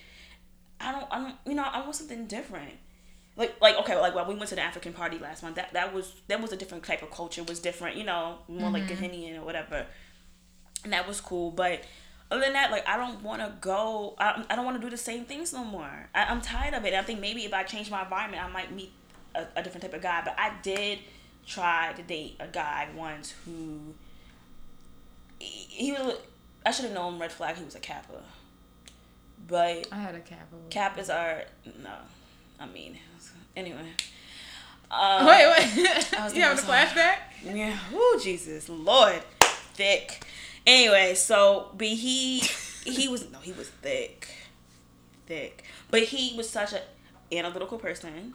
I 0.80 0.91
don't, 0.91 1.07
I 1.09 1.19
don't, 1.19 1.36
you 1.47 1.55
know, 1.55 1.63
I 1.63 1.82
want 1.82 1.95
something 1.95 2.28
different. 2.28 2.73
Like, 3.38 3.61
like 3.61 3.75
okay, 3.77 3.95
like 3.99 4.15
when 4.15 4.27
we 4.27 4.35
went 4.35 4.49
to 4.49 4.55
the 4.55 4.61
African 4.61 4.93
party 4.93 5.19
last 5.19 5.43
month, 5.43 5.55
that 5.55 5.71
that 5.73 5.93
was 5.93 6.11
that 6.27 6.41
was 6.41 6.51
a 6.51 6.57
different 6.57 6.83
type 6.83 7.03
of 7.03 7.11
culture. 7.11 7.43
Was 7.43 7.59
different, 7.59 7.95
you 7.95 8.03
know, 8.03 8.39
more 8.47 8.71
like 8.71 8.83
mm-hmm. 8.83 9.05
Ghanaian 9.05 9.38
or 9.38 9.45
whatever, 9.45 9.85
and 10.83 10.91
that 10.91 11.07
was 11.07 11.21
cool. 11.21 11.51
But 11.51 11.83
other 12.31 12.41
than 12.41 12.53
that, 12.53 12.71
like 12.71 12.88
I 12.89 12.97
don't 12.97 13.21
want 13.21 13.41
to 13.41 13.53
go. 13.61 14.15
I, 14.17 14.43
I 14.49 14.55
don't 14.55 14.65
want 14.65 14.81
to 14.81 14.83
do 14.83 14.89
the 14.89 14.97
same 14.97 15.25
things 15.25 15.53
no 15.53 15.63
more. 15.63 16.09
I, 16.15 16.25
I'm 16.25 16.41
tired 16.41 16.73
of 16.73 16.83
it. 16.85 16.95
I 16.95 17.03
think 17.03 17.19
maybe 17.19 17.45
if 17.45 17.53
I 17.53 17.61
change 17.63 17.91
my 17.91 18.01
environment, 18.01 18.43
I 18.43 18.49
might 18.49 18.73
meet 18.73 18.91
a, 19.35 19.45
a 19.55 19.61
different 19.61 19.83
type 19.83 19.93
of 19.93 20.01
guy. 20.01 20.23
But 20.25 20.35
I 20.39 20.53
did 20.63 20.99
try 21.45 21.93
to 21.95 22.01
date 22.01 22.38
a 22.39 22.47
guy 22.47 22.89
once 22.95 23.35
who 23.45 23.93
he, 25.39 25.85
he 25.85 25.91
was. 25.91 26.15
I 26.65 26.71
should 26.71 26.85
have 26.85 26.93
known 26.93 27.19
red 27.19 27.31
flag. 27.31 27.55
He 27.55 27.63
was 27.63 27.75
a 27.75 27.79
Kappa, 27.79 28.23
but 29.47 29.88
I 29.91 29.95
had 29.95 30.15
a 30.15 30.19
cap. 30.21 30.47
over. 30.51 30.69
Kappas 30.69 31.13
are 31.13 31.43
no. 31.83 31.93
I 32.59 32.65
mean, 32.65 32.97
anyway. 33.58 33.91
Um, 34.89 35.26
Wait, 35.26 35.45
wait. 35.47 36.08
was 36.24 36.34
you 36.34 36.41
having 36.41 36.64
a 36.64 36.68
flashback? 36.68 37.18
yeah. 37.43 37.78
Oh 37.93 38.20
Jesus, 38.24 38.70
Lord, 38.70 39.22
thick. 39.74 40.24
Anyway, 40.66 41.14
so 41.16 41.72
but 41.78 41.88
he 41.88 42.39
he 42.86 43.08
was 43.10 43.30
no, 43.32 43.39
he 43.39 43.51
was 43.51 43.68
thick, 43.70 44.28
thick. 45.26 45.64
But 45.91 46.03
he 46.03 46.36
was 46.38 46.49
such 46.49 46.72
a 46.74 46.82
analytical 47.32 47.78
person, 47.78 48.34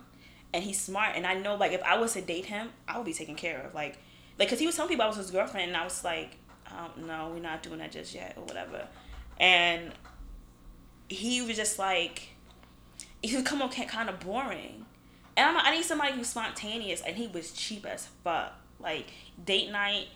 and 0.53 0.63
he's 0.63 0.79
smart. 0.81 1.17
And 1.17 1.27
I 1.27 1.35
know 1.35 1.55
like 1.55 1.73
if 1.73 1.83
I 1.83 1.99
was 1.99 2.13
to 2.15 2.21
date 2.21 2.47
him, 2.47 2.71
I 2.87 2.99
would 2.99 3.07
be 3.07 3.15
taken 3.15 3.35
care 3.35 3.63
of. 3.63 3.75
Like 3.75 3.97
like 4.39 4.49
because 4.49 4.59
he 4.59 4.67
was 4.67 4.77
telling 4.77 4.91
people 4.91 5.05
I 5.05 5.09
was 5.09 5.17
his 5.17 5.31
girlfriend, 5.31 5.69
and 5.69 5.77
I 5.77 5.85
was 5.85 6.05
like, 6.05 6.37
um, 6.67 7.07
no, 7.07 7.31
we're 7.33 7.41
not 7.41 7.63
doing 7.63 7.79
that 7.79 7.93
just 7.93 8.15
yet 8.15 8.35
or 8.37 8.45
whatever. 8.45 8.87
And 9.41 9.93
he 11.09 11.41
was 11.43 11.57
just 11.57 11.79
like 11.79 12.29
he 13.23 13.37
would 13.37 13.47
come 13.47 13.63
on 13.63 13.71
kind 13.71 14.11
of 14.11 14.21
boring. 14.21 14.85
And 15.37 15.57
I'm, 15.57 15.67
I 15.67 15.75
need 15.75 15.85
somebody 15.85 16.13
who's 16.13 16.29
spontaneous, 16.29 17.01
and 17.01 17.17
he 17.17 17.27
was 17.27 17.53
cheap 17.53 17.87
as 17.87 18.09
fuck. 18.23 18.53
Like 18.79 19.07
date 19.45 19.71
night, 19.71 20.09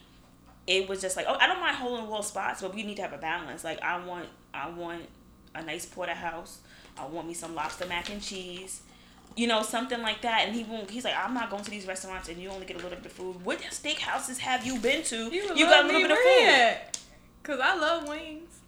it 0.67 0.89
was 0.89 1.01
just 1.01 1.17
like, 1.17 1.27
oh, 1.29 1.37
I 1.41 1.47
don't 1.47 1.61
mind 1.61 1.77
holding 1.77 2.12
in 2.12 2.23
spots, 2.23 2.62
but 2.62 2.75
we 2.75 2.83
need 2.83 2.97
to 2.97 3.03
have 3.03 3.12
a 3.12 3.19
balance. 3.19 3.64
Like 3.64 3.81
I 3.83 4.05
want, 4.05 4.29
I 4.53 4.69
want 4.69 5.03
a 5.55 5.62
nice 5.62 5.87
porterhouse. 5.87 6.59
I 6.99 7.07
want 7.07 7.29
me 7.29 7.35
some 7.35 7.55
lobster 7.55 7.87
mac 7.87 8.11
and 8.11 8.23
cheese. 8.23 8.83
You 9.37 9.47
know, 9.47 9.62
something 9.62 10.01
like 10.01 10.23
that. 10.23 10.47
And 10.47 10.57
he 10.57 10.64
won't. 10.64 10.91
He's 10.91 11.05
like, 11.05 11.14
I'm 11.17 11.35
not 11.35 11.51
going 11.51 11.62
to 11.62 11.71
these 11.71 11.87
restaurants, 11.87 12.29
and 12.29 12.39
you 12.39 12.49
only 12.49 12.67
get 12.67 12.77
a 12.77 12.83
little 12.83 12.97
bit 12.97 13.07
of 13.07 13.12
food. 13.12 13.45
What 13.45 13.61
steakhouses 13.61 14.39
have 14.39 14.64
you 14.67 14.79
been 14.79 15.03
to? 15.05 15.17
You, 15.17 15.55
You 15.55 15.67
got 15.67 15.85
a 15.85 15.87
little 15.87 16.03
bit 16.03 16.11
of 16.11 16.19
food. 16.19 16.97
Cause 17.43 17.61
I 17.62 17.77
love 17.77 18.09
wings. 18.09 18.59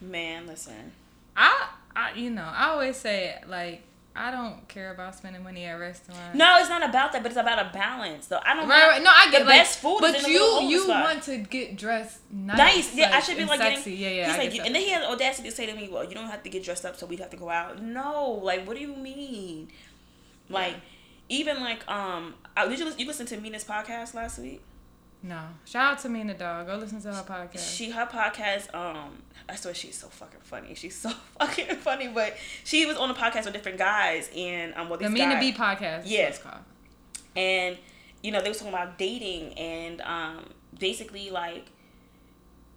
Man, 0.00 0.46
listen. 0.46 0.92
I, 1.36 1.68
I, 1.94 2.12
you 2.14 2.30
know, 2.30 2.48
I 2.50 2.68
always 2.68 2.96
say 2.96 3.38
like 3.46 3.82
I 4.16 4.30
don't 4.30 4.66
care 4.68 4.92
about 4.92 5.16
spending 5.16 5.42
money 5.42 5.64
at 5.64 5.72
restaurants. 5.74 6.36
No, 6.36 6.58
it's 6.60 6.68
not 6.68 6.88
about 6.88 7.12
that, 7.12 7.22
but 7.24 7.32
it's 7.32 7.40
about 7.40 7.58
a 7.58 7.70
balance. 7.72 8.28
So 8.28 8.38
I 8.44 8.54
don't. 8.54 8.68
Right, 8.68 8.88
right. 8.88 9.02
No, 9.02 9.10
I 9.12 9.28
get 9.30 9.40
the 9.40 9.46
like, 9.46 9.58
best 9.58 9.80
food. 9.80 9.98
but 10.00 10.28
you 10.28 10.60
you 10.62 10.84
spot. 10.84 11.04
want 11.04 11.22
to 11.24 11.38
get 11.38 11.76
dressed 11.76 12.20
nice. 12.30 12.56
nice. 12.56 12.94
Yeah, 12.94 13.10
I 13.12 13.18
should 13.20 13.36
be 13.36 13.44
like 13.44 13.60
sexy. 13.60 13.96
getting. 13.96 14.04
yeah, 14.04 14.22
yeah. 14.22 14.26
He's 14.26 14.34
I 14.34 14.38
like, 14.58 14.66
and 14.66 14.74
then 14.74 14.82
he 14.82 14.90
has 14.90 15.02
the 15.02 15.10
audacity 15.10 15.48
to 15.48 15.54
say 15.54 15.66
to 15.66 15.74
me, 15.74 15.88
"Well, 15.90 16.04
you 16.04 16.14
don't 16.14 16.28
have 16.28 16.44
to 16.44 16.48
get 16.48 16.62
dressed 16.62 16.84
up, 16.84 16.96
so 16.96 17.06
we'd 17.06 17.18
have 17.18 17.30
to 17.30 17.36
go 17.36 17.48
out." 17.48 17.82
No, 17.82 18.30
like, 18.30 18.66
what 18.68 18.76
do 18.76 18.82
you 18.82 18.94
mean? 18.94 19.68
Like, 20.48 20.76
even 21.28 21.60
like, 21.60 21.88
um, 21.90 22.34
I, 22.56 22.68
did 22.68 22.78
you 22.78 22.84
lis- 22.84 22.98
you 22.98 23.06
listen 23.06 23.26
to 23.26 23.36
Mina's 23.40 23.64
podcast 23.64 24.14
last 24.14 24.38
week? 24.38 24.62
No. 25.26 25.40
Shout 25.64 25.92
out 25.92 25.98
to 26.00 26.10
me 26.10 26.20
and 26.20 26.28
the 26.28 26.34
dog. 26.34 26.66
Go 26.66 26.76
listen 26.76 27.00
to 27.00 27.08
her 27.12 27.22
podcast. 27.22 27.74
She 27.76 27.90
her 27.90 28.04
podcast. 28.06 28.74
Um, 28.74 29.22
I 29.48 29.54
swear 29.56 29.72
she's 29.72 29.96
so 29.96 30.08
fucking 30.08 30.40
funny. 30.42 30.74
She's 30.74 30.94
so 30.96 31.08
fucking 31.40 31.76
funny. 31.76 32.08
But 32.08 32.36
she 32.62 32.84
was 32.84 32.98
on 32.98 33.10
a 33.10 33.14
podcast 33.14 33.46
with 33.46 33.54
different 33.54 33.78
guys, 33.78 34.28
and 34.36 34.74
um, 34.74 34.90
well, 34.90 34.98
the 34.98 35.06
these 35.08 35.14
Mean 35.14 35.30
to 35.30 35.34
guys, 35.36 35.40
Be 35.40 35.52
podcast. 35.58 35.98
is 36.00 36.04
what 36.04 36.10
Yeah. 36.12 36.26
it's 36.28 36.38
called. 36.38 36.58
and 37.36 37.78
you 38.22 38.32
know 38.32 38.42
they 38.42 38.50
were 38.50 38.54
talking 38.54 38.68
about 38.74 38.98
dating, 38.98 39.54
and 39.54 40.00
um, 40.02 40.44
basically 40.78 41.30
like 41.30 41.66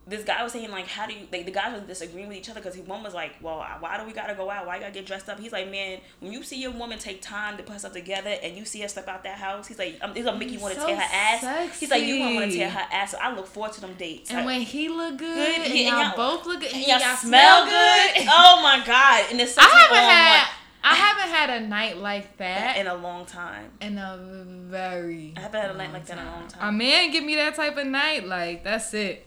this 0.07 0.23
guy 0.23 0.41
was 0.41 0.53
saying 0.53 0.71
like, 0.71 0.87
how 0.87 1.05
do 1.05 1.13
you 1.13 1.27
like 1.31 1.45
the 1.45 1.51
guys 1.51 1.73
were 1.79 1.85
disagreeing 1.85 2.29
with 2.29 2.37
each 2.37 2.49
other 2.49 2.61
because 2.61 2.77
one 2.79 3.03
was 3.03 3.13
like, 3.13 3.33
well, 3.41 3.57
why 3.81 3.97
do 3.99 4.05
we 4.05 4.13
gotta 4.13 4.33
go 4.35 4.49
out? 4.49 4.65
Why 4.65 4.75
you 4.75 4.81
gotta 4.81 4.93
get 4.93 5.05
dressed 5.05 5.27
up? 5.27 5.37
He's 5.39 5.51
like, 5.51 5.69
man, 5.69 5.99
when 6.21 6.31
you 6.31 6.43
see 6.43 6.61
your 6.61 6.71
woman 6.71 6.97
take 6.97 7.21
time 7.21 7.57
to 7.57 7.63
put 7.63 7.73
herself 7.73 7.91
together 7.93 8.33
and 8.41 8.55
you 8.57 8.63
see 8.63 8.79
her 8.81 8.87
step 8.87 9.07
out 9.09 9.23
that 9.25 9.37
house, 9.37 9.67
he's 9.67 9.77
like, 9.77 9.97
um, 10.01 10.11
it's 10.15 10.25
gonna 10.25 10.39
make 10.39 10.49
you 10.51 10.59
want 10.59 10.75
to 10.75 10.79
So 10.79 10.87
tear 10.87 10.95
her 10.95 11.01
ass. 11.13 11.77
He's 11.79 11.91
like, 11.91 12.03
you 12.03 12.19
want 12.21 12.35
to 12.35 12.41
sexy. 12.43 12.57
tear 12.59 12.69
her 12.69 12.87
ass. 12.91 13.11
So 13.11 13.17
I 13.21 13.35
look 13.35 13.47
forward 13.47 13.73
to 13.73 13.81
them 13.81 13.95
dates. 13.97 14.29
And 14.29 14.39
I- 14.39 14.45
when 14.45 14.61
he 14.61 14.87
look 14.87 15.17
good, 15.17 15.35
Good, 15.35 15.55
and 15.65 15.73
he- 15.73 15.87
and 15.87 15.95
y'all 15.97 16.05
y'all- 16.07 16.15
both 16.15 16.45
look 16.45 16.61
good, 16.61 16.71
and, 16.73 16.81
y'all 16.87 16.99
y'all 16.99 17.15
smell 17.17 17.65
good. 17.65 18.27
Oh 18.29 18.61
my 18.63 18.81
god! 18.85 19.25
And 19.31 19.41
it's 19.41 19.57
I 19.57 19.63
haven't 19.63 19.97
had 19.97 20.47
I 20.83 20.95
haven't 20.95 21.33
had 21.35 21.49
a 21.63 21.67
night 21.67 21.97
like 21.97 22.37
that 22.37 22.77
in 22.77 22.87
a 22.87 22.95
long 22.95 23.25
time. 23.25 23.71
in 23.81 23.97
a 23.97 24.17
very. 24.17 25.33
I 25.35 25.41
haven't 25.41 25.61
had 25.61 25.71
a 25.71 25.77
night 25.77 25.91
like 25.91 26.05
that 26.05 26.17
in 26.17 26.25
a 26.25 26.31
long 26.31 26.47
time. 26.47 26.69
A 26.69 26.71
man 26.71 27.11
give 27.11 27.25
me 27.25 27.35
that 27.35 27.55
type 27.55 27.75
of 27.75 27.87
night, 27.87 28.25
like 28.25 28.63
that's 28.63 28.93
it. 28.93 29.26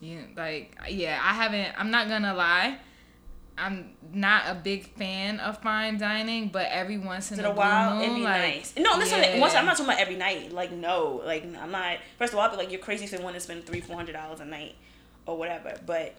Yeah, 0.00 0.20
like 0.36 0.76
yeah, 0.88 1.20
I 1.22 1.34
haven't. 1.34 1.78
I'm 1.78 1.90
not 1.90 2.08
gonna 2.08 2.34
lie. 2.34 2.78
I'm 3.58 3.90
not 4.14 4.44
a 4.46 4.54
big 4.54 4.86
fan 4.96 5.38
of 5.40 5.58
fine 5.58 5.98
dining, 5.98 6.48
but 6.48 6.66
every 6.70 6.96
once 6.96 7.30
in 7.30 7.38
in 7.38 7.44
a 7.44 7.52
while, 7.52 7.96
blue 7.96 8.04
it'd 8.04 8.16
be 8.16 8.22
like, 8.22 8.40
nice. 8.40 8.74
No, 8.78 8.96
listen. 8.96 9.20
yeah. 9.20 9.38
Once 9.38 9.54
I'm 9.54 9.66
not 9.66 9.76
talking 9.76 9.92
about 9.92 10.00
every 10.00 10.16
night. 10.16 10.52
Like 10.52 10.72
no, 10.72 11.20
like 11.24 11.44
I'm 11.60 11.70
not. 11.70 11.98
First 12.18 12.32
of 12.32 12.38
all, 12.38 12.46
I'd 12.46 12.52
be 12.52 12.56
like, 12.56 12.70
you're 12.70 12.80
crazy 12.80 13.04
if 13.04 13.12
you 13.12 13.20
want 13.20 13.34
to 13.34 13.40
spend 13.40 13.66
three, 13.66 13.82
four 13.82 13.96
hundred 13.96 14.12
dollars 14.12 14.40
a 14.40 14.46
night, 14.46 14.76
or 15.26 15.36
whatever. 15.36 15.78
But 15.84 16.14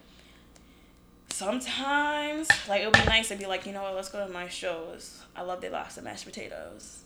sometimes, 1.29 2.47
like 2.69 2.81
it'll 2.81 2.91
be 2.91 3.05
nice 3.05 3.29
to 3.29 3.35
be 3.35 3.47
like, 3.47 3.65
you 3.65 3.73
know 3.73 3.81
what? 3.81 3.95
Let's 3.95 4.09
go 4.09 4.25
to 4.25 4.31
Mastro's. 4.31 5.23
I 5.35 5.41
love 5.41 5.61
their 5.61 5.71
lobster 5.71 6.03
mashed 6.03 6.25
potatoes. 6.25 6.99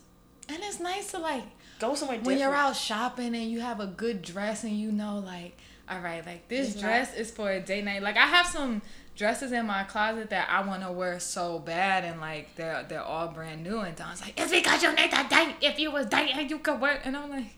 And 0.48 0.58
it's 0.62 0.78
nice 0.78 1.10
to 1.12 1.18
like 1.18 1.44
Go 1.78 1.94
somewhere 1.94 2.18
when 2.20 2.38
you're 2.38 2.54
out 2.54 2.76
shopping 2.76 3.34
and 3.34 3.50
you 3.50 3.60
have 3.60 3.80
a 3.80 3.86
good 3.86 4.22
dress 4.22 4.64
and 4.64 4.72
you 4.72 4.92
know 4.92 5.18
like 5.18 5.56
all 5.88 6.00
right 6.00 6.24
like 6.26 6.48
this 6.48 6.72
It's 6.72 6.80
dress 6.80 7.14
is 7.14 7.30
for 7.30 7.50
a 7.50 7.60
date 7.60 7.84
night 7.84 8.02
like 8.02 8.16
i 8.16 8.26
have 8.26 8.46
some 8.46 8.82
dresses 9.14 9.52
in 9.52 9.66
my 9.66 9.84
closet 9.84 10.30
that 10.30 10.48
i 10.50 10.66
want 10.66 10.82
to 10.82 10.92
wear 10.92 11.18
so 11.20 11.58
bad 11.58 12.04
and 12.04 12.20
like 12.20 12.54
they're 12.56 12.84
they're 12.88 13.02
all 13.02 13.28
brand 13.28 13.62
new 13.62 13.78
and 13.80 13.96
Dawn's 13.96 14.20
like 14.20 14.38
it's 14.38 14.50
because 14.50 14.82
you 14.82 14.94
need 14.94 15.12
a 15.12 15.26
date 15.28 15.54
if 15.62 15.78
you 15.78 15.90
was 15.90 16.06
dating 16.06 16.48
you 16.48 16.58
could 16.58 16.80
wear 16.80 17.00
and 17.04 17.16
i'm 17.16 17.30
like 17.30 17.56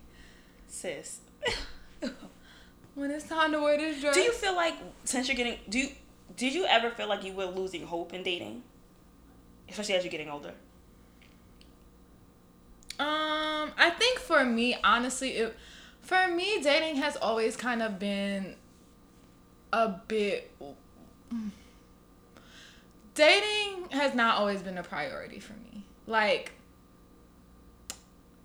sis. 0.67 1.21
when 2.95 3.11
it's 3.11 3.27
time 3.29 3.53
to 3.53 3.61
wear 3.61 3.79
this 3.79 4.01
dress 4.01 4.15
do 4.15 4.21
you 4.21 4.33
feel 4.33 4.55
like 4.55 4.75
since 5.05 5.27
you're 5.27 5.37
getting 5.37 5.59
do 5.69 5.79
you 5.79 5.89
did 6.39 6.55
you 6.55 6.67
ever 6.67 6.91
feel 6.91 7.09
like 7.09 7.25
you 7.25 7.33
were 7.33 7.47
losing 7.47 7.85
hope 7.85 8.15
in 8.15 8.23
dating, 8.23 8.63
especially 9.69 9.95
as 9.97 10.05
you're 10.05 10.11
getting 10.11 10.31
older? 10.31 10.55
Um, 13.01 13.73
I 13.77 13.93
think 13.99 14.21
for 14.21 14.45
me, 14.45 14.77
honestly, 14.85 15.31
it 15.31 15.57
for 16.09 16.27
me 16.27 16.59
dating 16.63 16.97
has 16.97 17.17
always 17.17 17.55
kind 17.55 17.83
of 17.83 17.99
been 17.99 18.57
a 19.75 19.91
bit 20.09 20.51
dating 23.15 23.91
has 23.91 24.15
not 24.15 24.39
always 24.39 24.63
been 24.63 24.79
a 24.79 24.83
priority 24.83 25.39
for 25.39 25.53
me. 25.53 25.85
Like 26.07 26.53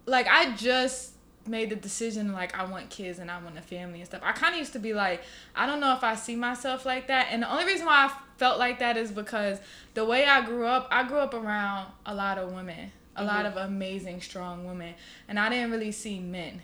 like 0.06 0.28
I 0.28 0.54
just 0.58 1.14
made 1.48 1.70
the 1.70 1.78
decision 1.78 2.34
like 2.34 2.54
I 2.60 2.66
want 2.66 2.90
kids 2.90 3.18
and 3.18 3.32
I 3.32 3.42
want 3.42 3.58
a 3.58 3.62
family 3.62 4.00
and 4.00 4.08
stuff. 4.10 4.20
I 4.26 4.34
kind 4.34 4.54
of 4.54 4.60
used 4.60 4.74
to 4.74 4.80
be 4.80 4.94
like 4.94 5.24
I 5.56 5.66
don't 5.66 5.80
know 5.80 5.94
if 5.94 6.04
I 6.04 6.16
see 6.16 6.36
myself 6.36 6.86
like 6.86 7.08
that. 7.08 7.28
And 7.32 7.44
the 7.44 7.50
only 7.50 7.64
reason 7.64 7.86
why 7.86 8.10
I 8.10 8.14
felt 8.36 8.60
like 8.60 8.80
that 8.80 8.98
is 8.98 9.10
because 9.10 9.60
the 9.94 10.04
way 10.04 10.26
I 10.26 10.46
grew 10.46 10.66
up, 10.66 10.90
I 10.92 11.08
grew 11.08 11.20
up 11.20 11.34
around 11.34 11.94
a 12.06 12.14
lot 12.14 12.38
of 12.38 12.52
women, 12.52 12.92
a 13.16 13.24
lot 13.24 13.46
mm-hmm. 13.46 13.58
of 13.58 13.70
amazing 13.70 14.20
strong 14.20 14.66
women, 14.66 14.96
and 15.30 15.40
I 15.40 15.48
didn't 15.48 15.72
really 15.72 15.94
see 15.94 16.20
men. 16.20 16.62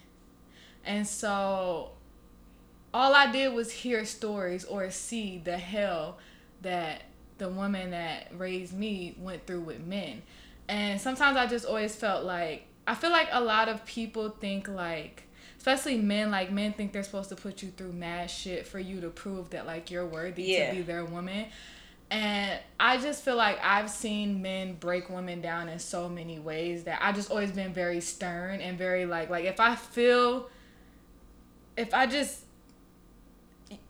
And 0.90 1.08
so 1.08 1.92
all 2.94 3.14
I 3.14 3.32
did 3.32 3.54
was 3.54 3.72
hear 3.72 4.04
stories 4.06 4.66
or 4.66 4.90
see 4.90 5.38
the 5.38 5.58
hell 5.58 6.18
that 6.64 7.04
the 7.38 7.48
woman 7.48 7.92
that 7.92 8.28
raised 8.38 8.74
me 8.74 9.16
went 9.20 9.46
through 9.46 9.62
with 9.62 9.80
men. 9.86 10.24
And 10.68 11.00
sometimes 11.00 11.38
I 11.38 11.46
just 11.46 11.66
always 11.66 11.96
felt 11.96 12.26
like 12.26 12.66
I 12.88 12.96
feel 12.96 13.12
like 13.12 13.30
a 13.32 13.40
lot 13.42 13.70
of 13.70 13.86
people 13.86 14.30
think 14.30 14.68
like 14.68 15.24
especially 15.58 15.98
men 16.00 16.32
like 16.32 16.52
men 16.52 16.74
think 16.74 16.92
they're 16.92 17.04
supposed 17.04 17.30
to 17.30 17.36
put 17.36 17.62
you 17.62 17.70
through 17.70 17.92
mad 17.92 18.32
shit 18.32 18.66
for 18.66 18.80
you 18.80 19.00
to 19.02 19.10
prove 19.10 19.52
that 19.52 19.68
like 19.68 19.92
you're 19.92 20.06
worthy 20.08 20.44
Yeah. 20.44 20.72
to 20.72 20.76
be 20.78 20.82
their 20.82 21.06
woman. 21.06 21.46
And 22.12 22.60
I 22.80 22.98
just 22.98 23.24
feel 23.24 23.36
like 23.36 23.60
I've 23.64 23.92
seen 23.92 24.42
men 24.42 24.74
break 24.74 25.12
women 25.12 25.42
down 25.42 25.70
in 25.70 25.78
so 25.78 26.10
many 26.10 26.40
ways 26.40 26.86
that 26.86 26.98
I 27.04 27.12
just 27.12 27.30
always 27.30 27.52
been 27.52 27.74
very 27.74 28.02
stern 28.02 28.62
and 28.62 28.78
very 28.78 29.06
like 29.06 29.30
like 29.30 29.46
if 29.46 29.60
I 29.60 29.76
feel 29.76 30.50
if 31.80 31.94
I 31.94 32.06
just 32.06 32.44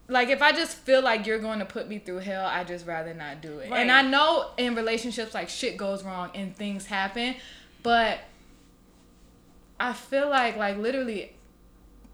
like 0.08 0.30
if 0.30 0.42
I 0.42 0.52
just 0.52 0.78
feel 0.78 1.02
like 1.02 1.26
you're 1.26 1.40
going 1.40 1.60
to 1.60 1.66
put 1.66 1.88
me 1.90 2.00
through 2.00 2.20
hell, 2.20 2.46
I 2.46 2.64
just 2.64 2.86
rather 2.86 3.14
not 3.14 3.42
do 3.42 3.60
it. 3.60 3.72
And 3.72 3.92
I 3.92 4.04
know 4.04 4.52
in 4.58 4.76
relationships 4.76 5.34
like 5.34 5.50
shit 5.50 5.76
goes 5.76 6.04
wrong 6.04 6.30
and 6.36 6.56
things 6.56 6.86
happen, 6.86 7.36
but 7.84 8.20
I 9.80 9.94
feel 9.94 10.30
like 10.30 10.56
like 10.56 10.78
literally, 10.78 11.34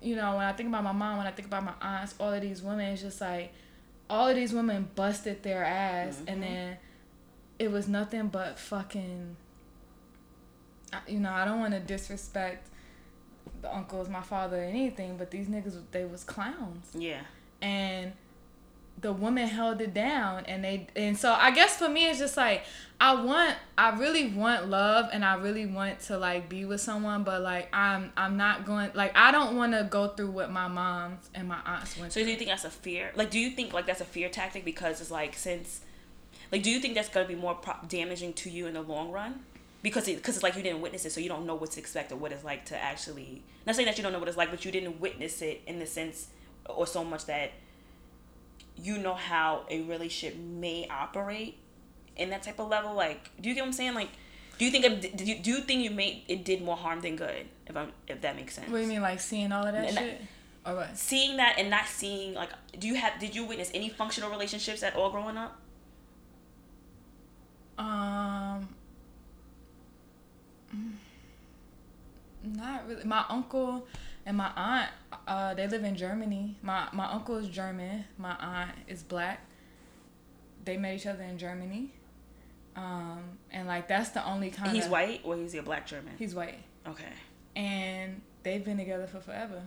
you 0.02 0.16
know, 0.16 0.38
when 0.38 0.46
I 0.46 0.54
think 0.54 0.70
about 0.70 0.84
my 0.84 0.94
mom, 0.94 1.18
when 1.18 1.28
I 1.28 1.32
think 1.32 1.48
about 1.48 1.64
my 1.64 1.74
aunts, 1.82 2.16
all 2.20 2.34
of 2.34 2.42
these 2.42 2.62
women, 2.62 2.94
it's 2.94 3.02
just 3.02 3.20
like 3.20 3.54
all 4.10 4.30
of 4.30 4.36
these 4.36 4.54
women 4.54 4.88
busted 4.96 5.44
their 5.44 5.64
ass, 5.64 6.20
and 6.20 6.42
mm-hmm. 6.42 6.42
then 6.42 6.78
it 7.60 7.72
was 7.72 7.88
nothing 7.88 8.28
but 8.28 8.58
fucking. 8.60 9.36
You 11.08 11.20
know, 11.20 11.32
I 11.32 11.44
don't 11.44 11.60
want 11.60 11.74
to 11.74 11.82
disrespect 11.82 12.70
the 13.62 13.74
uncles, 13.74 14.10
my 14.10 14.22
father, 14.22 14.58
or 14.62 14.64
anything, 14.66 15.18
but 15.18 15.32
these 15.32 15.48
niggas 15.48 15.76
they 15.92 16.06
was 16.06 16.24
clowns 16.24 16.88
Yeah. 16.94 17.22
and 17.62 18.14
the 19.02 19.12
woman 19.12 19.46
held 19.46 19.82
it 19.82 19.94
down 19.94 20.46
and 20.46 20.64
they 20.64 20.88
and 20.96 21.18
so 21.18 21.34
I 21.34 21.52
guess 21.52 21.76
for 21.78 21.90
me 21.90 22.06
it's 22.10 22.18
just 22.18 22.38
like 22.38 22.64
I 23.02 23.14
want 23.22 23.56
I 23.78 23.90
really 24.00 24.30
want 24.30 24.70
love 24.70 25.10
and 25.12 25.26
I 25.26 25.36
really 25.36 25.66
want 25.66 26.00
to 26.02 26.18
like 26.18 26.48
be 26.48 26.64
with 26.64 26.80
someone 26.80 27.24
but 27.26 27.42
like 27.42 27.68
I'm 27.76 28.14
I'm 28.16 28.38
not 28.38 28.66
going 28.66 28.92
like 28.94 29.12
I 29.18 29.34
don't 29.34 29.58
want 29.58 29.74
to 29.74 29.84
go 29.84 30.08
through 30.08 30.32
what 30.32 30.50
my 30.50 30.70
moms 30.70 31.30
and 31.36 31.50
my 31.50 31.60
aunts 31.66 31.98
went 32.00 32.14
So 32.14 32.22
through. 32.22 32.28
do 32.28 32.32
you 32.32 32.38
think 32.38 32.50
that's 32.52 32.64
a 32.64 32.70
fear? 32.70 33.12
Like, 33.16 33.32
do 33.32 33.38
you 33.38 33.50
think 33.50 33.74
like 33.74 33.86
that's 33.86 34.00
a 34.02 34.06
fear 34.06 34.30
tactic 34.30 34.64
because 34.64 35.02
it's 35.02 35.12
like 35.12 35.36
since, 35.36 35.82
like, 36.54 36.64
do 36.64 36.72
you 36.72 36.80
think 36.80 36.96
that's 36.96 37.10
gonna 37.10 37.28
be 37.28 37.36
more 37.36 37.56
pro- 37.56 37.76
damaging 37.90 38.32
to 38.34 38.50
you 38.50 38.66
in 38.66 38.76
the 38.76 38.82
long 38.82 39.12
run? 39.12 39.42
Because 39.86 40.08
it, 40.08 40.16
because 40.16 40.34
it's 40.36 40.42
like 40.42 40.56
you 40.56 40.64
didn't 40.64 40.82
witness 40.82 41.06
it, 41.06 41.12
so 41.12 41.20
you 41.20 41.30
don't 41.30 41.46
know 41.46 41.54
what 41.54 41.70
to 41.74 41.80
expect 41.80 42.12
or 42.12 42.16
what 42.16 42.32
it's 42.32 42.44
like 42.44 42.66
to 42.66 42.76
actually. 42.76 43.44
Not 43.68 43.76
saying 43.76 43.86
that 43.86 43.96
you 43.98 44.02
don't 44.04 44.14
know 44.14 44.18
what 44.18 44.28
it's 44.28 44.36
like, 44.36 44.50
but 44.50 44.66
you 44.66 44.72
didn't 44.72 45.00
witness 45.00 45.44
it 45.44 45.62
in 45.68 45.78
the 45.78 45.86
sense, 45.86 46.30
or 46.68 46.88
so 46.88 47.04
much 47.04 47.28
that 47.28 47.52
you 48.76 48.98
know 48.98 49.14
how 49.14 49.62
a 49.70 49.82
relationship 49.84 50.40
may 50.40 50.88
operate 50.90 51.60
in 52.16 52.32
that 52.32 52.42
type 52.42 52.58
of 52.58 52.68
level. 52.68 52.96
Like, 52.96 53.30
do 53.40 53.48
you 53.48 53.54
get 53.54 53.62
what 53.62 53.68
I'm 53.68 53.74
saying? 53.74 53.94
Like, 53.94 54.10
do 54.58 54.66
you 54.66 54.72
think 54.72 54.86
it, 54.86 55.16
do 55.18 55.24
you, 55.24 55.38
do 55.38 55.52
you 55.52 55.58
think 55.60 55.84
you 55.84 55.92
made 55.92 56.24
it 56.28 56.44
did 56.44 56.64
more 56.64 56.78
harm 56.78 57.02
than 57.02 57.16
good? 57.16 57.46
If 57.68 57.78
I'm 57.78 57.92
if 58.08 58.22
that 58.22 58.36
makes 58.36 58.56
sense. 58.56 58.68
What 58.70 58.78
do 58.78 58.82
you 58.82 58.90
mean 58.90 59.04
like 59.04 59.20
seeing 59.20 59.52
all 59.52 59.68
of 59.68 59.74
that 59.74 59.86
And 59.86 59.98
shit? 60.00 60.22
Or 60.66 60.78
what? 60.78 60.98
seeing 60.98 61.38
that 61.38 61.60
and 61.60 61.70
not 61.70 61.86
seeing 61.86 62.34
like 62.34 62.50
do 62.80 62.88
you 62.88 62.96
have 62.96 63.20
did 63.20 63.36
you 63.36 63.46
witness 63.46 63.70
any 63.76 63.90
functional 63.90 64.32
relationships 64.32 64.82
at 64.82 64.96
all 64.96 65.12
growing 65.12 65.38
up 65.38 65.60
Um 67.78 68.68
not 72.44 72.88
really. 72.88 73.04
My 73.04 73.26
uncle 73.30 73.88
and 74.26 74.38
my 74.38 74.52
aunt, 74.56 74.90
uh, 75.28 75.54
they 75.54 75.68
live 75.68 75.84
in 75.84 75.96
Germany. 75.96 76.58
My 76.62 76.88
my 76.94 77.12
uncle 77.12 77.38
is 77.38 77.48
German. 77.48 78.06
My 78.18 78.36
aunt 78.40 78.72
is 78.88 79.04
black. 79.04 79.42
They 80.64 80.78
met 80.78 80.96
each 80.96 81.06
other 81.06 81.24
in 81.24 81.38
Germany. 81.38 81.92
Um, 82.76 83.38
and 83.52 83.68
like 83.68 83.88
that's 83.88 84.10
the 84.10 84.26
only 84.28 84.50
kind 84.50 84.72
he's 84.72 84.88
white 84.88 85.22
or 85.24 85.38
he's 85.38 85.56
a 85.56 85.62
black 85.62 85.88
german 85.88 86.12
He's 86.20 86.36
white. 86.36 86.60
okay 86.86 87.14
And 87.56 88.22
they've 88.44 88.66
been 88.66 88.76
together 88.78 89.08
for 89.08 89.22
forever. 89.22 89.62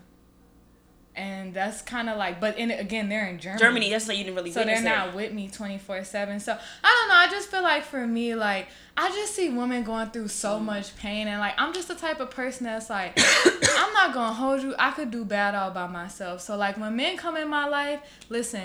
And 1.18 1.52
that's 1.52 1.82
kind 1.82 2.08
of 2.08 2.16
like, 2.16 2.40
but 2.40 2.56
in 2.58 2.70
again, 2.70 3.08
they're 3.08 3.26
in 3.26 3.38
Germany. 3.40 3.60
germany 3.60 3.90
that's 3.90 4.06
like 4.06 4.16
you 4.18 4.24
didn't 4.24 4.36
really 4.36 4.52
So 4.52 4.62
they're 4.64 4.78
it. 4.78 4.84
not 4.84 5.14
with 5.14 5.32
me 5.32 5.48
24 5.48 6.04
7. 6.04 6.38
So 6.40 6.52
I 6.52 6.56
don't 6.56 7.08
know. 7.08 7.14
I 7.16 7.28
just 7.28 7.50
feel 7.50 7.62
like 7.62 7.82
for 7.84 8.06
me, 8.06 8.34
like, 8.34 8.68
I 8.96 9.08
just 9.10 9.34
see 9.34 9.48
women 9.48 9.82
going 9.82 10.10
through 10.10 10.26
Mm. 10.26 10.30
so 10.30 10.60
much 10.60 10.96
pain. 10.96 11.26
And 11.28 11.40
like, 11.40 11.54
I'm 11.58 11.72
just 11.74 11.88
the 11.88 11.94
type 11.96 12.20
of 12.20 12.30
person 12.30 12.64
that's 12.66 12.88
like, 12.88 13.18
I'm 13.78 13.92
not 13.92 14.12
going 14.14 14.28
to 14.28 14.34
hold 14.34 14.62
you. 14.62 14.74
I 14.78 14.92
could 14.92 15.10
do 15.10 15.24
bad 15.24 15.54
all 15.54 15.70
by 15.72 15.86
myself. 15.88 16.40
So 16.40 16.56
like, 16.56 16.78
when 16.78 16.94
men 16.96 17.16
come 17.16 17.36
in 17.36 17.48
my 17.48 17.66
life, 17.66 18.00
listen, 18.28 18.62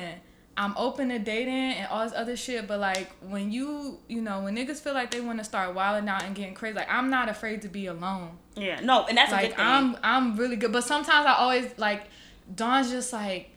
I'm 0.55 0.75
open 0.77 1.09
to 1.09 1.17
dating 1.17 1.53
and 1.73 1.87
all 1.87 2.03
this 2.03 2.13
other 2.15 2.35
shit, 2.35 2.67
but 2.67 2.79
like 2.79 3.09
when 3.21 3.51
you, 3.51 3.97
you 4.07 4.21
know, 4.21 4.41
when 4.43 4.55
niggas 4.55 4.79
feel 4.79 4.93
like 4.93 5.09
they 5.09 5.19
want 5.19 5.39
to 5.39 5.43
start 5.43 5.73
wilding 5.73 6.07
out 6.07 6.23
and 6.23 6.35
getting 6.35 6.53
crazy, 6.53 6.75
like 6.75 6.91
I'm 6.91 7.09
not 7.09 7.27
afraid 7.27 7.63
to 7.63 7.67
be 7.69 7.87
alone. 7.87 8.37
Yeah, 8.55 8.79
no, 8.81 9.05
and 9.07 9.17
that's 9.17 9.31
a 9.31 9.35
good 9.37 9.41
Like 9.41 9.55
thing. 9.55 9.65
I'm, 9.65 9.97
I'm 10.03 10.35
really 10.37 10.55
good. 10.55 10.71
But 10.71 10.83
sometimes 10.83 11.25
I 11.25 11.33
always 11.33 11.75
like, 11.79 12.03
Dawn's 12.53 12.89
just 12.91 13.13
like, 13.13 13.49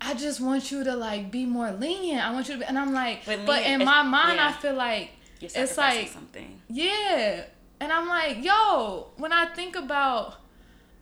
I 0.00 0.14
just 0.14 0.40
want 0.40 0.70
you 0.70 0.82
to 0.84 0.94
like 0.96 1.30
be 1.30 1.44
more 1.46 1.70
lenient. 1.72 2.24
I 2.24 2.32
want 2.32 2.48
you 2.48 2.54
to, 2.54 2.60
be, 2.60 2.66
and 2.66 2.78
I'm 2.78 2.92
like, 2.92 3.24
But 3.26 3.64
in 3.64 3.84
my 3.84 4.02
mind, 4.02 4.36
yeah. 4.36 4.48
I 4.48 4.52
feel 4.52 4.74
like 4.74 5.10
it's 5.40 5.76
like 5.76 6.08
something. 6.08 6.60
yeah. 6.68 7.44
And 7.82 7.90
I'm 7.90 8.08
like, 8.08 8.44
yo, 8.44 9.08
when 9.16 9.32
I 9.32 9.46
think 9.54 9.74
about 9.76 10.36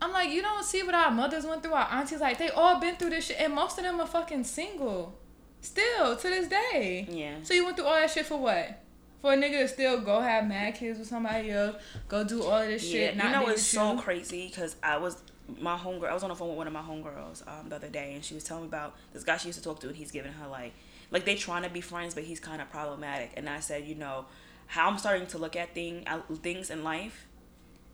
I'm 0.00 0.12
like, 0.12 0.30
you 0.30 0.42
don't 0.42 0.64
see 0.64 0.84
what 0.84 0.94
our 0.94 1.10
mothers 1.10 1.44
went 1.44 1.62
through, 1.64 1.72
our 1.72 1.88
aunties, 1.90 2.20
like 2.20 2.38
they 2.38 2.50
all 2.50 2.78
been 2.78 2.94
through 2.96 3.10
this 3.10 3.26
shit 3.26 3.40
and 3.40 3.52
most 3.52 3.78
of 3.78 3.84
them 3.84 3.98
are 4.00 4.06
fucking 4.06 4.44
single. 4.44 5.18
Still 5.60 6.16
to 6.16 6.28
this 6.28 6.46
day. 6.48 7.06
Yeah. 7.10 7.34
So 7.42 7.52
you 7.52 7.64
went 7.64 7.76
through 7.76 7.86
all 7.86 7.94
that 7.96 8.08
shit 8.10 8.26
for 8.26 8.38
what? 8.38 8.80
For 9.20 9.32
a 9.32 9.36
nigga 9.36 9.62
to 9.62 9.66
still 9.68 10.00
go 10.00 10.20
have 10.20 10.46
mad 10.46 10.76
kids 10.76 11.00
with 11.00 11.08
somebody 11.08 11.50
else, 11.50 11.74
go 12.06 12.22
do 12.22 12.44
all 12.44 12.60
of 12.62 12.68
this 12.68 12.84
Yeah, 12.84 13.06
shit. 13.08 13.14
you 13.16 13.22
not 13.22 13.32
know 13.32 13.48
it's 13.50 13.62
so 13.62 13.98
crazy 13.98 14.46
because 14.46 14.76
I 14.84 14.98
was 14.98 15.20
my 15.60 15.76
homegirl. 15.76 16.08
I 16.10 16.14
was 16.14 16.22
on 16.22 16.28
the 16.30 16.34
phone 16.36 16.48
with 16.48 16.58
one 16.58 16.66
of 16.66 16.72
my 16.72 16.82
homegirls 16.82 17.46
um, 17.48 17.68
the 17.68 17.76
other 17.76 17.88
day, 17.88 18.14
and 18.14 18.24
she 18.24 18.34
was 18.34 18.44
telling 18.44 18.64
me 18.64 18.68
about 18.68 18.94
this 19.12 19.24
guy 19.24 19.36
she 19.36 19.48
used 19.48 19.58
to 19.58 19.64
talk 19.64 19.80
to, 19.80 19.88
and 19.88 19.96
he's 19.96 20.10
giving 20.10 20.32
her 20.32 20.48
like, 20.48 20.74
like 21.10 21.24
they 21.24 21.34
trying 21.34 21.62
to 21.62 21.70
be 21.70 21.80
friends, 21.80 22.14
but 22.14 22.24
he's 22.24 22.40
kind 22.40 22.60
of 22.60 22.70
problematic. 22.70 23.32
And 23.36 23.48
I 23.48 23.60
said, 23.60 23.86
you 23.86 23.94
know, 23.94 24.26
how 24.66 24.88
I'm 24.88 24.98
starting 24.98 25.26
to 25.28 25.38
look 25.38 25.56
at 25.56 25.74
thing 25.74 26.04
uh, 26.06 26.20
things 26.42 26.70
in 26.70 26.84
life 26.84 27.26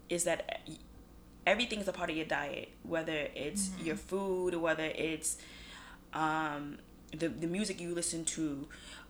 is 0.08 0.24
that 0.24 0.60
everything 1.46 1.78
is 1.78 1.88
a 1.88 1.92
part 1.92 2.10
of 2.10 2.16
your 2.16 2.26
diet, 2.26 2.70
whether 2.82 3.28
it's 3.34 3.68
Mm-hmm. 3.68 3.86
your 3.86 3.96
food, 3.96 4.54
whether 4.56 4.84
it's 4.84 5.36
um, 6.12 6.78
the 7.16 7.28
the 7.28 7.46
music 7.46 7.80
you 7.80 7.94
listen 7.94 8.24
to, 8.24 8.66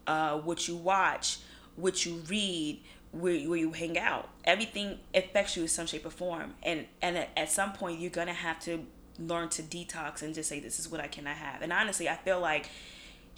uh, 0.06 0.38
what 0.38 0.68
you 0.68 0.76
watch, 0.76 1.38
what 1.76 2.04
you 2.04 2.22
read, 2.28 2.80
where, 3.14 3.38
where 3.48 3.58
you 3.58 3.72
hang 3.72 3.98
out. 3.98 4.28
Everything 4.44 4.98
affects 5.14 5.56
you 5.56 5.62
in 5.62 5.68
some 5.68 5.86
shape 5.86 6.04
or 6.04 6.10
form, 6.10 6.54
and 6.62 6.86
and 7.00 7.16
at, 7.16 7.30
at 7.36 7.50
some 7.50 7.72
point 7.72 8.00
you're 8.00 8.10
gonna 8.10 8.32
have 8.32 8.60
to 8.60 8.84
learn 9.18 9.48
to 9.48 9.62
detox 9.62 10.22
and 10.22 10.34
just 10.34 10.48
say 10.48 10.58
this 10.60 10.78
is 10.78 10.88
what 10.88 11.00
I 11.00 11.06
cannot 11.06 11.36
have. 11.36 11.62
And 11.62 11.72
honestly, 11.72 12.08
I 12.08 12.16
feel 12.16 12.40
like 12.40 12.68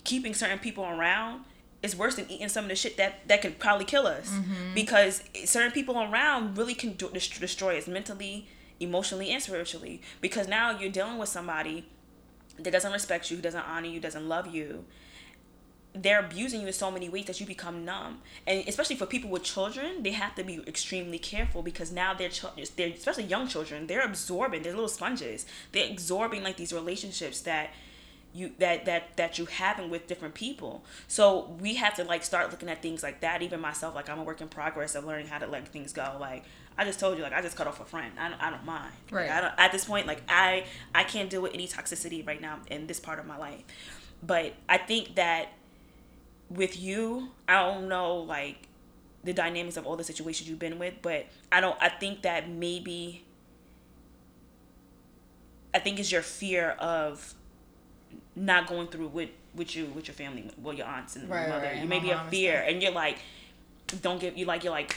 keeping 0.05 0.35
certain 0.35 0.59
people 0.59 0.85
around 0.85 1.45
is 1.83 1.95
worse 1.95 2.17
than 2.17 2.31
eating 2.31 2.49
some 2.49 2.65
of 2.65 2.71
the 2.71 2.77
shit 2.77 2.97
that 2.97 3.29
that 3.29 3.43
could 3.43 3.59
probably 3.59 3.85
kill 3.85 4.07
us. 4.07 4.31
Mm-hmm. 4.31 4.75
Because 4.75 5.23
certain 5.45 5.73
people 5.73 6.01
around 6.01 6.57
really 6.57 6.75
can 6.75 6.95
do, 6.95 7.11
destroy 7.11 7.79
us 7.79 7.87
mentally 7.87 8.49
emotionally 8.81 9.31
and 9.31 9.43
spiritually. 9.43 10.01
Because 10.21 10.49
now 10.49 10.79
you're 10.79 10.91
dealing 10.91 11.19
with 11.19 11.29
somebody 11.29 11.87
that 12.59 12.71
doesn't 12.71 12.93
respect 12.93 13.31
you 13.31 13.37
who 13.37 13.43
doesn't 13.43 13.69
honor 13.69 13.89
you 13.89 14.01
doesn't 14.01 14.29
love 14.29 14.47
you 14.47 14.85
they're 16.03 16.21
abusing 16.21 16.61
you 16.61 16.67
in 16.67 16.73
so 16.73 16.91
many 16.91 17.09
ways 17.09 17.25
that 17.27 17.41
you 17.41 17.47
become 17.47 17.85
numb. 17.85 18.19
And 18.47 18.67
especially 18.69 18.97
for 18.97 19.07
people 19.07 19.31
with 19.31 19.43
children 19.43 20.03
they 20.03 20.13
have 20.13 20.35
to 20.35 20.45
be 20.45 20.63
extremely 20.67 21.19
careful 21.19 21.63
because 21.63 21.91
now 21.93 22.15
they're, 22.15 22.31
they're 22.77 22.89
especially 22.89 23.25
young 23.25 23.49
children 23.49 23.87
they're 23.87 24.05
absorbing 24.05 24.63
they're 24.63 24.73
little 24.73 24.89
sponges. 24.89 25.47
They're 25.73 25.91
absorbing 25.91 26.43
like 26.43 26.57
these 26.57 26.73
relationships 26.73 27.41
that 27.43 27.71
you 28.37 28.53
that 28.59 28.85
that 28.85 29.17
that 29.17 29.39
you 29.39 29.47
having 29.47 29.91
with 29.91 30.07
different 30.07 30.35
people. 30.35 30.85
So 31.09 31.57
we 31.61 31.77
have 31.77 31.95
to 31.95 32.05
like 32.05 32.23
start 32.23 32.51
looking 32.51 32.69
at 32.69 32.83
things 32.83 33.03
like 33.03 33.21
that. 33.21 33.43
Even 33.43 33.61
myself 33.61 33.95
like 33.95 34.09
i'm 34.11 34.19
a 34.19 34.23
work 34.25 34.41
in 34.41 34.49
progress 34.49 34.95
of 34.95 35.05
learning 35.05 35.27
how 35.29 35.39
to 35.39 35.47
let 35.47 35.67
things 35.69 35.93
go. 35.93 36.17
Like 36.21 36.45
i 36.77 36.85
just 36.85 37.01
told 37.01 37.17
you 37.17 37.23
like 37.23 37.33
i 37.33 37.41
just 37.41 37.57
cut 37.57 37.67
off 37.67 37.81
a 37.81 37.85
friend. 37.85 38.13
I 38.19 38.29
don't, 38.29 38.43
I 38.43 38.51
don't 38.51 38.65
mind. 38.65 38.93
Like, 39.11 39.21
Right. 39.21 39.31
I 39.31 39.41
don't, 39.41 39.55
at 39.57 39.73
this 39.73 39.87
point 39.87 40.07
like 40.07 40.23
i 40.29 40.65
i 40.95 41.05
can't 41.05 41.31
deal 41.31 41.43
with 41.43 41.55
any 41.55 41.67
toxicity 41.67 42.27
right 42.27 42.41
now 42.41 42.59
in 42.69 42.87
this 42.87 43.01
part 43.01 43.19
of 43.19 43.27
my 43.27 43.39
life. 43.39 43.63
But 44.23 44.55
i 44.69 44.77
think 44.77 45.15
that 45.15 45.53
with 46.51 46.79
you 46.81 47.29
i 47.49 47.55
don't 47.63 47.89
know 47.89 48.17
like 48.19 48.69
the 49.25 49.33
dynamics 49.33 49.77
of 49.77 49.87
all 49.87 49.97
the 49.97 50.05
situations 50.05 50.49
you've 50.49 50.59
been 50.59 50.79
with 50.79 50.95
but 51.03 51.27
i 51.51 51.61
don't 51.61 51.77
i 51.81 51.89
think 51.89 52.23
that 52.23 52.49
maybe 52.49 53.25
i 55.75 55.79
think 55.79 55.99
it's 55.99 56.13
your 56.13 56.23
fear 56.23 56.71
of 56.79 57.35
not 58.35 58.67
going 58.67 58.87
through 58.89 59.09
with 59.09 59.31
with 59.55 59.75
you 59.75 59.87
with 59.87 60.07
your 60.07 60.15
family 60.15 60.49
well 60.63 60.75
your 60.75 60.87
aunts 60.87 61.17
and 61.17 61.29
Right, 61.29 61.43
your 61.43 61.49
mother. 61.51 61.67
right, 61.67 61.83
you 61.83 61.89
may 61.89 61.99
be 62.01 62.11
a 62.11 62.21
fear 62.31 62.63
and 62.67 62.83
you're 62.83 62.93
like 62.93 63.19
don't 64.03 64.21
give 64.21 64.37
you 64.37 64.45
like 64.45 64.63
you're 64.65 64.73
like 64.73 64.97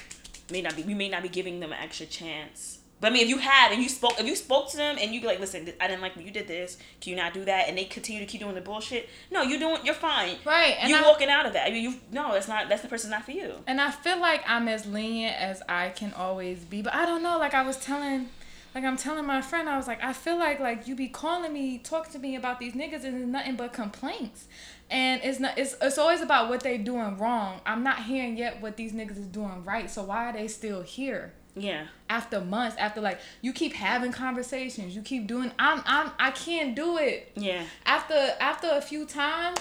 may 0.51 0.61
not 0.61 0.75
be 0.75 0.83
we 0.83 0.93
may 0.93 1.09
not 1.09 1.23
be 1.23 1.29
giving 1.29 1.59
them 1.59 1.71
an 1.71 1.79
extra 1.81 2.05
chance 2.05 2.78
but 2.99 3.07
I 3.07 3.13
mean, 3.13 3.23
if 3.23 3.29
you 3.29 3.37
had 3.37 3.71
and 3.71 3.81
you 3.81 3.89
spoke, 3.89 4.19
if 4.19 4.25
you 4.25 4.35
spoke 4.35 4.69
to 4.71 4.77
them 4.77 4.97
and 4.99 5.13
you 5.13 5.21
be 5.21 5.27
like, 5.27 5.39
"Listen, 5.39 5.71
I 5.79 5.87
didn't 5.87 6.01
like 6.01 6.15
when 6.15 6.25
you 6.25 6.31
did 6.31 6.47
this. 6.47 6.77
Can 7.01 7.11
you 7.11 7.15
not 7.15 7.33
do 7.33 7.45
that?" 7.45 7.67
and 7.67 7.77
they 7.77 7.85
continue 7.85 8.21
to 8.21 8.27
keep 8.27 8.41
doing 8.41 8.55
the 8.55 8.61
bullshit, 8.61 9.09
no, 9.31 9.41
you 9.41 9.57
doing, 9.59 9.77
you're 9.85 9.93
fine. 9.95 10.35
Right, 10.45 10.75
and 10.79 10.89
you 10.89 10.97
I- 10.97 11.01
walking 11.01 11.29
out 11.29 11.45
of 11.45 11.53
that. 11.53 11.67
I 11.67 11.71
mean, 11.71 11.83
you 11.83 11.95
no, 12.11 12.33
that's 12.33 12.47
not. 12.47 12.69
That's 12.69 12.81
the 12.81 12.87
person 12.87 13.09
not 13.11 13.23
for 13.25 13.31
you. 13.31 13.55
And 13.67 13.79
I 13.79 13.91
feel 13.91 14.19
like 14.19 14.43
I'm 14.47 14.67
as 14.67 14.85
lenient 14.85 15.35
as 15.39 15.61
I 15.69 15.89
can 15.89 16.13
always 16.13 16.59
be. 16.65 16.81
But 16.81 16.93
I 16.93 17.05
don't 17.05 17.23
know, 17.23 17.37
like 17.37 17.53
I 17.53 17.63
was 17.63 17.77
telling 17.77 18.29
like 18.75 18.83
I'm 18.83 18.97
telling 18.97 19.25
my 19.25 19.41
friend, 19.41 19.67
I 19.67 19.77
was 19.77 19.87
like, 19.87 20.03
I 20.03 20.13
feel 20.13 20.37
like 20.37 20.59
like 20.59 20.87
you 20.87 20.95
be 20.95 21.07
calling 21.07 21.51
me, 21.51 21.79
talk 21.79 22.09
to 22.11 22.19
me 22.19 22.35
about 22.35 22.59
these 22.59 22.73
niggas 22.73 23.03
and 23.03 23.17
it's 23.17 23.25
nothing 23.27 23.55
but 23.55 23.73
complaints. 23.73 24.47
And 24.91 25.21
it's 25.23 25.39
not 25.39 25.57
it's 25.57 25.75
it's 25.81 25.97
always 25.97 26.21
about 26.21 26.49
what 26.49 26.61
they 26.61 26.77
doing 26.77 27.17
wrong. 27.17 27.61
I'm 27.65 27.83
not 27.83 28.03
hearing 28.03 28.37
yet 28.37 28.61
what 28.61 28.77
these 28.77 28.91
niggas 28.91 29.17
is 29.17 29.25
doing 29.27 29.63
right. 29.63 29.89
So 29.89 30.03
why 30.03 30.29
are 30.29 30.33
they 30.33 30.47
still 30.47 30.81
here? 30.81 31.33
Yeah, 31.55 31.87
After 32.09 32.39
months, 32.41 32.77
after 32.77 33.01
like 33.01 33.19
you 33.41 33.51
keep 33.53 33.73
having 33.73 34.11
conversations, 34.11 34.95
you 34.95 35.01
keep 35.01 35.27
doing 35.27 35.51
I'm 35.59 35.81
I'm 35.85 36.11
I 36.19 36.31
can't 36.31 36.75
do 36.75 36.97
it. 36.97 37.31
yeah, 37.35 37.63
After 37.85 38.15
after 38.39 38.67
a 38.71 38.81
few 38.81 39.05
times, 39.05 39.57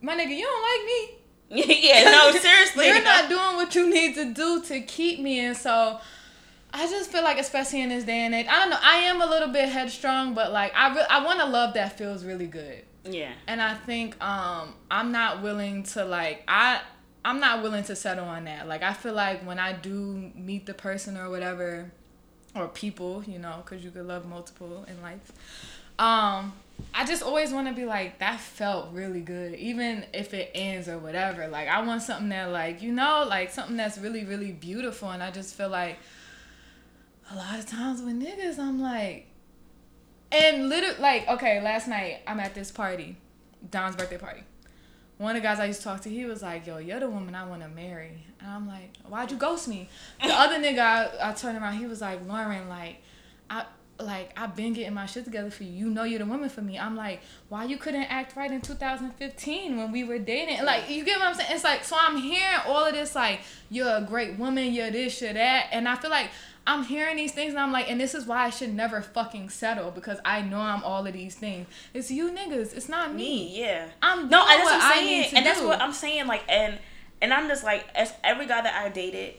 my 0.00 0.14
nigga, 0.14 0.30
you 0.36 0.44
don't 0.44 0.62
like 0.62 0.86
me. 0.86 1.80
yeah. 1.88 2.04
No, 2.10 2.30
seriously. 2.38 2.86
You're 2.86 3.02
not 3.02 3.28
doing 3.28 3.56
what 3.56 3.74
you 3.74 3.90
need 3.90 4.14
to 4.14 4.32
do 4.32 4.62
to 4.62 4.80
keep 4.82 5.20
me, 5.20 5.40
and 5.40 5.56
so 5.56 5.98
I 6.72 6.86
just 6.88 7.10
feel 7.12 7.22
like, 7.22 7.38
especially 7.38 7.82
in 7.82 7.90
this 7.90 8.04
day 8.04 8.20
and 8.26 8.34
age, 8.34 8.46
I 8.48 8.58
don't 8.60 8.70
know. 8.70 8.78
I 8.82 8.96
am 8.96 9.20
a 9.20 9.26
little 9.26 9.48
bit 9.48 9.68
headstrong, 9.68 10.34
but 10.34 10.52
like 10.52 10.72
I, 10.74 10.94
re- 10.94 11.06
I 11.10 11.24
want 11.24 11.40
to 11.40 11.46
love 11.46 11.74
that 11.74 11.98
feels 11.98 12.24
really 12.24 12.46
good, 12.46 12.82
Yeah, 13.04 13.32
and 13.46 13.60
I 13.60 13.74
think 13.74 14.22
um 14.24 14.74
I'm 14.90 15.12
not 15.12 15.42
willing 15.42 15.82
to 15.94 16.04
like 16.04 16.42
I 16.48 16.80
I'm 17.24 17.40
not 17.40 17.62
willing 17.62 17.84
to 17.84 17.96
settle 17.96 18.26
on 18.26 18.44
that. 18.44 18.68
Like 18.68 18.82
I 18.82 18.92
feel 18.92 19.14
like 19.14 19.46
when 19.46 19.58
I 19.58 19.72
do 19.72 20.30
meet 20.34 20.66
the 20.66 20.74
person 20.74 21.16
or 21.16 21.30
whatever, 21.30 21.90
or 22.54 22.68
people, 22.68 23.24
you 23.26 23.38
know, 23.38 23.62
because 23.64 23.84
you 23.84 23.90
could 23.90 24.06
love 24.06 24.26
multiple 24.26 24.84
in 24.88 25.02
life. 25.02 25.32
Um, 25.98 26.52
I 26.92 27.04
just 27.04 27.22
always 27.22 27.52
want 27.52 27.68
to 27.68 27.74
be 27.74 27.84
like 27.84 28.18
that 28.18 28.40
felt 28.40 28.92
really 28.92 29.20
good, 29.20 29.54
even 29.54 30.04
if 30.12 30.34
it 30.34 30.50
ends 30.54 30.88
or 30.88 30.98
whatever. 30.98 31.48
Like 31.48 31.68
I 31.68 31.82
want 31.82 32.02
something 32.02 32.28
that 32.28 32.50
like 32.50 32.82
you 32.82 32.92
know, 32.92 33.24
like 33.28 33.50
something 33.52 33.76
that's 33.76 33.98
really 33.98 34.24
really 34.24 34.52
beautiful, 34.52 35.10
and 35.10 35.22
I 35.22 35.30
just 35.30 35.54
feel 35.54 35.68
like 35.68 35.98
a 37.30 37.36
lot 37.36 37.58
of 37.58 37.66
times 37.66 38.02
with 38.02 38.20
niggas, 38.20 38.58
I'm 38.58 38.80
like, 38.80 39.26
and 40.30 40.68
literally 40.68 41.00
like 41.00 41.28
okay, 41.28 41.60
last 41.62 41.88
night 41.88 42.20
I'm 42.26 42.40
at 42.40 42.54
this 42.54 42.70
party, 42.70 43.16
Dawn's 43.70 43.96
birthday 43.96 44.18
party. 44.18 44.42
One 45.18 45.36
of 45.36 45.42
the 45.42 45.46
guys 45.46 45.60
I 45.60 45.66
used 45.66 45.80
to 45.80 45.84
talk 45.84 46.00
to, 46.02 46.10
he 46.10 46.24
was 46.24 46.42
like, 46.42 46.66
"Yo, 46.66 46.78
you're 46.78 47.00
the 47.00 47.08
woman 47.08 47.34
I 47.34 47.46
want 47.46 47.62
to 47.62 47.68
marry," 47.68 48.24
and 48.40 48.50
I'm 48.50 48.66
like, 48.66 48.96
"Why'd 49.08 49.30
you 49.30 49.36
ghost 49.36 49.68
me?" 49.68 49.88
The 50.22 50.28
other 50.32 50.56
nigga, 50.56 50.78
I, 50.80 51.30
I 51.30 51.32
turned 51.32 51.56
around, 51.56 51.78
he 51.78 51.86
was 51.86 52.00
like, 52.00 52.26
"Lauren, 52.26 52.68
like, 52.68 53.02
I." 53.48 53.64
Like 53.96 54.32
I've 54.36 54.56
been 54.56 54.72
getting 54.72 54.92
my 54.92 55.06
shit 55.06 55.24
together 55.24 55.52
for 55.52 55.62
you. 55.62 55.70
You 55.70 55.88
know 55.88 56.02
you're 56.02 56.18
the 56.18 56.26
woman 56.26 56.48
for 56.48 56.62
me. 56.62 56.76
I'm 56.76 56.96
like, 56.96 57.20
why 57.48 57.62
you 57.62 57.76
couldn't 57.76 58.02
act 58.02 58.34
right 58.34 58.50
in 58.50 58.60
2015 58.60 59.76
when 59.76 59.92
we 59.92 60.02
were 60.02 60.18
dating? 60.18 60.64
Like 60.64 60.90
you 60.90 61.04
get 61.04 61.20
what 61.20 61.28
I'm 61.28 61.34
saying? 61.36 61.50
It's 61.52 61.62
like 61.62 61.84
so 61.84 61.96
I'm 61.96 62.16
hearing 62.16 62.58
all 62.66 62.86
of 62.86 62.92
this 62.92 63.14
like 63.14 63.42
you're 63.70 63.98
a 63.98 64.00
great 64.00 64.36
woman, 64.36 64.72
you're 64.74 64.90
this, 64.90 65.22
you're 65.22 65.32
that, 65.32 65.68
and 65.70 65.88
I 65.88 65.94
feel 65.94 66.10
like 66.10 66.30
I'm 66.66 66.84
hearing 66.84 67.16
these 67.16 67.32
things 67.32 67.50
and 67.50 67.60
I'm 67.60 67.72
like, 67.72 67.90
and 67.90 68.00
this 68.00 68.14
is 68.14 68.26
why 68.26 68.44
I 68.44 68.50
should 68.50 68.72
never 68.72 69.02
fucking 69.02 69.50
settle 69.50 69.90
because 69.90 70.18
I 70.24 70.40
know 70.40 70.60
I'm 70.60 70.82
all 70.82 71.06
of 71.06 71.12
these 71.12 71.34
things. 71.34 71.66
It's 71.92 72.10
you 72.10 72.30
niggas. 72.30 72.74
It's 72.74 72.88
not 72.88 73.12
me. 73.12 73.18
me. 73.18 73.60
Yeah. 73.60 73.88
I'm 74.00 74.28
no, 74.28 74.40
and 74.40 74.48
that's 74.48 74.64
what 74.64 74.82
I'm 74.82 74.92
saying, 74.92 75.36
and 75.36 75.46
that's 75.46 75.60
what 75.60 75.80
I'm 75.80 75.92
saying. 75.92 76.26
Like, 76.26 76.42
and 76.48 76.78
and 77.20 77.32
I'm 77.32 77.48
just 77.48 77.64
like, 77.64 77.84
as 77.94 78.12
every 78.22 78.46
guy 78.46 78.62
that 78.62 78.74
I 78.74 78.88
dated, 78.88 79.34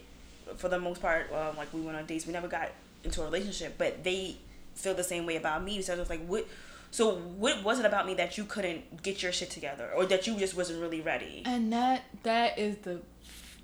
for 0.58 0.70
the 0.70 0.80
most 0.80 1.02
part, 1.02 1.32
um, 1.32 1.58
like 1.58 1.74
we 1.74 1.82
went 1.82 1.98
on 1.98 2.06
dates, 2.06 2.28
we 2.28 2.34
never 2.34 2.48
got 2.48 2.70
into 3.04 3.22
a 3.22 3.26
relationship, 3.26 3.76
but 3.78 4.04
they 4.04 4.38
feel 4.76 4.94
the 4.94 5.04
same 5.04 5.26
way 5.26 5.36
about 5.36 5.64
me. 5.64 5.82
So 5.82 5.94
I 5.94 5.98
was 5.98 6.10
like, 6.10 6.26
what? 6.26 6.48
So 6.92 7.16
what 7.16 7.64
was 7.64 7.80
it 7.80 7.86
about 7.86 8.06
me 8.06 8.14
that 8.16 8.38
you 8.38 8.46
couldn't 8.46 9.04
get 9.04 9.22
your 9.22 9.32
shit 9.32 9.50
together, 9.50 9.92
or 9.96 10.06
that 10.06 10.28
you 10.28 10.38
just 10.38 10.56
wasn't 10.56 10.82
really 10.82 11.02
ready? 11.02 11.42
And 11.46 11.74
that 11.74 12.04
that 12.24 12.60
is 12.60 12.78
the 12.78 13.02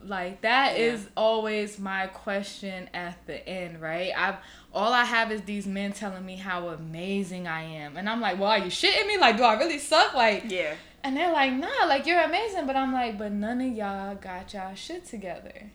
like 0.06 0.42
that 0.42 0.74
Yeah. 0.78 0.86
is 0.86 1.08
always 1.16 1.80
my 1.80 2.08
question 2.08 2.90
at 2.94 3.26
the 3.28 3.48
end, 3.48 3.82
right? 3.82 4.12
I've 4.18 4.36
all 4.74 4.94
I 4.94 5.04
have 5.04 5.32
is 5.32 5.42
these 5.42 5.68
men 5.68 5.92
telling 5.94 6.26
me 6.26 6.38
how 6.38 6.70
amazing 6.70 7.48
I 7.48 7.64
am. 7.64 7.98
And 7.98 8.10
I'm 8.10 8.22
like, 8.22 8.40
well, 8.40 8.52
are 8.52 8.58
you 8.60 8.66
shitting 8.72 9.06
me? 9.08 9.18
Like, 9.18 9.38
do 9.38 9.44
I 9.44 9.58
really 9.58 9.80
suck? 9.80 10.14
Like 10.14 10.46
Yeah. 10.50 10.76
and 11.04 11.16
they're 11.18 11.32
like, 11.34 11.54
nah, 11.54 11.86
like 11.88 12.06
you're 12.06 12.22
amazing. 12.22 12.66
But 12.68 12.76
I'm 12.76 12.94
like, 12.94 13.18
but 13.18 13.32
none 13.32 13.60
of 13.62 13.76
y'all 13.76 14.16
got 14.16 14.54
y'all 14.54 14.76
shit 14.76 15.06
together. 15.06 15.72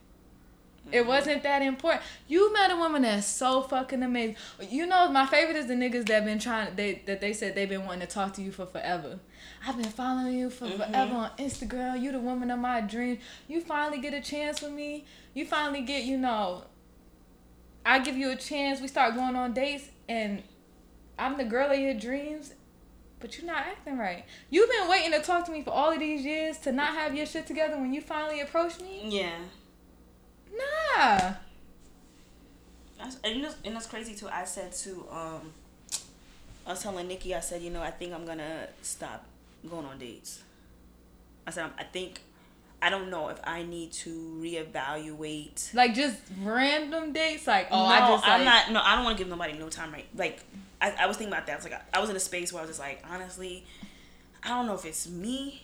It 0.93 0.99
mm-hmm. 0.99 1.09
wasn't 1.09 1.43
that 1.43 1.63
important. 1.63 2.03
You 2.29 2.53
met 2.53 2.71
a 2.71 2.77
woman 2.77 3.03
that's 3.03 3.27
so 3.27 3.63
fucking 3.63 4.03
amazing. 4.03 4.37
You 4.61 4.87
know, 4.87 5.11
my 5.11 5.27
favorite 5.27 5.57
is 5.57 5.67
the 5.67 5.75
niggas 5.75 6.07
that 6.07 6.25
been 6.25 6.39
trying 6.39 6.75
they 6.77 7.03
that 7.07 7.21
they 7.21 7.33
said 7.33 7.55
they've 7.55 7.69
been 7.69 7.85
wanting 7.85 8.07
to 8.07 8.13
talk 8.13 8.35
to 8.35 8.43
you 8.43 8.53
for 8.53 8.67
forever. 8.67 9.19
I've 9.67 9.77
been 9.77 9.91
following 9.91 10.39
you 10.39 10.51
for 10.51 10.67
mm-hmm. 10.67 10.77
forever 10.77 11.15
on 11.15 11.31
Instagram. 11.39 12.01
You 12.01 12.13
the 12.13 12.21
woman 12.21 12.51
of 12.51 12.59
my 12.59 12.81
dreams. 12.81 13.21
You 13.49 13.61
finally 13.61 13.99
get 13.99 14.15
a 14.15 14.21
chance 14.21 14.63
with 14.63 14.73
me. 14.73 15.05
You 15.35 15.45
finally 15.45 15.83
get, 15.83 16.05
you 16.05 16.19
know, 16.19 16.65
I 17.85 17.99
give 17.99 18.17
you 18.17 18.31
a 18.31 18.37
chance. 18.37 18.81
We 18.81 18.89
start 18.89 19.15
going 19.15 19.37
on 19.37 19.55
dates 19.55 19.89
and 20.09 20.43
I'm 21.19 21.37
the 21.37 21.45
girl 21.45 21.71
of 21.71 21.79
your 21.79 21.95
dreams. 21.95 22.55
But 23.19 23.39
you're 23.39 23.47
not 23.47 23.67
acting 23.67 23.97
right. 23.97 24.25
You've 24.51 24.71
been 24.71 24.89
waiting 24.89 25.13
to 25.13 25.21
talk 25.21 25.47
to 25.47 25.53
me 25.53 25.63
for 25.63 25.71
all 25.71 25.91
of 25.91 25.99
these 25.99 26.25
years 26.25 26.59
to 26.59 26.73
not 26.73 26.89
have 26.89 27.15
your 27.15 27.25
shit 27.25 27.47
together 27.47 27.77
when 27.79 27.95
you 27.95 28.03
finally 28.03 28.41
approach 28.41 28.79
me. 28.79 29.05
Yeah. 29.09 29.39
Nah. 30.57 31.35
That's, 32.99 33.19
and, 33.25 33.45
that's, 33.45 33.57
and 33.65 33.75
that's 33.75 33.87
crazy 33.87 34.15
too. 34.15 34.29
I 34.29 34.45
said 34.45 34.73
to 34.73 35.07
um, 35.11 35.53
I 36.67 36.71
was 36.71 36.83
telling 36.83 37.07
Nikki, 37.07 37.35
I 37.35 37.41
said, 37.41 37.63
you 37.63 37.71
know, 37.71 37.81
I 37.81 37.93
think 37.93 38.13
I'm 38.13 38.27
gonna 38.27 38.69
stop 38.83 39.25
going 39.69 39.87
on 39.87 39.99
dates. 39.99 40.43
I 41.47 41.51
said, 41.51 41.71
I 41.79 41.85
think, 41.85 42.21
I 42.83 42.91
don't 42.91 43.09
know 43.09 43.29
if 43.29 43.39
I 43.45 43.63
need 43.63 43.93
to 43.93 44.41
reevaluate. 44.43 45.73
Like 45.75 45.95
just 45.95 46.19
random 46.43 47.13
dates. 47.13 47.47
Like 47.47 47.69
oh, 47.71 47.77
no, 47.77 47.85
I 47.85 47.99
just 48.09 48.29
I'm 48.29 48.45
not. 48.45 48.73
No, 48.73 48.81
I 48.83 48.97
don't 48.97 49.05
want 49.05 49.17
to 49.17 49.23
give 49.23 49.31
nobody 49.31 49.53
no 49.53 49.69
time. 49.69 49.93
Right? 49.93 50.07
Like, 50.17 50.43
I, 50.81 50.93
I 51.01 51.07
was 51.07 51.17
thinking 51.17 51.33
about 51.33 51.47
that. 51.47 51.53
I 51.53 51.57
was 51.57 51.65
like, 51.65 51.75
I, 51.75 51.99
I 51.99 52.01
was 52.01 52.11
in 52.11 52.17
a 52.17 52.21
space 52.21 52.53
where 52.53 52.61
I 52.61 52.67
was 52.67 52.71
just 52.71 52.81
like, 52.81 53.05
honestly, 53.09 53.65
I 54.43 54.49
don't 54.49 54.67
know 54.67 54.75
if 54.75 54.85
it's 54.85 55.09
me. 55.09 55.63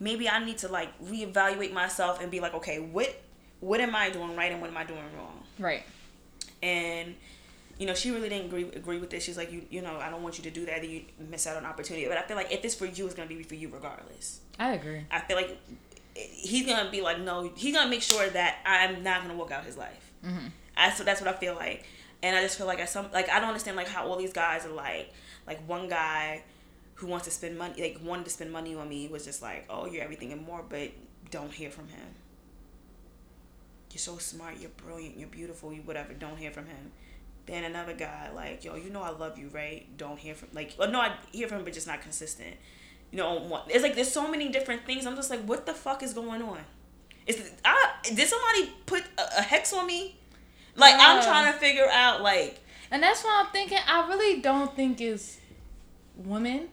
Maybe 0.00 0.28
I 0.30 0.42
need 0.42 0.58
to 0.58 0.68
like 0.68 0.98
reevaluate 1.04 1.74
myself 1.74 2.22
and 2.22 2.30
be 2.30 2.40
like, 2.40 2.54
okay, 2.54 2.78
what, 2.80 3.14
what 3.62 3.80
am 3.80 3.94
I 3.96 4.10
doing 4.10 4.36
right 4.36 4.52
and 4.52 4.60
what 4.60 4.68
am 4.68 4.76
I 4.76 4.84
doing 4.84 5.00
wrong? 5.16 5.42
right. 5.58 5.84
and 6.62 7.14
you 7.78 7.86
know 7.86 7.94
she 7.94 8.10
really 8.10 8.28
didn't 8.28 8.46
agree 8.46 8.64
agree 8.74 8.98
with 8.98 9.10
this 9.10 9.24
she's 9.24 9.36
like 9.36 9.50
you 9.50 9.64
you 9.70 9.80
know 9.82 9.96
i 9.96 10.10
don't 10.10 10.22
want 10.22 10.36
you 10.38 10.44
to 10.44 10.50
do 10.50 10.66
that 10.66 10.82
then 10.82 10.90
you 10.90 11.02
miss 11.30 11.46
out 11.46 11.56
on 11.56 11.64
opportunity 11.64 12.06
but 12.06 12.18
i 12.18 12.22
feel 12.22 12.36
like 12.36 12.52
if 12.52 12.64
it's 12.64 12.74
for 12.74 12.86
you 12.86 13.06
it's 13.06 13.14
gonna 13.14 13.28
be 13.28 13.42
for 13.42 13.54
you 13.54 13.68
regardless 13.68 14.40
I 14.58 14.74
agree. 14.74 15.00
i 15.10 15.20
feel 15.20 15.36
like 15.36 15.58
he's 16.14 16.66
gonna 16.66 16.90
be 16.90 17.00
like 17.00 17.18
no 17.20 17.50
he's 17.56 17.74
gonna 17.74 17.90
make 17.90 18.02
sure 18.02 18.28
that 18.28 18.58
i'm 18.66 19.02
not 19.02 19.22
gonna 19.22 19.34
walk 19.34 19.50
out 19.50 19.64
his 19.64 19.76
life 19.76 20.12
mm-hmm. 20.24 20.48
I, 20.76 20.92
so 20.92 21.02
that's 21.02 21.20
what 21.20 21.34
i 21.34 21.36
feel 21.36 21.54
like 21.54 21.84
and 22.22 22.36
i 22.36 22.42
just 22.42 22.58
feel 22.58 22.66
like 22.66 22.78
at 22.78 22.88
some 22.88 23.10
like 23.12 23.28
i 23.30 23.40
don't 23.40 23.48
understand 23.48 23.76
like 23.76 23.88
how 23.88 24.06
all 24.06 24.16
these 24.16 24.32
guys 24.32 24.64
are 24.66 24.72
like 24.72 25.12
like 25.46 25.66
one 25.66 25.88
guy 25.88 26.42
who 26.96 27.06
wants 27.06 27.24
to 27.24 27.30
spend 27.32 27.58
money 27.58 27.80
like 27.82 27.98
wanted 28.04 28.26
to 28.26 28.30
spend 28.30 28.52
money 28.52 28.74
on 28.74 28.88
me 28.88 29.08
was 29.08 29.24
just 29.24 29.42
like 29.42 29.64
oh 29.70 29.86
you're 29.86 30.04
everything 30.04 30.30
and 30.32 30.44
more 30.46 30.62
but 30.68 30.90
don't 31.30 31.52
hear 31.52 31.70
from 31.70 31.88
him 31.88 32.06
you're 33.92 33.98
so 33.98 34.18
smart, 34.18 34.54
you're 34.60 34.70
brilliant, 34.70 35.18
you're 35.18 35.28
beautiful, 35.28 35.72
you 35.72 35.82
whatever. 35.82 36.12
Don't 36.12 36.36
hear 36.38 36.50
from 36.50 36.66
him. 36.66 36.92
Then 37.46 37.64
another 37.64 37.94
guy 37.94 38.30
like, 38.34 38.64
yo, 38.64 38.76
you 38.76 38.90
know 38.90 39.02
I 39.02 39.10
love 39.10 39.38
you, 39.38 39.48
right? 39.48 39.86
Don't 39.96 40.18
hear 40.18 40.34
from 40.34 40.48
like, 40.52 40.74
well, 40.78 40.90
no, 40.90 41.00
I 41.00 41.12
hear 41.32 41.48
from 41.48 41.58
him, 41.58 41.64
but 41.64 41.72
just 41.72 41.86
not 41.86 42.00
consistent. 42.02 42.54
You 43.10 43.18
know, 43.18 43.60
it's 43.68 43.82
like 43.82 43.94
there's 43.94 44.10
so 44.10 44.28
many 44.28 44.48
different 44.48 44.86
things. 44.86 45.06
I'm 45.06 45.16
just 45.16 45.30
like, 45.30 45.44
what 45.44 45.66
the 45.66 45.74
fuck 45.74 46.02
is 46.02 46.14
going 46.14 46.42
on? 46.42 46.60
Is 47.26 47.52
I 47.64 47.90
did 48.04 48.26
somebody 48.28 48.72
put 48.86 49.02
a, 49.18 49.38
a 49.38 49.42
hex 49.42 49.72
on 49.72 49.86
me? 49.86 50.16
Like 50.76 50.94
I'm 50.98 51.22
trying 51.22 51.52
to 51.52 51.58
figure 51.58 51.86
out 51.90 52.22
like, 52.22 52.60
And 52.90 53.02
that's 53.02 53.22
why 53.22 53.42
I'm 53.44 53.52
thinking. 53.52 53.78
I 53.86 54.08
really 54.08 54.40
don't 54.40 54.74
think 54.74 55.00
it's 55.00 55.38
women. 56.16 56.68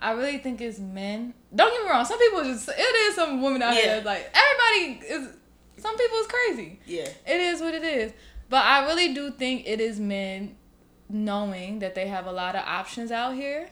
I 0.00 0.12
really 0.12 0.38
think 0.38 0.60
it's 0.60 0.78
men. 0.78 1.34
Don't 1.54 1.72
get 1.72 1.82
me 1.84 1.90
wrong. 1.90 2.04
Some 2.04 2.18
people 2.18 2.44
just 2.44 2.68
it 2.68 2.78
is 2.80 3.14
some 3.14 3.40
women 3.42 3.62
out 3.62 3.74
Yeah. 3.74 3.94
here 3.96 4.02
like 4.04 4.32
everybody 4.34 5.06
is. 5.06 5.28
Some 5.80 5.96
people 5.96 6.18
is 6.18 6.26
crazy. 6.26 6.80
yeah, 6.86 7.08
It 7.26 7.40
is 7.40 7.60
what 7.60 7.74
it 7.74 7.84
is. 7.84 8.12
But 8.48 8.64
I 8.64 8.86
really 8.86 9.12
do 9.14 9.30
think 9.30 9.64
it 9.66 9.80
is 9.80 10.00
men 10.00 10.56
knowing 11.08 11.78
that 11.80 11.94
they 11.94 12.08
have 12.08 12.26
a 12.26 12.32
lot 12.32 12.54
of 12.54 12.62
options 12.66 13.10
out 13.10 13.34
here 13.34 13.68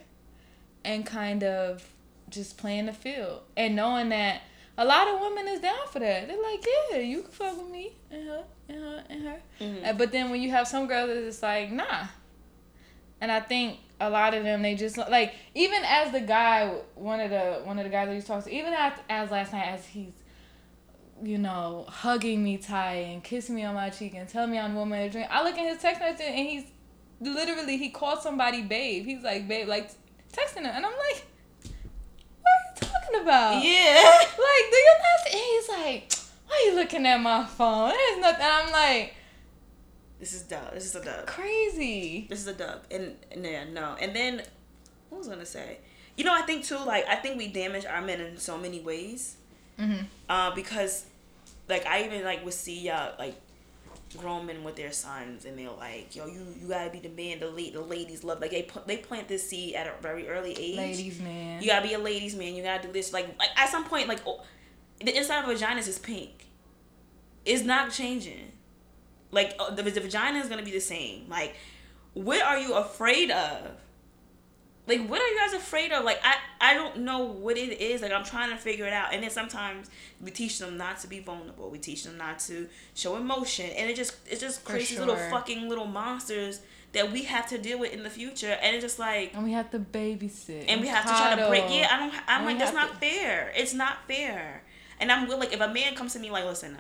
and 0.85 1.05
kind 1.05 1.43
of 1.45 1.89
just 2.29 2.59
playing 2.59 2.87
the 2.87 2.93
field 2.93 3.41
and 3.57 3.77
knowing 3.77 4.09
that 4.11 4.43
a 4.79 4.85
lot 4.85 5.09
of 5.09 5.21
women 5.21 5.49
is 5.49 5.61
down 5.61 5.87
for 5.91 5.99
that. 6.01 6.29
They're 6.29 6.43
like, 6.43 6.65
yeah, 6.91 6.99
you 6.99 7.23
can 7.23 7.31
fuck 7.31 7.57
with 7.57 7.71
me 7.71 7.93
and 8.11 8.29
her 8.29 8.45
and 8.69 8.79
her 8.79 9.05
and 9.09 9.23
her. 9.25 9.41
Uh, 9.85 9.93
But 9.95 10.13
then 10.13 10.31
when 10.31 10.41
you 10.43 10.51
have 10.51 10.69
some 10.69 10.87
girls 10.87 11.11
it's 11.11 11.43
like, 11.43 11.71
nah. 11.73 12.07
And 13.21 13.33
I 13.33 13.41
think 13.41 13.79
a 13.99 14.11
lot 14.11 14.35
of 14.35 14.45
them 14.45 14.61
they 14.61 14.75
just 14.75 14.99
like 14.99 15.33
even 15.55 15.83
as 15.87 16.13
the 16.13 16.21
guy 16.21 16.69
one 16.95 17.19
of 17.21 17.31
the 17.31 17.61
one 17.65 17.79
of 17.79 17.85
the 17.85 17.91
guys 17.91 18.09
that 18.09 18.15
you 18.15 18.21
talked 18.21 18.45
to 18.47 18.53
even 18.53 18.75
as, 18.75 18.93
as 19.09 19.31
last 19.31 19.55
night 19.55 19.69
as 19.69 19.87
he's 19.87 20.13
you 21.23 21.39
know, 21.39 21.85
hugging 21.89 22.43
me 22.45 22.59
tight 22.59 23.07
and 23.09 23.23
kissing 23.25 23.55
me 23.55 23.65
on 23.65 23.75
my 23.75 23.91
cheek 23.91 24.15
and 24.15 24.29
telling 24.29 24.51
me 24.51 24.59
I'm 24.59 24.77
a 24.77 24.79
woman 24.79 25.05
of 25.05 25.13
dream. 25.13 25.27
I 25.31 25.43
look 25.43 25.57
at 25.57 25.67
his 25.73 25.81
text 25.81 26.01
message 26.01 26.27
and 26.27 26.47
he's 26.49 26.65
literally 27.21 27.77
he 27.79 27.91
called 27.91 28.21
somebody 28.21 28.63
babe. 28.63 29.05
He's 29.05 29.23
like 29.23 29.49
babe, 29.49 29.69
like 29.69 29.91
texting 30.33 30.59
him, 30.65 30.67
and 30.67 30.85
I'm 30.85 30.93
like, 30.93 31.27
what 32.43 32.53
are 32.53 32.75
you 32.75 32.81
talking 32.81 33.21
about? 33.23 33.65
yeah. 33.65 34.19
Like, 34.47 34.71
do 34.71 34.77
you 34.77 34.95
not? 34.99 35.33
And 35.33 35.41
he's 35.41 35.69
like, 35.69 36.13
why 36.47 36.57
are 36.57 36.71
you 36.71 36.75
looking 36.77 37.07
at 37.07 37.21
my 37.21 37.45
phone? 37.45 37.91
There's 37.91 38.21
nothing. 38.21 38.47
I'm 38.49 38.73
like, 38.73 39.15
This 40.21 40.33
is 40.33 40.43
dub. 40.43 40.73
This 40.75 40.85
is 40.87 40.95
a 40.95 41.05
dub. 41.05 41.27
crazy. 41.27 42.27
This 42.29 42.41
is 42.41 42.47
a 42.47 42.53
dub. 42.55 42.85
And, 42.91 43.17
and 43.33 43.45
yeah, 43.45 43.65
no. 43.65 43.97
And 44.01 44.15
then 44.15 44.43
what 45.09 45.19
was 45.19 45.29
I 45.29 45.33
gonna 45.33 45.47
say? 45.47 45.79
You 46.17 46.25
know, 46.25 46.33
I 46.35 46.43
think 46.43 46.65
too, 46.65 46.79
like 46.79 47.07
I 47.09 47.17
think 47.17 47.37
we 47.39 47.49
damage 47.49 47.85
our 47.87 48.01
men 48.03 48.21
in 48.21 48.39
so 48.39 48.57
many 48.59 48.81
ways. 48.81 49.37
Mm-hmm. 49.79 50.05
Uh, 50.29 50.55
because 50.55 51.05
like 51.69 51.87
I 51.87 52.05
even 52.05 52.25
like 52.25 52.45
would 52.45 52.55
see 52.55 52.89
uh 52.89 53.13
like 53.19 53.35
grown 54.17 54.47
men 54.47 54.65
with 54.65 54.77
their 54.77 54.93
sons 54.93 55.45
and 55.45 55.59
they're 55.59 55.71
like, 55.71 56.15
yo, 56.15 56.27
you 56.27 56.47
you 56.61 56.69
gotta 56.69 56.91
be 56.91 57.01
the 57.01 57.09
man, 57.09 57.41
the 57.41 57.51
late 57.51 57.75
the 57.75 57.81
ladies 57.81 58.25
love 58.25 58.41
like 58.41 58.51
they 58.51 58.69
they 58.87 58.97
plant 58.97 59.29
this 59.29 59.49
seed 59.49 59.75
at 59.75 59.87
a 59.87 59.93
very 60.01 60.29
early 60.29 60.53
age. 60.53 60.77
Ladies, 60.77 61.21
man. 61.21 61.63
You 61.63 61.69
gotta 61.69 61.87
be 61.87 61.95
a 61.95 61.99
ladies 61.99 62.35
man, 62.37 62.55
you 62.55 62.63
gotta 62.63 62.87
do 62.87 62.93
this. 62.93 63.13
Like 63.13 63.27
like 63.39 63.51
at 63.57 63.69
some 63.69 63.85
point, 63.85 64.09
like 64.09 64.21
oh, 64.27 64.43
the 65.05 65.17
inside 65.17 65.45
of 65.45 65.51
vaginas 65.51 65.89
is 65.89 65.99
pink. 65.99 66.47
It's 67.45 67.63
not 67.63 67.93
changing. 67.93 68.53
Like 69.31 69.55
uh, 69.59 69.71
the, 69.71 69.83
the 69.83 70.01
vagina 70.01 70.39
is 70.39 70.49
gonna 70.49 70.63
be 70.63 70.71
the 70.71 70.81
same. 70.81 71.29
Like, 71.29 71.55
what 72.15 72.43
are 72.43 72.59
you 72.59 72.75
afraid 72.75 73.31
of? 73.31 73.73
Like, 74.87 75.09
what 75.09 75.21
are 75.21 75.27
you 75.27 75.39
guys 75.39 75.53
afraid 75.55 75.91
of? 75.93 76.05
Like, 76.05 76.21
I 76.25 76.37
I 76.61 76.75
don't 76.75 76.99
know 76.99 77.19
what 77.25 77.57
it 77.57 77.81
is. 77.81 78.03
Like, 78.03 78.13
I'm 78.13 78.25
trying 78.25 78.51
to 78.51 78.57
figure 78.57 78.87
it 78.87 78.93
out. 78.93 79.13
And 79.13 79.23
then 79.23 79.31
sometimes 79.31 79.91
we 80.21 80.31
teach 80.31 80.59
them 80.59 80.77
not 80.77 81.01
to 81.01 81.09
be 81.09 81.19
vulnerable. 81.21 81.71
We 81.71 81.79
teach 81.79 82.05
them 82.05 82.17
not 82.17 82.39
to 82.41 82.69
show 82.95 83.17
emotion, 83.17 83.67
and 83.77 83.91
it 83.91 83.97
just 83.97 84.15
it's 84.31 84.41
just 84.41 84.61
For 84.63 84.71
crazy 84.73 84.99
little 84.99 85.17
fucking 85.17 85.69
little 85.69 85.87
monsters 85.87 86.61
that 86.93 87.11
we 87.13 87.25
have 87.25 87.47
to 87.49 87.59
deal 87.59 87.79
with 87.79 87.93
in 87.93 88.03
the 88.05 88.11
future. 88.11 88.57
And 88.63 88.75
it's 88.77 88.83
just 88.85 88.99
like 88.99 89.33
and 89.35 89.45
we 89.45 89.53
have 89.53 89.71
to 89.73 89.79
babysit. 89.79 90.67
and 90.69 90.81
we 90.81 90.87
have 90.87 91.03
to 91.05 91.11
try 91.11 91.35
to 91.35 91.49
break. 91.49 91.65
it 91.65 91.93
I 91.93 91.99
don't. 91.99 92.15
I'm 92.29 92.39
And 92.39 92.47
like, 92.47 92.59
that's 92.59 92.71
have 92.77 92.91
not 92.91 93.01
to- 93.01 93.07
fair. 93.09 93.53
It's 93.57 93.75
not 93.75 94.07
fair. 94.07 94.63
And 95.01 95.11
I'm 95.13 95.29
like, 95.29 95.53
if 95.53 95.61
a 95.61 95.69
man 95.69 95.95
comes 95.95 96.13
to 96.15 96.19
me 96.21 96.31
like, 96.31 96.45
listen, 96.47 96.79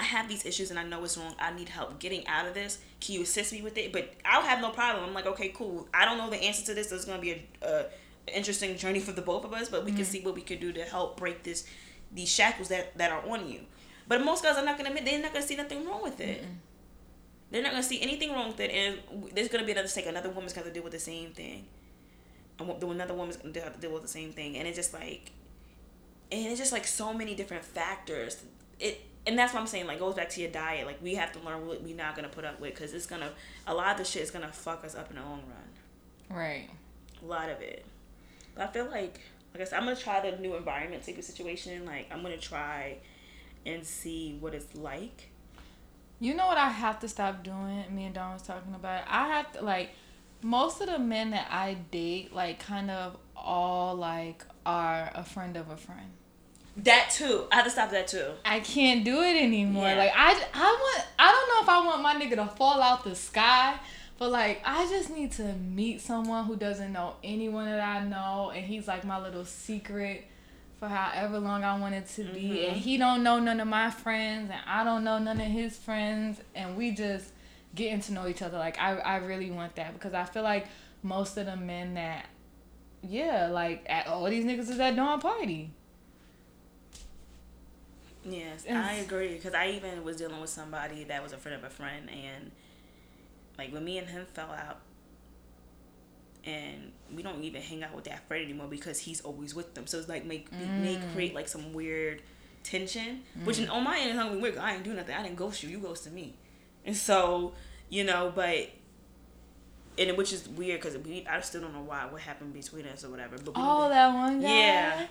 I 0.00 0.04
have 0.04 0.28
these 0.28 0.46
issues 0.46 0.70
and 0.70 0.78
I 0.78 0.84
know 0.84 1.04
it's 1.04 1.18
wrong. 1.18 1.34
I 1.38 1.52
need 1.52 1.68
help 1.68 1.98
getting 2.00 2.26
out 2.26 2.46
of 2.46 2.54
this. 2.54 2.78
Can 3.00 3.16
you 3.16 3.22
assist 3.22 3.52
me 3.52 3.60
with 3.60 3.76
it? 3.76 3.92
But 3.92 4.14
I'll 4.24 4.42
have 4.42 4.60
no 4.62 4.70
problem. 4.70 5.04
I'm 5.04 5.12
like, 5.14 5.26
okay, 5.26 5.48
cool. 5.50 5.86
I 5.92 6.06
don't 6.06 6.16
know 6.18 6.30
the 6.30 6.42
answer 6.42 6.64
to 6.66 6.74
this. 6.74 6.86
There's 6.88 7.04
gonna 7.04 7.20
be 7.20 7.32
a, 7.32 7.66
a 7.66 7.86
interesting 8.34 8.76
journey 8.78 9.00
for 9.00 9.12
the 9.12 9.20
both 9.22 9.44
of 9.44 9.52
us, 9.52 9.68
but 9.68 9.84
we 9.84 9.92
can 9.92 10.00
Mm-hmm. 10.00 10.10
see 10.12 10.20
what 10.22 10.34
we 10.34 10.40
can 10.40 10.58
do 10.58 10.72
to 10.72 10.82
help 10.84 11.18
break 11.18 11.42
this 11.42 11.66
these 12.12 12.28
shackles 12.30 12.68
that 12.68 12.96
that 12.98 13.12
are 13.12 13.22
on 13.28 13.48
you. 13.48 13.60
But 14.08 14.24
most 14.24 14.42
guys 14.42 14.56
are 14.56 14.64
not 14.64 14.76
gonna 14.78 14.88
admit 14.88 15.04
they're 15.04 15.20
not 15.20 15.32
gonna 15.34 15.46
see 15.46 15.56
nothing 15.56 15.86
wrong 15.86 16.02
with 16.02 16.18
it. 16.20 16.44
They're 17.50 17.62
not 17.62 17.72
gonna 17.72 17.82
see 17.82 18.00
anything 18.00 18.32
wrong 18.32 18.48
with 18.48 18.60
it, 18.60 18.70
and 18.70 19.32
there's 19.34 19.48
gonna 19.48 19.64
be 19.66 19.72
another 19.72 19.84
mistake. 19.84 20.06
Another 20.06 20.30
woman's 20.30 20.52
gonna 20.52 20.70
deal 20.72 20.82
with 20.82 20.92
the 20.92 20.98
same 20.98 21.32
thing, 21.32 21.66
and 22.58 22.70
another 22.70 23.14
woman's 23.14 23.36
gonna 23.36 23.60
have 23.60 23.74
to 23.74 23.80
deal 23.80 23.92
with 23.92 24.02
the 24.02 24.08
same 24.08 24.32
thing, 24.32 24.56
and 24.56 24.66
it's 24.66 24.76
just 24.76 24.94
like, 24.94 25.32
and 26.32 26.46
it's 26.46 26.58
just 26.58 26.72
like 26.72 26.86
so 26.86 27.12
many 27.12 27.34
different 27.34 27.64
factors. 27.64 28.42
It 28.78 29.00
and 29.26 29.38
that's 29.38 29.52
what 29.52 29.60
I'm 29.60 29.66
saying. 29.66 29.86
Like 29.86 29.98
goes 29.98 30.14
back 30.14 30.30
to 30.30 30.40
your 30.40 30.50
diet. 30.50 30.86
Like 30.86 31.02
we 31.02 31.14
have 31.14 31.32
to 31.32 31.40
learn 31.40 31.66
what 31.66 31.82
we're 31.82 31.96
not 31.96 32.16
gonna 32.16 32.28
put 32.28 32.44
up 32.44 32.60
with 32.60 32.74
because 32.74 32.94
it's 32.94 33.06
gonna 33.06 33.30
a 33.66 33.74
lot 33.74 33.92
of 33.92 33.98
the 33.98 34.04
shit 34.04 34.22
is 34.22 34.30
gonna 34.30 34.52
fuck 34.52 34.84
us 34.84 34.94
up 34.94 35.10
in 35.10 35.16
the 35.16 35.22
long 35.22 35.42
run. 35.48 36.36
Right. 36.38 36.70
A 37.22 37.26
lot 37.26 37.50
of 37.50 37.60
it. 37.60 37.84
But 38.54 38.68
I 38.68 38.72
feel 38.72 38.86
like, 38.86 39.20
like 39.52 39.60
I 39.60 39.64
said, 39.64 39.78
I'm 39.78 39.84
gonna 39.84 39.96
try 39.96 40.28
the 40.28 40.36
new 40.38 40.56
environment 40.56 41.04
type 41.04 41.18
of 41.18 41.24
situation. 41.24 41.84
Like 41.84 42.06
I'm 42.10 42.22
gonna 42.22 42.38
try 42.38 42.98
and 43.66 43.84
see 43.84 44.36
what 44.40 44.54
it's 44.54 44.74
like. 44.74 45.28
You 46.18 46.34
know 46.34 46.46
what 46.46 46.58
I 46.58 46.68
have 46.68 47.00
to 47.00 47.08
stop 47.08 47.42
doing? 47.42 47.84
Me 47.94 48.04
and 48.04 48.14
Dawn 48.14 48.34
was 48.34 48.42
talking 48.42 48.74
about. 48.74 49.02
it? 49.02 49.06
I 49.08 49.28
have 49.28 49.52
to 49.52 49.62
like 49.62 49.90
most 50.42 50.80
of 50.80 50.88
the 50.88 50.98
men 50.98 51.30
that 51.30 51.48
I 51.50 51.74
date, 51.90 52.34
like 52.34 52.58
kind 52.58 52.90
of 52.90 53.16
all 53.36 53.94
like 53.94 54.44
are 54.64 55.10
a 55.14 55.24
friend 55.24 55.56
of 55.56 55.70
a 55.70 55.76
friend. 55.76 56.10
That 56.84 57.10
too. 57.10 57.44
I 57.52 57.56
have 57.56 57.64
to 57.64 57.70
stop 57.70 57.90
that 57.90 58.08
too. 58.08 58.26
I 58.44 58.60
can't 58.60 59.04
do 59.04 59.20
it 59.22 59.36
anymore. 59.42 59.88
Yeah. 59.88 59.96
Like 59.98 60.12
I, 60.14 60.32
I 60.54 60.62
want. 60.64 61.04
I 61.18 61.30
don't 61.32 61.48
know 61.48 61.62
if 61.62 61.68
I 61.68 61.86
want 61.86 62.02
my 62.02 62.14
nigga 62.14 62.36
to 62.36 62.46
fall 62.56 62.80
out 62.80 63.04
the 63.04 63.14
sky, 63.14 63.74
but 64.18 64.30
like 64.30 64.62
I 64.64 64.86
just 64.88 65.10
need 65.10 65.32
to 65.32 65.52
meet 65.54 66.00
someone 66.00 66.44
who 66.44 66.56
doesn't 66.56 66.92
know 66.92 67.14
anyone 67.24 67.66
that 67.66 67.80
I 67.80 68.04
know, 68.04 68.50
and 68.54 68.64
he's 68.64 68.86
like 68.88 69.04
my 69.04 69.20
little 69.20 69.44
secret 69.44 70.24
for 70.78 70.88
however 70.88 71.38
long 71.38 71.62
I 71.62 71.78
wanted 71.78 72.06
to 72.08 72.24
be, 72.24 72.40
Mm-hmm. 72.40 72.70
and 72.70 72.76
he 72.76 72.96
don't 72.96 73.22
know 73.22 73.38
none 73.38 73.60
of 73.60 73.68
my 73.68 73.90
friends, 73.90 74.50
and 74.50 74.60
I 74.66 74.82
don't 74.82 75.04
know 75.04 75.18
none 75.18 75.38
of 75.40 75.46
his 75.46 75.76
friends, 75.76 76.40
and 76.54 76.76
we 76.76 76.92
just 76.92 77.32
getting 77.74 78.00
to 78.00 78.12
know 78.14 78.26
each 78.26 78.40
other. 78.40 78.56
Like 78.56 78.78
I, 78.78 78.96
I 78.96 79.16
really 79.18 79.50
want 79.50 79.74
that 79.76 79.92
because 79.92 80.14
I 80.14 80.24
feel 80.24 80.42
like 80.42 80.66
most 81.02 81.36
of 81.36 81.44
the 81.44 81.56
men 81.56 81.94
that, 81.94 82.24
yeah, 83.02 83.48
like 83.48 83.84
at 83.90 84.06
all 84.06 84.24
these 84.24 84.44
niggas 84.46 84.70
is 84.70 84.80
at 84.80 84.96
dawn 84.96 85.20
party. 85.20 85.72
Yes, 88.24 88.64
It's- 88.64 88.76
I 88.76 88.94
agree. 88.94 89.34
Because 89.34 89.54
I 89.54 89.70
even 89.70 90.04
was 90.04 90.16
dealing 90.16 90.40
with 90.40 90.50
somebody 90.50 91.04
that 91.04 91.22
was 91.22 91.32
a 91.32 91.38
friend 91.38 91.56
of 91.56 91.64
a 91.64 91.70
friend, 91.74 92.10
and 92.10 92.50
like 93.58 93.72
when 93.72 93.84
me 93.84 93.98
and 93.98 94.08
him 94.08 94.26
fell 94.26 94.50
out, 94.50 94.80
and 96.44 96.92
we 97.14 97.22
don't 97.22 97.42
even 97.42 97.62
hang 97.62 97.82
out 97.82 97.94
with 97.94 98.04
that 98.04 98.26
friend 98.26 98.44
anymore 98.44 98.66
because 98.68 99.00
he's 99.00 99.20
always 99.20 99.54
with 99.54 99.74
them. 99.74 99.86
So 99.86 99.98
it's 99.98 100.08
like 100.08 100.24
make 100.24 100.50
may 100.52 100.96
mm. 100.96 101.12
create 101.12 101.34
like 101.34 101.48
some 101.48 101.72
weird 101.72 102.22
tension, 102.62 103.22
which 103.44 103.58
in, 103.58 103.68
on 103.68 103.84
my 103.84 103.98
end 103.98 104.10
is 104.10 104.16
not 104.16 104.38
weird. 104.38 104.58
I 104.58 104.74
ain't 104.74 104.84
do 104.84 104.92
nothing. 104.92 105.14
I 105.14 105.22
didn't 105.22 105.36
ghost 105.36 105.62
you. 105.62 105.68
You 105.70 105.78
ghosted 105.78 106.12
me, 106.12 106.34
and 106.84 106.96
so 106.96 107.52
you 107.88 108.04
know, 108.04 108.32
but. 108.34 108.70
And 109.98 110.16
which 110.16 110.32
is 110.32 110.48
weird 110.48 110.80
because 110.80 110.96
we 110.98 111.26
I 111.26 111.40
still 111.40 111.60
don't 111.60 111.74
know 111.74 111.82
why 111.82 112.06
what 112.06 112.22
happened 112.22 112.54
between 112.54 112.86
us 112.86 113.04
or 113.04 113.10
whatever. 113.10 113.36
But 113.36 113.48
we 113.48 113.52
Oh, 113.56 113.88
that 113.88 114.14
one 114.14 114.40
guy. 114.40 114.48
yeah, 114.48 115.06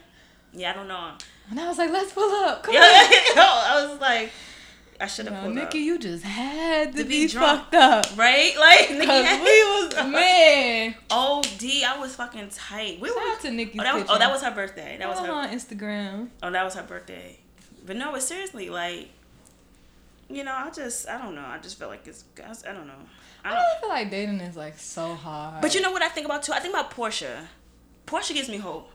yeah, 0.54 0.72
I 0.72 0.74
don't 0.74 0.88
know. 0.88 1.12
And 1.50 1.60
I 1.60 1.68
was 1.68 1.78
like, 1.78 1.92
let's 1.92 2.12
pull 2.14 2.30
up. 2.46 2.64
Come 2.64 2.74
Yeah, 2.74 2.82
on. 2.82 3.38
I 3.38 3.88
was 3.90 4.00
like, 4.00 4.32
I 5.02 5.08
should 5.08 5.26
have 5.28 5.36
Yo, 5.36 5.42
pulled 5.44 5.56
Nikki, 5.56 5.66
up. 5.66 5.74
Nikki, 5.74 5.80
you 5.86 5.98
just 6.00 6.24
had 6.26 6.92
to, 6.92 6.98
To 7.00 7.04
be, 7.06 7.22
be 7.26 7.28
fucked 7.28 7.74
up. 7.74 8.06
right? 8.18 8.54
Like, 8.60 8.90
Nikki 8.92 9.06
had- 9.06 9.42
we 9.42 9.64
was 9.88 10.12
man. 10.12 10.96
Oh, 11.10 11.42
D, 11.58 11.84
I 11.84 11.98
was 12.00 12.16
fucking 12.16 12.50
tight. 12.50 13.00
We 13.00 13.08
Shout 13.10 13.18
were. 13.18 13.24
out 13.32 13.40
to 13.42 13.52
Nikki's 13.52 13.80
Oh, 13.80 13.84
that 13.84 13.96
was. 13.96 14.06
Oh, 14.10 14.20
that 14.20 14.32
was 14.32 14.42
her 14.44 14.52
birthday. 14.52 14.98
That 15.00 15.08
was 15.10 15.20
her 15.20 15.32
on 15.32 15.50
Instagram. 15.50 16.30
Oh, 16.44 16.52
that 16.52 16.64
was 16.66 16.76
her 16.76 16.84
birthday. 16.84 17.40
But 17.86 17.96
no, 17.96 18.12
but 18.12 18.22
seriously, 18.22 18.70
like, 18.70 19.10
you 20.30 20.44
know, 20.44 20.54
I 20.54 20.70
just, 20.70 21.08
I 21.10 21.18
don't 21.18 21.34
know. 21.34 21.46
I 21.46 21.58
just 21.60 21.80
feel 21.80 21.88
like 21.88 22.06
it's. 22.06 22.24
I 22.68 22.74
don't 22.74 22.86
know. 22.86 22.94
I 23.44 23.50
I 23.50 23.54
don't. 23.56 23.64
don't 23.64 23.80
feel 23.80 23.90
like 23.90 24.12
dating 24.12 24.42
is 24.42 24.58
like 24.58 24.78
so 24.78 25.16
hard. 25.16 25.62
But 25.62 25.74
you 25.74 25.82
know 25.82 25.92
what 25.92 26.02
I 26.04 26.10
think 26.10 26.26
about 26.26 26.44
too? 26.44 26.52
I 26.54 26.60
think 26.60 26.74
about 26.74 26.92
Porsha. 26.92 27.46
Porsha 28.06 28.34
gives 28.34 28.50
me 28.50 28.58
hope. 28.58 28.92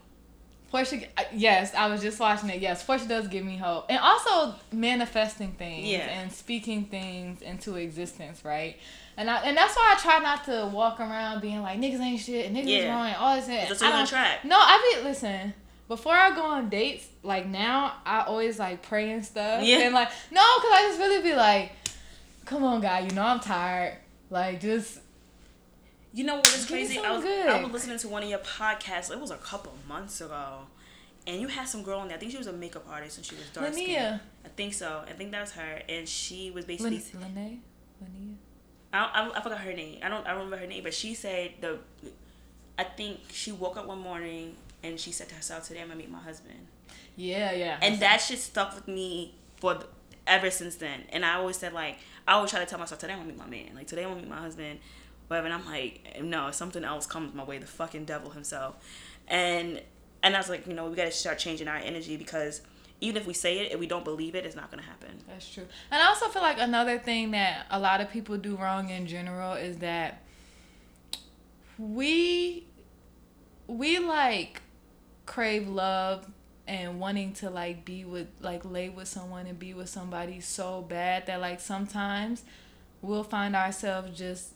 Porsha, 0.74 1.06
yes, 1.32 1.72
I 1.74 1.86
was 1.86 2.02
just 2.02 2.18
watching 2.18 2.50
it. 2.50 2.60
Yes, 2.60 2.84
Porsha 2.84 3.06
does 3.06 3.28
give 3.28 3.44
me 3.44 3.56
hope, 3.56 3.86
and 3.88 3.98
also 4.00 4.56
manifesting 4.72 5.52
things 5.52 5.86
Yeah. 5.86 5.98
and 5.98 6.32
speaking 6.32 6.86
things 6.86 7.42
into 7.42 7.76
existence, 7.76 8.44
right? 8.44 8.76
And 9.16 9.30
I, 9.30 9.36
and 9.42 9.56
that's 9.56 9.76
why 9.76 9.94
I 9.96 10.00
try 10.00 10.18
not 10.18 10.44
to 10.46 10.68
walk 10.72 10.98
around 10.98 11.40
being 11.40 11.62
like 11.62 11.78
niggas 11.78 12.00
ain't 12.00 12.20
shit 12.20 12.46
and 12.46 12.56
niggas 12.56 12.62
is 12.62 12.68
Yeah. 12.84 12.92
wrong 12.92 13.06
and 13.06 13.16
all 13.16 13.36
this. 13.36 13.48
And 13.48 13.68
Just 13.68 13.82
I 13.84 13.86
on 13.92 13.98
don't- 13.98 14.08
track. 14.08 14.44
No, 14.44 14.56
I 14.58 14.96
be 14.96 15.04
listen. 15.04 15.54
Before 15.86 16.14
I 16.14 16.34
go 16.34 16.42
on 16.42 16.68
dates, 16.70 17.06
like 17.22 17.46
now, 17.46 17.92
I 18.04 18.22
always 18.22 18.58
like 18.58 18.82
pray 18.82 19.12
and 19.12 19.24
stuff. 19.24 19.62
Yeah. 19.62 19.78
And 19.80 19.94
like 19.94 20.08
no, 20.32 20.40
cause 20.40 20.70
I 20.72 20.86
just 20.88 20.98
really 20.98 21.22
be 21.22 21.36
like, 21.36 21.70
come 22.46 22.64
on, 22.64 22.80
guy, 22.80 23.00
you 23.00 23.10
know 23.12 23.22
I'm 23.22 23.38
tired. 23.38 23.98
Like 24.30 24.60
just 24.60 24.98
You 26.14 26.22
know 26.24 26.36
what 26.36 26.46
is 26.54 26.64
crazy? 26.66 26.98
I 26.98 27.10
was 27.10 27.24
good. 27.24 27.48
I 27.48 27.60
was 27.62 27.72
listening 27.72 27.98
to 27.98 28.08
one 28.08 28.22
of 28.22 28.28
your 28.28 28.38
podcasts. 28.38 29.10
It 29.10 29.18
was 29.20 29.32
a 29.32 29.36
couple 29.36 29.74
months 29.88 30.20
ago, 30.20 30.60
and 31.26 31.40
you 31.40 31.48
had 31.48 31.66
some 31.68 31.82
girl 31.82 31.98
on 31.98 32.06
there. 32.06 32.16
I 32.16 32.20
think 32.20 32.30
she 32.30 32.38
was 32.38 32.46
a 32.46 32.52
makeup 32.52 32.86
artist 32.88 33.18
and 33.18 33.26
she 33.26 33.34
was 33.34 33.46
dark 33.52 33.72
skinned. 33.72 33.88
Linnea. 33.90 34.20
I 34.44 34.48
think 34.48 34.74
so. 34.74 35.02
I 35.08 35.12
think 35.12 35.32
that 35.32 35.40
was 35.40 35.52
her, 35.52 35.82
and 35.88 36.08
she 36.08 36.52
was 36.52 36.64
basically. 36.64 37.02
Lin- 37.14 37.34
Lene, 37.34 37.62
Linnea. 38.02 38.34
I, 38.92 38.98
I, 39.32 39.38
I 39.38 39.42
forgot 39.42 39.58
her 39.58 39.72
name. 39.72 39.98
I 40.04 40.08
don't. 40.08 40.24
I 40.24 40.32
remember 40.32 40.56
her 40.56 40.66
name, 40.68 40.84
but 40.84 40.94
she 40.94 41.14
said 41.14 41.54
the. 41.60 41.78
I 42.78 42.84
think 42.84 43.20
she 43.32 43.50
woke 43.50 43.76
up 43.76 43.86
one 43.86 44.00
morning 44.00 44.54
and 44.84 44.98
she 45.00 45.10
said 45.10 45.28
to 45.30 45.34
herself, 45.34 45.66
"Today 45.66 45.80
I'm 45.80 45.88
gonna 45.88 45.98
meet 45.98 46.10
my 46.10 46.20
husband," 46.20 46.68
Yeah, 47.16 47.52
yeah. 47.52 47.78
and 47.82 47.98
that 48.00 48.20
shit 48.20 48.38
stuck 48.38 48.74
with 48.74 48.86
me 48.86 49.34
for 49.56 49.74
the, 49.74 49.86
ever 50.28 50.50
since 50.50 50.76
then. 50.76 51.00
And 51.10 51.24
I 51.24 51.34
always 51.36 51.56
said 51.56 51.72
like, 51.72 51.98
I 52.28 52.34
always 52.34 52.50
try 52.50 52.60
to 52.60 52.66
tell 52.66 52.78
myself, 52.78 53.00
"Today 53.00 53.14
I'm 53.14 53.20
gonna 53.20 53.30
meet 53.30 53.38
my 53.38 53.46
man." 53.46 53.70
Like 53.74 53.88
today 53.88 54.02
I'm 54.04 54.10
gonna 54.10 54.20
meet 54.22 54.30
my 54.30 54.40
husband. 54.40 54.78
Whatever. 55.28 55.46
And 55.46 55.54
I'm 55.54 55.66
like, 55.66 56.20
no, 56.22 56.50
something 56.50 56.84
else 56.84 57.06
comes 57.06 57.34
my 57.34 57.44
way, 57.44 57.58
the 57.58 57.66
fucking 57.66 58.04
devil 58.04 58.30
himself. 58.30 58.76
And 59.28 59.80
and 60.22 60.34
I 60.34 60.38
was 60.38 60.48
like, 60.48 60.66
you 60.66 60.74
know, 60.74 60.86
we 60.86 60.96
gotta 60.96 61.10
start 61.10 61.38
changing 61.38 61.68
our 61.68 61.76
energy 61.76 62.16
because 62.16 62.62
even 63.00 63.20
if 63.20 63.26
we 63.26 63.34
say 63.34 63.58
it, 63.58 63.72
if 63.72 63.78
we 63.78 63.86
don't 63.86 64.04
believe 64.04 64.34
it, 64.34 64.46
it's 64.46 64.56
not 64.56 64.70
gonna 64.70 64.82
happen. 64.82 65.10
That's 65.28 65.52
true. 65.52 65.66
And 65.90 66.02
I 66.02 66.06
also 66.06 66.28
feel 66.28 66.42
like 66.42 66.58
another 66.58 66.98
thing 66.98 67.32
that 67.32 67.66
a 67.70 67.78
lot 67.78 68.00
of 68.00 68.10
people 68.10 68.38
do 68.38 68.56
wrong 68.56 68.90
in 68.90 69.06
general 69.06 69.54
is 69.54 69.78
that 69.78 70.22
we 71.78 72.66
we 73.66 73.98
like 73.98 74.62
crave 75.26 75.68
love 75.68 76.30
and 76.66 76.98
wanting 76.98 77.32
to 77.34 77.50
like 77.50 77.84
be 77.84 78.04
with 78.04 78.28
like 78.40 78.64
lay 78.64 78.88
with 78.88 79.08
someone 79.08 79.46
and 79.46 79.58
be 79.58 79.74
with 79.74 79.88
somebody 79.88 80.40
so 80.40 80.82
bad 80.82 81.26
that 81.26 81.40
like 81.40 81.60
sometimes 81.60 82.42
we'll 83.02 83.24
find 83.24 83.54
ourselves 83.54 84.16
just 84.16 84.52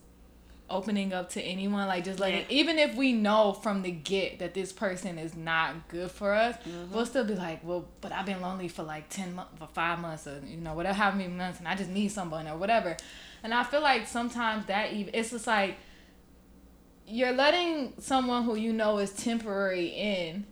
opening 0.71 1.13
up 1.13 1.31
to 1.31 1.41
anyone 1.41 1.87
like 1.89 2.05
just 2.05 2.19
letting 2.21 2.41
Yeah. 2.41 2.47
even 2.51 2.79
if 2.79 2.95
we 2.95 3.13
know 3.13 3.53
from 3.53 3.83
the 3.83 3.91
get 3.91 4.39
that 4.41 4.55
this 4.55 4.73
person 4.73 5.19
is 5.19 5.35
not 5.35 5.89
good 5.89 6.11
for 6.11 6.35
us 6.35 6.57
mm-hmm. 6.57 6.95
we'll 6.95 7.07
still 7.07 7.25
be 7.25 7.35
like 7.35 7.65
well 7.65 7.87
but 8.01 8.13
i've 8.13 8.27
been 8.27 8.41
lonely 8.41 8.69
for 8.69 8.83
like 8.83 9.09
10 9.09 9.35
months 9.35 9.53
for 9.59 9.67
five 9.69 9.99
months 9.99 10.27
or 10.27 10.41
you 10.47 10.59
know 10.59 10.75
whatever 10.75 10.95
how 10.95 11.11
many 11.11 11.29
months 11.29 11.59
and 11.59 11.69
i 11.69 11.75
just 11.75 11.91
need 11.91 12.09
someone 12.09 12.47
or 12.47 12.57
whatever 12.57 12.97
and 13.43 13.55
i 13.55 13.63
feel 13.65 13.81
like 13.81 14.07
sometimes 14.07 14.67
that 14.67 14.93
even 14.93 15.15
it's 15.15 15.31
just 15.31 15.47
like 15.47 15.77
you're 17.07 17.33
letting 17.33 17.95
someone 17.99 18.45
who 18.45 18.55
you 18.55 18.73
know 18.73 18.99
is 18.99 19.11
temporary 19.13 19.87
in 19.87 20.45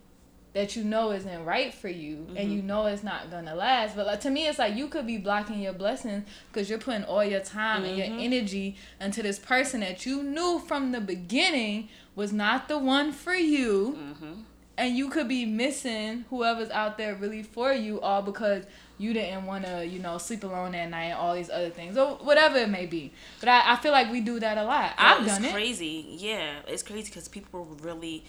that 0.57 0.75
you 0.75 0.83
know 0.83 1.13
isn't 1.13 1.45
right 1.45 1.75
for 1.75 1.91
you 1.91 2.27
and 2.35 2.51
you 2.51 2.61
mm-hmm. 2.61 2.69
know 2.69 2.87
it's 2.87 3.03
not 3.03 3.31
gonna 3.31 3.55
last 3.55 3.95
but 3.95 4.07
like 4.07 4.21
to 4.23 4.31
me 4.31 4.49
it's 4.49 4.59
like 4.59 4.75
you 4.75 4.89
could 4.89 5.07
be 5.07 5.19
blocking 5.19 5.61
your 5.61 5.75
blessings 5.75 6.27
because 6.51 6.71
you're 6.71 6.79
putting 6.79 7.05
all 7.05 7.23
your 7.23 7.41
time 7.41 7.85
and 7.85 7.99
your 7.99 8.07
mm-hmm. 8.07 8.21
energy 8.21 8.75
into 8.99 9.23
this 9.23 9.39
person 9.39 9.81
that 9.81 10.07
you 10.07 10.23
knew 10.23 10.59
from 10.59 10.93
the 10.93 11.01
beginning 11.01 11.91
was 12.15 12.33
not 12.33 12.69
the 12.69 12.79
one 12.79 13.13
for 13.13 13.35
you 13.35 13.99
mm-hmm. 13.99 14.33
and 14.79 14.97
you 14.97 15.11
could 15.11 15.29
be 15.29 15.45
missing 15.45 16.25
whoever's 16.31 16.71
out 16.71 16.97
there 16.97 17.15
really 17.15 17.43
for 17.43 17.75
you 17.75 18.01
all 18.01 18.23
because 18.23 18.65
you 18.97 19.13
didn't 19.13 19.45
want 19.45 19.63
to 19.63 19.85
you 19.85 19.99
know 19.99 20.17
sleep 20.17 20.43
alone 20.43 20.75
at 20.75 20.89
night 20.89 21.09
and 21.09 21.19
all 21.19 21.35
these 21.35 21.51
other 21.51 21.69
things 21.69 21.99
or 21.99 22.15
whatever 22.15 22.57
it 22.57 22.71
may 22.71 22.87
be 22.87 23.13
but 23.41 23.51
i, 23.51 23.75
I 23.75 23.77
feel 23.77 23.93
like 23.93 24.11
we 24.11 24.23
do 24.23 24.41
that 24.41 24.57
a 24.57 24.65
lot 24.65 24.95
i've 24.97 25.23
it's 25.23 25.35
done 25.35 25.45
it 25.45 25.53
crazy. 25.53 26.17
Yeah, 26.19 26.61
it's 26.67 26.83
crazy 26.83 27.11
because 27.11 27.29
people 27.29 27.77
really. 27.83 28.25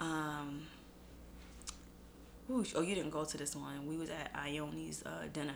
Um. 0.00 0.62
Ooh, 2.52 2.64
oh, 2.74 2.82
you 2.82 2.94
didn't 2.94 3.10
go 3.10 3.24
to 3.24 3.36
this 3.38 3.56
one. 3.56 3.86
We 3.86 3.96
was 3.96 4.10
at 4.10 4.30
Ioni's 4.34 5.02
uh, 5.06 5.24
dinner, 5.32 5.54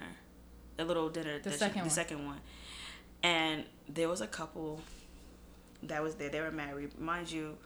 the 0.77 0.85
little 0.85 1.09
dinner. 1.11 1.39
The 1.39 1.51
that 1.51 1.53
she- 1.53 1.59
second 1.59 1.79
the 1.81 1.81
one. 1.83 1.91
second 1.91 2.27
one, 2.27 2.41
and 3.23 3.65
there 3.89 4.09
was 4.09 4.21
a 4.23 4.27
couple 4.27 4.81
that 5.83 6.03
was 6.03 6.15
there. 6.15 6.31
They 6.31 6.41
were 6.41 6.51
married, 6.51 6.99
mind 6.99 7.31
you. 7.31 7.57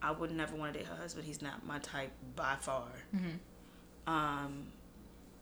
I 0.00 0.12
would 0.12 0.30
never 0.30 0.56
want 0.56 0.72
to 0.72 0.78
date 0.78 0.88
her 0.88 0.94
husband. 0.94 1.26
He's 1.26 1.42
not 1.42 1.66
my 1.66 1.78
type 1.80 2.12
by 2.36 2.54
far. 2.60 2.84
Mm-hmm. 3.14 4.12
Um, 4.12 4.68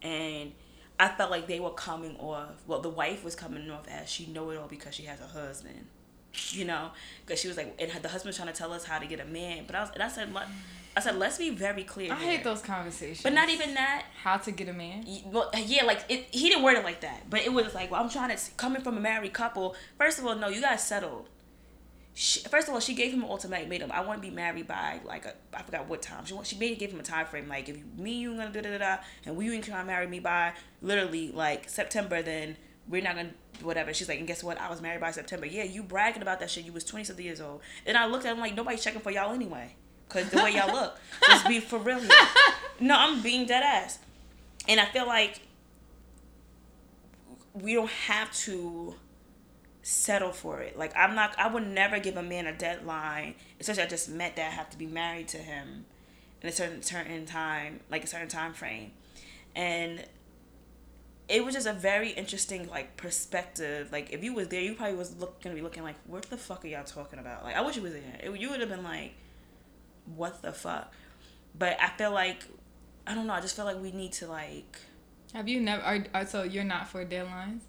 and 0.03 0.53
I 0.99 1.09
felt 1.09 1.31
like 1.31 1.47
they 1.47 1.61
were 1.61 1.71
coming 1.71 2.17
off. 2.17 2.63
Well, 2.67 2.81
the 2.81 2.89
wife 2.89 3.23
was 3.23 3.37
coming 3.37 3.71
off 3.71 3.87
as 3.87 4.11
she 4.11 4.27
know 4.27 4.51
it 4.51 4.57
all 4.57 4.67
because 4.67 4.95
she 4.95 5.03
has 5.05 5.21
a 5.21 5.27
husband. 5.27 5.87
You 6.51 6.65
know, 6.65 6.91
because 7.25 7.41
she 7.41 7.49
was 7.49 7.57
like, 7.57 7.75
and 7.79 7.91
the 8.03 8.09
husband's 8.09 8.37
trying 8.37 8.49
to 8.53 8.55
tell 8.55 8.73
us 8.73 8.85
how 8.85 8.99
to 8.99 9.07
get 9.07 9.21
a 9.21 9.25
man. 9.25 9.65
But 9.67 9.77
I 9.77 9.81
was, 9.83 9.91
and 9.95 10.03
I 10.03 10.09
said, 10.09 10.33
I 10.97 11.01
said, 11.01 11.17
let's 11.17 11.37
be 11.37 11.51
very 11.51 11.85
clear. 11.85 12.13
i 12.13 12.17
here. 12.17 12.33
hate 12.33 12.45
those 12.45 12.63
conversations 12.63 13.23
But 13.23 13.35
not 13.35 13.51
even 13.51 13.75
that. 13.75 14.07
how 14.23 14.39
to 14.39 14.51
get 14.51 14.69
a 14.69 14.73
man 14.73 15.05
Well, 15.27 15.51
yeah, 15.55 15.85
like 15.85 16.05
it, 16.09 16.27
he 16.31 16.49
didn't 16.49 16.65
word 16.65 16.77
it 16.79 16.85
like 16.85 17.03
that, 17.03 17.29
but 17.29 17.41
it 17.41 17.53
was 17.53 17.75
like, 17.75 17.91
well, 17.91 18.03
I'm 18.03 18.09
trying 18.09 18.35
to 18.35 18.51
coming 18.57 18.83
from 18.83 18.97
a 18.97 19.01
married 19.01 19.35
couple. 19.35 19.77
First 19.99 20.19
of 20.19 20.27
all, 20.27 20.35
no, 20.35 20.49
you 20.49 20.61
guys 20.63 20.83
settled. 20.83 21.29
She, 22.15 22.41
first 22.41 22.67
of 22.67 22.73
all, 22.73 22.81
she 22.81 22.95
gave 22.95 23.13
him 23.13 23.23
an 23.23 23.29
ultimatum. 23.29 23.93
I 23.93 24.01
want 24.01 24.23
to 24.23 24.27
be 24.27 24.35
married 24.35 24.67
by 24.67 25.01
like 25.05 25.27
a, 25.27 25.35
I 25.55 25.61
forgot 25.63 25.87
what 25.87 26.01
time. 26.01 26.25
She 26.25 26.33
want, 26.33 26.47
she 26.47 26.57
made 26.57 26.79
gave 26.79 26.91
him 26.91 26.99
a 26.99 27.03
time 27.03 27.27
frame 27.27 27.47
like 27.47 27.69
if 27.69 27.77
you, 27.77 27.85
me 27.99 28.13
you 28.13 28.35
gonna 28.35 28.51
da 28.51 28.63
da 28.63 28.71
da 28.71 28.79
da, 28.79 28.97
and 29.27 29.37
we 29.37 29.45
you 29.45 29.53
ain't 29.53 29.65
trying 29.65 29.83
to 29.83 29.87
marry 29.87 30.07
me 30.07 30.19
by 30.19 30.55
literally 30.81 31.31
like 31.31 31.69
September, 31.69 32.23
then 32.23 32.57
we're 32.89 33.03
not 33.03 33.17
gonna 33.17 33.33
whatever. 33.61 33.93
She's 33.93 34.09
like, 34.09 34.19
and 34.19 34.27
guess 34.27 34.43
what? 34.43 34.59
I 34.59 34.71
was 34.71 34.81
married 34.81 35.03
by 35.03 35.11
September. 35.11 35.45
Yeah, 35.45 35.65
you 35.65 35.83
bragging 35.83 36.23
about 36.23 36.41
that 36.41 36.51
shit. 36.51 36.65
You 36.65 36.73
was 36.73 36.85
twenty 36.85 37.05
something 37.05 37.23
years 37.23 37.43
old. 37.43 37.61
And 37.85 37.99
I 37.99 38.07
looked 38.07 38.25
at 38.25 38.33
him 38.33 38.41
like 38.41 38.55
nobody's 38.55 38.83
checking 38.83 39.03
for 39.03 39.11
y'all 39.11 39.35
anyway, 39.35 39.75
cause 40.09 40.29
the 40.31 40.37
way 40.39 40.53
y'all 40.53 40.73
look. 40.73 40.99
Just 41.27 41.49
be 41.49 41.61
for 41.61 41.79
real. 41.79 42.01
No, 42.79 42.95
I'm 42.95 43.23
being 43.23 43.47
dead 43.47 43.63
ass, 43.63 43.99
and 44.69 44.79
I 44.79 44.85
feel 44.87 45.07
like 45.07 45.41
we 47.55 47.75
don't 47.75 47.91
have 47.91 48.33
to 48.33 48.95
settle 49.83 50.33
for 50.33 50.61
it. 50.61 50.77
Like 50.77 50.93
I'm 50.97 51.15
not 51.15 51.39
I 51.39 51.49
would 51.49 51.67
never 51.67 51.99
give 51.99 52.17
a 52.17 52.23
man 52.23 52.47
a 52.47 52.53
deadline, 52.53 53.35
especially 53.61 53.85
I 53.85 53.87
just 53.87 54.09
met 54.09 54.37
that 54.37 54.49
I 54.49 54.55
have 54.55 54.69
to 54.71 54.79
be 54.79 54.87
married 54.87 55.29
to 55.29 55.39
him 55.39 55.87
in 56.43 56.49
a 56.49 56.53
certain 56.53 56.83
certain 56.83 57.25
time, 57.25 57.81
like 57.91 58.05
a 58.05 58.07
certain 58.07 58.29
time 58.29 58.53
frame. 58.53 58.91
And 59.55 60.05
it 61.29 61.45
was 61.45 61.55
just 61.55 61.67
a 61.67 61.73
very 61.73 62.11
interesting 62.11 62.69
like 62.69 62.97
perspective. 62.97 63.91
Like 63.93 64.13
if 64.13 64.23
you 64.23 64.35
was 64.35 64.49
there, 64.49 64.61
you 64.61 64.75
probably 64.75 64.97
was 64.97 65.17
look, 65.19 65.41
gonna 65.43 65.55
be 65.55 65.63
looking 65.63 65.83
like, 65.83 65.97
what 66.07 66.25
the 66.25 66.37
fuck 66.37 66.65
are 66.65 66.69
y'all 66.69 66.85
talking 66.85 67.19
about? 67.19 67.45
Like 67.45 67.57
I 67.57 67.61
wish 67.63 67.77
you 67.77 67.83
was 67.83 67.93
there. 67.93 68.21
It, 68.23 68.41
you 68.41 68.51
would 68.51 68.61
have 68.61 68.69
been 68.69 68.85
like, 68.85 69.15
what 70.15 70.43
the 70.43 70.53
fuck? 70.53 70.93
but 71.59 71.77
I 71.81 71.89
feel 71.97 72.13
like 72.13 72.45
I 73.07 73.15
don't 73.15 73.27
know. 73.27 73.33
I 73.35 73.41
just 73.41 73.55
feel 73.57 73.65
like 73.65 73.81
we 73.81 73.93
need 73.93 74.13
to 74.15 74.27
like. 74.27 74.79
Have 75.33 75.49
you 75.49 75.61
never? 75.61 75.83
Are, 75.83 76.05
are 76.15 76.27
so 76.27 76.43
you're 76.43 76.65
not 76.65 76.89
for 76.89 77.05
deadlines? 77.05 77.61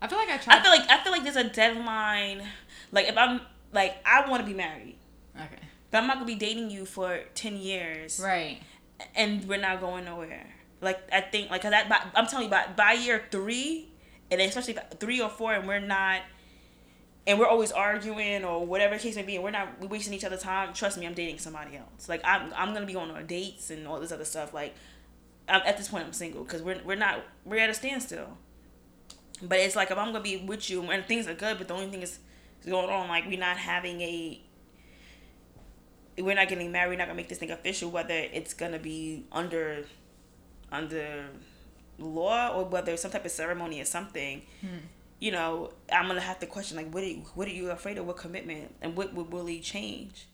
I 0.00 0.06
feel 0.08 0.18
like 0.18 0.28
I 0.28 0.36
tried. 0.36 0.58
I 0.58 0.62
feel 0.62 0.70
like 0.70 0.90
I 0.90 1.02
feel 1.02 1.12
like 1.12 1.22
there's 1.24 1.36
a 1.36 1.44
deadline. 1.48 2.42
Like 2.90 3.08
if 3.08 3.16
I'm 3.16 3.40
like 3.72 3.96
I 4.06 4.28
want 4.28 4.42
to 4.42 4.46
be 4.46 4.54
married, 4.54 4.96
okay. 5.36 5.62
but 5.90 5.98
I'm 5.98 6.06
not 6.06 6.16
gonna 6.16 6.26
be 6.26 6.34
dating 6.34 6.70
you 6.70 6.84
for 6.84 7.20
ten 7.34 7.56
years, 7.56 8.20
Right. 8.22 8.60
and 9.14 9.44
we're 9.48 9.60
not 9.60 9.80
going 9.80 10.04
nowhere. 10.04 10.46
Like 10.80 11.00
I 11.12 11.20
think 11.22 11.50
like 11.50 11.62
'cause 11.62 11.70
that 11.70 11.88
by, 11.88 12.00
I'm 12.14 12.26
telling 12.26 12.46
you 12.46 12.50
by 12.50 12.66
by 12.76 12.92
year 12.92 13.22
three, 13.30 13.88
and 14.30 14.40
especially 14.40 14.76
three 15.00 15.20
or 15.20 15.30
four, 15.30 15.54
and 15.54 15.66
we're 15.66 15.80
not. 15.80 16.22
And 17.26 17.38
we're 17.38 17.46
always 17.46 17.70
arguing 17.70 18.44
or 18.44 18.66
whatever 18.66 18.98
case 18.98 19.14
may 19.14 19.22
be, 19.22 19.36
and 19.36 19.44
we're 19.44 19.50
not 19.50 19.80
we 19.80 19.86
wasting 19.86 20.12
each 20.12 20.24
other's 20.24 20.42
time. 20.42 20.72
Trust 20.74 20.98
me, 20.98 21.06
I'm 21.06 21.14
dating 21.14 21.38
somebody 21.38 21.76
else. 21.76 22.08
Like 22.08 22.20
I'm, 22.24 22.52
I'm 22.56 22.74
gonna 22.74 22.86
be 22.86 22.94
going 22.94 23.10
on 23.10 23.26
dates 23.26 23.70
and 23.70 23.86
all 23.86 24.00
this 24.00 24.10
other 24.10 24.24
stuff. 24.24 24.52
Like, 24.52 24.74
I'm, 25.48 25.62
at 25.64 25.76
this 25.76 25.88
point, 25.88 26.04
I'm 26.04 26.12
single 26.12 26.42
because 26.42 26.62
we're 26.62 26.80
we're 26.84 26.96
not 26.96 27.20
we're 27.44 27.60
at 27.60 27.70
a 27.70 27.74
standstill. 27.74 28.36
But 29.40 29.58
it's 29.58 29.76
like 29.76 29.90
if 29.90 29.98
I'm 29.98 30.12
gonna 30.12 30.20
be 30.20 30.38
with 30.38 30.68
you 30.68 30.82
and 30.82 31.04
things 31.04 31.28
are 31.28 31.34
good, 31.34 31.58
but 31.58 31.68
the 31.68 31.74
only 31.74 31.90
thing 31.90 32.02
is, 32.02 32.18
going 32.68 32.90
on 32.90 33.08
like 33.08 33.26
we're 33.26 33.38
not 33.38 33.56
having 33.56 34.00
a 34.00 34.40
we're 36.18 36.34
not 36.34 36.48
getting 36.48 36.70
married, 36.70 36.90
we're 36.90 36.96
not 36.96 37.06
gonna 37.06 37.16
make 37.16 37.28
this 37.28 37.38
thing 37.38 37.50
official, 37.50 37.90
whether 37.90 38.14
it's 38.14 38.54
gonna 38.54 38.78
be 38.78 39.24
under 39.32 39.84
under 40.70 41.26
law 41.98 42.48
or 42.56 42.64
whether 42.64 42.96
some 42.96 43.10
type 43.10 43.24
of 43.24 43.30
ceremony 43.30 43.80
or 43.80 43.84
something. 43.84 44.42
Hmm. 44.60 44.78
You 45.22 45.30
know, 45.30 45.70
I'm 45.92 46.08
gonna 46.08 46.20
have 46.20 46.40
to 46.40 46.46
question 46.46 46.76
like 46.76 46.92
what 46.92 47.04
are 47.04 47.06
you, 47.06 47.22
what 47.36 47.46
are 47.46 47.52
you 47.52 47.70
afraid 47.70 47.96
of? 47.96 48.08
What 48.08 48.16
commitment 48.16 48.74
and 48.82 48.96
what 48.96 49.14
would 49.14 49.32
really 49.32 49.60
change? 49.60 50.26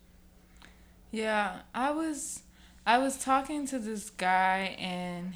Yeah, 1.10 1.59
I 1.74 1.90
was 1.90 2.40
I 2.86 2.97
was 2.97 3.23
talking 3.23 3.66
to 3.66 3.78
this 3.78 4.09
guy 4.09 4.74
and 4.78 5.35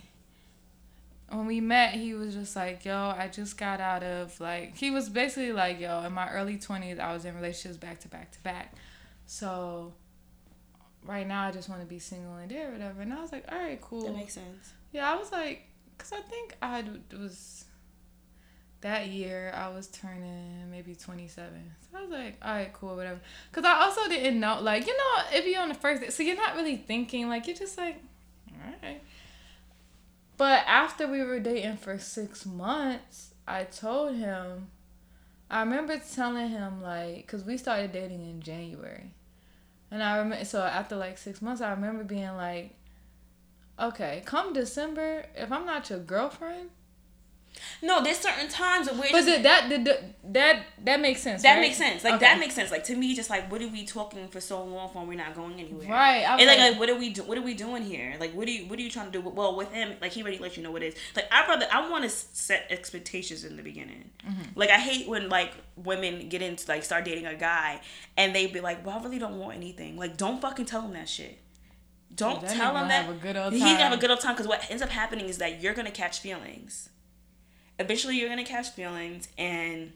when 1.29 1.45
we 1.45 1.61
met 1.61 1.93
he 1.93 2.15
was 2.15 2.33
just 2.33 2.57
like, 2.57 2.87
"Yo, 2.87 2.97
I 3.15 3.29
just 3.29 3.59
got 3.59 3.79
out 3.79 4.03
of 4.03 4.41
like 4.41 4.79
he 4.79 4.91
was 4.91 5.11
basically 5.11 5.53
like, 5.53 5.79
"Yo, 5.79 6.03
in 6.03 6.15
my 6.15 6.31
early 6.31 6.57
20s 6.57 6.99
I 6.99 7.13
was 7.13 7.27
in 7.27 7.35
relationships 7.35 7.77
back 7.77 8.01
to 8.01 8.09
back 8.09 8.33
to 8.33 8.41
back." 8.43 8.75
So 9.27 9.93
right 11.05 11.29
now 11.29 11.47
I 11.47 11.51
just 11.51 11.69
want 11.69 11.83
to 11.83 11.87
be 11.87 11.99
single 11.99 12.37
and 12.37 12.49
dare 12.49 12.71
whatever. 12.71 13.03
And 13.03 13.13
I 13.13 13.21
was 13.21 13.33
like, 13.33 13.45
"All 13.53 13.59
right, 13.59 13.79
cool." 13.83 14.07
That 14.07 14.17
makes 14.17 14.33
sense. 14.33 14.73
Yeah, 14.93 15.13
I 15.13 15.17
was 15.17 15.31
like, 15.31 15.69
cause 15.99 16.11
I 16.11 16.23
think 16.23 16.57
I 16.63 16.77
had- 16.77 17.13
was 17.13 17.67
that 18.83 19.09
year 19.09 19.53
I 19.57 19.69
was 19.71 19.87
turning 19.89 20.71
maybe 20.71 20.95
twenty 20.95 21.27
seven. 21.27 21.73
So 21.81 21.99
I 21.99 22.03
was 22.03 22.11
like, 22.11 22.37
all 22.43 22.53
right, 22.53 22.73
cool, 22.73 22.95
whatever. 22.95 23.21
Cause 23.51 23.65
I 23.65 23.81
also 23.83 24.09
didn't 24.09 24.39
know, 24.39 24.61
like, 24.61 24.87
you 24.87 24.97
know, 24.97 25.23
if 25.33 25.47
you're 25.47 25.63
on 25.63 25.71
the 25.71 25.75
first 25.75 26.03
day, 26.03 26.11
so 26.11 26.23
you're 26.23 26.37
not 26.37 26.55
really 26.57 26.77
thinking, 26.77 27.29
like, 27.29 27.47
you're 27.47 27.57
just 27.57 27.79
like, 27.79 28.03
all 28.51 28.73
right. 28.83 29.01
But 30.37 30.65
after 30.67 31.07
we 31.07 31.23
were 31.23 31.41
dating 31.41 31.79
for 31.79 31.99
six 31.99 32.45
months, 32.45 33.35
I 33.47 33.65
told 33.65 34.17
him. 34.17 34.69
I 35.51 35.61
remember 35.61 36.01
telling 36.15 36.49
him 36.49 36.83
like, 36.83 37.27
cause 37.27 37.45
we 37.45 37.59
started 37.59 37.93
dating 37.93 38.23
in 38.23 38.41
January, 38.41 39.13
and 39.91 40.03
I 40.03 40.17
remember 40.17 40.45
so 40.47 40.63
after 40.63 40.97
like 40.97 41.19
six 41.19 41.43
months, 41.43 41.61
I 41.61 41.71
remember 41.71 42.05
being 42.05 42.37
like, 42.37 42.75
okay, 43.79 44.23
come 44.25 44.55
December, 44.55 45.27
if 45.37 45.53
I'm 45.53 45.67
not 45.67 45.91
your 45.91 45.99
girlfriend, 45.99 46.71
No, 47.83 48.03
there's 48.03 48.19
certain 48.19 48.49
times 48.49 48.89
where 48.91 49.01
but 49.13 49.25
just, 49.25 49.27
did 49.27 49.43
that 49.45 49.69
did 49.69 49.85
that 50.33 50.65
that 50.85 51.01
makes 51.01 51.21
sense. 51.21 51.43
that 51.43 51.55
right? 51.55 51.61
makes 51.61 51.77
sense. 51.77 52.03
Like 52.03 52.15
Okay. 52.15 52.25
that 52.25 52.39
makes 52.41 52.55
sense. 52.55 52.71
Like 52.71 52.85
to 52.85 52.97
me, 52.97 53.15
just 53.15 53.31
like 53.31 53.51
what 53.51 53.61
are 53.63 53.69
we 53.69 53.85
talking 53.85 54.29
for 54.29 54.41
so 54.41 54.65
long 54.65 54.91
for? 54.91 55.05
We're 55.05 55.19
not 55.19 55.35
going 55.35 55.61
anywhere. 55.61 55.89
Right, 55.89 56.23
I 56.25 56.35
was 56.35 56.41
And 56.41 56.49
like, 56.49 56.59
like- 56.59 56.81
what 56.81 56.89
are 56.91 56.95
we 56.97 57.11
do? 57.11 57.23
What 57.25 57.39
are 57.39 57.43
we 57.43 57.55
doing 57.55 57.83
here? 57.83 58.15
Like, 58.19 58.33
what 58.35 58.49
are 58.49 58.51
you? 58.51 58.67
What 58.67 58.79
are 58.79 58.83
you 58.83 58.91
trying 58.91 59.11
to 59.11 59.13
do? 59.13 59.29
Well, 59.29 59.57
with 59.57 59.73
him, 59.73 59.95
like 60.01 60.13
he 60.13 60.23
already 60.23 60.39
let 60.39 60.57
you 60.57 60.63
know 60.63 60.71
what 60.71 60.83
it 60.83 60.95
is. 60.95 61.01
Like 61.15 61.27
I 61.31 61.47
rather 61.47 61.67
I 61.71 61.89
want 61.91 62.05
to 62.05 62.11
set 62.11 62.67
expectations 62.71 63.45
in 63.45 63.57
the 63.57 63.63
beginning. 63.63 64.11
Mm-hmm. 64.27 64.43
Like 64.59 64.71
I 64.71 64.79
hate 64.79 65.07
when 65.09 65.29
like 65.29 65.53
women 65.77 66.29
get 66.29 66.43
into 66.43 66.67
like 66.69 66.85
start 66.85 67.05
dating 67.05 67.27
a 67.27 67.35
guy 67.35 67.81
and 68.17 68.35
they 68.35 68.47
be 68.47 68.61
like, 68.61 68.85
well, 68.85 68.99
I 68.99 69.03
really 69.03 69.19
don't 69.19 69.39
want 69.39 69.57
anything. 69.57 69.97
Like, 69.97 70.17
don't 70.17 70.41
fucking 70.41 70.67
tell 70.67 70.83
him 70.83 70.95
that 70.95 71.09
shit. 71.09 71.39
Don't 72.15 72.47
tell 72.47 72.77
him 72.77 72.89
that 72.89 73.07
have 73.07 73.15
a 73.17 73.19
good 73.19 73.37
old 73.39 73.55
he 73.55 73.61
have 73.61 73.93
a 73.93 73.97
good 73.97 74.11
old 74.11 74.21
time 74.21 74.35
because 74.35 74.47
what 74.47 74.63
ends 74.71 74.83
up 74.83 74.91
happening 74.91 75.27
is 75.27 75.39
that 75.39 75.63
you're 75.63 75.73
gonna 75.75 75.91
catch 75.91 76.21
feelings. 76.21 76.91
Eventually, 77.79 78.19
you're 78.19 78.29
gonna 78.29 78.45
catch 78.45 78.71
feelings, 78.71 79.29
and 79.39 79.93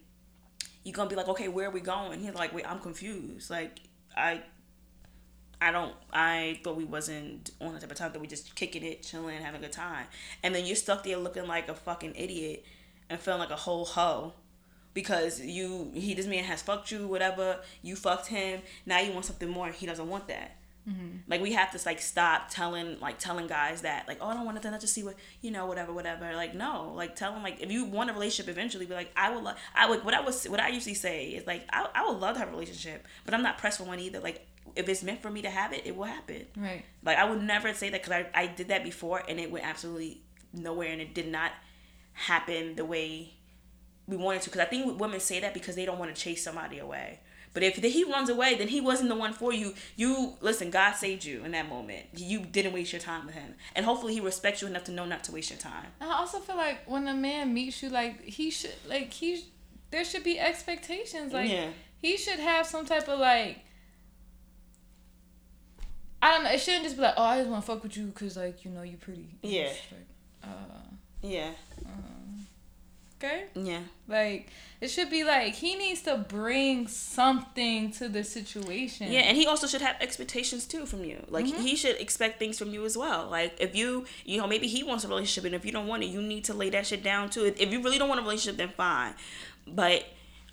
you're 0.85 0.95
gonna 0.95 1.11
be 1.11 1.17
like, 1.17 1.29
okay, 1.29 1.49
where 1.49 1.69
are 1.69 1.73
we 1.73 1.81
going? 1.81 2.21
He's 2.21 2.35
like, 2.35 2.55
wait, 2.55 2.69
I'm 2.69 2.81
confused. 2.81 3.51
Like, 3.51 3.81
I, 4.17 4.43
I 5.61 5.71
don't. 5.71 5.95
I 6.13 6.61
thought 6.65 6.77
we 6.77 6.85
wasn't 6.85 7.51
on 7.61 7.75
the 7.75 7.81
type 7.81 7.91
of 7.91 7.97
time 7.97 8.13
that 8.13 8.21
we 8.21 8.27
just 8.27 8.55
kicking 8.55 8.85
it, 8.85 9.03
chilling, 9.03 9.41
having 9.41 9.61
a 9.61 9.65
good 9.65 9.73
time, 9.73 10.07
and 10.43 10.55
then 10.55 10.67
you're 10.67 10.77
stuck 10.77 11.05
there 11.05 11.17
looking 11.17 11.47
like 11.47 11.69
a 11.69 11.75
fucking 11.75 12.15
idiot 12.17 12.65
and 13.09 13.21
feeling 13.21 13.41
like 13.41 13.51
a 13.51 13.57
whole 13.57 13.85
hoe 13.85 14.33
because 14.97 15.41
you 15.41 15.93
he 15.95 16.15
this 16.15 16.27
man 16.27 16.43
has 16.45 16.63
fucked 16.63 16.91
you, 16.91 17.07
whatever. 17.07 17.59
You 17.83 17.97
fucked 17.97 18.29
him. 18.29 18.63
Now 18.87 18.99
you 18.99 19.13
want 19.13 19.27
something 19.27 19.49
more. 19.49 19.69
He 19.69 19.87
doesn't 19.87 20.09
want 20.09 20.27
that. 20.29 20.56
Mm-hmm. 20.89 21.19
Like 21.29 21.41
we 21.41 21.53
have 21.53 21.73
to 21.73 21.81
like 21.85 22.01
stop 22.01 22.49
telling 22.49 23.01
like 23.01 23.19
telling 23.19 23.47
guys 23.49 23.83
that 23.83 24.07
like 24.07 24.19
oh 24.21 24.29
I 24.29 24.35
don't 24.35 24.45
want 24.45 24.55
nothing 24.55 24.73
I 24.73 24.79
just 24.79 24.95
see 24.95 25.03
what 25.03 25.17
you 25.41 25.51
know 25.51 25.67
whatever 25.67 25.93
whatever 25.93 26.33
like 26.37 26.55
no 26.55 26.93
like 26.95 27.17
tell 27.17 27.33
them 27.33 27.43
like 27.43 27.61
if 27.61 27.73
you 27.73 27.85
want 27.87 28.09
a 28.09 28.13
relationship 28.13 28.49
eventually 28.51 28.87
be 28.87 28.95
like 28.95 29.11
I 29.17 29.35
would 29.35 29.43
love 29.43 29.57
I 29.75 29.89
would 29.91 30.05
what 30.05 30.15
I 30.15 30.21
was 30.21 30.45
what 30.45 30.61
I 30.61 30.69
usually 30.69 30.95
say 30.95 31.31
is 31.31 31.47
like 31.47 31.65
I, 31.73 31.89
I 31.93 32.07
would 32.09 32.19
love 32.21 32.35
to 32.35 32.39
have 32.39 32.49
a 32.49 32.53
relationship 32.53 33.05
but 33.25 33.35
I'm 33.35 33.43
not 33.43 33.59
pressed 33.59 33.79
for 33.79 33.85
one 33.85 33.99
either 33.99 34.21
like 34.21 34.47
if 34.77 34.89
it's 34.89 35.03
meant 35.03 35.23
for 35.23 35.31
me 35.31 35.43
to 35.43 35.51
have 35.51 35.73
it 35.73 35.83
it 35.87 35.97
will 35.97 36.05
happen 36.05 36.47
Right. 36.57 36.85
like 37.05 37.19
I 37.19 37.25
would 37.29 37.43
never 37.43 37.75
say 37.75 37.91
that 37.91 38.03
because 38.05 38.13
I, 38.13 38.27
I 38.43 38.47
did 38.47 38.69
that 38.69 38.85
before 38.85 39.23
and 39.29 39.41
it 39.41 39.51
went 39.51 39.67
absolutely 39.67 40.21
nowhere 40.53 40.93
and 40.93 41.01
it 41.01 41.15
did 41.15 41.27
not 41.27 41.51
happen 42.13 42.77
the 42.77 42.85
way 42.85 43.35
we 44.07 44.17
wanted 44.17 44.43
to 44.43 44.51
because 44.51 44.61
I 44.61 44.67
think 44.67 45.01
women 45.01 45.19
say 45.21 45.41
that 45.41 45.53
because 45.53 45.75
they 45.75 45.85
don't 45.85 45.99
want 45.99 46.15
to 46.15 46.21
chase 46.21 46.45
somebody 46.45 46.79
away. 46.79 47.21
But 47.57 47.63
if 47.63 47.77
he 47.77 48.05
runs 48.05 48.29
away, 48.29 48.55
then 48.57 48.69
he 48.69 48.83
wasn't 48.83 49.09
the 49.09 49.15
one 49.15 49.33
for 49.33 49.51
you. 49.51 49.73
You 49.97 50.35
listen, 50.43 50.69
God 50.69 50.93
saved 50.93 51.25
you 51.25 51.43
in 51.43 51.53
that 51.53 51.71
moment. 51.71 52.05
You 52.15 52.41
didn't 52.41 52.75
waste 52.75 52.93
your 52.93 53.01
time 53.01 53.25
with 53.25 53.35
him, 53.35 53.55
and 53.75 53.87
hopefully 53.87 54.13
he 54.13 54.21
respects 54.21 54.61
you 54.61 54.69
enough 54.69 54.85
to 54.85 54.93
know 54.93 55.07
not 55.07 55.25
to 55.25 55.33
waste 55.33 55.49
your 55.49 55.59
time. 55.59 55.87
I 56.03 56.19
also 56.19 56.39
feel 56.39 56.57
like 56.59 56.81
when 56.87 57.09
a 57.09 57.15
man 57.15 57.55
meets 57.55 57.83
you, 57.83 57.89
like 57.89 58.21
he 58.25 58.51
should, 58.51 58.75
like 58.87 59.11
he, 59.11 59.43
there 59.91 60.05
should 60.05 60.23
be 60.23 60.39
expectations. 60.39 61.33
Like 61.33 61.49
Yeah. 61.51 61.71
he 61.99 62.19
should 62.19 62.41
have 62.41 62.67
some 62.67 62.85
type 62.85 63.09
of 63.09 63.19
like. 63.21 63.61
I 66.21 66.33
don't 66.33 66.45
know. 66.45 66.51
It 66.51 66.61
shouldn't 66.61 66.85
just 66.85 66.97
be 66.97 67.03
like, 67.05 67.15
oh, 67.17 67.23
I 67.23 67.39
just 67.39 67.49
want 67.49 67.65
to 67.65 67.73
fuck 67.73 67.83
with 67.83 67.97
you 67.97 68.09
because 68.09 68.37
like 68.37 68.67
you 68.67 68.71
know 68.71 68.83
you're 68.83 68.99
pretty. 68.99 69.31
Yeah. 69.43 69.69
Like, 69.93 70.07
uh, 70.45 70.49
Yeah, 71.23 71.53
okay. 73.19 73.45
yeah, 73.55 73.81
Like 74.09 74.49
it 74.81 74.89
should 74.89 75.11
be 75.11 75.25
like 75.25 75.55
he 75.55 75.77
needs 75.77 76.03
to 76.03 76.17
bring 76.17 76.89
something 76.89 77.91
to 77.93 78.09
the 78.09 78.25
situation. 78.25 79.11
yeah. 79.11 79.21
And 79.21 79.37
he 79.37 79.47
also 79.47 79.67
should 79.67 79.83
have 79.83 79.97
expectations 80.01 80.67
too 80.67 80.87
from 80.87 81.05
you. 81.05 81.25
Like 81.29 81.47
mm-hmm. 81.47 81.61
he 81.61 81.77
should 81.77 81.97
expect 81.97 82.39
things 82.39 82.59
from 82.59 82.71
you 82.71 82.85
as 82.85 82.97
well. 82.97 83.29
Like 83.31 83.57
if 83.59 83.75
you, 83.75 84.07
you 84.25 84.39
know, 84.39 84.47
maybe 84.47 84.67
he 84.67 84.83
wants 84.83 85.05
a 85.05 85.09
relationship, 85.09 85.45
and 85.45 85.55
if 85.55 85.65
you 85.65 85.73
don't 85.73 85.87
want 85.87 86.03
it, 86.03 86.07
you 86.07 86.23
need 86.23 86.45
to 86.45 86.55
lay 86.55 86.71
that 86.71 86.87
shit 86.87 87.03
down 87.03 87.31
too. 87.31 87.45
If 87.45 87.61
if 87.61 87.73
you 87.73 87.83
really 87.83 87.99
don't 87.99 88.09
want 88.09 88.21
a 88.21 88.23
relationship, 88.23 88.59
then 88.59 88.71
fine. 88.77 89.15
But 89.67 90.05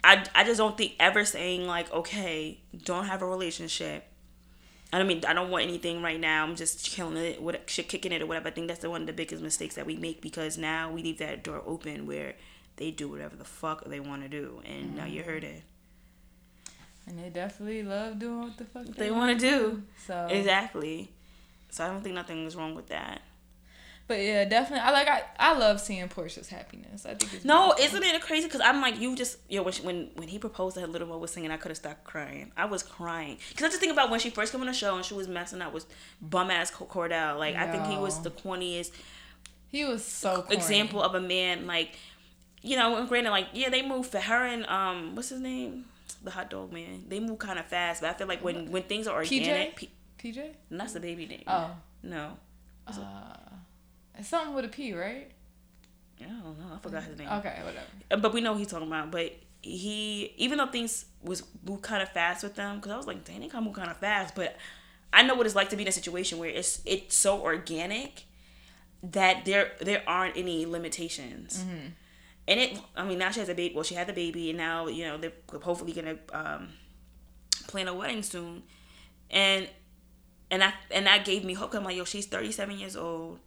I, 0.04 0.26
I 0.36 0.44
just 0.44 0.58
don't 0.58 0.78
think 0.78 0.94
ever 1.00 1.24
saying 1.24 1.66
like, 1.66 1.92
okay, 1.94 2.60
don't 2.84 3.06
have 3.06 3.22
a 3.22 3.26
relationship. 3.26 4.06
I 4.92 5.00
don't 5.00 5.08
mean 5.08 5.24
I 5.28 5.34
don't 5.34 5.50
want 5.50 5.64
anything 5.64 6.04
right 6.04 6.20
now. 6.20 6.44
I'm 6.44 6.56
just 6.56 6.86
killing 6.92 7.18
it, 7.18 7.42
what 7.42 7.68
shit 7.68 7.90
kicking 7.90 8.12
it 8.12 8.22
or 8.22 8.28
whatever. 8.28 8.50
I 8.50 8.52
think 8.52 8.68
that's 8.68 8.82
the 8.82 8.90
one 8.90 9.02
of 9.02 9.08
the 9.08 9.14
biggest 9.14 9.42
mistakes 9.42 9.76
that 9.76 9.88
we 9.88 9.96
make 9.96 10.22
because 10.22 10.58
now 10.58 10.92
we 10.92 11.02
leave 11.02 11.18
that 11.18 11.44
door 11.44 11.64
open 11.66 12.06
where 12.06 12.36
they 12.78 12.92
do 12.92 13.08
whatever 13.08 13.36
the 13.36 13.46
fuck 13.46 13.86
they 13.86 14.00
want 14.00 14.24
to 14.24 14.30
do, 14.30 14.62
and 14.66 14.96
now 14.96 15.04
mm-hmm. 15.04 15.14
you're 15.14 15.24
hurting. 15.24 15.62
And 17.08 17.20
they 17.20 17.30
definitely 17.30 17.84
love 17.84 18.20
doing 18.20 18.44
what 18.44 18.58
the 18.58 18.66
fuck 18.66 18.86
They 18.86 19.12
want 19.12 19.38
to 19.38 19.46
do 19.46 19.84
So 20.08 20.28
exactly. 20.30 21.12
So 21.70 21.84
I 21.84 21.88
don't 21.88 22.02
think 22.02 22.16
nothing 22.16 22.46
is 22.46 22.56
wrong 22.56 22.76
with 22.76 22.88
that. 22.88 23.22
But 24.08 24.20
yeah, 24.20 24.44
definitely. 24.46 24.86
I 24.86 24.92
like. 24.92 25.08
I, 25.08 25.24
I 25.40 25.58
love 25.58 25.80
seeing 25.80 26.08
Porsha's 26.10 26.50
happiness. 26.50 27.06
I 27.06 27.14
think 27.14 27.34
it's 27.34 27.46
No, 27.46 27.74
isn't 27.80 28.04
it 28.04 28.22
crazy? 28.22 28.48
Because 28.48 28.60
I'm 28.60 28.82
like, 28.82 29.00
you 29.00 29.16
just, 29.16 29.38
yo, 29.48 29.64
when, 29.64 29.74
she, 29.74 29.82
when 29.82 30.10
when 30.16 30.28
he 30.28 30.40
proposed 30.40 30.76
to 30.76 30.82
her, 30.82 30.88
Little 30.88 31.08
boy 31.08 31.18
was 31.18 31.32
singing, 31.32 31.52
I 31.52 31.58
could 31.58 31.70
have 31.70 31.78
stopped 31.78 32.04
crying. 32.04 32.52
I 32.58 32.66
was 32.66 32.84
crying. 32.84 33.38
Because 33.50 33.64
I 33.64 33.68
just 33.70 33.80
think 33.80 33.94
about 33.94 34.10
when 34.10 34.20
she 34.20 34.30
first 34.30 34.52
came 34.52 34.60
on 34.60 34.68
the 34.68 34.74
show 34.74 34.98
and 34.98 35.06
she 35.06 35.14
was 35.14 35.30
messing 35.30 35.62
up 35.62 35.74
with 35.74 35.86
bum 36.22 36.52
ass 36.52 36.70
Kordell. 36.70 37.40
Like, 37.40 37.56
I 37.56 37.72
think 37.72 37.86
he 37.86 37.98
was 37.98 38.22
the 38.22 38.32
corniest 38.32 38.92
He 39.70 39.86
was 39.86 40.04
so 40.04 40.42
corny. 40.42 40.58
example 40.58 41.02
of 41.02 41.16
a 41.16 41.22
man, 41.22 41.66
like, 41.66 41.96
you 42.64 42.76
know, 42.78 42.96
and 42.98 43.08
granted, 43.08 43.30
like, 43.30 43.50
yeah, 43.54 43.70
they 43.70 43.82
moved 43.82 44.10
for 44.10 44.20
her 44.20 44.46
and, 44.46 44.66
um, 44.68 45.16
what's 45.16 45.30
his 45.30 45.40
name? 45.42 45.86
The 46.24 46.32
hot 46.32 46.50
dog 46.50 46.72
man. 46.72 47.04
They 47.10 47.20
move 47.20 47.38
kind 47.40 47.60
of 47.60 47.66
fast, 47.66 48.02
but 48.02 48.10
I 48.10 48.14
feel 48.14 48.28
like 48.28 48.44
when, 48.44 48.72
when 48.72 48.84
things 48.84 49.06
are 49.08 49.16
organic, 49.18 49.76
PJ. 49.76 49.90
P- 50.18 50.32
PJ. 50.34 50.50
and 50.70 50.80
that's 50.80 50.94
the 50.94 51.00
baby 51.02 51.26
name. 51.28 51.44
Oh, 51.48 51.72
No. 52.02 52.38
uh, 52.88 52.94
it's 54.18 54.30
something 54.30 54.56
with 54.56 54.66
a 54.66 54.70
P, 54.70 54.94
right? 54.94 55.30
I 56.22 56.26
don't 56.26 56.58
know. 56.58 56.76
I 56.76 56.78
forgot 56.80 57.04
his 57.04 57.18
name. 57.18 57.28
Okay, 57.28 57.54
whatever. 57.64 57.86
Uh, 58.10 58.16
but 58.18 58.34
we 58.34 58.40
know 58.40 58.54
who 58.54 58.60
he's 58.60 58.68
talking 58.68 58.88
about. 58.88 59.12
But 59.12 59.36
he, 59.62 60.32
even 60.38 60.58
though 60.58 60.68
things 60.68 61.06
was 61.22 61.44
moved 61.68 61.82
kind 61.82 62.02
of 62.02 62.10
fast 62.10 62.44
with 62.44 62.56
them, 62.56 62.78
because 62.78 62.92
I 62.92 62.98
was 62.98 63.08
like, 63.08 63.26
dang, 63.26 63.42
they 63.42 63.48
kind 63.48 63.64
of 63.64 63.66
move 63.66 63.74
kind 63.76 63.90
of 63.92 63.98
fast. 63.98 64.34
But 64.36 64.56
I 65.12 65.24
know 65.24 65.36
what 65.36 65.46
it's 65.46 65.56
like 65.56 65.70
to 65.72 65.76
be 65.76 65.82
in 65.82 65.90
a 65.90 65.92
situation 65.92 66.38
where 66.38 66.50
it's 66.50 66.82
it's 66.86 67.16
so 67.18 67.42
organic 67.42 68.24
that 69.02 69.44
there 69.46 69.72
there 69.82 70.04
aren't 70.08 70.38
any 70.38 70.66
limitations. 70.66 71.66
And 72.48 72.60
it, 72.60 72.80
I 72.96 73.06
mean, 73.06 73.20
now 73.20 73.32
she 73.32 73.40
has 73.40 73.50
a 73.50 73.56
baby. 73.56 73.74
Well, 73.74 73.84
she 73.84 73.96
had 73.96 74.08
the 74.08 74.14
baby, 74.14 74.50
and 74.50 74.58
now 74.58 74.88
you 74.88 75.06
know 75.06 75.18
they're 75.18 75.32
hopefully 75.62 75.94
gonna 75.94 76.18
um, 76.34 76.70
plan 77.68 77.88
a 77.88 77.94
wedding 77.94 78.24
soon. 78.24 78.64
And 79.30 79.70
and 80.52 80.64
I 80.64 80.74
and 80.92 81.08
that 81.08 81.26
gave 81.26 81.44
me 81.46 81.54
hope. 81.54 81.74
I'm 81.74 81.84
like, 81.84 81.96
yo, 81.96 82.04
she's 82.04 82.26
37 82.26 82.78
years 82.78 82.96
old. 82.96 83.40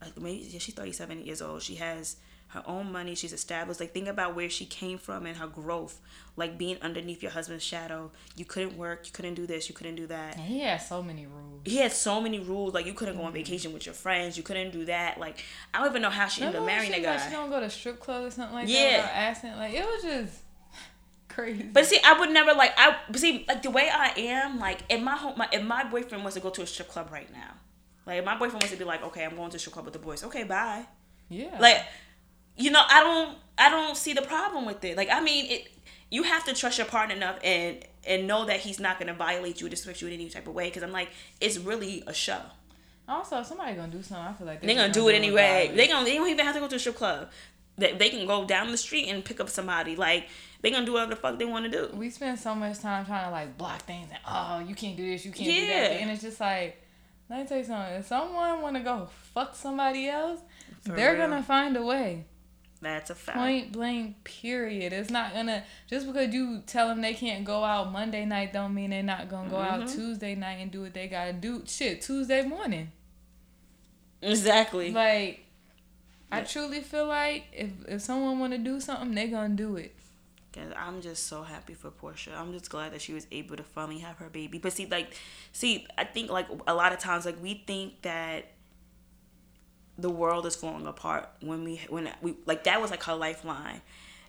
Like 0.00 0.18
maybe 0.18 0.38
yeah, 0.48 0.58
she's 0.58 0.74
37 0.74 1.24
years 1.24 1.42
old. 1.42 1.62
She 1.62 1.74
has 1.76 2.16
her 2.50 2.62
own 2.66 2.90
money. 2.90 3.14
She's 3.14 3.32
established. 3.32 3.80
Like 3.80 3.92
think 3.92 4.08
about 4.08 4.34
where 4.34 4.50
she 4.50 4.64
came 4.64 4.98
from 4.98 5.26
and 5.26 5.36
her 5.36 5.46
growth. 5.46 6.00
Like 6.36 6.58
being 6.58 6.78
underneath 6.82 7.22
your 7.22 7.32
husband's 7.32 7.64
shadow. 7.64 8.10
You 8.36 8.44
couldn't 8.44 8.76
work. 8.76 9.06
You 9.06 9.12
couldn't 9.12 9.34
do 9.34 9.46
this. 9.46 9.68
You 9.68 9.74
couldn't 9.74 9.96
do 9.96 10.06
that. 10.08 10.36
And 10.36 10.44
he 10.44 10.60
had 10.60 10.78
so 10.78 11.02
many 11.02 11.26
rules. 11.26 11.60
He 11.64 11.76
had 11.76 11.92
so 11.92 12.20
many 12.20 12.40
rules. 12.40 12.74
Like 12.74 12.86
you 12.86 12.94
couldn't 12.94 13.16
go 13.16 13.22
on 13.22 13.28
mm-hmm. 13.28 13.36
vacation 13.36 13.72
with 13.72 13.86
your 13.86 13.94
friends. 13.94 14.36
You 14.36 14.42
couldn't 14.42 14.72
do 14.72 14.84
that. 14.86 15.18
Like 15.18 15.44
I 15.72 15.78
don't 15.78 15.88
even 15.88 16.02
know 16.02 16.10
how 16.10 16.26
she 16.26 16.42
ended 16.42 16.60
up 16.60 16.66
marrying 16.66 16.92
a 16.92 17.06
like, 17.06 17.20
she 17.20 17.30
don't 17.30 17.50
go 17.50 17.60
to 17.60 17.70
strip 17.70 18.00
club 18.00 18.24
or 18.24 18.30
something 18.30 18.54
like 18.54 18.68
Yeah. 18.68 18.90
that 18.90 18.96
without 18.96 19.14
asking. 19.14 19.52
Like 19.52 19.74
it 19.74 19.84
was 19.84 20.02
just 20.02 20.38
crazy. 21.28 21.62
But 21.72 21.86
see, 21.86 22.00
I 22.04 22.18
would 22.18 22.30
never 22.30 22.52
like 22.54 22.72
I 22.76 22.96
see 23.14 23.44
like 23.46 23.62
the 23.62 23.70
way 23.70 23.88
I 23.92 24.12
am. 24.16 24.58
Like 24.58 24.80
if 24.88 25.00
my 25.00 25.16
home, 25.16 25.34
my, 25.36 25.48
if 25.52 25.62
my 25.62 25.84
boyfriend 25.84 26.24
wants 26.24 26.34
to 26.34 26.40
go 26.40 26.50
to 26.50 26.62
a 26.62 26.66
strip 26.66 26.88
club 26.88 27.10
right 27.12 27.32
now, 27.32 27.54
like 28.06 28.18
if 28.18 28.24
my 28.24 28.34
boyfriend 28.34 28.54
wants 28.54 28.70
to 28.70 28.76
be 28.76 28.84
like, 28.84 29.04
okay, 29.04 29.24
I'm 29.24 29.36
going 29.36 29.50
to 29.50 29.56
a 29.56 29.60
strip 29.60 29.74
club 29.74 29.84
with 29.84 29.94
the 29.94 30.00
boys. 30.00 30.24
Okay, 30.24 30.42
bye. 30.44 30.84
yeah. 31.28 31.56
Like, 31.60 31.84
you 32.56 32.70
know, 32.70 32.82
I 32.88 33.00
don't 33.00 33.38
I 33.58 33.68
don't 33.70 33.96
see 33.96 34.12
the 34.12 34.22
problem 34.22 34.66
with 34.66 34.82
it. 34.84 34.96
Like, 34.96 35.08
I 35.10 35.20
mean, 35.20 35.50
it 35.50 35.68
you 36.10 36.24
have 36.24 36.44
to 36.44 36.54
trust 36.54 36.78
your 36.78 36.86
partner 36.86 37.14
enough 37.14 37.38
and 37.44 37.84
and 38.06 38.26
know 38.26 38.44
that 38.46 38.60
he's 38.60 38.80
not 38.80 38.98
gonna 38.98 39.14
violate 39.14 39.60
you 39.60 39.66
or 39.66 39.70
disrespect 39.70 40.00
you 40.00 40.08
in 40.08 40.14
any 40.14 40.28
type 40.30 40.46
of 40.46 40.54
way. 40.54 40.68
Because 40.68 40.82
I'm 40.82 40.92
like, 40.92 41.10
it's 41.40 41.58
really 41.58 42.02
a 42.06 42.14
show. 42.14 42.40
also, 43.08 43.40
if 43.40 43.46
somebody 43.46 43.74
gonna 43.76 43.92
do 43.92 44.02
something, 44.02 44.26
I 44.26 44.32
feel 44.32 44.46
like 44.46 44.62
They're 44.62 44.74
gonna 44.74 44.92
do 44.92 45.08
it 45.08 45.14
anyway. 45.14 45.68
regardless. 45.68 45.76
They 45.76 45.88
gonna 45.88 46.04
they 46.04 46.14
don't 46.16 46.28
even 46.28 46.44
have 46.46 46.54
to 46.54 46.60
go 46.60 46.68
to 46.68 46.76
a 46.76 46.78
strip 46.78 46.96
club. 46.96 47.30
They, 47.78 47.92
they 47.94 48.10
can 48.10 48.26
go 48.26 48.44
down 48.44 48.70
the 48.70 48.76
street 48.76 49.08
and 49.08 49.24
pick 49.24 49.40
up 49.40 49.48
somebody. 49.48 49.96
Like 49.96 50.28
they 50.60 50.70
gonna 50.70 50.84
do 50.84 50.92
whatever 50.94 51.10
the 51.14 51.16
fuck 51.20 51.38
they 51.38 51.44
want 51.46 51.64
to 51.64 51.70
do. 51.70 51.90
we 51.96 52.10
spend 52.10 52.38
so 52.38 52.54
much 52.54 52.78
time 52.80 53.06
trying 53.06 53.24
to 53.24 53.30
like 53.30 53.56
block 53.56 53.80
things 53.82 54.08
and 54.10 54.18
oh 54.28 54.58
you 54.58 54.74
can't 54.74 54.96
do 54.96 55.06
this 55.10 55.24
you 55.24 55.32
can't 55.32 55.48
do 55.48 55.66
that 55.68 55.92
and 56.00 56.10
it's 56.10 56.20
just 56.20 56.38
like 56.38 56.82
let 57.30 57.40
me 57.40 57.46
tell 57.46 57.56
you 57.56 57.64
something 57.64 57.94
if 57.94 58.06
someone 58.06 58.60
want 58.60 58.76
to 58.76 58.82
go 58.82 59.08
fuck 59.32 59.54
somebody 59.56 60.06
else 60.08 60.40
For 60.82 60.92
they're 60.92 61.14
real. 61.14 61.28
gonna 61.28 61.42
find 61.42 61.74
a 61.78 61.82
way 61.82 62.26
That's 62.82 63.10
a 63.10 63.14
fact. 63.14 63.36
point 63.36 63.72
blank 63.72 64.24
period 64.24 64.92
it's 64.94 65.10
not 65.10 65.34
gonna 65.34 65.64
just 65.86 66.06
because 66.06 66.32
you 66.32 66.62
tell 66.66 66.88
them 66.88 67.02
they 67.02 67.12
can't 67.14 67.44
go 67.44 67.62
out 67.62 67.92
monday 67.92 68.24
night 68.24 68.52
don't 68.54 68.74
mean 68.74 68.90
they're 68.90 69.02
not 69.02 69.28
gonna 69.28 69.50
go 69.50 69.56
out 69.58 69.80
Mm-hmm. 69.80 69.94
tuesday 69.94 70.34
night 70.34 70.58
and 70.60 70.70
do 70.70 70.80
what 70.82 70.94
they 70.94 71.06
gotta 71.06 71.34
do 71.34 71.62
shit 71.66 72.00
tuesday 72.00 72.42
morning 72.42 72.90
Exactly. 74.22 74.92
like 74.92 75.44
i 76.32 76.42
truly 76.42 76.80
feel 76.80 77.06
like 77.06 77.44
if, 77.52 77.70
if 77.88 78.00
someone 78.02 78.38
want 78.38 78.52
to 78.52 78.58
do 78.58 78.80
something 78.80 79.14
they 79.14 79.28
gonna 79.28 79.54
do 79.54 79.76
it 79.76 79.94
Cause 80.52 80.72
I'm 80.76 81.00
just 81.00 81.28
so 81.28 81.44
happy 81.44 81.74
for 81.74 81.92
Porsha. 81.92 82.36
I'm 82.36 82.52
just 82.52 82.70
glad 82.70 82.92
that 82.92 83.00
she 83.00 83.12
was 83.12 83.24
able 83.30 83.54
to 83.56 83.62
finally 83.62 84.00
have 84.00 84.16
her 84.16 84.28
baby. 84.28 84.58
But 84.58 84.72
see, 84.72 84.84
like, 84.84 85.14
see, 85.52 85.86
I 85.96 86.02
think 86.02 86.28
like 86.28 86.48
a 86.66 86.74
lot 86.74 86.92
of 86.92 86.98
times, 86.98 87.24
like 87.24 87.40
we 87.40 87.62
think 87.68 88.02
that 88.02 88.46
the 90.00 90.10
world 90.10 90.46
is 90.46 90.56
falling 90.56 90.86
apart 90.86 91.28
when 91.40 91.64
we 91.64 91.80
when 91.88 92.08
we 92.22 92.34
like 92.46 92.64
that 92.64 92.80
was 92.80 92.90
like 92.90 93.02
her 93.04 93.14
lifeline, 93.14 93.80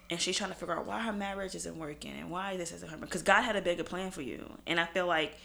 and 0.10 0.20
she's 0.20 0.38
trying 0.38 0.50
to 0.52 0.56
figure 0.56 0.76
out 0.78 0.86
why 0.86 1.00
her 1.02 1.14
marriage 1.14 1.56
isn't 1.56 1.78
working 1.78 2.12
and 2.20 2.30
why 2.30 2.58
this 2.58 2.72
isn't 2.72 2.88
happening. 2.90 3.08
Because 3.08 3.24
God 3.24 3.42
had 3.44 3.56
a 3.56 3.62
bigger 3.62 3.84
plan 3.84 4.12
for 4.12 4.22
you, 4.22 4.52
and 4.68 4.80
I 4.80 4.86
feel 4.86 5.08
like 5.08 5.38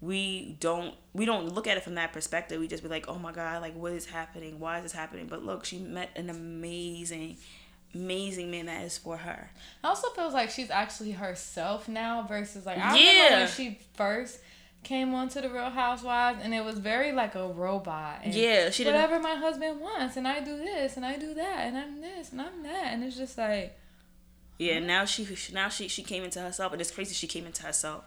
we 0.00 0.56
don't 0.60 0.94
we 1.12 1.24
don't 1.24 1.52
look 1.54 1.66
at 1.66 1.76
it 1.76 1.82
from 1.82 1.96
that 1.96 2.12
perspective. 2.12 2.60
We 2.60 2.68
just 2.68 2.82
be 2.82 2.88
like, 2.88 3.08
oh 3.08 3.18
my 3.18 3.32
God, 3.32 3.62
like 3.62 3.74
what 3.76 3.92
is 3.92 4.06
happening? 4.06 4.60
Why 4.60 4.78
is 4.78 4.84
this 4.84 4.92
happening? 4.92 5.26
But 5.26 5.44
look, 5.44 5.64
she 5.64 5.78
met 5.78 6.10
an 6.16 6.30
amazing, 6.30 7.36
amazing 7.94 8.50
man 8.50 8.66
that 8.66 8.82
is 8.84 8.96
for 8.98 9.16
her. 9.16 9.50
It 9.82 9.86
also 9.86 10.08
feels 10.10 10.34
like 10.34 10.50
she's 10.50 10.70
actually 10.70 11.12
herself 11.12 11.88
now 11.88 12.22
versus 12.22 12.64
like 12.66 12.78
I 12.78 12.92
remember 12.92 13.00
Yeah. 13.02 13.38
when 13.40 13.48
she 13.48 13.78
first 13.94 14.38
came 14.84 15.12
onto 15.14 15.40
the 15.40 15.50
Real 15.50 15.70
Housewives 15.70 16.40
and 16.42 16.54
it 16.54 16.64
was 16.64 16.78
very 16.78 17.12
like 17.12 17.34
a 17.34 17.46
robot. 17.48 18.20
And 18.22 18.34
Yeah, 18.34 18.70
she 18.70 18.84
didn't- 18.84 19.00
whatever 19.00 19.20
my 19.20 19.34
husband 19.34 19.80
wants 19.80 20.16
and 20.16 20.26
I 20.26 20.40
do 20.40 20.56
this 20.56 20.96
and 20.96 21.04
I 21.04 21.18
do 21.18 21.34
that 21.34 21.66
and 21.66 21.76
I'm 21.76 22.00
this 22.00 22.32
and 22.32 22.40
I'm 22.40 22.62
that 22.62 22.92
and 22.92 23.04
it's 23.04 23.16
just 23.16 23.36
like 23.36 23.76
Yeah, 24.58 24.78
now 24.78 25.04
she 25.04 25.26
now 25.52 25.68
she 25.68 25.88
she 25.88 26.02
came 26.02 26.24
into 26.24 26.40
herself, 26.40 26.72
and 26.72 26.80
it's 26.80 26.90
crazy. 26.90 27.14
She 27.14 27.26
came 27.28 27.46
into 27.46 27.62
herself 27.62 28.04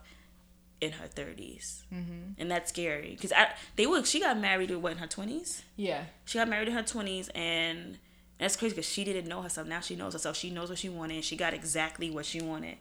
in 0.81 0.93
her 0.93 1.07
30s 1.07 1.83
mm-hmm. 1.93 2.33
and 2.39 2.49
that's 2.49 2.69
scary 2.71 3.11
because 3.11 3.31
I 3.31 3.53
they 3.75 3.85
were 3.85 4.03
she 4.03 4.19
got 4.19 4.39
married 4.39 4.71
at 4.71 4.81
what 4.81 4.93
in 4.93 4.97
her 4.97 5.07
twenties. 5.07 5.61
yeah. 5.75 6.05
She 6.25 6.37
got 6.39 6.49
married 6.49 6.67
in 6.67 6.73
her 6.73 6.83
twenties, 6.83 7.29
and 7.35 7.99
that's 8.39 8.55
crazy 8.55 8.73
because 8.75 8.89
she 8.89 9.03
didn't 9.03 9.27
know 9.27 9.41
herself. 9.43 9.67
Now 9.67 9.81
she 9.81 9.95
knows 9.95 10.13
herself. 10.13 10.35
She 10.35 10.49
knows 10.49 10.69
what 10.69 10.79
she 10.79 10.89
wanted. 10.89 11.23
She 11.23 11.35
got 11.35 11.53
exactly 11.53 12.09
what 12.09 12.25
she 12.25 12.41
wanted. 12.41 12.77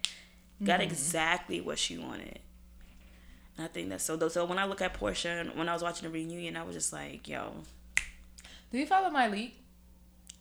Got 0.65 0.81
exactly 0.81 1.61
what 1.61 1.79
she 1.79 1.97
wanted. 1.99 2.39
I 3.61 3.67
think 3.67 3.89
that's 3.89 4.05
so. 4.05 4.29
So 4.29 4.45
when 4.45 4.59
I 4.59 4.65
look 4.65 4.83
at 4.83 4.99
Porsha, 4.99 5.41
and 5.41 5.57
when 5.57 5.69
I 5.69 5.73
was 5.73 5.83
watching 5.83 6.09
the 6.09 6.13
reunion, 6.13 6.57
I 6.57 6.63
was 6.63 6.75
just 6.75 6.93
like, 6.93 7.29
yo, 7.29 7.53
Do 8.71 8.79
you 8.79 8.87
follow 8.87 9.11
Myleik? 9.11 9.53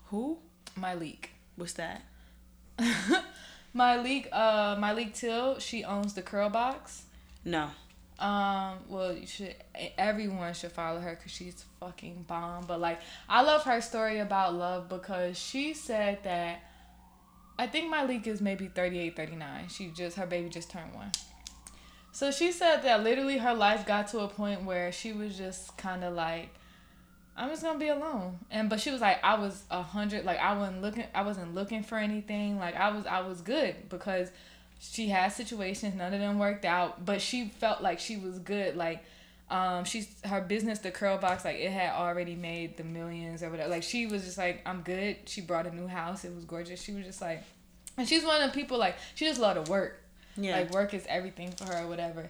who? 0.06 0.40
Myleik. 0.78 1.26
What's 1.56 1.74
that? 1.74 2.04
Myleik, 3.76 4.28
uh, 4.32 4.76
Myleik 4.78 5.14
Teele, 5.14 5.60
she 5.60 5.84
owns 5.84 6.14
the 6.14 6.22
Curl 6.22 6.50
Box. 6.50 7.04
No. 7.46 7.70
Um, 8.18 8.80
well, 8.90 9.14
you 9.14 9.26
should 9.26 9.56
everyone 9.98 10.54
should 10.54 10.74
follow 10.74 11.00
her 11.00 11.16
because 11.16 11.32
she's 11.32 11.64
fucking 11.80 12.26
bomb. 12.28 12.66
But 12.66 12.82
like, 12.82 13.00
I 13.30 13.44
love 13.44 13.64
her 13.64 13.80
story 13.82 14.20
about 14.20 14.56
love 14.56 14.90
because 14.90 15.38
she 15.38 15.74
said 15.74 16.20
that 16.24 16.62
I 17.58 17.68
think 17.68 17.94
Myleik 17.94 18.28
is 18.28 18.42
maybe 18.42 18.68
38, 18.68 19.16
39. 19.16 19.68
She 19.70 19.92
just 19.92 20.18
her 20.18 20.26
baby 20.26 20.50
just 20.50 20.70
turned 20.70 20.94
one. 20.94 21.12
So 22.12 22.32
she 22.32 22.52
said 22.52 22.82
that 22.84 23.04
literally 23.04 23.38
her 23.38 23.54
life 23.54 23.86
got 23.86 24.08
to 24.10 24.20
a 24.20 24.28
point 24.28 24.64
where 24.64 24.92
she 24.92 25.14
was 25.14 25.38
just 25.38 25.78
kind 25.78 26.04
of 26.04 26.14
like, 26.14 26.50
I'm 27.38 27.50
just 27.50 27.64
gonna 27.64 27.80
be 27.80 27.88
alone. 27.88 28.40
And 28.52 28.70
but 28.70 28.82
she 28.82 28.92
was 28.92 29.00
like, 29.00 29.24
I 29.24 29.36
was 29.36 29.64
a 29.72 29.82
hundred, 29.82 30.26
like 30.26 30.40
I 30.40 30.58
wasn't 30.58 30.82
looking, 30.82 31.06
I 31.14 31.22
wasn't 31.22 31.56
looking 31.56 31.84
for 31.84 31.98
anything. 31.98 32.60
Like 32.60 32.76
I 32.76 32.92
was, 32.92 33.06
I 33.06 33.22
was 33.22 33.42
good 33.42 33.90
because 33.90 34.30
she 34.80 35.08
had 35.08 35.30
situations, 35.30 35.96
none 35.96 36.14
of 36.14 36.20
them 36.20 36.40
worked 36.40 36.66
out, 36.66 37.06
but 37.06 37.22
she 37.22 37.50
felt 37.50 37.82
like 37.82 38.00
she 38.00 38.18
was 38.18 38.40
good. 38.40 38.76
Like, 38.76 39.04
um, 39.50 39.84
she's 39.84 40.08
her 40.26 40.42
business, 40.42 40.80
the 40.80 40.92
curl 40.92 41.18
box, 41.18 41.46
like 41.46 41.58
it 41.58 41.72
had 41.72 41.92
already 41.92 42.36
made 42.36 42.78
the 42.78 42.84
millions 42.84 43.42
or 43.42 43.50
whatever. 43.50 43.70
Like 43.70 43.84
she 43.84 44.06
was 44.06 44.26
just 44.26 44.38
like, 44.38 44.62
I'm 44.66 44.82
good. 44.82 45.18
She 45.26 45.42
brought 45.42 45.68
a 45.68 45.76
new 45.76 45.88
house. 45.88 46.26
It 46.26 46.36
was 46.36 46.46
gorgeous. 46.46 46.82
She 46.82 46.92
was 46.92 47.06
just 47.06 47.22
like, 47.22 47.44
and 47.98 48.08
she's 48.08 48.24
one 48.24 48.42
of 48.42 48.52
the 48.52 48.54
people 48.54 48.78
like 48.78 48.96
she 49.16 49.26
just 49.26 49.40
love 49.40 49.64
to 49.64 49.72
work. 49.72 50.02
Yeah. 50.40 50.58
Like 50.58 50.72
work 50.72 50.94
is 50.94 51.06
everything 51.08 51.52
for 51.52 51.66
her 51.66 51.84
or 51.84 51.88
whatever. 51.88 52.30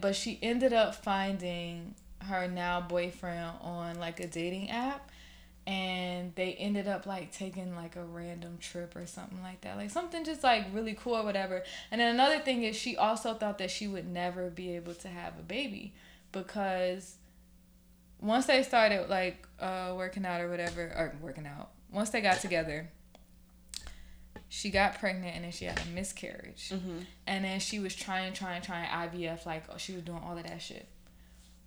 But 0.00 0.16
she 0.16 0.38
ended 0.42 0.72
up 0.72 0.94
finding 0.94 1.94
her 2.22 2.48
now 2.48 2.80
boyfriend 2.80 3.52
on 3.62 3.98
like 3.98 4.20
a 4.20 4.26
dating 4.26 4.70
app 4.70 5.10
and 5.66 6.34
they 6.34 6.54
ended 6.54 6.88
up 6.88 7.04
like 7.04 7.30
taking 7.30 7.76
like 7.76 7.94
a 7.96 8.02
random 8.02 8.56
trip 8.58 8.96
or 8.96 9.06
something 9.06 9.42
like 9.42 9.60
that. 9.60 9.76
Like 9.76 9.90
something 9.90 10.24
just 10.24 10.42
like 10.42 10.64
really 10.72 10.94
cool 10.94 11.16
or 11.16 11.22
whatever. 11.22 11.62
And 11.90 12.00
then 12.00 12.14
another 12.14 12.38
thing 12.38 12.62
is 12.62 12.74
she 12.74 12.96
also 12.96 13.34
thought 13.34 13.58
that 13.58 13.70
she 13.70 13.86
would 13.86 14.08
never 14.08 14.48
be 14.48 14.74
able 14.76 14.94
to 14.94 15.08
have 15.08 15.38
a 15.38 15.42
baby 15.42 15.92
because 16.32 17.16
once 18.20 18.46
they 18.46 18.62
started 18.62 19.08
like 19.10 19.46
uh 19.60 19.92
working 19.94 20.24
out 20.24 20.40
or 20.40 20.48
whatever 20.48 20.82
or 20.84 21.14
working 21.20 21.46
out, 21.46 21.68
once 21.92 22.08
they 22.10 22.22
got 22.22 22.40
together, 22.40 22.88
she 24.48 24.70
got 24.70 24.98
pregnant 24.98 25.34
and 25.34 25.44
then 25.44 25.52
she 25.52 25.66
had 25.66 25.80
a 25.80 25.90
miscarriage. 25.94 26.72
And 27.26 27.44
then 27.44 27.60
she 27.60 27.78
was 27.78 27.94
trying, 27.94 28.32
trying, 28.32 28.62
trying 28.62 28.88
IVF, 28.88 29.44
like 29.44 29.64
oh, 29.70 29.76
she 29.76 29.92
was 29.92 30.02
doing 30.02 30.20
all 30.24 30.36
of 30.36 30.44
that 30.44 30.62
shit. 30.62 30.86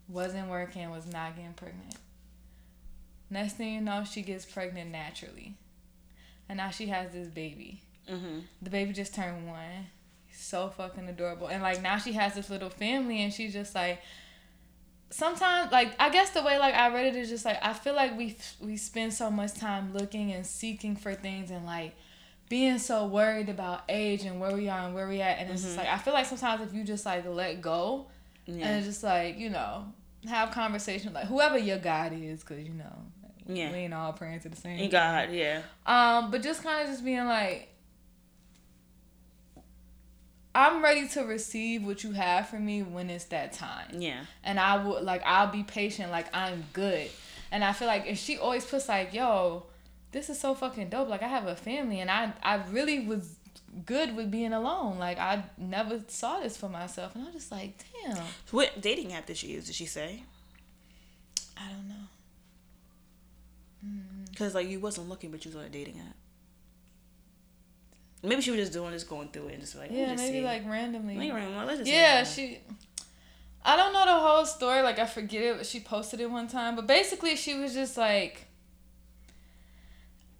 Wasn't 0.07 0.49
working, 0.49 0.89
was 0.89 1.05
not 1.05 1.35
getting 1.35 1.53
pregnant. 1.53 1.95
Next 3.29 3.53
thing 3.53 3.75
you 3.75 3.81
know, 3.81 4.03
she 4.03 4.23
gets 4.23 4.45
pregnant 4.45 4.91
naturally. 4.91 5.55
And 6.49 6.57
now 6.57 6.69
she 6.69 6.87
has 6.87 7.11
this 7.13 7.27
baby. 7.27 7.81
Mm-hmm. 8.09 8.39
The 8.61 8.69
baby 8.69 8.93
just 8.93 9.15
turned 9.15 9.47
one. 9.47 9.87
So 10.33 10.69
fucking 10.69 11.07
adorable. 11.07 11.47
And 11.47 11.61
like 11.61 11.81
now 11.81 11.97
she 11.97 12.13
has 12.13 12.33
this 12.33 12.49
little 12.49 12.69
family 12.69 13.21
and 13.21 13.31
she's 13.31 13.53
just 13.53 13.75
like 13.75 14.01
sometimes 15.11 15.71
like 15.71 15.93
I 15.99 16.09
guess 16.09 16.31
the 16.31 16.41
way 16.41 16.57
like 16.57 16.73
I 16.73 16.93
read 16.93 17.05
it 17.05 17.15
is 17.15 17.29
just 17.29 17.45
like 17.45 17.59
I 17.61 17.73
feel 17.73 17.93
like 17.93 18.17
we 18.17 18.37
we 18.59 18.75
spend 18.75 19.13
so 19.13 19.29
much 19.29 19.53
time 19.53 19.93
looking 19.93 20.31
and 20.31 20.45
seeking 20.45 20.95
for 20.95 21.13
things 21.13 21.51
and 21.51 21.65
like 21.65 21.95
being 22.51 22.77
so 22.79 23.05
worried 23.07 23.47
about 23.47 23.81
age 23.87 24.23
and 24.25 24.37
where 24.41 24.51
we 24.51 24.67
are 24.67 24.79
and 24.85 24.93
where 24.93 25.07
we 25.07 25.21
at 25.21 25.39
and 25.39 25.49
it's 25.49 25.61
just 25.63 25.77
like 25.77 25.87
I 25.87 25.97
feel 25.97 26.13
like 26.13 26.25
sometimes 26.25 26.61
if 26.61 26.73
you 26.73 26.83
just 26.83 27.05
like 27.05 27.25
let 27.25 27.61
go 27.61 28.07
Yeah. 28.45 28.67
and 28.67 28.83
just 28.83 29.03
like 29.03 29.37
you 29.37 29.49
know 29.49 29.85
have 30.27 30.51
conversation 30.51 31.13
like 31.13 31.27
whoever 31.27 31.57
your 31.57 31.77
God 31.77 32.11
is 32.13 32.41
because 32.41 32.61
you 32.61 32.73
know 32.73 32.93
Yeah. 33.47 33.71
we 33.71 33.77
ain't 33.77 33.93
all 33.93 34.11
praying 34.11 34.41
to 34.41 34.49
the 34.49 34.57
same 34.57 34.89
God. 34.89 35.29
Yeah. 35.31 35.61
um, 35.85 36.29
but 36.29 36.43
just 36.43 36.61
kind 36.61 36.81
of 36.81 36.87
just 36.93 37.05
being 37.05 37.25
like, 37.25 37.69
I'm 40.53 40.83
ready 40.83 41.07
to 41.09 41.21
receive 41.21 41.85
what 41.85 42.03
you 42.03 42.11
have 42.11 42.49
for 42.49 42.59
me 42.59 42.83
when 42.83 43.09
it's 43.09 43.25
that 43.25 43.53
time. 43.53 43.87
Yeah. 43.97 44.25
And 44.43 44.59
I 44.59 44.83
would 44.85 45.03
like 45.03 45.21
I'll 45.25 45.47
be 45.51 45.63
patient, 45.63 46.11
like 46.11 46.27
I'm 46.35 46.65
good. 46.73 47.09
And 47.49 47.63
I 47.63 47.71
feel 47.71 47.87
like 47.87 48.05
if 48.07 48.17
she 48.17 48.37
always 48.37 48.65
puts 48.65 48.89
like, 48.89 49.13
yo, 49.13 49.63
this 50.11 50.29
is 50.29 50.39
so 50.39 50.53
fucking 50.55 50.89
dope. 50.89 51.09
Like 51.09 51.23
I 51.23 51.27
have 51.27 51.47
a 51.47 51.55
family 51.55 51.99
and 51.99 52.09
I 52.11 52.33
I 52.43 52.55
really 52.69 53.05
was 53.05 53.35
good 53.85 54.15
with 54.15 54.29
being 54.31 54.53
alone. 54.53 54.99
Like 54.99 55.17
I 55.19 55.43
never 55.57 56.01
saw 56.07 56.39
this 56.39 56.57
for 56.57 56.69
myself. 56.69 57.15
And 57.15 57.25
I'm 57.25 57.33
just 57.33 57.51
like, 57.51 57.73
damn. 58.03 58.17
What 58.51 58.81
dating 58.81 59.13
app 59.13 59.25
did 59.25 59.37
she 59.37 59.47
use? 59.47 59.65
Did 59.65 59.75
she 59.75 59.85
say? 59.85 60.23
I 61.57 61.69
don't 61.69 61.87
know. 61.87 61.95
Mm. 63.85 64.29
Because 64.29 64.55
like 64.55 64.67
you 64.69 64.79
wasn't 64.79 65.09
looking, 65.09 65.31
but 65.31 65.43
you 65.45 65.49
was 65.49 65.55
on 65.57 65.65
a 65.65 65.69
dating 65.69 65.99
app. 65.99 66.15
Maybe 68.23 68.41
she 68.41 68.51
was 68.51 68.59
just 68.59 68.73
doing 68.73 68.91
this, 68.91 69.03
going 69.03 69.29
through 69.29 69.47
it, 69.47 69.53
and 69.53 69.61
just 69.61 69.75
like 69.75 69.89
Yeah, 69.91 70.11
just 70.11 70.23
maybe 70.23 70.39
see. 70.39 70.43
like 70.43 70.67
randomly. 70.67 71.15
Maybe 71.15 71.31
well, 71.31 71.65
let's 71.65 71.79
just 71.79 71.91
Yeah, 71.91 72.23
she. 72.23 72.59
I 73.63 73.75
don't 73.75 73.93
know 73.93 74.05
the 74.05 74.19
whole 74.19 74.45
story. 74.45 74.81
Like 74.81 74.99
I 74.99 75.05
forget 75.05 75.41
it. 75.41 75.57
But 75.57 75.65
she 75.65 75.79
posted 75.79 76.19
it 76.19 76.29
one 76.29 76.47
time, 76.47 76.75
but 76.75 76.85
basically 76.87 77.35
she 77.35 77.55
was 77.55 77.73
just 77.73 77.97
like, 77.97 78.45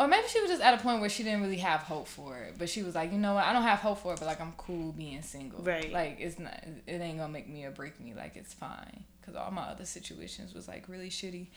or 0.01 0.07
maybe 0.07 0.27
she 0.27 0.41
was 0.41 0.49
just 0.49 0.63
at 0.63 0.73
a 0.73 0.81
point 0.81 0.99
where 0.99 1.09
she 1.09 1.21
didn't 1.21 1.41
really 1.41 1.57
have 1.57 1.81
hope 1.81 2.07
for 2.07 2.35
it. 2.39 2.55
But 2.57 2.69
she 2.69 2.81
was 2.81 2.95
like, 2.95 3.11
you 3.11 3.19
know 3.19 3.35
what? 3.35 3.45
I 3.45 3.53
don't 3.53 3.61
have 3.61 3.79
hope 3.79 3.99
for 3.99 4.13
it, 4.13 4.19
but 4.19 4.25
like 4.25 4.41
I'm 4.41 4.53
cool 4.57 4.93
being 4.93 5.21
single. 5.21 5.61
Right. 5.61 5.93
Like 5.93 6.17
it's 6.19 6.39
not. 6.39 6.59
It 6.87 7.01
ain't 7.01 7.19
gonna 7.19 7.31
make 7.31 7.47
me 7.47 7.65
or 7.65 7.71
break 7.71 7.99
me. 7.99 8.15
Like 8.15 8.35
it's 8.35 8.51
fine. 8.51 9.03
Cause 9.23 9.35
all 9.35 9.51
my 9.51 9.61
other 9.61 9.85
situations 9.85 10.55
was 10.55 10.67
like 10.67 10.89
really 10.89 11.11
shitty. 11.11 11.49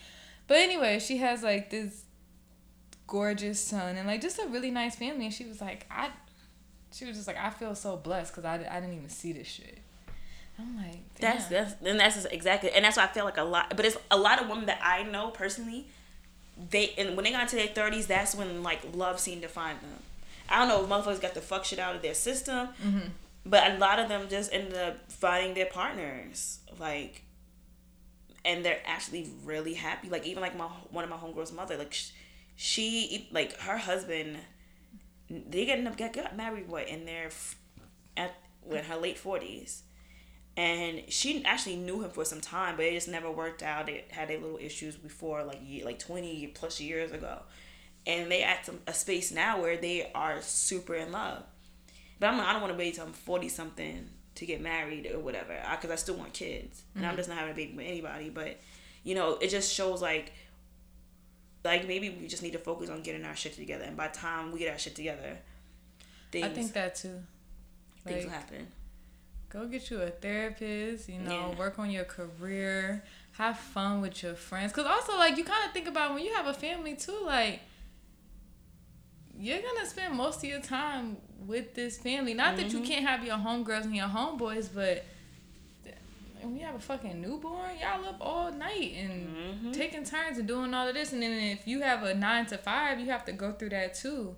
But 0.46 0.58
anyway, 0.58 0.98
she 0.98 1.16
has 1.18 1.42
like 1.42 1.70
this 1.70 2.04
gorgeous 3.06 3.58
son 3.58 3.96
and 3.96 4.06
like 4.06 4.20
just 4.20 4.38
a 4.38 4.46
really 4.46 4.70
nice 4.70 4.94
family. 4.94 5.24
And 5.24 5.32
she 5.34 5.46
was 5.46 5.62
like, 5.62 5.86
I. 5.90 6.10
She 6.92 7.06
was 7.06 7.16
just 7.16 7.26
like, 7.26 7.38
I 7.38 7.48
feel 7.48 7.74
so 7.74 7.96
blessed 7.96 8.32
because 8.32 8.44
I, 8.44 8.54
I 8.70 8.78
didn't 8.78 8.94
even 8.94 9.08
see 9.08 9.32
this 9.32 9.48
shit. 9.48 9.78
I'm 10.58 10.76
like, 10.76 11.00
damn. 11.18 11.32
That's 11.32 11.46
that's 11.48 11.74
and 11.82 11.98
that's 11.98 12.26
exactly 12.26 12.70
and 12.72 12.84
that's 12.84 12.98
why 12.98 13.04
I 13.04 13.08
feel 13.08 13.24
like 13.24 13.38
a 13.38 13.42
lot 13.42 13.74
but 13.74 13.84
it's 13.84 13.96
a 14.10 14.18
lot 14.18 14.40
of 14.40 14.48
women 14.50 14.66
that 14.66 14.80
I 14.82 15.02
know 15.02 15.30
personally, 15.30 15.88
they 16.70 16.94
and 16.96 17.16
when 17.16 17.24
they 17.24 17.30
got 17.30 17.42
into 17.42 17.56
their 17.56 17.68
thirties, 17.68 18.06
that's 18.06 18.34
when 18.34 18.62
like 18.62 18.80
love 18.94 19.20
seemed 19.20 19.42
to 19.42 19.48
find 19.48 19.78
them. 19.80 20.02
I 20.48 20.58
don't 20.58 20.68
know, 20.68 20.84
if 20.84 21.04
motherfuckers 21.04 21.22
got 21.22 21.34
the 21.34 21.40
fuck 21.40 21.64
shit 21.64 21.78
out 21.78 21.96
of 21.96 22.02
their 22.02 22.14
system. 22.14 22.68
Mm-hmm. 22.84 23.08
But 23.46 23.72
a 23.72 23.78
lot 23.78 23.98
of 23.98 24.08
them 24.08 24.28
just 24.28 24.52
ended 24.52 24.74
up 24.74 25.10
finding 25.10 25.54
their 25.54 25.66
partners. 25.66 26.60
Like 26.78 27.24
and 28.44 28.64
they're 28.64 28.80
actually 28.86 29.30
really 29.44 29.74
happy. 29.74 30.08
Like 30.08 30.26
even 30.26 30.42
like 30.42 30.56
my 30.56 30.66
one 30.90 31.04
of 31.04 31.10
my 31.10 31.16
homegirls' 31.16 31.52
mother, 31.52 31.76
like 31.76 31.92
sh- 31.92 32.10
she 32.56 33.28
like 33.32 33.58
her 33.60 33.78
husband 33.78 34.36
they 35.28 35.66
ended 35.66 35.86
up 35.86 35.96
get 35.96 36.12
got 36.12 36.36
married 36.36 36.68
what 36.68 36.88
in 36.88 37.04
their 37.04 37.30
at 38.16 38.34
in 38.70 38.84
her 38.84 38.96
late 38.96 39.18
forties 39.18 39.82
and 40.56 41.02
she 41.08 41.44
actually 41.44 41.76
knew 41.76 42.02
him 42.02 42.10
for 42.10 42.24
some 42.24 42.40
time, 42.40 42.76
but 42.76 42.84
it 42.84 42.92
just 42.92 43.08
never 43.08 43.30
worked 43.30 43.62
out. 43.62 43.86
They 43.86 44.04
had 44.10 44.30
a 44.30 44.38
little 44.38 44.58
issues 44.58 44.96
before, 44.96 45.42
like 45.42 45.60
like 45.84 45.98
twenty 45.98 46.46
plus 46.48 46.80
years 46.80 47.12
ago, 47.12 47.40
and 48.06 48.30
they 48.30 48.42
at 48.42 48.66
some, 48.66 48.80
a 48.86 48.92
space 48.92 49.32
now 49.32 49.60
where 49.60 49.76
they 49.76 50.10
are 50.14 50.40
super 50.42 50.94
in 50.94 51.12
love. 51.12 51.42
But 52.20 52.28
I'm 52.28 52.40
I 52.40 52.52
don't 52.52 52.62
want 52.62 52.72
to 52.72 52.78
wait 52.78 52.94
till 52.94 53.04
I'm 53.04 53.12
forty 53.12 53.48
something 53.48 54.08
to 54.36 54.46
get 54.46 54.60
married 54.60 55.10
or 55.12 55.18
whatever, 55.18 55.56
because 55.72 55.90
I 55.90 55.96
still 55.96 56.16
want 56.16 56.32
kids, 56.32 56.82
and 56.94 57.04
I'm 57.04 57.10
mm-hmm. 57.10 57.18
just 57.18 57.28
not 57.28 57.38
having 57.38 57.52
a 57.52 57.56
baby 57.56 57.76
with 57.76 57.86
anybody. 57.86 58.30
But 58.30 58.60
you 59.02 59.14
know, 59.14 59.36
it 59.40 59.48
just 59.48 59.72
shows 59.72 60.02
like. 60.02 60.32
Like 61.66 61.88
maybe 61.88 62.10
we 62.10 62.26
just 62.26 62.42
need 62.42 62.52
to 62.52 62.58
focus 62.58 62.90
on 62.90 63.00
getting 63.00 63.24
our 63.24 63.34
shit 63.34 63.54
together, 63.54 63.84
and 63.84 63.96
by 63.96 64.08
the 64.08 64.18
time 64.18 64.52
we 64.52 64.58
get 64.58 64.70
our 64.70 64.78
shit 64.78 64.94
together, 64.94 65.38
things 66.30 66.44
I 66.44 66.48
think 66.50 66.74
that 66.74 66.94
too. 66.94 67.22
things 68.04 68.16
Like, 68.16 68.24
will 68.24 68.30
happen. 68.32 68.66
Go 69.54 69.66
get 69.66 69.88
you 69.90 70.02
a 70.02 70.10
therapist. 70.10 71.08
You 71.08 71.20
know, 71.20 71.50
Yeah. 71.52 71.58
work 71.58 71.78
on 71.78 71.90
your 71.90 72.04
career. 72.04 73.02
Have 73.32 73.58
fun 73.58 74.00
with 74.02 74.22
your 74.22 74.34
friends. 74.34 74.72
Cause 74.72 74.84
also 74.86 75.16
like 75.16 75.36
you 75.38 75.44
kind 75.44 75.64
of 75.66 75.72
think 75.72 75.88
about 75.88 76.12
when 76.14 76.22
you 76.24 76.32
have 76.34 76.46
a 76.46 76.54
family 76.54 76.94
too. 76.96 77.18
Like 77.24 77.60
you're 79.36 79.60
gonna 79.60 79.86
spend 79.86 80.14
most 80.14 80.38
of 80.38 80.44
your 80.44 80.60
time 80.60 81.16
with 81.46 81.74
this 81.74 81.98
family. 81.98 82.34
Not 82.34 82.56
that 82.56 82.72
you 82.72 82.78
Mm-hmm. 82.80 82.86
can't 82.86 83.06
have 83.06 83.24
your 83.24 83.36
homegirls 83.36 83.84
and 83.84 83.96
your 83.96 84.06
homeboys, 84.08 84.68
but 84.72 85.04
when 86.40 86.56
you 86.56 86.64
have 86.64 86.74
a 86.74 86.78
fucking 86.78 87.20
newborn, 87.20 87.70
y'all 87.80 88.04
up 88.06 88.18
all 88.20 88.52
night 88.52 88.92
and 88.98 89.36
Mm-hmm. 89.36 89.72
taking 89.72 90.04
turns 90.04 90.38
and 90.38 90.46
doing 90.46 90.72
all 90.74 90.86
of 90.88 90.94
this. 90.94 91.12
And 91.12 91.22
then 91.22 91.32
if 91.32 91.66
you 91.66 91.80
have 91.80 92.02
a 92.02 92.14
nine 92.14 92.46
to 92.46 92.58
five, 92.58 93.00
you 93.00 93.06
have 93.06 93.24
to 93.26 93.32
go 93.32 93.52
through 93.52 93.70
that 93.70 93.94
too. 93.94 94.36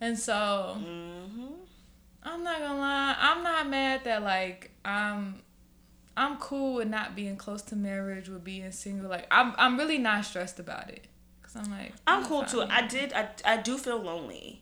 And 0.00 0.18
so 0.18 0.76
Mm-hmm. 0.78 1.54
I'm 2.24 2.42
not 2.44 2.60
gonna 2.60 2.78
lie, 2.78 3.16
I'm 3.18 3.42
not 3.42 3.68
mad 3.68 4.04
that 4.04 4.22
like 4.22 4.70
I'm 4.84 5.42
I'm 6.16 6.36
cool 6.36 6.74
with 6.74 6.88
not 6.88 7.16
being 7.16 7.36
close 7.36 7.62
to 7.62 7.76
marriage, 7.76 8.28
with 8.28 8.44
being 8.44 8.70
single. 8.72 9.08
Like 9.10 9.26
I'm 9.30 9.54
I'm 9.56 9.76
really 9.78 9.98
not 9.98 10.24
stressed 10.24 10.58
about 10.58 10.90
it. 10.90 11.06
Cause 11.42 11.56
I'm 11.56 11.70
like 11.70 11.92
I'm 12.06 12.24
cool 12.24 12.44
too. 12.44 12.62
I 12.62 12.86
did. 12.86 13.12
I, 13.12 13.28
I 13.44 13.56
do 13.58 13.76
feel 13.78 13.98
lonely. 14.00 14.60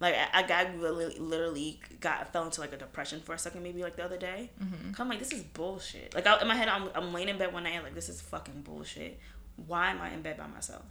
Like 0.00 0.16
I, 0.16 0.40
I 0.40 0.42
got 0.42 0.76
really, 0.78 1.16
literally 1.16 1.78
got 2.00 2.32
fell 2.32 2.44
into 2.44 2.60
like 2.60 2.72
a 2.72 2.76
depression 2.76 3.20
for 3.20 3.34
a 3.34 3.38
second, 3.38 3.62
maybe 3.62 3.82
like 3.84 3.94
the 3.96 4.04
other 4.04 4.18
day. 4.18 4.50
Mm-hmm. 4.62 5.00
I'm 5.00 5.08
like, 5.08 5.20
this 5.20 5.32
is 5.32 5.42
bullshit. 5.44 6.12
Like 6.14 6.26
I, 6.26 6.40
in 6.40 6.48
my 6.48 6.56
head, 6.56 6.68
I'm 6.68 6.88
I'm 6.94 7.12
laying 7.12 7.28
in 7.28 7.38
bed 7.38 7.52
one 7.52 7.62
night, 7.62 7.82
like 7.84 7.94
this 7.94 8.08
is 8.08 8.20
fucking 8.20 8.62
bullshit. 8.62 9.20
Why 9.66 9.90
am 9.90 10.00
I 10.00 10.10
in 10.12 10.22
bed 10.22 10.38
by 10.38 10.48
myself? 10.48 10.82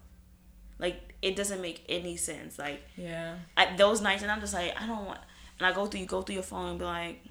Like 0.79 1.15
it 1.21 1.35
doesn't 1.35 1.61
make 1.61 1.83
any 1.89 2.15
sense. 2.17 2.57
Like 2.57 2.81
Yeah. 2.95 3.35
at 3.57 3.77
those 3.77 3.99
nights, 4.01 4.21
and 4.23 4.31
I'm 4.31 4.39
just 4.39 4.53
like, 4.53 4.73
I 4.79 4.87
don't 4.87 5.05
want. 5.05 5.19
And 5.61 5.67
I 5.67 5.73
go 5.73 5.85
through, 5.85 5.99
you 5.99 6.05
go 6.07 6.23
through 6.23 6.33
your 6.33 6.43
phone 6.43 6.69
and 6.69 6.79
be 6.79 6.85
like, 6.85 7.23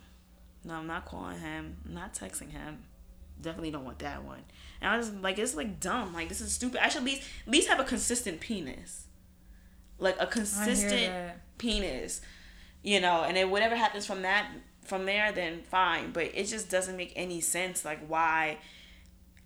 no, 0.62 0.74
I'm 0.74 0.86
not 0.86 1.04
calling 1.04 1.40
him. 1.40 1.78
I'm 1.84 1.94
not 1.94 2.14
texting 2.14 2.52
him. 2.52 2.78
Definitely 3.42 3.72
don't 3.72 3.84
want 3.84 3.98
that 3.98 4.22
one. 4.22 4.44
And 4.80 4.88
I 4.88 4.96
was 4.96 5.12
like, 5.14 5.36
it's 5.36 5.56
like 5.56 5.80
dumb. 5.80 6.14
Like 6.14 6.28
this 6.28 6.40
is 6.40 6.52
stupid. 6.52 6.80
I 6.80 6.90
should 6.90 6.98
at 6.98 7.06
least 7.06 7.22
at 7.44 7.52
least 7.52 7.68
have 7.68 7.80
a 7.80 7.84
consistent 7.84 8.38
penis. 8.38 9.06
Like 9.98 10.14
a 10.20 10.28
consistent 10.28 11.12
penis. 11.58 12.20
You 12.84 13.00
know, 13.00 13.24
and 13.24 13.36
then 13.36 13.50
whatever 13.50 13.74
happens 13.74 14.06
from 14.06 14.22
that 14.22 14.48
from 14.84 15.06
there, 15.06 15.32
then 15.32 15.62
fine. 15.62 16.12
But 16.12 16.30
it 16.32 16.44
just 16.44 16.70
doesn't 16.70 16.96
make 16.96 17.12
any 17.16 17.40
sense. 17.40 17.84
Like 17.84 18.06
why 18.06 18.58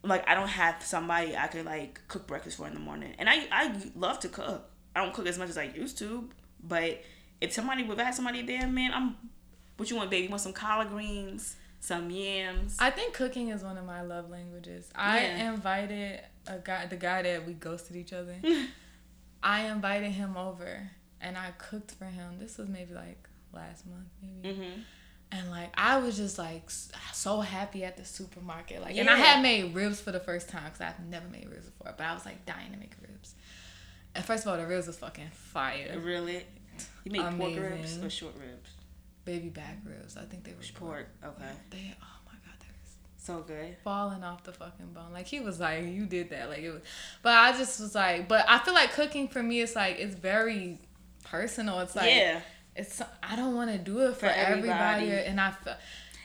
like 0.02 0.28
I 0.28 0.34
don't 0.34 0.48
have 0.48 0.82
somebody 0.82 1.34
I 1.34 1.46
could 1.46 1.64
like 1.64 2.02
cook 2.08 2.26
breakfast 2.26 2.58
for 2.58 2.66
in 2.66 2.74
the 2.74 2.80
morning. 2.80 3.14
And 3.18 3.30
I 3.30 3.46
I 3.50 3.74
love 3.96 4.20
to 4.20 4.28
cook. 4.28 4.68
I 4.94 5.02
don't 5.02 5.14
cook 5.14 5.26
as 5.26 5.38
much 5.38 5.48
as 5.48 5.56
I 5.56 5.64
used 5.64 5.96
to, 6.00 6.28
but 6.62 7.02
if 7.40 7.52
somebody 7.52 7.82
would 7.82 7.98
have 7.98 8.14
somebody 8.14 8.42
there, 8.42 8.66
man, 8.66 8.92
I'm 8.94 9.16
what 9.76 9.90
you 9.90 9.96
want, 9.96 10.10
baby? 10.10 10.24
You 10.24 10.30
want 10.30 10.42
some 10.42 10.52
collard 10.52 10.88
greens, 10.90 11.56
some 11.80 12.10
yams. 12.10 12.76
I 12.78 12.90
think 12.90 13.12
cooking 13.14 13.48
is 13.48 13.62
one 13.62 13.76
of 13.76 13.84
my 13.84 14.02
love 14.02 14.30
languages. 14.30 14.88
I 14.94 15.20
Yeah. 15.20 15.52
invited 15.52 16.20
a 16.46 16.58
guy, 16.58 16.86
the 16.86 16.96
guy 16.96 17.22
that 17.22 17.46
we 17.46 17.54
ghosted 17.54 17.96
each 17.96 18.12
other. 18.12 18.36
I 19.42 19.62
invited 19.66 20.12
him 20.12 20.36
over 20.36 20.90
and 21.20 21.36
I 21.36 21.50
cooked 21.58 21.92
for 21.92 22.06
him. 22.06 22.38
This 22.38 22.56
was 22.56 22.68
maybe 22.68 22.94
like 22.94 23.28
last 23.52 23.86
month, 23.86 24.08
maybe. 24.22 24.54
mm-hmm. 24.56 24.80
And 25.32 25.50
like 25.50 25.70
I 25.74 25.98
was 25.98 26.16
just 26.16 26.38
like 26.38 26.70
so 27.12 27.40
happy 27.40 27.82
at 27.84 27.96
the 27.96 28.04
supermarket, 28.04 28.80
like, 28.80 28.96
and 28.96 29.10
I 29.10 29.16
had 29.16 29.42
made 29.42 29.74
ribs 29.74 30.00
for 30.00 30.12
the 30.12 30.20
first 30.20 30.48
time 30.48 30.64
because 30.64 30.80
I've 30.80 31.00
never 31.08 31.26
made 31.28 31.48
ribs 31.50 31.66
before, 31.66 31.92
but 31.96 32.04
I 32.06 32.14
was 32.14 32.24
like 32.24 32.46
dying 32.46 32.70
to 32.72 32.78
make 32.78 32.92
ribs. 33.02 33.34
And 34.14 34.24
first 34.24 34.44
of 34.46 34.52
all, 34.52 34.56
the 34.58 34.66
ribs 34.66 34.86
was 34.86 34.96
fucking 34.98 35.30
fire, 35.32 35.98
Really? 36.00 36.44
You 37.04 37.12
make 37.12 37.22
pork 37.38 37.54
ribs 37.56 37.98
or 38.02 38.10
short 38.10 38.34
ribs? 38.36 38.70
baby 39.24 39.48
back 39.48 39.78
ribs. 39.86 40.16
I 40.18 40.24
think 40.24 40.44
they 40.44 40.52
were 40.52 40.58
Pork. 40.74 41.08
Okay. 41.24 41.44
They 41.70 41.94
oh 42.02 42.06
my 42.26 42.32
god, 42.32 42.58
they 42.60 42.66
was 42.82 42.94
So 43.16 43.40
good. 43.40 43.76
falling 43.82 44.22
off 44.22 44.44
the 44.44 44.52
fucking 44.52 44.92
bone. 44.92 45.12
Like 45.14 45.26
he 45.26 45.40
was 45.40 45.58
like, 45.60 45.84
you 45.84 46.04
did 46.06 46.28
that. 46.30 46.48
Like 46.50 46.58
it 46.58 46.70
was, 46.70 46.82
but 47.22 47.32
I 47.32 47.52
just 47.56 47.80
was 47.80 47.94
like, 47.94 48.28
but 48.28 48.44
I 48.48 48.58
feel 48.58 48.74
like 48.74 48.92
cooking 48.92 49.28
for 49.28 49.42
me, 49.42 49.60
is 49.60 49.74
like 49.74 49.96
it's 49.98 50.14
very 50.14 50.78
personal. 51.24 51.80
It's 51.80 51.96
like 51.96 52.10
yeah. 52.12 52.40
it's 52.76 53.00
I 53.22 53.34
don't 53.36 53.54
want 53.54 53.70
to 53.72 53.78
do 53.78 54.00
it 54.00 54.12
for, 54.14 54.20
For 54.20 54.26
everybody. 54.26 55.04
everybody. 55.06 55.10
and 55.28 55.40
I 55.40 55.50
feel. 55.52 55.74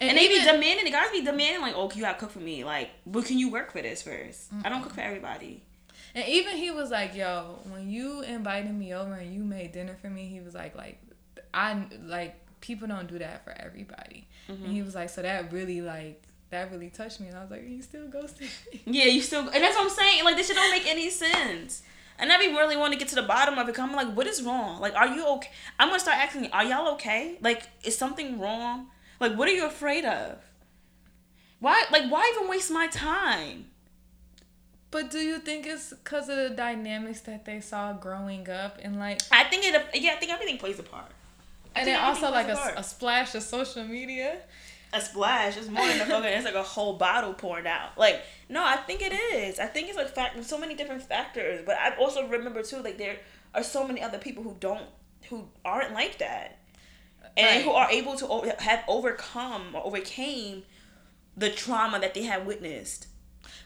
And, 0.02 0.18
they 0.18 0.30
be 0.30 0.36
even- 0.36 0.56
demanding, 0.56 0.86
the 0.86 0.92
guys 0.92 1.12
be 1.12 1.24
demanding, 1.26 1.62
like, 1.62 1.74
oh, 1.76 1.92
you 1.94 2.02
gotta 2.02 2.18
cook 2.18 2.32
for 2.32 2.40
me. 2.40 2.64
Like, 2.64 2.90
but 3.06 3.26
can 3.26 3.38
you 3.38 3.50
work 3.52 3.74
for 3.74 3.82
this 3.82 4.02
1st 4.02 4.64
I 4.66 4.70
don't 4.70 4.82
cook 4.82 4.94
for 4.94 5.02
everybody. 5.02 5.62
And 6.16 6.28
even 6.28 6.58
he 6.58 6.72
was 6.72 6.90
like, 6.92 7.16
"Yo, 7.16 7.60
when 7.70 7.90
you 7.90 8.22
invited 8.22 8.74
me 8.74 8.94
over 8.94 9.14
and 9.14 9.34
you 9.34 9.44
made 9.44 9.72
dinner 9.72 9.98
for 10.02 10.10
me, 10.10 10.28
he 10.28 10.42
was 10.42 10.54
like, 10.54 10.76
like, 10.76 11.00
I 11.54 11.86
like 12.04 12.36
people 12.62 12.88
don't 12.88 13.08
do 13.08 13.20
that 13.20 13.44
for 13.44 13.52
everybody." 13.52 14.28
And 14.48 14.58
he 14.60 14.78
mm-hmm. 14.78 14.86
was 14.86 14.96
like, 14.96 15.10
"So 15.10 15.22
that 15.22 15.52
really 15.52 15.82
like 15.82 16.24
that 16.50 16.72
really 16.72 16.90
touched 16.90 17.20
me." 17.20 17.28
And 17.28 17.38
I 17.38 17.42
was 17.42 17.52
like, 17.52 17.68
"You 17.68 17.82
still 17.82 18.08
ghosted 18.08 18.50
me?" 18.72 18.82
Yeah, 18.86 19.06
you 19.06 19.22
still, 19.22 19.42
and 19.42 19.64
that's 19.64 19.76
what 19.76 19.84
I'm 19.84 19.90
saying. 19.90 20.24
Like, 20.24 20.36
this 20.36 20.48
shit 20.48 20.56
don't 20.56 20.72
make 20.72 20.88
any 20.88 21.10
sense. 21.10 21.84
And 22.20 22.34
I 22.34 22.38
be 22.38 22.48
really 22.48 22.76
want 22.76 22.92
to 22.92 23.00
get 23.00 23.08
to 23.10 23.16
the 23.16 23.24
bottom 23.24 23.58
of 23.58 23.70
it. 23.70 23.76
'cause 23.76 23.84
I'm 23.84 23.96
like, 23.96 24.14
what 24.14 24.28
is 24.28 24.44
wrong? 24.44 24.82
Like, 24.82 24.94
are 24.94 25.08
you 25.08 25.26
okay? 25.36 25.50
I'm 25.80 25.88
gonna 25.88 26.02
start 26.02 26.18
asking, 26.18 26.52
are 26.52 26.66
y'all 26.66 26.94
okay? 26.96 27.38
Like, 27.40 27.64
is 27.84 27.98
something 27.98 28.40
wrong? 28.40 28.88
Like, 29.22 29.38
what 29.38 29.48
are 29.48 29.54
you 29.54 29.66
afraid 29.66 30.04
of? 30.04 30.38
Why, 31.60 31.86
like, 31.92 32.10
why 32.12 32.30
even 32.36 32.50
waste 32.50 32.72
my 32.72 32.88
time? 32.88 33.68
But 34.92 35.12
do 35.12 35.20
you 35.20 35.38
think 35.40 35.68
it's 35.68 35.92
because 35.94 36.30
of 36.30 36.38
the 36.38 36.50
dynamics 36.50 37.22
that 37.22 37.46
they 37.46 37.62
saw 37.62 37.94
growing 37.94 38.50
up 38.50 38.80
and 38.82 38.98
like? 38.98 39.22
I 39.32 39.44
think 39.46 39.64
it, 39.66 39.74
yeah, 39.94 40.14
I 40.14 40.16
think 40.16 40.32
everything 40.32 40.58
plays 40.58 40.80
a 40.80 40.84
part. 40.84 41.12
and 41.76 41.88
then 41.88 42.00
also 42.02 42.32
like 42.32 42.48
a, 42.48 42.54
a 42.54 42.80
a 42.80 42.84
splash 42.84 43.36
of 43.36 43.44
social 43.44 43.84
media. 43.84 44.38
a 44.92 45.00
splash. 45.00 45.58
It's 45.58 45.68
more 45.70 45.86
than 45.86 46.02
a 46.02 46.06
fucking. 46.06 46.24
It's 46.34 46.46
like 46.46 46.56
a 46.56 46.64
whole 46.64 46.94
bottle 46.98 47.34
poured 47.36 47.68
out. 47.68 47.98
Like 47.98 48.22
no, 48.50 48.64
I 48.66 48.78
think 48.78 49.02
it 49.04 49.14
is. 49.14 49.60
I 49.60 49.68
think 49.68 49.90
it's 49.90 49.98
like 49.98 50.10
fact. 50.16 50.44
So 50.44 50.58
many 50.58 50.74
different 50.74 51.04
factors. 51.04 51.62
But 51.66 51.78
I 51.78 51.96
also 51.98 52.28
remember 52.28 52.64
too, 52.64 52.82
like 52.82 52.98
there 52.98 53.18
are 53.54 53.64
so 53.64 53.86
many 53.88 54.02
other 54.02 54.18
people 54.18 54.42
who 54.44 54.56
don't, 54.60 54.88
who 55.30 55.48
aren't 55.64 55.94
like 55.94 56.18
that, 56.18 56.58
and 57.38 57.46
Right. 57.48 57.64
who 57.64 57.72
are 57.72 57.92
able 57.92 58.16
to 58.16 58.28
o- 58.28 58.52
have 58.58 58.84
overcome 58.88 59.76
or 59.76 59.86
overcame 59.86 60.64
the 61.38 61.52
trauma 61.52 62.00
that 62.00 62.16
they 62.16 62.24
had 62.24 62.48
witnessed. 62.48 63.06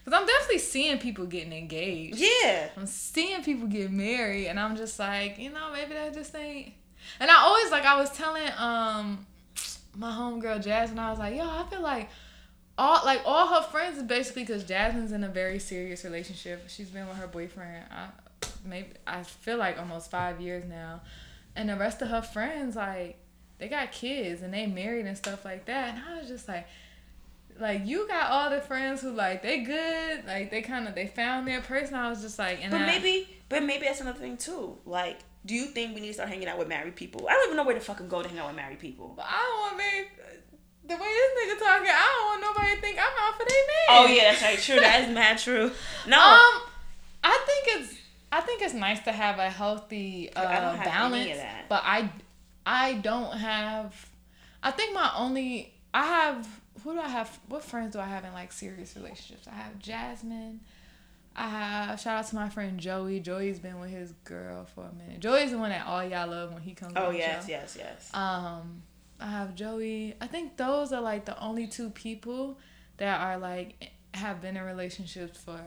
Because 0.04 0.20
I'm 0.20 0.26
definitely 0.26 0.58
seeing 0.58 0.98
people 0.98 1.26
getting 1.26 1.52
engaged. 1.52 2.18
Yeah. 2.18 2.68
I'm 2.76 2.86
seeing 2.86 3.42
people 3.42 3.68
get 3.68 3.90
married, 3.90 4.48
and 4.48 4.58
I'm 4.58 4.76
just 4.76 4.98
like, 4.98 5.38
you 5.38 5.50
know, 5.50 5.70
maybe 5.72 5.94
that 5.94 6.14
just 6.14 6.34
ain't. 6.34 6.74
And 7.20 7.30
I 7.30 7.36
always 7.36 7.70
like 7.70 7.84
I 7.84 7.98
was 7.98 8.10
telling 8.10 8.50
um 8.58 9.26
my 9.96 10.10
homegirl 10.10 10.62
Jasmine, 10.62 10.98
I 10.98 11.10
was 11.10 11.18
like, 11.18 11.36
yo, 11.36 11.44
I 11.48 11.64
feel 11.70 11.82
like 11.82 12.08
all 12.76 13.04
like 13.04 13.22
all 13.24 13.46
her 13.46 13.62
friends 13.68 13.98
is 13.98 14.02
basically 14.02 14.42
because 14.42 14.64
Jasmine's 14.64 15.12
in 15.12 15.24
a 15.24 15.28
very 15.28 15.58
serious 15.58 16.04
relationship. 16.04 16.64
She's 16.68 16.88
been 16.88 17.06
with 17.06 17.16
her 17.18 17.26
boyfriend. 17.26 17.84
I 17.90 18.08
maybe 18.64 18.90
I 19.06 19.22
feel 19.22 19.58
like 19.58 19.78
almost 19.78 20.10
five 20.10 20.40
years 20.40 20.64
now, 20.64 21.02
and 21.54 21.68
the 21.68 21.76
rest 21.76 22.02
of 22.02 22.08
her 22.08 22.22
friends 22.22 22.76
like 22.76 23.18
they 23.58 23.68
got 23.68 23.92
kids 23.92 24.42
and 24.42 24.52
they 24.52 24.66
married 24.66 25.06
and 25.06 25.16
stuff 25.16 25.44
like 25.44 25.66
that. 25.66 25.94
And 25.94 26.02
I 26.04 26.18
was 26.18 26.28
just 26.28 26.48
like 26.48 26.66
like 27.60 27.86
you 27.86 28.06
got 28.08 28.30
all 28.30 28.50
the 28.50 28.60
friends 28.60 29.00
who 29.00 29.12
like 29.12 29.42
they 29.42 29.60
good, 29.60 30.26
like 30.26 30.50
they 30.50 30.62
kind 30.62 30.88
of 30.88 30.94
they 30.94 31.06
found 31.06 31.46
their 31.46 31.60
person. 31.60 31.94
I 31.94 32.08
was 32.10 32.20
just 32.22 32.38
like, 32.38 32.60
and 32.62 32.70
But 32.70 32.82
I- 32.82 32.86
maybe, 32.86 33.28
but 33.48 33.62
maybe 33.62 33.84
that's 33.86 34.00
another 34.00 34.18
thing 34.18 34.36
too. 34.36 34.78
Like, 34.84 35.18
do 35.46 35.54
you 35.54 35.66
think 35.66 35.94
we 35.94 36.00
need 36.00 36.08
to 36.08 36.14
start 36.14 36.28
hanging 36.28 36.48
out 36.48 36.58
with 36.58 36.68
married 36.68 36.96
people? 36.96 37.26
I 37.28 37.32
don't 37.34 37.46
even 37.46 37.56
know 37.56 37.64
where 37.64 37.74
to 37.74 37.80
fucking 37.80 38.08
go 38.08 38.22
to 38.22 38.28
hang 38.28 38.38
out 38.38 38.48
with 38.48 38.56
married 38.56 38.78
people. 38.80 39.12
But 39.16 39.26
I 39.28 39.38
don't 39.42 39.60
want 39.60 39.76
me. 39.78 40.08
The 40.86 40.94
way 40.94 41.00
this 41.00 41.54
nigga 41.54 41.58
talking, 41.64 41.88
I 41.88 42.14
don't 42.14 42.42
want 42.42 42.56
nobody 42.56 42.74
to 42.74 42.80
think 42.82 42.98
I'm 42.98 43.04
out 43.18 43.38
for 43.38 43.46
they 43.48 43.54
man. 43.54 43.88
Oh 43.90 44.06
yeah, 44.06 44.30
that's 44.32 44.42
right. 44.42 44.58
True. 44.58 44.80
That 44.80 45.02
is 45.08 45.14
mad 45.14 45.38
true. 45.38 45.70
No. 46.06 46.18
Um, 46.18 46.62
I 47.22 47.40
think 47.46 47.80
it's 47.82 47.94
I 48.32 48.40
think 48.40 48.60
it's 48.62 48.74
nice 48.74 49.00
to 49.04 49.12
have 49.12 49.38
a 49.38 49.48
healthy 49.48 50.30
uh, 50.34 50.40
I 50.46 50.60
don't 50.60 50.76
have 50.76 50.84
balance, 50.84 51.40
but 51.68 51.82
I 51.84 52.10
I 52.66 52.94
don't 52.94 53.36
have. 53.38 54.10
I 54.62 54.70
think 54.72 54.92
my 54.94 55.10
only 55.16 55.72
I 55.94 56.04
have 56.04 56.46
who 56.84 56.92
do 56.92 57.00
I 57.00 57.08
have? 57.08 57.40
What 57.48 57.64
friends 57.64 57.94
do 57.94 57.98
I 57.98 58.04
have 58.04 58.24
in 58.24 58.32
like 58.34 58.52
serious 58.52 58.94
relationships? 58.94 59.48
I 59.48 59.54
have 59.54 59.78
Jasmine. 59.78 60.60
I 61.34 61.48
have 61.48 62.00
shout 62.00 62.18
out 62.18 62.26
to 62.28 62.34
my 62.36 62.50
friend 62.50 62.78
Joey. 62.78 63.20
Joey's 63.20 63.58
been 63.58 63.80
with 63.80 63.90
his 63.90 64.12
girl 64.24 64.66
for 64.66 64.84
a 64.84 64.92
minute. 64.92 65.20
Joey's 65.20 65.50
the 65.50 65.58
one 65.58 65.70
that 65.70 65.86
all 65.86 66.04
y'all 66.04 66.28
love 66.28 66.52
when 66.52 66.62
he 66.62 66.74
comes. 66.74 66.92
oh 66.94 67.10
yes, 67.10 67.46
show. 67.46 67.50
yes, 67.50 67.76
yes. 67.78 68.10
Um, 68.14 68.82
I 69.18 69.26
have 69.28 69.54
Joey. 69.54 70.14
I 70.20 70.26
think 70.26 70.58
those 70.58 70.92
are 70.92 71.00
like 71.00 71.24
the 71.24 71.40
only 71.42 71.66
two 71.66 71.88
people 71.90 72.58
that 72.98 73.20
are 73.20 73.38
like 73.38 73.92
have 74.12 74.42
been 74.42 74.56
in 74.56 74.62
relationships 74.62 75.40
for 75.40 75.60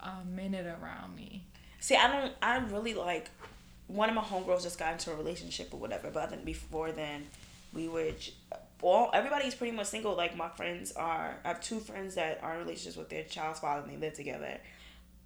a 0.00 0.24
minute 0.24 0.66
around 0.66 1.14
me. 1.14 1.44
See, 1.78 1.94
I 1.94 2.10
don't. 2.10 2.32
I 2.42 2.56
really 2.56 2.94
like. 2.94 3.30
One 3.86 4.08
of 4.08 4.14
my 4.14 4.22
homegirls 4.22 4.62
just 4.62 4.78
got 4.78 4.92
into 4.92 5.12
a 5.12 5.14
relationship 5.14 5.68
or 5.74 5.76
whatever, 5.78 6.10
but 6.10 6.22
I 6.22 6.26
think 6.26 6.46
before 6.46 6.90
then, 6.90 7.26
we 7.74 7.86
were. 7.86 8.12
All 8.82 9.10
everybody's 9.14 9.54
pretty 9.54 9.74
much 9.74 9.86
single. 9.86 10.14
Like 10.14 10.36
my 10.36 10.48
friends 10.50 10.92
are. 10.92 11.36
I 11.44 11.48
have 11.48 11.60
two 11.60 11.80
friends 11.80 12.16
that 12.16 12.40
are 12.42 12.54
in 12.54 12.58
relationships 12.60 12.96
with 12.96 13.08
their 13.08 13.24
child's 13.24 13.60
father, 13.60 13.82
and 13.82 13.90
they 13.92 13.96
live 14.06 14.14
together. 14.14 14.58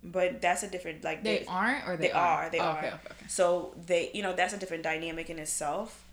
But 0.04 0.40
that's 0.40 0.62
a 0.62 0.70
different 0.70 1.02
like 1.02 1.24
They 1.24 1.44
aren't, 1.46 1.88
or 1.88 1.96
they, 1.96 2.08
They 2.08 2.12
are. 2.12 2.50
They 2.50 2.60
Oh, 2.60 2.64
are. 2.64 2.78
Okay, 2.78 2.86
okay, 2.86 2.96
okay. 3.10 3.24
So 3.26 3.74
they, 3.86 4.10
you 4.14 4.22
know, 4.22 4.32
that's 4.32 4.52
a 4.52 4.58
different 4.58 4.84
dynamic 4.84 5.28
in 5.28 5.38
itself. 5.40 6.04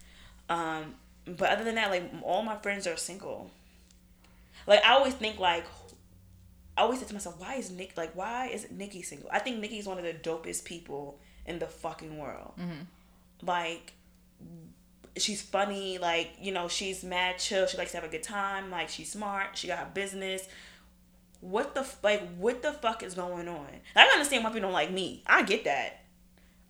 Um, 0.49 0.95
but 1.27 1.49
other 1.51 1.63
than 1.63 1.75
that, 1.75 1.91
like 1.91 2.11
all 2.23 2.41
my 2.41 2.55
friends 2.57 2.87
are 2.87 2.97
single. 2.97 3.51
Like 4.65 4.83
I 4.83 4.93
always 4.93 5.13
think 5.13 5.37
like, 5.39 5.65
I 6.75 6.81
always 6.81 6.99
say 6.99 7.05
to 7.05 7.13
myself, 7.13 7.39
why 7.39 7.55
is 7.55 7.69
Nick 7.69 7.95
like 7.95 8.15
why 8.15 8.47
is 8.47 8.65
Nikki 8.71 9.03
single? 9.03 9.29
I 9.31 9.37
think 9.39 9.59
Nikki's 9.59 9.85
one 9.85 9.99
of 9.99 10.03
the 10.03 10.13
dopest 10.13 10.63
people 10.65 11.19
in 11.45 11.59
the 11.59 11.67
fucking 11.67 12.17
world. 12.17 12.53
Like, 13.43 13.93
she's 15.17 15.41
funny. 15.41 15.97
Like 15.97 16.31
you 16.41 16.51
know, 16.51 16.67
she's 16.67 17.03
mad 17.03 17.37
chill. 17.39 17.67
She 17.67 17.77
likes 17.77 17.91
to 17.91 17.97
have 17.97 18.03
a 18.03 18.09
good 18.09 18.23
time. 18.23 18.71
Like 18.71 18.89
she's 18.89 19.11
smart. 19.11 19.57
She 19.57 19.67
got 19.67 19.79
her 19.79 19.89
business. 19.93 20.47
What 21.41 21.75
the 21.75 21.87
like? 22.03 22.35
What 22.37 22.61
the 22.61 22.71
fuck 22.71 23.03
is 23.03 23.13
going 23.13 23.47
on? 23.47 23.67
I 23.95 24.05
understand 24.05 24.43
why 24.43 24.49
people 24.49 24.63
don't 24.63 24.73
like 24.73 24.91
me. 24.91 25.23
I 25.27 25.43
get 25.43 25.65
that. 25.65 26.03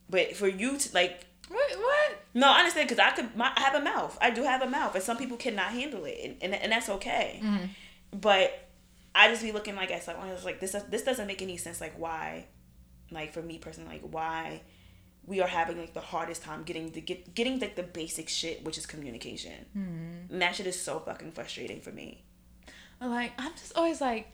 But 0.09 0.35
for 0.35 0.47
you 0.47 0.77
to 0.77 0.93
like 0.93 1.25
What? 1.49 1.77
What? 1.77 2.19
no, 2.33 2.47
I 2.51 2.59
understand 2.59 2.89
because 2.89 2.99
I 2.99 3.11
could. 3.15 3.35
My, 3.35 3.51
I 3.55 3.61
have 3.61 3.75
a 3.75 3.81
mouth. 3.83 4.17
I 4.21 4.29
do 4.31 4.43
have 4.43 4.61
a 4.61 4.69
mouth, 4.69 4.95
and 4.95 5.03
some 5.03 5.17
people 5.17 5.37
cannot 5.37 5.71
handle 5.71 6.05
it, 6.05 6.19
and 6.23 6.37
and, 6.41 6.53
and 6.53 6.71
that's 6.71 6.89
okay. 6.89 7.39
Mm-hmm. 7.43 7.65
But 8.19 8.67
I 9.13 9.29
just 9.29 9.41
be 9.41 9.51
looking 9.51 9.75
like 9.75 9.91
at 9.91 10.05
like 10.07 10.19
I 10.19 10.31
was 10.31 10.45
like 10.45 10.59
this. 10.59 10.75
This 10.89 11.03
doesn't 11.03 11.27
make 11.27 11.41
any 11.41 11.57
sense. 11.57 11.79
Like 11.79 11.97
why, 11.97 12.45
like 13.11 13.33
for 13.33 13.41
me 13.41 13.57
personally, 13.57 14.01
like 14.01 14.13
why 14.13 14.61
we 15.27 15.41
are 15.41 15.47
having 15.47 15.77
like 15.77 15.93
the 15.93 16.01
hardest 16.01 16.43
time 16.43 16.63
getting 16.63 16.91
the 16.91 17.01
get 17.01 17.33
getting 17.35 17.59
like 17.59 17.75
the 17.75 17.83
basic 17.83 18.29
shit, 18.29 18.63
which 18.63 18.77
is 18.77 18.85
communication. 18.85 19.65
Hmm. 19.73 20.31
And 20.31 20.41
that 20.41 20.55
shit 20.55 20.67
is 20.67 20.79
so 20.79 20.99
fucking 20.99 21.31
frustrating 21.31 21.81
for 21.81 21.91
me. 21.91 22.23
Like 23.01 23.31
I'm 23.37 23.51
just 23.53 23.75
always 23.75 24.01
like, 24.01 24.31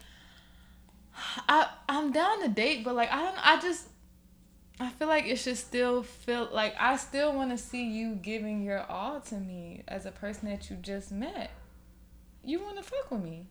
I 1.47 1.69
I'm 1.87 2.11
down 2.11 2.41
to 2.41 2.49
date, 2.49 2.83
but 2.83 2.95
like 2.95 3.11
I 3.11 3.21
don't. 3.21 3.47
I 3.47 3.59
just 3.61 3.87
I 4.79 4.89
feel 4.89 5.07
like 5.07 5.25
it 5.25 5.37
should 5.37 5.57
still 5.57 6.03
feel 6.03 6.49
like 6.51 6.75
I 6.79 6.97
still 6.97 7.33
want 7.33 7.51
to 7.51 7.57
see 7.57 7.83
you 7.83 8.15
giving 8.15 8.63
your 8.63 8.83
all 8.83 9.19
to 9.21 9.35
me 9.35 9.83
as 9.87 10.05
a 10.05 10.11
person 10.11 10.49
that 10.49 10.69
you 10.69 10.75
just 10.77 11.11
met. 11.11 11.51
You 12.43 12.61
want 12.61 12.77
to 12.77 12.83
fuck 12.83 13.11
with 13.11 13.23
me. 13.23 13.47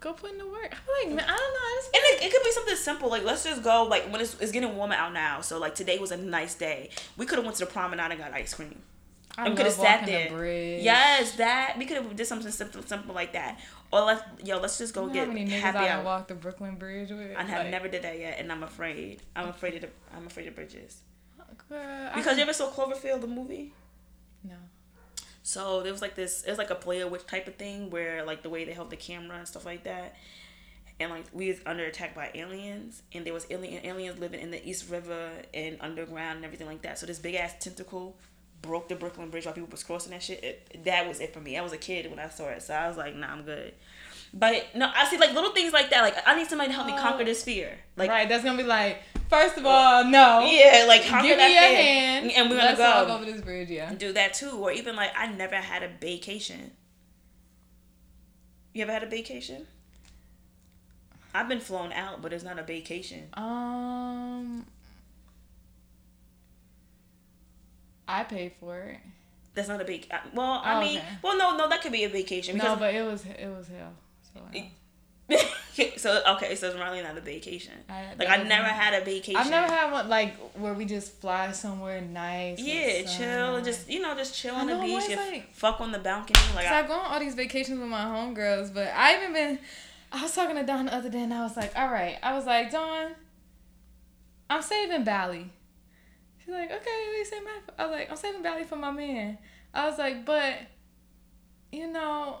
Go 0.00 0.12
put 0.12 0.30
in 0.32 0.38
the 0.38 0.46
work. 0.46 0.72
I'm 0.72 1.08
like 1.08 1.16
man, 1.16 1.24
I 1.28 1.36
don't 1.36 1.38
know. 1.38 1.60
I 1.60 1.82
And 1.86 2.22
it, 2.22 2.26
it 2.26 2.32
could 2.32 2.44
be 2.44 2.52
something 2.52 2.76
simple. 2.76 3.10
Like 3.10 3.24
let's 3.24 3.44
just 3.44 3.62
go. 3.62 3.84
Like 3.84 4.10
when 4.12 4.20
it's, 4.20 4.38
it's 4.40 4.52
getting 4.52 4.76
warmer 4.76 4.94
out 4.94 5.12
now, 5.12 5.40
so 5.40 5.58
like 5.58 5.74
today 5.74 5.98
was 5.98 6.12
a 6.12 6.16
nice 6.16 6.54
day. 6.54 6.90
We 7.16 7.26
could 7.26 7.38
have 7.38 7.44
went 7.44 7.56
to 7.58 7.64
the 7.64 7.70
promenade 7.70 8.12
and 8.12 8.20
got 8.20 8.32
ice 8.32 8.54
cream. 8.54 8.80
I 9.36 9.44
and 9.44 9.52
we 9.52 9.56
could 9.56 9.66
have 9.66 9.74
sat 9.74 10.06
there. 10.06 10.28
the. 10.30 10.82
Yes, 10.82 11.32
that 11.32 11.74
we 11.78 11.86
could 11.86 11.96
have 11.96 12.16
did 12.16 12.26
something 12.26 12.50
simple, 12.50 12.82
simple 12.82 13.14
like 13.14 13.32
that. 13.32 13.60
Or 13.92 14.02
let's 14.02 14.22
yo, 14.44 14.58
let's 14.58 14.78
just 14.78 14.94
go 14.94 15.02
You 15.02 15.06
know 15.08 15.12
get 15.14 15.26
how 15.28 15.32
many 15.32 15.50
happy 15.50 15.78
I 15.78 16.02
walked 16.02 16.28
the 16.28 16.34
Brooklyn 16.34 16.76
Bridge 16.76 17.10
with? 17.10 17.36
I 17.36 17.42
have 17.42 17.62
Like, 17.62 17.70
never 17.70 17.88
did 17.88 18.02
that 18.02 18.18
yet, 18.18 18.38
and 18.38 18.52
I'm 18.52 18.62
afraid. 18.62 19.22
I'm 19.34 19.48
afraid 19.48 19.76
of 19.76 19.80
the. 19.82 19.88
I'm 20.14 20.26
afraid 20.26 20.46
of 20.48 20.54
bridges 20.54 21.02
Girl, 21.68 21.78
I 22.12 22.14
because 22.14 22.36
you 22.36 22.42
ever 22.42 22.52
saw 22.52 22.70
Cloverfield 22.70 23.20
the 23.20 23.26
movie. 23.26 23.72
no. 24.44 24.56
So 25.48 25.82
there 25.82 25.92
was 25.92 26.02
like 26.02 26.14
this. 26.14 26.42
It 26.42 26.50
was 26.50 26.58
like 26.58 26.68
a 26.68 26.74
Blair 26.74 27.08
Witch 27.08 27.26
type 27.26 27.48
of 27.48 27.54
thing 27.54 27.88
where 27.88 28.22
like 28.22 28.42
the 28.42 28.50
way 28.50 28.66
they 28.66 28.74
held 28.74 28.90
the 28.90 28.96
camera 28.96 29.38
and 29.38 29.48
stuff 29.48 29.64
like 29.64 29.84
that. 29.84 30.14
And 31.00 31.10
like 31.10 31.24
we 31.32 31.48
was 31.48 31.56
under 31.64 31.86
attack 31.86 32.14
by 32.14 32.30
aliens, 32.34 33.02
and 33.14 33.24
there 33.24 33.32
was 33.32 33.46
alien 33.48 33.82
aliens 33.86 34.18
living 34.18 34.40
in 34.40 34.50
the 34.50 34.62
East 34.68 34.90
River 34.90 35.30
and 35.54 35.78
underground 35.80 36.36
and 36.36 36.44
everything 36.44 36.66
like 36.66 36.82
that. 36.82 36.98
So 36.98 37.06
this 37.06 37.18
big 37.18 37.34
ass 37.34 37.54
tentacle 37.60 38.14
broke 38.60 38.88
the 38.88 38.94
Brooklyn 38.94 39.30
Bridge 39.30 39.46
while 39.46 39.54
people 39.54 39.70
was 39.70 39.82
crossing 39.82 40.12
that 40.12 40.22
shit. 40.22 40.44
It, 40.44 40.84
that 40.84 41.08
was 41.08 41.18
it 41.18 41.32
for 41.32 41.40
me. 41.40 41.56
I 41.56 41.62
was 41.62 41.72
a 41.72 41.78
kid 41.78 42.10
when 42.10 42.18
I 42.18 42.28
saw 42.28 42.48
it, 42.48 42.62
so 42.62 42.74
I 42.74 42.86
was 42.86 42.98
like, 42.98 43.16
nah, 43.16 43.32
I'm 43.32 43.44
good. 43.44 43.72
But 44.34 44.66
no, 44.74 44.90
I 44.94 45.06
see 45.06 45.16
like 45.18 45.32
little 45.32 45.52
things 45.52 45.72
like 45.72 45.90
that. 45.90 46.02
Like 46.02 46.16
I 46.26 46.36
need 46.36 46.48
somebody 46.48 46.68
to 46.70 46.74
help 46.74 46.86
me 46.86 46.96
conquer 46.96 47.24
this 47.24 47.42
fear. 47.42 47.76
Like 47.96 48.10
right, 48.10 48.28
that's 48.28 48.44
gonna 48.44 48.58
be 48.58 48.64
like, 48.68 49.02
first 49.30 49.56
of 49.56 49.64
all, 49.66 50.04
no. 50.04 50.40
yeah, 50.46 50.84
like 50.86 51.06
conquer 51.06 51.28
Give 51.28 51.38
me 51.38 51.52
your 51.54 51.62
fear. 51.62 51.76
hand, 51.76 52.30
and 52.32 52.50
we're 52.50 52.56
gonna 52.56 52.76
Let's 52.78 53.06
go 53.08 53.14
over 53.14 53.24
this 53.24 53.40
bridge. 53.40 53.70
Yeah. 53.70 53.88
And 53.88 53.98
do 53.98 54.12
that 54.12 54.34
too. 54.34 54.50
Or 54.50 54.70
even 54.70 54.96
like 54.96 55.10
I 55.16 55.26
never 55.32 55.56
had 55.56 55.82
a 55.82 55.88
vacation. 56.00 56.72
You 58.74 58.82
ever 58.82 58.92
had 58.92 59.02
a 59.02 59.06
vacation? 59.08 59.66
I've 61.34 61.48
been 61.48 61.60
flown 61.60 61.92
out, 61.92 62.20
but 62.22 62.32
it's 62.32 62.44
not 62.44 62.58
a 62.58 62.62
vacation. 62.62 63.28
Um, 63.34 64.66
I 68.06 68.24
paid 68.24 68.52
for 68.60 68.78
it. 68.78 68.98
That's 69.54 69.68
not 69.68 69.80
a 69.80 69.84
vac. 69.84 70.06
Well, 70.34 70.60
I 70.64 70.76
Oh, 70.76 70.80
mean, 70.80 70.98
okay. 70.98 71.06
well, 71.22 71.36
no, 71.36 71.56
no, 71.56 71.68
that 71.68 71.82
could 71.82 71.92
be 71.92 72.04
a 72.04 72.08
vacation 72.08 72.56
No, 72.56 72.76
but 72.76 72.94
it 72.94 73.02
was 73.04 73.24
it 73.26 73.48
was 73.48 73.68
hell. 73.68 73.92
So 75.30 75.36
so 75.98 76.22
okay, 76.36 76.54
so 76.54 76.68
it's 76.68 76.76
really 76.76 77.02
not 77.02 77.16
a 77.16 77.20
vacation. 77.20 77.74
I- 77.88 78.14
like 78.18 78.28
I 78.28 78.42
never 78.44 78.66
had 78.68 78.94
a 79.00 79.04
vacation. 79.04 79.36
I've 79.36 79.50
never 79.50 79.70
had 79.72 79.92
one 79.92 80.08
like 80.08 80.34
where 80.54 80.72
we 80.72 80.86
just 80.86 81.20
fly 81.20 81.52
somewhere 81.52 82.00
nice. 82.00 82.58
Yeah, 82.58 83.02
chill, 83.02 83.60
just 83.62 83.90
you 83.90 84.00
know, 84.00 84.14
just 84.14 84.34
chill 84.34 84.54
on 84.54 84.66
the 84.66 84.74
beach, 84.86 85.16
like- 85.18 85.52
fuck 85.54 85.80
on 85.82 85.92
the 85.92 85.98
balcony. 85.98 86.40
Like 86.54 86.66
I, 86.66 86.80
I 86.80 86.86
go 86.86 86.94
on 86.94 87.12
all 87.12 87.20
these 87.20 87.34
vacations 87.34 87.78
with 87.78 87.88
my 87.88 88.04
homegirls, 88.06 88.72
but 88.72 88.88
I 88.88 89.10
haven't 89.10 89.34
been. 89.34 89.58
I 90.10 90.22
was 90.22 90.34
talking 90.34 90.56
to 90.56 90.62
Dawn 90.64 90.86
the 90.86 90.94
other 90.94 91.10
day, 91.10 91.20
and 91.24 91.34
I 91.34 91.42
was 91.42 91.54
like, 91.56 91.72
"All 91.76 91.88
right," 91.90 92.16
I 92.22 92.32
was 92.34 92.46
like, 92.46 92.70
"Dawn, 92.70 93.10
I'm 94.48 94.62
saving 94.62 95.04
Bali." 95.04 95.50
She's 96.38 96.54
like, 96.54 96.70
"Okay, 96.70 97.04
what 97.08 97.18
you 97.18 97.24
saving 97.26 97.44
Bali?" 97.44 97.60
I 97.78 97.82
was 97.86 97.92
like, 97.92 98.10
"I'm 98.10 98.16
saving 98.16 98.42
Bali 98.42 98.64
for 98.64 98.76
my 98.76 98.90
man." 98.90 99.36
I 99.74 99.86
was 99.86 99.98
like, 99.98 100.24
"But, 100.24 100.54
you 101.70 101.88
know, 101.92 102.38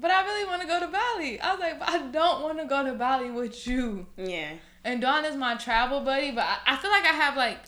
but 0.00 0.10
I 0.10 0.22
really 0.24 0.46
want 0.46 0.62
to 0.62 0.68
go 0.68 0.80
to 0.80 0.86
Bali." 0.86 1.40
I 1.40 1.52
was 1.52 1.60
like, 1.60 1.78
"But 1.78 1.88
I 1.88 1.98
don't 2.06 2.42
want 2.42 2.58
to 2.58 2.64
go 2.66 2.84
to 2.84 2.94
Bali 2.94 3.30
with 3.30 3.66
you." 3.66 4.06
yeah, 4.16 4.52
And 4.84 5.00
Dawn 5.00 5.24
is 5.24 5.36
my 5.36 5.54
travel 5.56 6.00
buddy, 6.00 6.30
but 6.30 6.44
I, 6.44 6.74
I 6.74 6.76
feel 6.76 6.90
like 6.90 7.04
I 7.04 7.14
have 7.14 7.36
like 7.36 7.58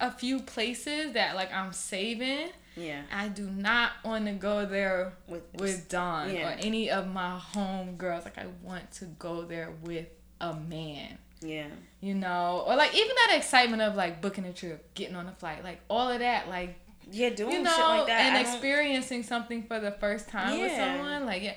a 0.00 0.10
few 0.10 0.40
places 0.40 1.12
that 1.12 1.34
like 1.36 1.52
I'm 1.52 1.72
saving. 1.72 2.48
Yeah. 2.76 3.02
I 3.12 3.28
do 3.28 3.50
not 3.50 3.90
want 4.04 4.26
to 4.26 4.32
go 4.32 4.64
there 4.64 5.12
With- 5.26 5.42
with, 5.52 5.60
with 5.60 5.88
Dawn 5.88 6.32
yeah. 6.34 6.48
or 6.48 6.52
any 6.60 6.88
of 6.90 7.08
my 7.08 7.36
home 7.38 7.96
girls. 7.96 8.24
Like 8.24 8.38
I 8.38 8.46
want 8.62 8.90
to 8.92 9.04
go 9.18 9.42
there 9.42 9.72
with 9.82 10.06
a 10.40 10.54
man. 10.54 11.18
Yeah. 11.42 11.66
You 12.00 12.14
know, 12.14 12.64
or 12.66 12.76
like 12.76 12.94
even 12.94 13.14
that 13.26 13.36
excitement 13.36 13.82
of 13.82 13.96
like 13.96 14.22
booking 14.22 14.44
a 14.46 14.52
trip, 14.52 14.94
getting 14.94 15.16
on 15.16 15.26
a 15.26 15.32
flight, 15.32 15.62
like 15.64 15.80
all 15.90 16.08
of 16.10 16.20
that, 16.20 16.48
like 16.48 16.78
Yeah, 17.10 17.30
doing 17.30 17.52
you 17.52 17.62
know, 17.62 17.70
shit 17.70 17.84
like 17.84 18.06
that. 18.06 18.20
and 18.20 18.36
I 18.36 18.42
don't- 18.42 18.52
experiencing 18.52 19.22
something 19.22 19.62
for 19.64 19.80
the 19.80 19.90
first 19.92 20.28
time 20.28 20.60
with 20.60 20.74
someone. 20.76 21.26
Like, 21.26 21.42
yeah, 21.42 21.54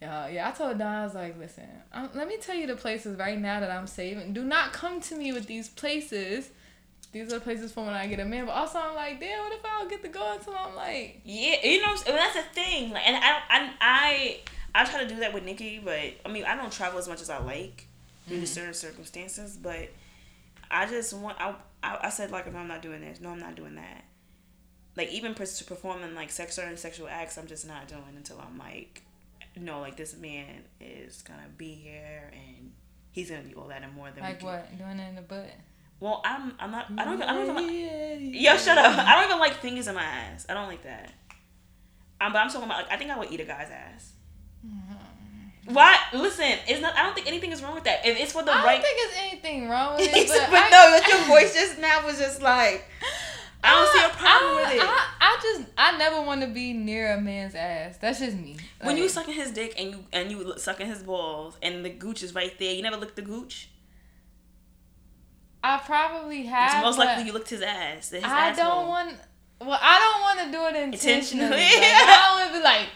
yeah, 0.00 0.28
yeah. 0.28 0.48
I 0.48 0.52
told 0.52 0.78
Dawn, 0.78 0.94
I 0.94 1.04
was 1.04 1.14
like, 1.14 1.38
listen, 1.38 1.68
um, 1.92 2.10
let 2.14 2.28
me 2.28 2.36
tell 2.36 2.54
you 2.54 2.66
the 2.66 2.76
places 2.76 3.18
right 3.18 3.38
now 3.38 3.60
that 3.60 3.70
I'm 3.70 3.86
saving. 3.86 4.32
Do 4.32 4.44
not 4.44 4.72
come 4.72 5.00
to 5.02 5.16
me 5.16 5.32
with 5.32 5.46
these 5.46 5.68
places. 5.68 6.50
These 7.10 7.32
are 7.32 7.38
the 7.38 7.40
places 7.40 7.72
for 7.72 7.84
when 7.84 7.94
I 7.94 8.06
get 8.06 8.20
a 8.20 8.24
man. 8.24 8.46
But 8.46 8.52
also, 8.52 8.78
I'm 8.78 8.94
like, 8.94 9.18
damn, 9.18 9.42
what 9.42 9.52
if 9.52 9.64
I 9.64 9.78
don't 9.80 9.88
get 9.90 10.02
to 10.02 10.08
go 10.08 10.32
until 10.34 10.54
I'm 10.54 10.76
like, 10.76 11.22
Yeah, 11.24 11.56
you 11.64 11.80
know, 11.80 11.96
that's 11.96 12.34
the 12.34 12.42
thing. 12.52 12.90
Like, 12.92 13.08
and 13.08 13.16
I, 13.16 13.40
I, 13.48 13.70
I, 13.80 14.38
I 14.74 14.84
try 14.84 15.02
to 15.02 15.08
do 15.08 15.16
that 15.20 15.32
with 15.32 15.42
Nikki, 15.44 15.80
but 15.82 15.98
I 16.24 16.28
mean, 16.30 16.44
I 16.44 16.54
don't 16.54 16.70
travel 16.70 16.98
as 16.98 17.08
much 17.08 17.22
as 17.22 17.30
I 17.30 17.38
like 17.38 17.86
due 18.28 18.38
to 18.38 18.46
certain 18.46 18.74
circumstances. 18.74 19.56
But 19.60 19.88
I 20.70 20.86
just 20.86 21.14
want, 21.14 21.40
I, 21.40 21.54
I, 21.82 21.98
I 22.02 22.10
said 22.10 22.30
like, 22.30 22.52
no, 22.52 22.58
I'm 22.58 22.68
not 22.68 22.82
doing 22.82 23.00
this. 23.00 23.20
No, 23.20 23.30
I'm 23.30 23.40
not 23.40 23.56
doing 23.56 23.74
that. 23.76 24.04
Like 24.98 25.12
even 25.12 25.34
performing 25.34 26.14
like 26.16 26.30
sex 26.30 26.56
certain 26.56 26.76
sexual 26.76 27.08
acts, 27.08 27.38
I'm 27.38 27.46
just 27.46 27.66
not 27.66 27.86
doing 27.86 28.02
until 28.16 28.38
I'm 28.40 28.58
like, 28.58 29.02
no, 29.56 29.80
like 29.80 29.96
this 29.96 30.16
man 30.16 30.64
is 30.80 31.22
gonna 31.22 31.48
be 31.56 31.72
here 31.72 32.30
and 32.32 32.72
he's 33.12 33.30
gonna 33.30 33.42
be 33.42 33.54
all 33.54 33.68
that 33.68 33.82
and 33.82 33.94
more 33.94 34.10
than 34.10 34.24
like 34.24 34.42
what? 34.42 34.76
Doing 34.76 34.98
it 34.98 35.08
in 35.08 35.14
the 35.14 35.22
butt. 35.22 35.54
Well, 36.00 36.20
I'm, 36.24 36.54
I'm 36.58 36.70
not. 36.70 36.86
I 36.96 37.04
don't. 37.04 37.14
Even, 37.14 37.28
I 37.28 37.32
don't 37.32 37.42
even. 37.44 37.54
Like, 37.54 38.40
Yeah, 38.40 38.52
Yo, 38.52 38.58
shut 38.58 38.78
up. 38.78 38.98
I 38.98 39.14
don't 39.14 39.26
even 39.26 39.38
like 39.38 39.54
fingers 39.54 39.88
in 39.88 39.94
my 39.94 40.02
ass. 40.02 40.46
I 40.48 40.54
don't 40.54 40.68
like 40.68 40.82
that. 40.82 41.12
Um, 42.20 42.32
but 42.32 42.38
I'm 42.40 42.48
talking 42.48 42.64
about 42.64 42.82
like 42.82 42.92
I 42.92 42.96
think 42.96 43.10
I 43.10 43.18
would 43.18 43.30
eat 43.30 43.40
a 43.40 43.44
guy's 43.44 43.70
ass. 43.70 44.12
Why? 45.66 45.96
Listen, 46.12 46.58
it's 46.66 46.80
not. 46.80 46.96
I 46.96 47.02
don't 47.02 47.14
think 47.14 47.26
anything 47.26 47.52
is 47.52 47.62
wrong 47.62 47.74
with 47.74 47.84
that. 47.84 48.04
If 48.04 48.18
it's 48.18 48.32
for 48.32 48.42
the 48.42 48.52
I 48.52 48.72
don't 48.72 48.82
think 48.82 48.96
there's 48.96 49.26
anything 49.30 49.68
wrong 49.68 49.96
with 49.96 50.08
but 50.12 50.18
it. 50.18 50.28
But, 50.28 50.60
I, 50.60 50.70
no, 50.70 50.98
but 50.98 51.08
your 51.08 51.26
voice 51.26 51.54
just 51.54 51.78
now 51.78 52.04
was 52.04 52.18
just 52.18 52.42
like. 52.42 52.84
I 53.62 53.74
don't 53.74 53.92
see 53.92 54.04
a 54.04 54.08
ah, 54.08 54.16
problem 54.16 54.52
I, 54.52 54.72
with 54.72 54.82
ah, 54.82 54.84
it. 54.84 55.16
I, 55.20 55.34
I 55.34 55.40
just, 55.42 55.70
I 55.76 55.98
never 55.98 56.22
want 56.22 56.40
to 56.42 56.46
be 56.46 56.72
near 56.72 57.12
a 57.14 57.20
man's 57.20 57.54
ass. 57.54 57.98
That's 57.98 58.20
just 58.20 58.36
me. 58.36 58.56
when 58.82 58.96
you 58.96 59.04
Like, 59.04 59.12
sucking 59.12 59.34
his 59.34 59.50
dick 59.50 59.74
and 59.78 59.90
you 59.90 60.04
and 60.12 60.30
you 60.30 60.44
look- 60.44 60.58
sucking 60.60 60.86
his 60.86 61.02
balls 61.02 61.56
and 61.62 61.84
the 61.84 61.90
gooch 61.90 62.22
is 62.22 62.34
right 62.34 62.56
there, 62.58 62.72
you 62.74 62.82
never 62.82 62.96
licked 62.96 63.16
the 63.16 63.22
gooch. 63.22 63.70
I 65.62 65.78
probably 65.78 66.44
have. 66.44 66.74
It's 66.74 66.84
most 66.84 66.98
likely 66.98 67.24
you 67.24 67.32
licked 67.32 67.50
his 67.50 67.62
ass. 67.62 68.10
His 68.10 68.22
I 68.22 68.50
asshole. 68.50 68.64
don't 68.64 68.88
want. 68.88 69.16
Well, 69.60 69.78
I 69.80 69.98
don't 69.98 70.20
want 70.22 70.52
to 70.52 70.56
do 70.56 70.64
it 70.66 70.84
intentionally. 70.84 71.44
Intentionally. 71.46 71.50
Like, 71.50 71.82
I 71.82 72.28
don't 72.28 72.40
want 72.40 72.52
to 72.52 72.58
be 72.58 72.64
like, 72.64 72.80
like 72.80 72.88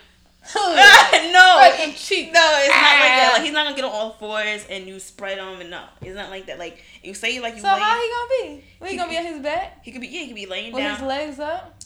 no, 0.56 1.72
he- 1.76 1.92
cheek. 1.92 2.32
no, 2.32 2.40
it's 2.60 2.68
not 2.68 2.98
like 2.98 3.12
that. 3.14 3.28
Ah. 3.30 3.32
Like 3.34 3.42
he's 3.44 3.52
not 3.52 3.64
gonna 3.64 3.76
get 3.76 3.84
on 3.84 3.92
all 3.92 4.10
fours 4.12 4.66
and 4.68 4.86
you 4.88 4.98
spread 4.98 5.38
him 5.38 5.60
and 5.60 5.70
no, 5.70 5.84
it's 6.00 6.16
not 6.16 6.30
like 6.30 6.46
that. 6.46 6.58
Like 6.58 6.82
you 7.02 7.14
say 7.14 7.38
like 7.40 7.54
you 7.54 7.60
So 7.60 7.68
lay, 7.68 7.78
how 7.78 7.94
he 8.00 8.08
gonna 8.10 8.56
be? 8.58 8.64
We 8.80 8.88
He- 8.90 8.96
gonna 8.96 9.10
be 9.10 9.18
on 9.18 9.24
his 9.24 9.40
back 9.40 9.84
he 9.84 9.92
could 9.92 10.00
be 10.00 10.08
yeah, 10.08 10.20
he 10.20 10.26
could 10.28 10.34
be 10.36 10.46
laying 10.46 10.72
down. 10.72 10.74
with 10.74 10.84
down. 10.84 10.96
his 10.96 11.06
legs 11.06 11.38
up? 11.38 11.78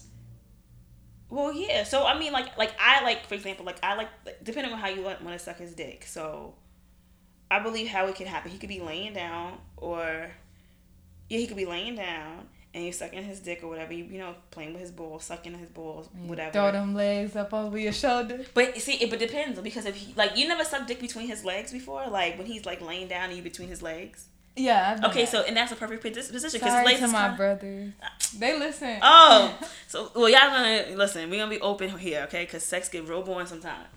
Well, 1.29 1.53
yeah. 1.53 1.85
So 1.85 2.07
I 2.07 2.19
mean, 2.19 2.33
like, 2.33 2.57
like 2.57 2.73
I 2.81 3.03
like, 3.03 3.27
for 3.27 3.35
example, 3.35 3.65
like 3.67 3.79
I 3.83 3.95
like, 3.97 4.09
depending 4.45 4.73
on 4.73 4.79
how 4.79 4.89
you 4.89 5.03
want, 5.03 5.23
want 5.23 5.37
to 5.37 5.45
suck 5.45 5.59
his 5.59 5.75
dick. 5.75 6.05
So, 6.07 6.55
I 7.51 7.59
believe 7.59 7.89
how 7.89 8.07
it 8.07 8.15
can 8.15 8.27
happen. 8.29 8.51
He 8.53 8.59
could 8.59 8.69
be 8.69 8.81
laying 8.81 9.13
down, 9.13 9.59
or 9.77 10.31
yeah, 11.29 11.39
he 11.39 11.47
could 11.49 11.57
be 11.57 11.67
laying 11.67 11.97
down, 11.97 12.47
and 12.77 12.85
you're 12.85 12.93
sucking 12.93 13.25
his 13.25 13.41
dick 13.41 13.61
or 13.63 13.69
whatever. 13.69 13.95
You, 13.95 14.05
you 14.05 14.19
know, 14.19 14.35
playing 14.51 14.75
with 14.75 14.83
his 14.83 14.91
balls, 14.91 15.25
sucking 15.25 15.55
his 15.55 15.71
balls, 15.71 16.11
whatever. 16.27 16.53
Throw 16.53 16.73
them 16.73 16.95
legs 16.95 17.35
up 17.35 17.55
over 17.55 17.79
your 17.79 17.93
shoulder. 17.93 18.45
But 18.53 18.77
see, 18.77 18.97
it 18.97 19.09
but 19.09 19.19
depends 19.19 19.59
because 19.61 19.87
if 19.87 19.97
he 19.97 20.13
like 20.15 20.37
you 20.37 20.47
never 20.47 20.63
sucked 20.63 20.87
dick 20.87 21.01
between 21.01 21.27
his 21.27 21.43
legs 21.43 21.73
before, 21.73 22.07
like 22.09 22.37
when 22.37 22.47
he's 22.47 22.67
like 22.67 22.83
laying 22.83 23.09
down 23.09 23.31
and 23.31 23.37
you 23.37 23.43
between 23.43 23.69
his 23.69 23.81
legs. 23.81 24.27
Yeah. 24.57 25.01
Okay, 25.05 25.23
that. 25.23 25.31
so 25.31 25.43
and 25.43 25.57
that's 25.57 25.73
a 25.73 25.77
perfect 25.77 26.03
position 26.03 26.35
because 26.53 26.85
legs 26.85 27.01
to 27.01 27.09
my 27.09 27.23
kinda- 27.23 27.37
brothers. 27.39 27.93
Ah. 28.03 28.13
They 28.39 28.59
listen. 28.59 28.99
Oh, 29.01 29.59
so 29.89 30.11
well, 30.15 30.29
y'all 30.29 30.51
gonna 30.51 30.97
listen. 30.97 31.31
We're 31.31 31.39
gonna 31.41 31.51
be 31.51 31.61
open 31.63 31.99
here, 31.99 32.25
okay? 32.25 32.45
Because 32.45 32.63
sex 32.63 32.91
get 32.91 33.09
real 33.09 33.23
boring 33.23 33.47
sometimes. 33.47 33.89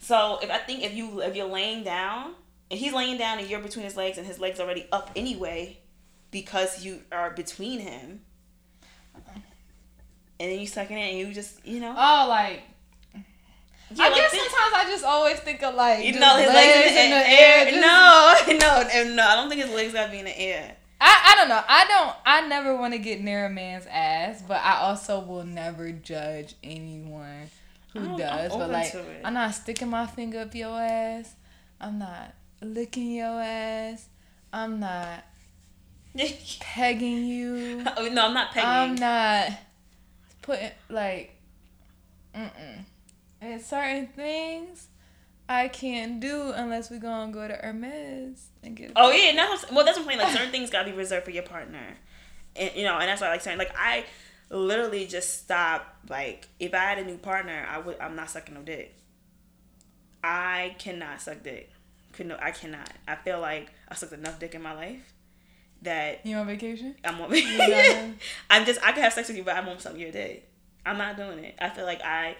So 0.00 0.40
if 0.42 0.50
I 0.50 0.58
think 0.58 0.82
if 0.82 0.92
you 0.92 1.20
if 1.22 1.36
you're 1.36 1.46
laying 1.46 1.84
down 1.84 2.34
and 2.68 2.80
he's 2.80 2.92
laying 2.92 3.16
down 3.16 3.38
and 3.38 3.48
you're 3.48 3.60
between 3.60 3.84
his 3.84 3.96
legs 3.96 4.18
and 4.18 4.26
his 4.26 4.40
legs 4.40 4.58
already 4.58 4.88
up 4.90 5.12
anyway, 5.14 5.78
because 6.34 6.84
you 6.84 7.00
are 7.12 7.30
between 7.30 7.78
him, 7.78 8.20
and 10.40 10.50
then 10.50 10.58
you 10.58 10.66
sucking 10.66 10.98
it 10.98 11.10
and 11.10 11.18
you 11.18 11.32
just 11.32 11.64
you 11.64 11.78
know. 11.80 11.94
Oh, 11.96 12.26
like. 12.28 12.62
Yeah, 13.94 14.04
I 14.06 14.08
like 14.08 14.16
guess 14.16 14.32
this- 14.32 14.40
sometimes 14.50 14.72
I 14.74 14.84
just 14.90 15.04
always 15.04 15.38
think 15.38 15.62
of 15.62 15.74
like 15.76 16.04
You 16.04 16.18
know 16.18 16.36
his 16.36 16.48
legs, 16.48 16.90
in 16.90 17.10
the, 17.10 17.16
air. 17.16 17.64
just- 17.70 17.76
No, 17.80 18.58
no, 19.06 19.14
no. 19.14 19.22
I 19.28 19.36
don't 19.36 19.48
think 19.48 19.62
his 19.62 19.70
legs 19.72 19.92
gotta 19.92 20.10
be 20.10 20.18
in 20.18 20.24
the 20.24 20.36
air. 20.38 20.74
I, 21.00 21.32
I 21.32 21.36
don't 21.36 21.48
know. 21.48 21.62
I 21.68 21.84
don't. 21.86 22.16
I 22.26 22.48
never 22.48 22.74
want 22.76 22.94
to 22.94 22.98
get 22.98 23.20
near 23.20 23.46
a 23.46 23.50
man's 23.50 23.86
ass, 23.86 24.42
but 24.46 24.56
I 24.64 24.78
also 24.78 25.20
will 25.20 25.44
never 25.44 25.92
judge 25.92 26.54
anyone 26.64 27.48
who 27.92 28.18
does. 28.18 28.50
but 28.56 28.70
like. 28.70 28.92
I'm 29.22 29.34
not 29.34 29.54
sticking 29.54 29.88
my 29.90 30.06
finger 30.06 30.40
up 30.40 30.54
your 30.54 30.80
ass. 30.80 31.34
I'm 31.80 31.98
not 32.00 32.34
licking 32.60 33.12
your 33.12 33.40
ass. 33.40 34.08
I'm 34.52 34.80
not 34.80 35.24
pegging 36.60 37.26
you. 37.26 37.84
oh, 37.96 38.08
no, 38.08 38.26
I'm 38.26 38.34
not 38.34 38.52
pegging. 38.52 38.68
I'm 38.68 38.94
not 38.94 39.50
putting 40.42 40.70
like, 40.88 41.36
mm-mm. 42.34 42.84
And 43.40 43.60
certain 43.60 44.06
things 44.06 44.88
I 45.48 45.68
can't 45.68 46.20
do 46.20 46.52
unless 46.54 46.90
we 46.90 46.98
gonna 46.98 47.32
go 47.32 47.46
to 47.46 47.54
Hermes 47.54 48.46
and 48.62 48.76
get. 48.76 48.92
Oh 48.96 49.10
yeah, 49.10 49.32
no. 49.32 49.56
Well, 49.72 49.84
that's 49.84 49.98
what 49.98 50.04
I'm 50.04 50.06
saying. 50.06 50.18
Like 50.18 50.32
certain 50.32 50.50
things 50.50 50.70
gotta 50.70 50.90
be 50.90 50.96
reserved 50.96 51.24
for 51.24 51.30
your 51.30 51.42
partner, 51.42 51.96
and 52.56 52.70
you 52.74 52.84
know, 52.84 52.98
and 52.98 53.08
that's 53.08 53.20
why 53.20 53.26
I 53.26 53.30
like 53.30 53.42
saying 53.42 53.58
like 53.58 53.74
I 53.76 54.04
literally 54.50 55.06
just 55.06 55.42
stop. 55.42 55.96
Like 56.08 56.48
if 56.58 56.72
I 56.72 56.78
had 56.78 56.98
a 56.98 57.04
new 57.04 57.18
partner, 57.18 57.66
I 57.68 57.78
would. 57.78 57.98
I'm 58.00 58.16
not 58.16 58.30
sucking 58.30 58.54
no 58.54 58.62
dick. 58.62 58.94
I 60.22 60.74
cannot 60.78 61.20
suck 61.20 61.42
dick. 61.42 61.70
Could 62.12 62.28
no, 62.28 62.38
I 62.40 62.52
cannot. 62.52 62.88
I 63.06 63.16
feel 63.16 63.40
like 63.40 63.70
I 63.88 63.94
sucked 63.94 64.12
enough 64.12 64.38
dick 64.38 64.54
in 64.54 64.62
my 64.62 64.72
life 64.72 65.13
that 65.84 66.24
You 66.26 66.36
on 66.36 66.46
vacation? 66.46 66.94
I'm 67.04 67.20
on. 67.20 67.30
not- 67.58 68.14
I'm 68.50 68.64
just. 68.64 68.80
I 68.82 68.92
can 68.92 69.02
have 69.02 69.12
sex 69.12 69.28
with 69.28 69.36
you, 69.36 69.44
but 69.44 69.56
I 69.56 69.60
won't 69.66 69.80
suck 69.80 69.96
your 69.96 70.10
dick. 70.10 70.48
I'm 70.84 70.98
not 70.98 71.16
doing 71.16 71.38
it. 71.38 71.54
I 71.60 71.70
feel 71.70 71.84
like 71.84 72.02
I. 72.02 72.36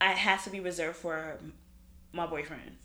I 0.00 0.12
have 0.12 0.44
to 0.44 0.50
be 0.50 0.60
reserved 0.60 0.96
for 0.96 1.38
my 2.12 2.26
boyfriend. 2.26 2.76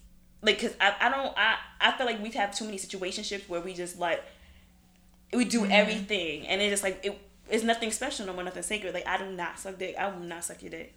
Like, 0.42 0.62
cause 0.62 0.74
I, 0.80 0.96
I 1.02 1.10
don't 1.10 1.38
I 1.38 1.58
I 1.82 1.92
feel 1.92 2.06
like 2.06 2.22
we 2.22 2.30
have 2.32 2.56
too 2.56 2.66
many 2.66 2.78
situationships 2.78 3.50
where 3.50 3.60
we 3.60 3.74
just 3.74 4.00
like 4.00 4.24
we 5.34 5.46
do 5.46 5.62
mm-hmm. 5.62 5.72
everything 5.72 6.48
and 6.48 6.62
it's 6.62 6.72
just 6.72 6.84
like 6.84 7.00
it 7.04 7.20
it's 7.50 7.64
nothing 7.64 7.92
special 7.92 8.26
no 8.26 8.34
more 8.34 8.44
nothing 8.44 8.64
sacred. 8.64 8.94
Like 8.94 9.08
I 9.08 9.18
do 9.18 9.26
not 9.32 9.60
suck 9.60 9.78
dick. 9.78 9.96
I 9.98 10.08
will 10.08 10.20
not 10.20 10.46
suck 10.46 10.62
your 10.62 10.72
dick 10.72 10.94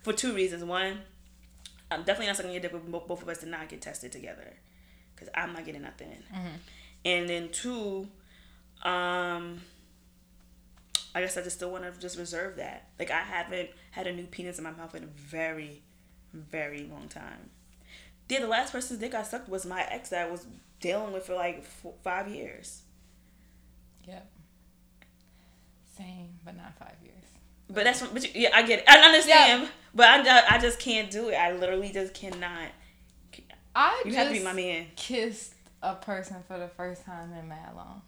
for 0.00 0.12
two 0.12 0.34
reasons. 0.34 0.64
One, 0.64 0.98
I'm 1.90 2.00
definitely 2.00 2.28
not 2.28 2.36
sucking 2.36 2.52
your 2.52 2.60
dick. 2.60 2.72
But 2.72 2.90
bo- 2.90 3.04
both 3.06 3.22
of 3.22 3.28
us 3.28 3.38
did 3.38 3.50
not 3.50 3.68
get 3.68 3.82
tested 3.82 4.12
together, 4.12 4.54
cause 5.16 5.28
I'm 5.34 5.52
not 5.52 5.66
getting 5.66 5.82
nothing. 5.82 6.08
Mm-hmm. 6.34 6.56
And 7.06 7.28
then 7.28 7.50
two, 7.50 8.08
um, 8.82 9.60
I 11.14 11.20
guess 11.20 11.36
I 11.36 11.42
just 11.42 11.56
still 11.56 11.70
want 11.70 11.84
to 11.84 12.00
just 12.00 12.18
reserve 12.18 12.56
that. 12.56 12.88
Like 12.98 13.12
I 13.12 13.20
haven't 13.20 13.70
had 13.92 14.08
a 14.08 14.12
new 14.12 14.24
penis 14.24 14.58
in 14.58 14.64
my 14.64 14.72
mouth 14.72 14.92
in 14.96 15.04
a 15.04 15.06
very, 15.06 15.82
very 16.34 16.82
long 16.90 17.06
time. 17.08 17.50
Yeah, 18.28 18.40
the 18.40 18.48
last 18.48 18.72
person's 18.72 18.98
dick 18.98 19.14
I 19.14 19.22
sucked 19.22 19.48
was 19.48 19.64
my 19.64 19.82
ex 19.88 20.08
that 20.08 20.26
I 20.26 20.30
was 20.30 20.46
dealing 20.80 21.12
with 21.12 21.26
for 21.26 21.34
like 21.36 21.62
four, 21.64 21.94
five 22.02 22.26
years. 22.26 22.82
Yep. 24.04 24.28
Same, 25.96 26.30
but 26.44 26.56
not 26.56 26.76
five 26.76 26.96
years. 27.04 27.14
But 27.70 27.84
that's 27.84 28.00
what, 28.02 28.12
but 28.12 28.24
you, 28.24 28.42
yeah, 28.42 28.50
I 28.52 28.62
get 28.62 28.80
it. 28.80 28.84
I 28.88 28.98
understand, 28.98 29.68
but 29.94 30.06
I, 30.26 30.56
I 30.56 30.58
just 30.58 30.80
can't 30.80 31.08
do 31.08 31.28
it. 31.28 31.34
I 31.34 31.52
literally 31.52 31.92
just 31.92 32.14
cannot. 32.14 32.68
I 33.76 34.02
You 34.04 34.10
just 34.10 34.18
have 34.18 34.28
to 34.28 34.32
be 34.32 34.42
my 34.44 34.52
man. 34.52 34.86
kissed 34.96 35.54
a 35.86 35.94
person 35.94 36.36
for 36.46 36.58
the 36.58 36.68
first 36.68 37.04
time 37.04 37.32
in 37.32 37.48
mad 37.48 37.74
long. 37.76 38.02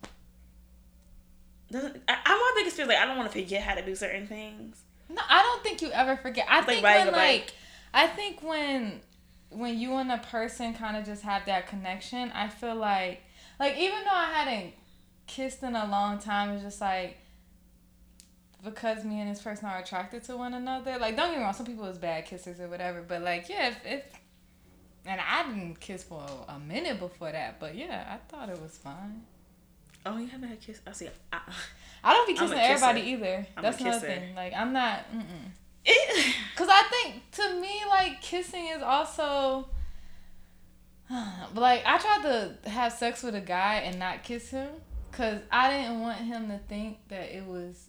Doesn't 1.71 2.03
I, 2.09 2.17
I'm 2.25 2.39
my 2.39 2.53
biggest 2.57 2.77
fear. 2.77 2.87
Like 2.87 2.99
I 2.99 3.07
don't 3.07 3.17
want 3.17 3.31
to 3.31 3.39
forget 3.39 3.63
how 3.63 3.75
to 3.75 3.85
do 3.85 3.95
certain 3.95 4.27
things. 4.27 4.83
No, 5.09 5.23
I 5.29 5.43
don't 5.43 5.63
think 5.63 5.83
you 5.83 5.91
ever 5.91 6.17
forget. 6.17 6.47
I 6.49 6.59
like 6.59 6.67
think 6.67 6.83
when 6.83 7.13
like, 7.13 7.53
I 7.95 8.07
think 8.07 8.43
when 8.43 9.01
when 9.51 9.79
you 9.79 9.95
and 9.95 10.11
a 10.11 10.19
person 10.19 10.75
kind 10.75 10.97
of 10.97 11.05
just 11.05 11.23
have 11.23 11.47
that 11.47 11.69
connection, 11.69 12.31
I 12.33 12.49
feel 12.49 12.75
like 12.75 13.23
like 13.61 13.77
even 13.77 13.99
though 14.05 14.11
I 14.15 14.31
hadn't 14.33 14.75
kissed 15.27 15.63
in 15.63 15.77
a 15.77 15.87
long 15.87 16.19
time, 16.19 16.51
it's 16.51 16.63
just 16.63 16.81
like 16.81 17.19
because 18.65 19.05
me 19.05 19.21
and 19.21 19.31
this 19.31 19.41
person 19.41 19.67
are 19.67 19.79
attracted 19.79 20.25
to 20.25 20.37
one 20.37 20.55
another. 20.55 20.99
Like 20.99 21.17
don't 21.17 21.31
get 21.31 21.39
me 21.39 21.45
wrong, 21.45 21.55
some 21.55 21.67
people 21.67 21.85
is 21.87 21.99
bad 21.99 22.27
kissers 22.27 22.61
or 22.61 22.69
whatever, 22.69 23.03
but 23.07 23.23
like 23.23 23.49
yeah, 23.49 23.69
if, 23.69 23.79
if 23.85 24.03
and 25.09 25.20
I 25.20 25.43
didn't 25.48 25.80
kiss 25.80 26.05
for 26.05 26.22
a 26.48 26.59
minute 26.59 27.01
before 27.01 27.32
that, 27.32 27.59
but 27.59 27.74
yeah, 27.74 28.05
I 28.14 28.18
thought 28.30 28.48
it 28.51 28.60
was 28.60 28.76
fine. 28.76 29.22
Oh, 30.06 30.18
you 30.18 30.26
haven't 30.28 30.48
had 30.48 30.60
kiss. 30.60 30.80
I 30.86 30.93
see. 30.93 31.09
I, 31.32 31.40
I 32.05 32.12
don't 32.14 32.26
be 32.28 32.35
kissing 32.35 32.59
everybody 32.59 33.01
either. 33.12 33.47
I'm 33.56 33.62
That's 33.62 33.80
another 33.80 34.06
thing. 34.06 34.35
Like 34.35 34.52
I'm 34.55 34.72
not. 34.72 35.01
It, 35.85 36.35
Cause 36.56 36.68
I 36.70 36.82
think 36.90 37.30
to 37.32 37.60
me 37.60 37.80
like 37.89 38.20
kissing 38.20 38.68
is 38.68 38.82
also. 38.82 39.68
But 41.09 41.55
like 41.60 41.82
I 41.86 41.98
tried 41.98 42.22
to 42.62 42.70
have 42.70 42.93
sex 42.93 43.22
with 43.22 43.35
a 43.35 43.40
guy 43.40 43.76
and 43.86 43.98
not 43.98 44.22
kiss 44.22 44.51
him, 44.51 44.68
cause 45.12 45.40
I 45.51 45.70
didn't 45.70 46.01
want 46.01 46.18
him 46.18 46.48
to 46.48 46.59
think 46.68 46.98
that 47.09 47.35
it 47.35 47.44
was. 47.47 47.89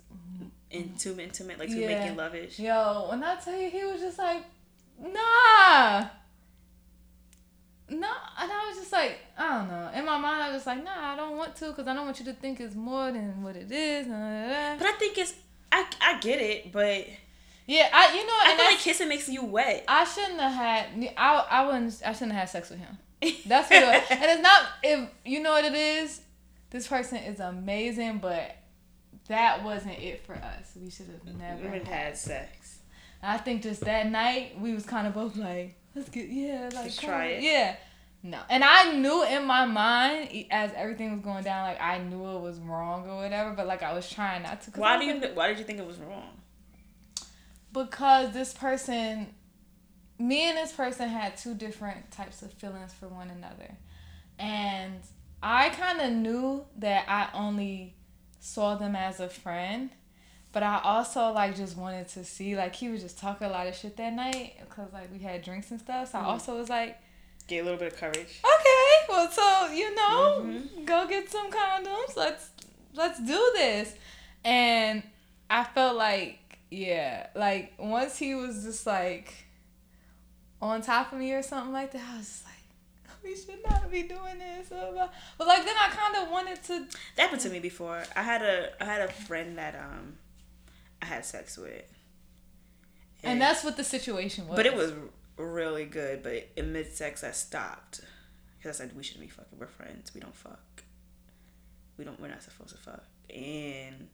intimate, 0.72 1.24
intimate, 1.24 1.60
like 1.60 1.70
to 1.70 1.76
Yeah. 1.80 1.88
making 1.88 2.16
lovish. 2.18 2.60
Yo, 2.60 3.08
when 3.10 3.24
I 3.24 3.36
tell 3.36 3.60
you, 3.60 3.70
he 3.70 3.84
was 3.84 4.00
just 4.02 4.18
like, 4.18 4.44
nah. 5.00 6.06
No, 7.92 8.08
and 8.40 8.52
I 8.52 8.68
was 8.68 8.78
just 8.78 8.92
like, 8.92 9.18
I 9.38 9.58
don't 9.58 9.68
know. 9.68 9.90
In 9.96 10.06
my 10.06 10.18
mind, 10.18 10.44
I 10.44 10.52
was 10.54 10.66
like, 10.66 10.84
nah, 10.84 11.14
I 11.14 11.16
don't 11.16 11.38
want 11.38 11.56
to, 11.58 11.72
cause 11.74 11.88
I 11.88 11.94
don't 11.94 12.06
want 12.06 12.20
you 12.20 12.26
to 12.26 12.34
think 12.34 12.60
it's 12.60 12.76
more 12.76 13.12
than 13.12 13.42
what 13.44 13.56
it 13.56 13.72
is. 13.72 14.08
nah, 14.08 14.18
nah, 14.18 14.48
nah. 14.48 14.78
But 14.78 14.88
I 14.88 14.92
think 14.94 15.18
it's. 15.18 15.34
I 15.72 15.86
I 16.02 16.20
get 16.20 16.40
it, 16.42 16.72
but 16.72 17.06
Yeah, 17.68 17.88
I, 17.94 18.14
you 18.16 18.26
know, 18.26 18.34
I 18.34 18.46
and 18.50 18.58
feel 18.60 18.66
like 18.72 18.80
kissing 18.80 19.10
makes 19.10 19.30
you 19.30 19.44
wet. 19.46 19.86
I 19.88 20.04
shouldn't 20.04 20.40
have 20.40 20.54
had. 20.54 21.14
I 21.18 21.46
I 21.50 21.66
wouldn't. 21.66 22.02
I 22.06 22.14
shouldn't 22.14 22.32
have 22.32 22.42
had 22.42 22.50
sex 22.50 22.70
with 22.70 22.80
him. 22.80 22.98
That's 23.46 23.70
what. 23.70 23.84
It. 23.84 24.12
And 24.12 24.24
it's 24.24 24.42
not. 24.42 24.64
If 24.84 25.10
you 25.26 25.42
know 25.42 25.52
what 25.52 25.66
it 25.66 25.74
is, 25.76 26.22
this 26.72 26.88
person 26.88 27.18
is 27.20 27.40
amazing, 27.40 28.18
but 28.20 28.56
that 29.28 29.64
wasn't 29.64 30.00
it 30.00 30.26
for 30.26 30.34
us. 30.34 30.72
We 30.82 30.90
should 30.90 31.08
have 31.08 31.36
never 31.36 31.70
had. 31.70 31.88
had 31.88 32.18
sex. 32.18 32.80
I 33.22 33.38
think 33.38 33.62
just 33.62 33.82
that 33.82 34.10
night 34.10 34.60
we 34.60 34.74
was 34.74 34.86
kind 34.86 35.06
of 35.06 35.14
both 35.14 35.36
like, 35.36 35.76
let's 35.96 36.10
get 36.10 36.30
yeah, 36.30 36.70
like 36.74 36.86
Just 36.86 37.02
try 37.02 37.26
it. 37.28 37.44
Yeah. 37.44 37.76
No, 38.22 38.40
and 38.50 38.66
I 38.66 38.92
knew 38.94 39.24
in 39.24 39.46
my 39.46 39.66
mind 39.66 40.46
as 40.52 40.72
everything 40.76 41.14
was 41.14 41.22
going 41.22 41.44
down, 41.44 41.66
like 41.66 41.82
I 41.82 42.00
knew 42.00 42.36
it 42.36 42.42
was 42.42 42.60
wrong 42.60 43.10
or 43.10 43.16
whatever, 43.16 43.54
but 43.54 43.66
like 43.66 43.82
I 43.82 43.94
was 43.94 44.10
trying 44.10 44.44
not 44.44 44.62
to. 44.64 44.72
Why 44.72 44.98
do 45.00 45.06
you? 45.06 45.14
like- 45.20 45.36
Why 45.38 45.48
did 45.48 45.58
you 45.58 45.64
think 45.64 45.80
it 45.80 45.88
was 45.88 45.98
wrong? 45.98 46.36
because 47.72 48.34
this 48.34 48.54
person 48.54 49.28
me 50.18 50.42
and 50.50 50.58
this 50.58 50.72
person 50.72 51.08
had 51.08 51.38
two 51.38 51.54
different 51.54 52.12
types 52.12 52.42
of 52.42 52.52
feelings 52.54 52.94
for 52.94 53.08
one 53.08 53.30
another 53.30 53.76
and 54.38 54.96
i 55.42 55.70
kind 55.70 56.02
of 56.02 56.12
knew 56.12 56.66
that 56.78 57.06
i 57.08 57.30
only 57.38 57.96
saw 58.40 58.76
them 58.76 58.96
as 58.96 59.20
a 59.20 59.30
friend 59.30 59.92
but 60.52 60.64
i 60.64 60.80
also 60.84 61.32
like 61.32 61.56
just 61.56 61.78
wanted 61.78 62.08
to 62.08 62.24
see 62.24 62.56
like 62.56 62.76
he 62.76 62.90
was 62.90 63.02
just 63.02 63.18
talking 63.20 63.46
a 63.48 63.50
lot 63.50 63.68
of 63.68 63.76
shit 63.76 63.96
that 63.98 64.14
night 64.14 64.54
because 64.68 64.92
like 64.94 65.12
we 65.12 65.20
had 65.20 65.42
drinks 65.44 65.70
and 65.72 65.80
stuff 65.80 66.12
so 66.12 66.18
i 66.18 66.24
also 66.24 66.58
was 66.58 66.70
like 66.70 66.98
Get 67.48 67.62
a 67.62 67.64
little 67.64 67.80
bit 67.80 67.94
of 67.94 68.00
courage. 68.00 68.42
okay 68.44 68.94
well 69.10 69.30
so 69.32 69.72
you 69.74 69.94
know 69.96 70.42
Mhm. 70.42 70.86
go 70.86 71.08
get 71.08 71.30
some 71.32 71.50
condoms 71.52 72.16
let's 72.16 72.50
let's 72.96 73.20
do 73.20 73.52
this 73.56 73.96
and 74.46 75.02
i 75.50 75.64
felt 75.64 75.96
like 75.98 76.38
yeah 76.72 77.28
like 77.36 77.74
once 77.80 78.18
he 78.18 78.36
was 78.36 78.64
just 78.64 78.86
like 78.86 79.34
on 80.62 80.82
top 80.82 81.12
of 81.14 81.20
me 81.20 81.32
or 81.34 81.42
something 81.42 81.72
like 81.74 81.92
that 81.92 82.02
i 82.14 82.18
was 82.18 82.28
just 82.28 82.46
like 82.46 82.54
we 83.24 83.36
should 83.36 83.64
not 83.68 83.90
be 83.92 84.04
doing 84.04 84.38
this 84.38 84.68
but 84.70 85.48
like 85.48 85.66
then 85.66 85.76
i 85.80 85.90
kind 85.90 86.16
of 86.24 86.32
wanted 86.32 86.62
to 86.64 86.86
That 87.16 87.24
happened 87.24 87.42
to 87.42 87.50
me 87.50 87.60
before. 87.60 88.04
I 88.16 88.22
had 88.24 88.42
a 88.42 88.72
I 88.82 88.86
had 88.86 89.02
a 89.02 89.08
friend 89.12 89.58
that 89.58 89.76
um 89.76 90.18
I 91.02 91.06
had 91.06 91.26
sex 91.26 91.58
with. 91.58 91.86
and 93.24 93.42
that's 93.42 93.64
what 93.64 93.78
the 93.78 93.84
situation 93.84 94.48
was 94.48 94.56
But 94.56 94.66
it 94.66 94.76
was 94.76 94.94
really 95.38 95.86
good. 95.86 96.24
But 96.24 96.50
in 96.56 96.74
mid 96.74 96.94
sex, 96.94 97.24
I 97.24 97.32
stopped 97.32 98.02
because 98.58 98.80
I 98.80 98.84
said 98.84 98.96
we 98.96 99.04
shouldn't 99.04 99.26
be 99.26 99.30
fucking. 99.30 99.58
We're 99.60 99.68
friends. 99.68 100.14
We 100.14 100.22
don't 100.22 100.36
fuck. 100.36 100.84
We 101.98 102.06
don't. 102.06 102.20
We're 102.20 102.30
not 102.30 102.44
supposed 102.44 102.72
to 102.72 102.78
fuck. 102.78 103.04
And 103.34 104.08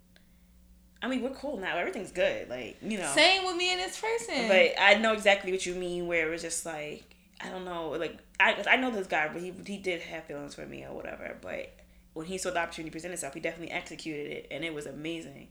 I 1.02 1.08
mean, 1.08 1.22
we're 1.22 1.30
cool 1.32 1.58
now. 1.58 1.78
Everything's 1.78 2.12
good. 2.12 2.50
Like 2.50 2.78
you 2.82 2.98
know. 2.98 3.12
same 3.14 3.46
with 3.46 3.56
me 3.56 3.72
and 3.72 3.80
this 3.80 4.00
person 4.00 4.48
But 4.48 4.74
I 4.80 4.96
know 4.96 5.14
exactly 5.14 5.52
what 5.52 5.66
you 5.66 5.76
mean. 5.76 6.08
Where 6.08 6.28
it 6.28 6.32
was 6.32 6.42
just 6.42 6.66
like 6.66 7.16
I 7.42 7.50
don't 7.50 7.66
know. 7.66 7.90
Like 7.90 8.18
I 8.40 8.64
I 8.70 8.76
know 8.78 8.92
this 8.92 9.08
guy, 9.08 9.30
but 9.32 9.42
he 9.42 9.54
he 9.66 9.78
did 9.78 10.02
have 10.02 10.26
feelings 10.26 10.56
for 10.56 10.66
me 10.66 10.84
or 10.84 10.94
whatever. 10.94 11.38
But 11.42 11.76
when 12.14 12.26
he 12.26 12.38
saw 12.38 12.52
the 12.52 12.60
opportunity 12.60 12.92
present 12.92 13.14
itself, 13.14 13.34
he 13.34 13.40
definitely 13.40 13.72
executed 13.72 14.32
it, 14.32 14.48
and 14.52 14.64
it 14.64 14.74
was 14.74 14.86
amazing. 14.86 15.50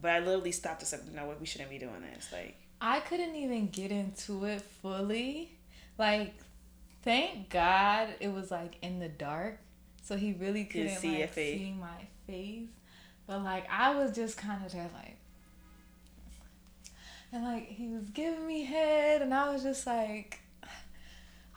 But 0.00 0.12
I 0.12 0.18
literally 0.20 0.52
stopped 0.52 0.80
and 0.80 0.88
said, 0.88 1.00
"You 1.08 1.16
know 1.16 1.26
what? 1.26 1.40
We 1.40 1.46
shouldn't 1.46 1.70
be 1.70 1.78
doing 1.78 2.02
this." 2.14 2.32
Like 2.32 2.56
I 2.80 3.00
couldn't 3.00 3.34
even 3.36 3.68
get 3.68 3.90
into 3.90 4.44
it 4.44 4.62
fully. 4.82 5.50
Like, 5.98 6.32
thank 7.02 7.50
God 7.50 8.08
it 8.20 8.32
was 8.32 8.50
like 8.50 8.76
in 8.82 8.98
the 9.00 9.08
dark, 9.08 9.58
so 10.02 10.16
he 10.16 10.32
really 10.32 10.64
couldn't 10.64 10.96
see 10.96 11.20
like 11.20 11.30
face. 11.32 11.58
see 11.58 11.74
my 11.78 12.06
face. 12.26 12.68
But 13.26 13.42
like, 13.44 13.66
I 13.70 13.94
was 13.94 14.14
just 14.14 14.36
kind 14.38 14.64
of 14.64 14.72
there, 14.72 14.88
like, 14.94 15.16
and 17.32 17.44
like 17.44 17.68
he 17.68 17.88
was 17.88 18.08
giving 18.10 18.46
me 18.46 18.64
head, 18.64 19.20
and 19.22 19.34
I 19.34 19.52
was 19.52 19.62
just 19.62 19.86
like, 19.86 20.40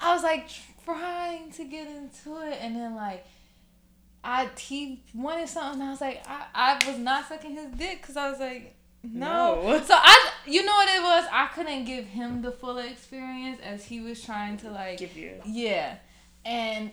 I 0.02 0.14
was 0.14 0.24
like 0.24 0.50
trying 0.84 1.52
to 1.54 1.64
get 1.64 1.88
into 1.88 2.42
it, 2.42 2.58
and 2.62 2.76
then 2.76 2.96
like. 2.96 3.26
I 4.24 4.50
he 4.58 5.04
wanted 5.14 5.50
something. 5.50 5.82
I 5.82 5.92
was 5.92 6.02
like, 6.02 6.24
I, 6.28 6.46
I 6.54 6.88
was 6.88 6.98
not 6.98 7.28
sucking 7.28 7.52
his 7.52 7.68
dick 7.72 8.02
because 8.02 8.16
I 8.16 8.30
was 8.30 8.40
like, 8.40 8.76
no. 9.04 9.62
No. 9.62 9.80
So 9.86 9.94
I, 9.96 10.32
you 10.46 10.66
know 10.66 10.74
what 10.74 10.88
it 10.90 11.02
was? 11.02 11.28
I 11.32 11.48
couldn't 11.48 11.86
give 11.86 12.06
him 12.06 12.42
the 12.42 12.52
full 12.52 12.78
experience 12.78 13.60
as 13.62 13.84
he 13.86 14.00
was 14.00 14.24
trying 14.24 14.58
to 14.58 14.72
like, 14.72 14.98
give 14.98 15.18
you. 15.18 15.42
yeah, 15.46 15.98
and 16.46 16.92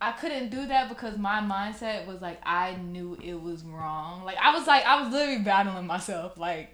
I 0.00 0.10
couldn't 0.10 0.50
do 0.50 0.66
that 0.66 0.88
because 0.88 1.16
my 1.16 1.38
mindset 1.40 2.06
was 2.08 2.20
like 2.20 2.40
I 2.44 2.74
knew 2.74 3.16
it 3.22 3.40
was 3.40 3.62
wrong. 3.62 4.24
Like 4.24 4.36
I 4.36 4.52
was 4.52 4.66
like 4.66 4.84
I 4.84 5.00
was 5.00 5.12
literally 5.12 5.42
battling 5.42 5.86
myself. 5.86 6.36
Like, 6.36 6.70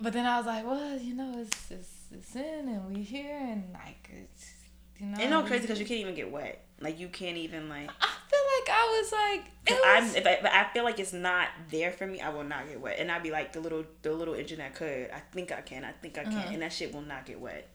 but 0.00 0.12
then 0.12 0.24
I 0.24 0.36
was 0.36 0.46
like, 0.46 0.64
well, 0.64 0.96
you 0.98 1.14
know, 1.14 1.34
it's 1.38 1.70
it's, 1.72 1.90
it's 2.12 2.36
in 2.36 2.68
and 2.68 2.94
we 2.94 3.02
here 3.02 3.36
and 3.40 3.72
like 3.72 4.08
it's 4.12 4.52
you 5.00 5.06
know. 5.06 5.18
And 5.18 5.30
no 5.30 5.42
crazy 5.42 5.62
because 5.62 5.80
you 5.80 5.86
can't 5.86 6.00
even 6.00 6.14
get 6.14 6.30
wet. 6.30 6.65
Like 6.80 6.98
you 7.00 7.08
can't 7.08 7.36
even 7.38 7.68
like. 7.68 7.88
I 7.88 8.06
feel 8.28 8.40
like 8.60 8.68
I 8.70 9.00
was 9.00 9.12
like 9.12 9.52
it 9.66 9.68
Cause 9.70 9.78
I'm, 9.84 10.16
if 10.16 10.26
I, 10.26 10.30
if 10.32 10.44
I 10.44 10.72
feel 10.72 10.84
like 10.84 10.98
it's 10.98 11.12
not 11.12 11.48
there 11.70 11.90
for 11.90 12.06
me, 12.06 12.20
I 12.20 12.28
will 12.28 12.44
not 12.44 12.68
get 12.68 12.80
wet, 12.80 12.96
and 12.98 13.10
I'd 13.10 13.22
be 13.22 13.30
like 13.30 13.52
the 13.52 13.60
little, 13.60 13.84
the 14.02 14.12
little 14.12 14.34
engine 14.34 14.58
that 14.58 14.74
could. 14.74 15.10
I 15.10 15.20
think 15.32 15.52
I 15.52 15.60
can. 15.62 15.84
I 15.84 15.92
think 15.92 16.18
I 16.18 16.24
can, 16.24 16.32
Uh-huh. 16.34 16.48
and 16.52 16.62
that 16.62 16.72
shit 16.72 16.92
will 16.92 17.00
not 17.02 17.24
get 17.26 17.40
wet. 17.40 17.66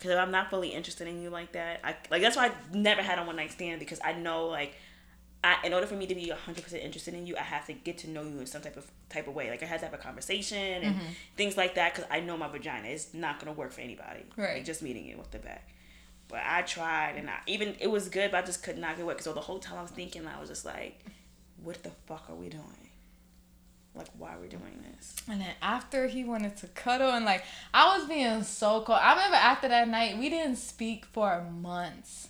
Cause 0.00 0.10
if 0.12 0.18
I'm 0.18 0.30
not 0.30 0.48
fully 0.50 0.68
interested 0.68 1.08
in 1.08 1.20
you 1.22 1.30
like 1.30 1.52
that, 1.52 1.80
I 1.82 1.96
like 2.10 2.22
that's 2.22 2.36
why 2.36 2.46
I 2.48 2.52
never 2.72 3.02
had 3.02 3.18
a 3.18 3.24
one 3.24 3.34
night 3.36 3.50
stand 3.50 3.80
because 3.80 3.98
I 4.04 4.12
know 4.12 4.46
like, 4.46 4.74
I 5.42 5.56
in 5.64 5.72
order 5.72 5.86
for 5.86 5.94
me 5.96 6.06
to 6.06 6.14
be 6.14 6.28
hundred 6.28 6.62
percent 6.64 6.82
interested 6.84 7.14
in 7.14 7.26
you, 7.26 7.36
I 7.36 7.40
have 7.42 7.66
to 7.66 7.72
get 7.72 7.98
to 7.98 8.10
know 8.10 8.22
you 8.22 8.38
in 8.38 8.46
some 8.46 8.60
type 8.62 8.76
of 8.76 8.86
type 9.08 9.26
of 9.26 9.34
way. 9.34 9.50
Like 9.50 9.62
I 9.62 9.66
had 9.66 9.80
to 9.80 9.86
have 9.86 9.94
a 9.94 9.98
conversation 9.98 10.58
and 10.84 10.96
Mm-hmm. 10.96 11.04
things 11.36 11.56
like 11.56 11.74
that 11.76 11.94
because 11.94 12.08
I 12.10 12.20
know 12.20 12.36
my 12.36 12.46
vagina 12.48 12.88
is 12.88 13.12
not 13.14 13.40
gonna 13.40 13.52
work 13.52 13.72
for 13.72 13.80
anybody. 13.80 14.24
Right. 14.36 14.56
Like, 14.56 14.64
just 14.64 14.82
meeting 14.82 15.04
you 15.06 15.16
with 15.18 15.30
the 15.32 15.38
back. 15.38 15.66
But 16.28 16.40
I 16.44 16.62
tried 16.62 17.14
and 17.16 17.30
I 17.30 17.38
even 17.46 17.74
it 17.80 17.88
was 17.88 18.08
good, 18.08 18.30
but 18.30 18.44
I 18.44 18.46
just 18.46 18.62
could 18.62 18.78
not 18.78 18.96
get 18.96 19.06
wet. 19.06 19.16
Because 19.16 19.24
so 19.24 19.32
the 19.32 19.40
whole 19.40 19.58
time 19.58 19.78
I 19.78 19.82
was 19.82 19.90
thinking, 19.90 20.26
I 20.26 20.38
was 20.38 20.48
just 20.48 20.64
like, 20.64 21.04
"What 21.62 21.82
the 21.82 21.90
fuck 22.06 22.28
are 22.28 22.34
we 22.34 22.50
doing? 22.50 22.64
Like, 23.94 24.08
why 24.16 24.34
are 24.34 24.40
we 24.40 24.48
doing 24.48 24.84
this?" 24.94 25.16
And 25.26 25.40
then 25.40 25.54
after 25.62 26.06
he 26.06 26.24
wanted 26.24 26.56
to 26.58 26.66
cuddle 26.68 27.10
and 27.12 27.24
like 27.24 27.44
I 27.72 27.96
was 27.98 28.06
being 28.06 28.42
so 28.42 28.82
cold. 28.82 28.98
I 29.02 29.14
remember 29.14 29.36
after 29.36 29.68
that 29.68 29.88
night 29.88 30.18
we 30.18 30.28
didn't 30.28 30.56
speak 30.56 31.06
for 31.06 31.42
months. 31.50 32.28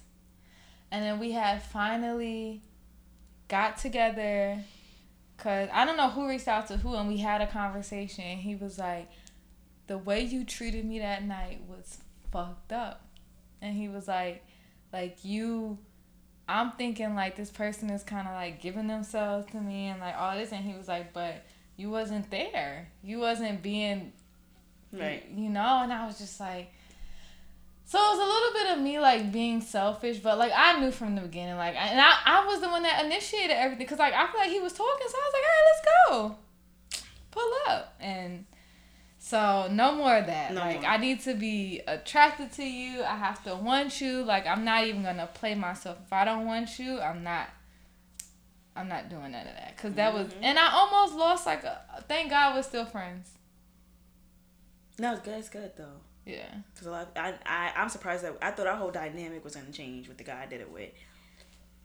And 0.90 1.04
then 1.04 1.18
we 1.18 1.32
had 1.32 1.62
finally 1.62 2.62
got 3.48 3.78
together 3.78 4.64
cuz 5.38 5.68
I 5.72 5.84
don't 5.84 5.96
know 5.96 6.10
who 6.10 6.28
reached 6.28 6.48
out 6.48 6.68
to 6.68 6.76
who 6.76 6.94
and 6.94 7.08
we 7.08 7.18
had 7.18 7.40
a 7.40 7.46
conversation 7.46 8.24
and 8.24 8.40
he 8.40 8.54
was 8.54 8.78
like 8.78 9.10
the 9.88 9.98
way 9.98 10.20
you 10.20 10.44
treated 10.44 10.84
me 10.84 10.98
that 11.00 11.24
night 11.24 11.62
was 11.66 11.98
fucked 12.30 12.72
up. 12.72 13.07
And 13.60 13.76
he 13.76 13.88
was 13.88 14.08
like 14.08 14.44
like 14.92 15.24
you 15.24 15.78
I'm 16.48 16.72
thinking 16.72 17.14
like 17.14 17.36
this 17.36 17.50
person 17.50 17.90
is 17.90 18.02
kind 18.02 18.26
of 18.26 18.34
like 18.34 18.60
giving 18.60 18.86
themselves 18.86 19.50
to 19.52 19.60
me 19.60 19.88
and 19.88 20.00
like 20.00 20.14
all 20.16 20.36
this 20.36 20.52
and 20.52 20.64
he 20.64 20.74
was 20.74 20.88
like 20.88 21.12
but 21.12 21.44
you 21.76 21.90
wasn't 21.90 22.30
there. 22.30 22.88
You 23.02 23.18
wasn't 23.18 23.62
being 23.62 24.12
Right. 24.90 25.22
you 25.34 25.50
know, 25.50 25.80
and 25.82 25.92
I 25.92 26.06
was 26.06 26.18
just 26.18 26.40
like 26.40 26.72
so 27.88 27.96
it 27.98 28.16
was 28.16 28.18
a 28.18 28.22
little 28.22 28.52
bit 28.52 28.76
of 28.76 28.84
me 28.84 29.00
like 29.00 29.32
being 29.32 29.62
selfish, 29.62 30.18
but 30.18 30.36
like 30.36 30.52
I 30.54 30.78
knew 30.78 30.90
from 30.90 31.14
the 31.14 31.22
beginning, 31.22 31.56
like, 31.56 31.74
and 31.74 31.98
I, 31.98 32.16
I 32.26 32.46
was 32.46 32.60
the 32.60 32.68
one 32.68 32.82
that 32.82 33.02
initiated 33.02 33.52
everything 33.56 33.86
because 33.86 33.98
like 33.98 34.12
I 34.12 34.26
feel 34.26 34.38
like 34.38 34.50
he 34.50 34.60
was 34.60 34.74
talking, 34.74 35.06
so 35.08 35.16
I 35.16 35.24
was 35.24 35.32
like, 35.32 35.42
all 35.42 35.54
right, 35.56 35.68
let's 35.70 35.86
go, 36.10 36.38
pull 37.30 37.52
up, 37.66 37.94
and 37.98 38.44
so 39.18 39.68
no 39.70 39.94
more 39.96 40.16
of 40.16 40.26
that. 40.26 40.52
No 40.54 40.60
like 40.60 40.82
more. 40.82 40.90
I 40.90 40.96
need 40.96 41.20
to 41.20 41.34
be 41.34 41.80
attracted 41.86 42.52
to 42.52 42.64
you. 42.64 43.02
I 43.02 43.16
have 43.16 43.42
to 43.44 43.54
want 43.56 44.00
you. 44.00 44.22
Like 44.24 44.46
I'm 44.46 44.64
not 44.64 44.84
even 44.86 45.02
gonna 45.02 45.28
play 45.32 45.54
myself. 45.54 45.98
If 46.06 46.12
I 46.12 46.24
don't 46.24 46.46
want 46.46 46.78
you, 46.78 47.00
I'm 47.00 47.22
not. 47.22 47.48
I'm 48.76 48.88
not 48.88 49.08
doing 49.10 49.32
none 49.32 49.46
of 49.46 49.54
that 49.54 49.74
because 49.76 49.94
that 49.94 50.14
was, 50.14 50.28
Mm-hmm. 50.28 50.44
and 50.44 50.56
I 50.58 50.70
almost 50.72 51.14
lost 51.16 51.46
like 51.46 51.64
a. 51.64 51.80
Thank 52.06 52.30
God 52.30 52.54
we're 52.54 52.62
still 52.62 52.84
friends. 52.84 53.30
No, 55.00 55.12
it's 55.14 55.22
good. 55.22 55.38
It's 55.38 55.48
good 55.48 55.72
though. 55.76 56.00
Yeah. 56.24 56.46
Cause 56.76 56.86
a 56.86 56.90
lot, 56.90 57.08
I, 57.16 57.34
I, 57.46 57.72
I'm 57.76 57.88
surprised 57.88 58.22
that 58.22 58.36
I 58.42 58.50
thought 58.50 58.66
our 58.66 58.76
whole 58.76 58.90
dynamic 58.90 59.42
was 59.42 59.56
gonna 59.56 59.72
change 59.72 60.06
with 60.08 60.18
the 60.18 60.24
guy 60.24 60.42
I 60.42 60.46
did 60.46 60.60
it 60.60 60.70
with, 60.70 60.90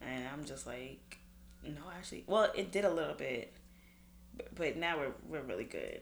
and 0.02 0.24
I'm 0.32 0.44
just 0.44 0.66
like, 0.66 1.18
no, 1.64 1.80
actually, 1.96 2.24
well, 2.26 2.52
it 2.54 2.70
did 2.70 2.84
a 2.84 2.92
little 2.92 3.14
bit, 3.14 3.52
but, 4.36 4.54
but 4.54 4.76
now 4.76 4.98
we're 4.98 5.12
we're 5.28 5.42
really 5.42 5.64
good. 5.64 6.00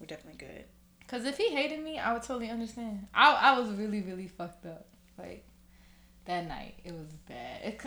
We're 0.00 0.06
definitely 0.06 0.38
good. 0.46 0.64
Cause 1.08 1.24
if 1.24 1.36
he 1.36 1.50
hated 1.50 1.82
me, 1.82 1.98
I 1.98 2.12
would 2.12 2.22
totally 2.22 2.48
understand. 2.50 3.06
I 3.14 3.32
I 3.32 3.58
was 3.58 3.68
really 3.70 4.00
really 4.00 4.28
fucked 4.28 4.64
up. 4.66 4.86
Like 5.18 5.44
that 6.24 6.46
night, 6.48 6.74
it 6.84 6.92
was 6.92 7.08
bad. 7.28 7.60
It, 7.64 7.80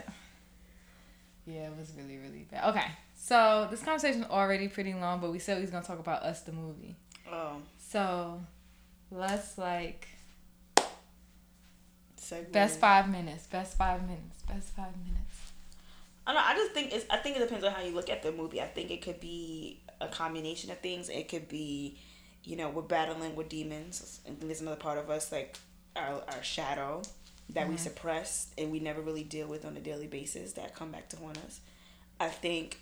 yeah, 1.45 1.67
it 1.67 1.77
was 1.77 1.91
really 1.97 2.17
really 2.17 2.45
bad. 2.51 2.69
Okay, 2.69 2.85
so 3.15 3.67
this 3.71 3.81
conversation 3.81 4.25
already 4.29 4.67
pretty 4.67 4.93
long, 4.93 5.19
but 5.19 5.31
we 5.31 5.39
said 5.39 5.57
we 5.57 5.61
was 5.61 5.71
gonna 5.71 5.85
talk 5.85 5.99
about 5.99 6.23
us 6.23 6.41
the 6.41 6.51
movie. 6.51 6.95
Oh, 7.31 7.57
So 7.79 8.41
let's 9.11 9.57
like 9.57 10.07
segue. 12.19 12.51
best 12.51 12.79
five 12.79 13.09
minutes. 13.09 13.47
Best 13.47 13.77
five 13.77 14.01
minutes. 14.03 14.41
Best 14.47 14.69
five 14.75 14.95
minutes. 15.05 15.51
I 16.25 16.33
don't 16.33 16.41
know. 16.41 16.47
I 16.47 16.53
just 16.55 16.71
think 16.73 16.93
it's. 16.93 17.05
I 17.09 17.17
think 17.17 17.35
it 17.37 17.39
depends 17.39 17.65
on 17.65 17.71
how 17.73 17.81
you 17.81 17.93
look 17.93 18.09
at 18.09 18.23
the 18.23 18.31
movie. 18.31 18.61
I 18.61 18.65
think 18.67 18.91
it 18.91 19.01
could 19.01 19.19
be 19.19 19.79
a 20.01 20.07
combination 20.07 20.71
of 20.71 20.79
things. 20.79 21.09
It 21.09 21.29
could 21.29 21.47
be, 21.47 21.97
you 22.43 22.55
know, 22.55 22.69
we're 22.69 22.81
battling 22.81 23.35
with 23.35 23.49
demons, 23.49 24.21
and 24.25 24.39
there's 24.41 24.61
another 24.61 24.77
part 24.77 24.97
of 24.97 25.09
us 25.09 25.31
like 25.31 25.57
our 25.95 26.23
our 26.27 26.43
shadow 26.43 27.01
that 27.49 27.67
we 27.67 27.75
mm-hmm. 27.75 27.83
suppress 27.83 28.47
and 28.57 28.71
we 28.71 28.79
never 28.79 29.01
really 29.01 29.23
deal 29.23 29.47
with 29.47 29.65
on 29.65 29.75
a 29.77 29.79
daily 29.79 30.07
basis 30.07 30.53
that 30.53 30.73
come 30.73 30.91
back 30.91 31.09
to 31.09 31.17
haunt 31.17 31.37
us. 31.39 31.59
I 32.19 32.29
think 32.29 32.79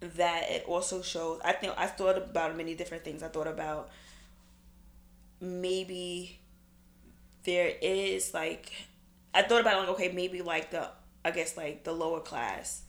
that 0.00 0.50
it 0.50 0.64
also 0.66 1.02
shows. 1.02 1.40
I 1.44 1.52
think 1.52 1.72
I 1.76 1.86
thought 1.86 2.16
about 2.18 2.56
many 2.56 2.74
different 2.74 3.04
things. 3.04 3.22
I 3.22 3.28
thought 3.28 3.46
about 3.46 3.90
maybe 5.40 6.38
there 7.44 7.72
is 7.80 8.34
like 8.34 8.72
I 9.32 9.42
thought 9.42 9.60
about 9.60 9.80
like 9.80 9.88
okay 9.90 10.12
maybe 10.12 10.42
like 10.42 10.70
the 10.70 10.88
I 11.24 11.30
guess 11.30 11.56
like 11.56 11.84
the 11.84 11.92
lower 11.92 12.20
class 12.20 12.82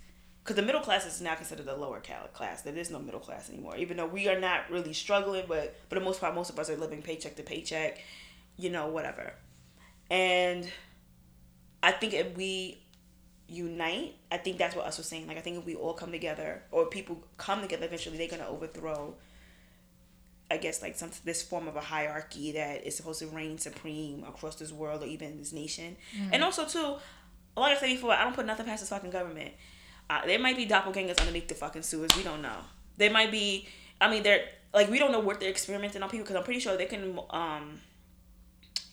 because 0.45 0.57
the 0.57 0.61
middle 0.61 0.81
class 0.81 1.07
is 1.07 1.21
now 1.21 1.33
considered 1.33 1.65
the 1.65 1.75
lower 1.75 1.99
class. 2.33 2.61
There 2.61 2.77
is 2.77 2.91
no 2.91 2.99
middle 2.99 3.19
class 3.19 3.49
anymore. 3.49 3.77
Even 3.77 3.97
though 3.97 4.05
we 4.05 4.27
are 4.27 4.39
not 4.39 4.69
really 4.69 4.93
struggling 4.93 5.45
but 5.47 5.75
for 5.89 5.95
the 5.95 6.01
most 6.01 6.21
part 6.21 6.35
most 6.35 6.51
of 6.51 6.59
us 6.59 6.69
are 6.69 6.77
living 6.77 7.01
paycheck 7.01 7.35
to 7.37 7.43
paycheck 7.43 7.99
you 8.55 8.69
know 8.69 8.87
whatever. 8.87 9.33
And 10.11 10.69
I 11.81 11.91
think 11.93 12.13
if 12.13 12.37
we 12.37 12.79
unite 13.47 14.17
I 14.31 14.37
think 14.37 14.59
that's 14.59 14.75
what 14.75 14.85
us 14.85 14.99
was 14.99 15.07
saying. 15.07 15.25
Like 15.25 15.37
I 15.37 15.41
think 15.41 15.57
if 15.57 15.65
we 15.65 15.73
all 15.73 15.95
come 15.95 16.11
together 16.11 16.61
or 16.69 16.85
people 16.85 17.23
come 17.37 17.61
together 17.63 17.87
eventually 17.87 18.19
they're 18.19 18.27
gonna 18.27 18.47
overthrow 18.47 19.15
I 20.51 20.57
guess 20.57 20.83
like 20.83 20.95
some 20.95 21.09
this 21.23 21.41
form 21.41 21.67
of 21.67 21.75
a 21.75 21.81
hierarchy 21.81 22.51
that 22.51 22.85
is 22.85 22.95
supposed 22.95 23.17
to 23.21 23.27
reign 23.27 23.57
supreme 23.57 24.23
across 24.23 24.57
this 24.57 24.71
world 24.71 25.01
or 25.01 25.07
even 25.07 25.39
this 25.39 25.53
nation. 25.53 25.97
Mm. 26.15 26.29
And 26.33 26.43
also 26.43 26.65
too, 26.65 26.97
like 27.57 27.77
I 27.77 27.79
said 27.79 27.87
before, 27.87 28.11
I 28.11 28.23
don't 28.23 28.35
put 28.35 28.45
nothing 28.45 28.67
past 28.67 28.83
this 28.83 28.89
fucking 28.89 29.09
government. 29.09 29.53
Uh, 30.09 30.25
there 30.25 30.39
might 30.39 30.55
be 30.55 30.67
doppelgangers 30.67 31.19
underneath 31.19 31.47
the 31.47 31.55
fucking 31.55 31.81
sewers. 31.81 32.15
We 32.15 32.23
don't 32.23 32.41
know. 32.41 32.57
There 32.97 33.09
might 33.09 33.31
be. 33.31 33.67
I 33.99 34.09
mean, 34.09 34.23
they're 34.23 34.45
like 34.73 34.89
we 34.89 34.99
don't 34.99 35.11
know 35.11 35.19
what 35.19 35.39
they're 35.39 35.49
experimenting 35.49 36.03
on 36.03 36.09
people 36.09 36.23
because 36.23 36.35
I'm 36.35 36.43
pretty 36.43 36.59
sure 36.59 36.77
they 36.77 36.85
can. 36.85 37.19
Um, 37.29 37.79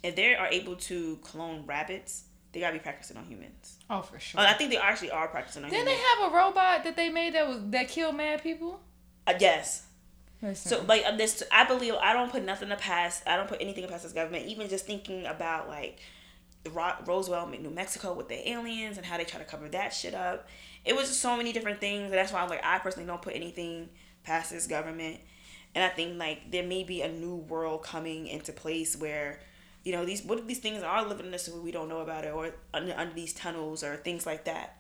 if 0.03 0.17
they 0.17 0.35
are 0.35 0.49
able 0.49 0.77
to 0.77 1.17
clone 1.23 1.65
rabbits, 1.67 2.25
they 2.53 2.61
gotta 2.61 2.75
be 2.75 2.79
practicing 2.79 3.17
on 3.17 3.25
humans. 3.25 3.79
Oh, 3.89 4.03
for 4.03 4.19
sure. 4.19 4.41
I 4.41 4.53
think 4.55 4.71
they 4.71 4.77
actually 4.79 5.11
are 5.11 5.29
practicing 5.29 5.65
on 5.65 5.71
Didn't 5.71 5.87
humans. 5.87 6.03
they 6.03 6.23
have 6.25 6.33
a 6.33 6.37
robot 6.37 6.85
that 6.85 6.97
they 6.97 7.09
made 7.09 7.35
that 7.35 7.47
was 7.49 7.59
that 7.71 7.89
killed 7.89 8.17
mad 8.17 8.43
people? 8.43 8.81
Uh, 9.27 9.35
yes. 9.39 9.85
Listen. 10.43 10.71
So 10.71 10.85
like 10.89 11.05
this, 11.19 11.43
I 11.53 11.65
believe 11.65 11.95
I 11.95 12.13
don't 12.13 12.31
put 12.31 12.43
nothing 12.45 12.71
to 12.71 12.77
pass. 12.77 13.23
I 13.27 13.37
don't 13.37 13.49
put 13.49 13.61
anything 13.61 13.87
past 13.87 14.03
this 14.03 14.13
government. 14.13 14.47
Even 14.47 14.69
just 14.69 14.87
thinking 14.87 15.25
about 15.27 15.69
like 15.69 16.01
Ro- 16.71 16.97
Roswell, 17.07 17.49
New 17.49 17.71
Mexico 17.71 18.13
with 18.13 18.29
the 18.29 18.51
aliens 18.51 18.97
and 18.97 19.07
how 19.07 19.17
they 19.19 19.25
try 19.25 19.39
to 19.39 19.45
cover 19.47 19.69
that 19.69 19.93
shit 19.93 20.15
up. 20.15 20.49
It 20.85 20.97
was 20.97 21.09
just 21.09 21.21
so 21.21 21.37
many 21.37 21.53
different 21.53 21.81
things. 21.81 22.05
And 22.05 22.15
that's 22.15 22.33
why 22.33 22.41
I'm 22.43 22.49
like 22.49 22.65
I 22.65 22.79
personally 22.79 23.07
don't 23.07 23.23
put 23.23 23.35
anything 23.35 23.89
past 24.25 24.51
this 24.51 24.67
government. 24.67 25.21
And 25.75 25.83
I 25.85 25.89
think 25.89 26.19
like 26.19 26.51
there 26.51 26.65
may 26.65 26.85
be 26.85 27.03
a 27.03 27.09
new 27.09 27.37
world 27.37 27.83
coming 27.83 28.27
into 28.27 28.53
place 28.53 28.97
where, 28.97 29.41
you 29.85 29.93
know, 29.93 30.05
these 30.05 30.23
what 30.23 30.39
if 30.39 30.47
these 30.47 30.59
things 30.59 30.83
are 30.83 31.07
living 31.07 31.27
in 31.27 31.33
this 31.33 31.49
we 31.49 31.71
don't 31.73 31.89
know 31.89 32.01
about 32.01 32.25
it, 32.25 32.33
or 32.33 32.55
under, 32.75 32.95
under 32.97 33.15
these 33.15 33.33
tunnels 33.33 33.83
or 33.83 33.97
things 33.97 34.27
like 34.27 34.45
that. 34.45 34.77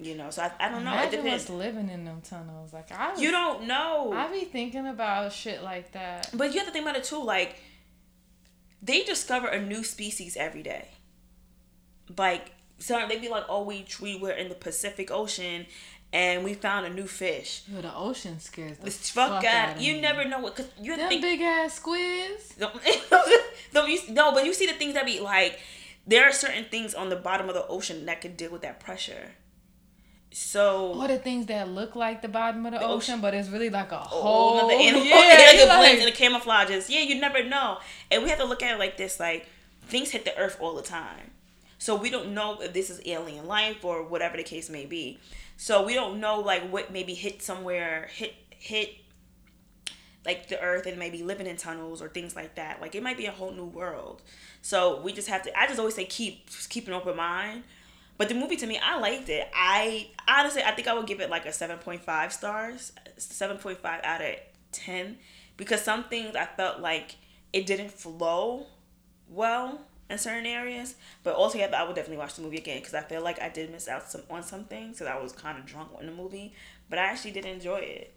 You 0.00 0.14
know, 0.14 0.30
so 0.30 0.42
I, 0.42 0.52
I 0.60 0.68
don't 0.68 0.84
know. 0.84 0.92
it 0.92 0.94
Imagine 0.94 1.24
depends. 1.24 1.48
what's 1.48 1.58
living 1.58 1.90
in 1.90 2.04
them 2.04 2.20
tunnels. 2.20 2.72
Like 2.72 2.92
I, 2.92 3.10
was, 3.10 3.20
You 3.20 3.32
don't 3.32 3.66
know. 3.66 4.12
I 4.12 4.30
be 4.30 4.44
thinking 4.44 4.86
about 4.86 5.32
shit 5.32 5.64
like 5.64 5.90
that. 5.92 6.30
But 6.32 6.52
you 6.52 6.58
have 6.60 6.68
to 6.68 6.72
think 6.72 6.84
about 6.84 6.96
it 6.96 7.02
too. 7.02 7.20
Like, 7.20 7.60
they 8.80 9.02
discover 9.02 9.48
a 9.48 9.60
new 9.60 9.82
species 9.82 10.36
every 10.36 10.62
day. 10.62 10.86
Like, 12.16 12.52
so 12.78 13.04
they 13.08 13.18
be 13.18 13.28
like, 13.28 13.44
"Oh, 13.48 13.62
we 13.64 13.86
we 14.00 14.16
were 14.18 14.30
in 14.32 14.48
the 14.48 14.54
Pacific 14.54 15.10
Ocean, 15.10 15.66
and 16.12 16.44
we 16.44 16.54
found 16.54 16.86
a 16.86 16.90
new 16.90 17.06
fish." 17.06 17.62
Yo, 17.72 17.80
the 17.80 17.94
ocean 17.94 18.38
scares 18.40 18.78
the 18.78 18.90
fuck, 18.90 19.30
fuck 19.30 19.42
God, 19.42 19.68
outta 19.70 19.82
you 19.82 19.94
me. 19.94 20.00
never 20.00 20.24
know 20.24 20.40
what. 20.40 20.56
Cause 20.56 20.68
you 20.80 20.92
have 20.92 20.98
to 20.98 21.02
Them 21.04 21.08
think. 21.10 21.22
big 21.22 21.40
ass 21.42 21.74
squids. 21.74 22.54
no, 22.58 22.70
no, 23.74 23.86
you, 23.86 23.98
no, 24.10 24.32
but 24.32 24.44
you 24.44 24.54
see 24.54 24.66
the 24.66 24.72
things 24.74 24.94
that 24.94 25.04
be 25.06 25.20
like. 25.20 25.58
There 26.06 26.24
are 26.26 26.32
certain 26.32 26.64
things 26.64 26.94
on 26.94 27.10
the 27.10 27.16
bottom 27.16 27.50
of 27.50 27.54
the 27.54 27.66
ocean 27.66 28.06
that 28.06 28.22
can 28.22 28.34
deal 28.34 28.50
with 28.50 28.62
that 28.62 28.80
pressure. 28.80 29.32
So 30.30 30.92
Or 30.94 31.08
the 31.08 31.18
things 31.18 31.46
that 31.46 31.68
look 31.68 31.96
like 31.96 32.22
the 32.22 32.28
bottom 32.28 32.64
of 32.66 32.72
the, 32.72 32.78
ocean- 32.78 32.90
ocean, 33.14 33.20
but 33.20 33.34
it's 33.34 33.48
really 33.48 33.70
like 33.70 33.92
a 33.92 33.96
oh, 33.96 34.04
whole 34.04 34.22
whole. 34.58 34.68
nother 34.68 34.72
animal. 34.82 35.04
Yeah, 35.04 35.14
like 35.48 35.56
you 35.58 35.66
like- 35.66 35.98
and 35.98 36.08
it 36.08 36.14
camouflages. 36.14 36.88
Yeah, 36.88 37.00
you 37.00 37.20
never 37.20 37.42
know. 37.44 37.78
And 38.10 38.22
we 38.22 38.28
have 38.30 38.38
to 38.38 38.44
look 38.44 38.62
at 38.62 38.74
it 38.74 38.78
like 38.78 38.96
this: 38.96 39.18
like 39.18 39.48
things 39.88 40.10
hit 40.10 40.24
the 40.24 40.36
earth 40.38 40.58
all 40.60 40.74
the 40.76 40.82
time, 40.82 41.30
so 41.78 41.94
we 41.94 42.10
don't 42.10 42.34
know 42.34 42.60
if 42.60 42.72
this 42.72 42.90
is 42.90 43.00
alien 43.06 43.46
life 43.46 43.84
or 43.84 44.02
whatever 44.02 44.36
the 44.36 44.42
case 44.42 44.68
may 44.68 44.84
be. 44.84 45.18
So 45.56 45.84
we 45.84 45.94
don't 45.94 46.20
know 46.20 46.40
like 46.40 46.68
what 46.70 46.92
maybe 46.92 47.14
hit 47.14 47.42
somewhere, 47.42 48.08
hit 48.12 48.34
hit 48.50 48.96
like 50.26 50.48
the 50.48 50.60
earth 50.60 50.86
and 50.86 50.98
maybe 50.98 51.22
living 51.22 51.46
in 51.46 51.56
tunnels 51.56 52.02
or 52.02 52.08
things 52.08 52.36
like 52.36 52.56
that. 52.56 52.80
Like 52.80 52.94
it 52.94 53.02
might 53.02 53.16
be 53.16 53.26
a 53.26 53.32
whole 53.32 53.52
new 53.52 53.64
world. 53.64 54.22
So 54.60 55.00
we 55.00 55.12
just 55.12 55.28
have 55.28 55.42
to. 55.44 55.58
I 55.58 55.66
just 55.66 55.78
always 55.78 55.94
say 55.94 56.04
keep 56.04 56.50
keep 56.68 56.86
an 56.86 56.92
open 56.94 57.16
mind. 57.16 57.64
But 58.18 58.28
the 58.28 58.34
movie 58.34 58.56
to 58.56 58.66
me, 58.66 58.80
I 58.82 58.98
liked 58.98 59.28
it. 59.28 59.48
I 59.54 60.08
honestly, 60.26 60.62
I 60.64 60.72
think 60.72 60.88
I 60.88 60.94
would 60.94 61.06
give 61.06 61.20
it 61.20 61.30
like 61.30 61.46
a 61.46 61.52
seven 61.52 61.78
point 61.78 62.02
five 62.02 62.32
stars, 62.32 62.92
seven 63.16 63.58
point 63.58 63.78
five 63.78 64.00
out 64.02 64.20
of 64.20 64.34
ten, 64.72 65.18
because 65.56 65.82
some 65.82 66.04
things 66.04 66.34
I 66.34 66.44
felt 66.44 66.80
like 66.80 67.16
it 67.52 67.64
didn't 67.64 67.92
flow 67.92 68.66
well 69.30 69.80
in 70.10 70.18
certain 70.18 70.46
areas. 70.46 70.94
But 71.22 71.34
altogether, 71.36 71.76
I 71.76 71.84
would 71.84 71.94
definitely 71.96 72.18
watch 72.18 72.34
the 72.34 72.42
movie 72.42 72.58
again 72.58 72.78
because 72.78 72.94
I 72.94 73.02
feel 73.02 73.22
like 73.22 73.40
I 73.40 73.48
did 73.48 73.70
miss 73.70 73.88
out 73.88 74.10
some 74.10 74.22
on 74.30 74.42
some 74.42 74.64
things 74.64 74.98
because 74.98 75.12
I 75.12 75.20
was 75.20 75.32
kind 75.32 75.58
of 75.58 75.66
drunk 75.66 75.90
in 76.00 76.06
the 76.06 76.12
movie. 76.12 76.54
But 76.88 76.98
I 76.98 77.04
actually 77.06 77.32
did 77.32 77.44
enjoy 77.44 77.78
it. 77.78 78.14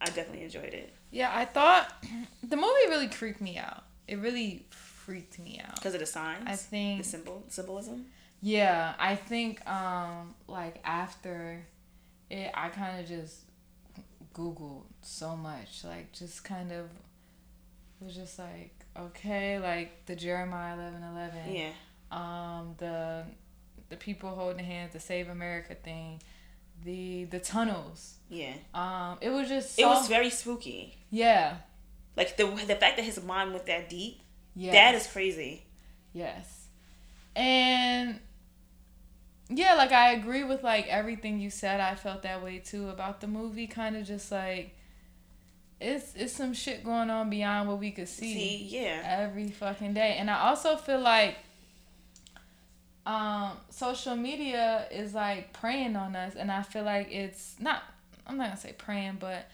I 0.00 0.06
definitely 0.06 0.44
enjoyed 0.44 0.74
it 0.74 0.92
Yeah, 1.10 1.32
I 1.34 1.46
thought 1.46 1.90
the 2.42 2.56
movie 2.56 2.88
really 2.88 3.08
creeped 3.08 3.40
me 3.40 3.56
out. 3.56 3.84
It 4.06 4.18
really 4.18 4.66
freaked 4.70 5.38
me 5.38 5.58
out. 5.66 5.76
because 5.76 5.94
of 5.94 6.00
the 6.00 6.06
signs. 6.06 6.44
I 6.46 6.54
think 6.54 6.98
the 7.02 7.08
symbol 7.08 7.42
symbolism. 7.48 8.06
Yeah, 8.42 8.94
I 8.98 9.16
think 9.16 9.66
um 9.66 10.34
like 10.48 10.80
after 10.84 11.64
it 12.28 12.50
I 12.52 12.68
kind 12.68 13.00
of 13.00 13.06
just 13.08 13.40
googled 14.34 14.82
so 15.00 15.34
much 15.34 15.82
like 15.82 16.12
just 16.12 16.44
kind 16.44 16.70
of 16.70 16.90
was 18.00 18.14
just 18.14 18.38
like 18.38 18.75
okay, 19.00 19.58
like 19.58 20.06
the 20.06 20.16
Jeremiah 20.16 20.76
11:11. 20.76 21.32
Yeah. 21.54 21.70
Um 22.10 22.74
the 22.78 23.24
the 23.88 23.96
people 23.96 24.30
holding 24.30 24.64
hands 24.64 24.92
the 24.92 25.00
Save 25.00 25.28
America 25.28 25.74
thing, 25.74 26.22
the 26.84 27.24
the 27.24 27.38
tunnels. 27.40 28.14
Yeah. 28.28 28.54
Um 28.74 29.18
it 29.20 29.30
was 29.30 29.48
just 29.48 29.76
so, 29.76 29.82
It 29.82 29.86
was 29.86 30.08
very 30.08 30.30
spooky. 30.30 30.96
yeah. 31.10 31.56
Like 32.16 32.36
the 32.36 32.46
the 32.46 32.76
fact 32.76 32.96
that 32.96 33.04
his 33.04 33.22
mind 33.22 33.52
went 33.52 33.66
that 33.66 33.88
deep. 33.88 34.20
Yeah. 34.54 34.72
That 34.72 34.94
is 34.94 35.06
crazy. 35.06 35.64
Yes. 36.12 36.68
And 37.34 38.20
yeah, 39.50 39.74
like 39.74 39.92
I 39.92 40.12
agree 40.12 40.42
with 40.44 40.62
like 40.62 40.86
everything 40.88 41.38
you 41.40 41.50
said. 41.50 41.80
I 41.80 41.94
felt 41.94 42.22
that 42.22 42.42
way 42.42 42.58
too 42.58 42.88
about 42.88 43.20
the 43.20 43.26
movie. 43.26 43.66
Kind 43.66 43.96
of 43.96 44.06
just 44.06 44.32
like 44.32 44.75
it's 45.80 46.14
it's 46.14 46.32
some 46.32 46.54
shit 46.54 46.84
going 46.84 47.10
on 47.10 47.28
beyond 47.30 47.68
what 47.68 47.78
we 47.78 47.90
could 47.90 48.08
see, 48.08 48.32
See, 48.34 48.68
yeah. 48.70 49.02
every 49.04 49.48
fucking 49.50 49.94
day. 49.94 50.16
And 50.18 50.30
I 50.30 50.48
also 50.48 50.76
feel 50.76 51.00
like 51.00 51.36
um 53.04 53.52
social 53.70 54.16
media 54.16 54.86
is 54.90 55.14
like 55.14 55.52
preying 55.52 55.94
on 55.96 56.16
us 56.16 56.34
and 56.34 56.50
I 56.50 56.62
feel 56.62 56.82
like 56.82 57.08
it's 57.12 57.54
not 57.60 57.82
I'm 58.26 58.36
not 58.36 58.48
gonna 58.48 58.56
say 58.60 58.74
preying, 58.76 59.18
but 59.20 59.46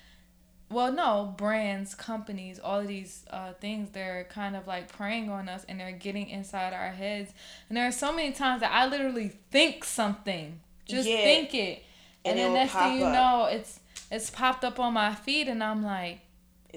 well 0.71 0.91
no 0.91 1.35
brands 1.37 1.95
companies 1.95 2.59
all 2.59 2.81
of 2.81 2.89
these 2.89 3.25
uh, 3.31 3.53
things 3.61 3.91
they're 3.91 4.25
kind 4.31 4.57
of 4.57 4.67
like 4.67 4.91
preying 4.91 5.29
on 5.29 5.47
us 5.51 5.67
and 5.69 5.79
they're 5.79 5.93
getting 5.93 6.31
inside 6.31 6.73
our 6.73 6.89
heads 6.89 7.31
and 7.69 7.77
there 7.77 7.87
are 7.87 7.93
so 7.93 8.11
many 8.11 8.33
times 8.33 8.63
that 8.63 8.73
i 8.73 8.87
literally 8.87 9.29
think 9.51 9.85
something 9.85 10.59
just 10.89 11.07
Yeah. 11.07 11.17
think 11.23 11.53
it 11.55 11.83
And 12.25 12.39
and, 12.39 12.39
then 12.39 12.55
next 12.55 12.73
thing 12.73 12.99
you 13.01 13.05
up. 13.05 13.13
know 13.13 13.45
it's 13.51 13.81
it's 14.13 14.31
popped 14.31 14.65
up 14.65 14.79
on 14.79 14.93
my 14.93 15.15
feed 15.15 15.49
and 15.49 15.65
i'm 15.65 15.83
like 15.83 16.21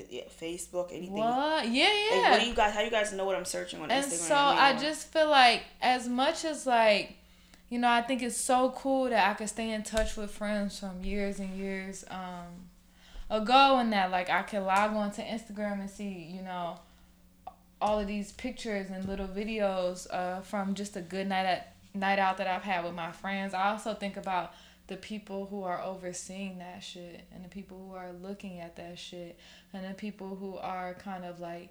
yeah. 0.10 0.24
Facebook, 0.42 0.92
anything. 0.92 1.14
what 1.14 1.70
yeah 1.70 1.86
Like, 1.86 1.94
yeah 2.12 2.32
what 2.32 2.42
do 2.42 2.48
you 2.48 2.54
guys? 2.54 2.74
How 2.74 2.82
you 2.82 2.92
guys 2.92 3.14
know 3.14 3.24
what 3.24 3.38
I'm 3.38 3.46
searching 3.46 3.80
on 3.80 3.90
and 3.90 4.06
Instagram? 4.06 4.28
so 4.28 4.36
I 4.36 4.76
just 4.78 5.08
feel 5.14 5.30
like 5.30 5.64
as 5.82 6.10
much 6.10 6.44
as 6.44 6.68
like 6.68 7.16
you 7.70 7.80
know, 7.80 7.90
I 7.90 8.02
think 8.02 8.22
it's 8.22 8.38
so 8.38 8.72
cool 8.76 9.10
that 9.10 9.30
I 9.30 9.34
could 9.34 9.50
stay 9.50 9.72
in 9.72 9.84
touch 9.84 10.16
with 10.16 10.32
friends 10.32 10.80
from 10.80 11.04
years 11.04 11.40
and 11.40 11.58
years 11.58 12.06
um, 12.10 12.70
ago, 13.30 13.78
and 13.80 13.92
that 13.92 14.12
like 14.12 14.30
I 14.30 14.44
could 14.44 14.62
log 14.62 14.92
on 14.92 15.12
to 15.12 15.22
Instagram 15.24 15.80
and 15.80 15.90
see, 15.90 16.32
you 16.36 16.42
know, 16.42 16.80
all 17.82 18.00
of 18.00 18.08
these 18.08 18.32
pictures 18.32 18.90
and 18.90 19.06
little 19.06 19.28
videos 19.28 20.08
uh, 20.12 20.42
from 20.42 20.76
just 20.76 20.96
a 20.96 21.02
good 21.02 21.28
night 21.28 21.46
at 21.46 21.76
night 21.94 22.20
out 22.20 22.38
that 22.38 22.48
I've 22.48 22.64
had 22.64 22.84
with 22.84 22.94
my 22.94 23.12
friends. 23.12 23.54
I 23.54 23.70
also 23.72 23.94
think 23.94 24.16
about 24.16 24.54
the 24.88 24.96
people 24.98 25.48
who 25.48 25.64
are 25.64 25.82
overseeing 25.82 26.60
that 26.60 26.84
shit 26.84 27.26
and 27.34 27.44
the 27.44 27.50
people 27.50 27.78
who 27.90 27.96
are 27.96 28.12
looking 28.22 28.60
at 28.60 28.76
that 28.76 29.00
shit 29.00 29.38
and 29.74 29.84
the 29.90 29.94
people 29.96 30.36
who 30.36 30.58
are 30.58 30.94
kind 30.94 31.26
of 31.26 31.40
like 31.40 31.70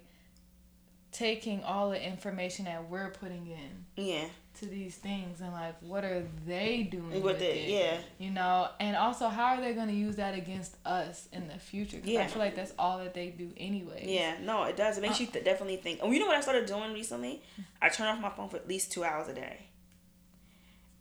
taking 1.11 1.63
all 1.63 1.91
the 1.91 2.05
information 2.05 2.65
that 2.65 2.89
we're 2.89 3.09
putting 3.09 3.47
in 3.47 3.85
Yeah. 4.03 4.25
to 4.59 4.65
these 4.65 4.95
things 4.95 5.39
and 5.39 5.53
like 5.53 5.75
what 5.81 6.03
are 6.03 6.27
they 6.45 6.83
doing 6.83 7.09
With 7.11 7.23
with, 7.23 7.41
it, 7.41 7.55
it, 7.55 7.69
yeah. 7.69 7.97
you 8.17 8.31
know 8.31 8.67
and 8.81 8.97
also 8.97 9.29
how 9.29 9.55
are 9.55 9.61
they 9.61 9.71
going 9.71 9.87
to 9.87 9.93
use 9.93 10.17
that 10.17 10.35
against 10.35 10.75
us 10.85 11.29
in 11.31 11.47
the 11.47 11.57
future 11.57 11.99
'Cause 11.99 12.09
Yeah. 12.09 12.23
i 12.23 12.27
feel 12.27 12.41
like 12.41 12.55
that's 12.55 12.73
all 12.77 12.97
that 12.97 13.13
they 13.13 13.29
do 13.29 13.53
anyway 13.55 14.03
Yeah, 14.05 14.35
no, 14.41 14.63
it 14.63 14.75
does. 14.75 14.97
It 14.97 15.01
makes 15.01 15.19
uh, 15.21 15.23
you 15.23 15.27
th- 15.27 15.45
definitely 15.45 15.77
think. 15.77 15.99
Oh, 16.01 16.11
you 16.11 16.19
know 16.19 16.27
what 16.27 16.35
I 16.35 16.41
started 16.41 16.65
doing 16.65 16.91
recently? 16.93 17.41
Mm. 17.59 17.63
I 17.81 17.87
turn 17.89 18.07
off 18.07 18.19
my 18.19 18.29
phone 18.29 18.49
for 18.49 18.57
at 18.57 18.67
least 18.67 18.91
two 18.91 19.05
hours 19.05 19.29
a 19.29 19.33
day. 19.33 19.67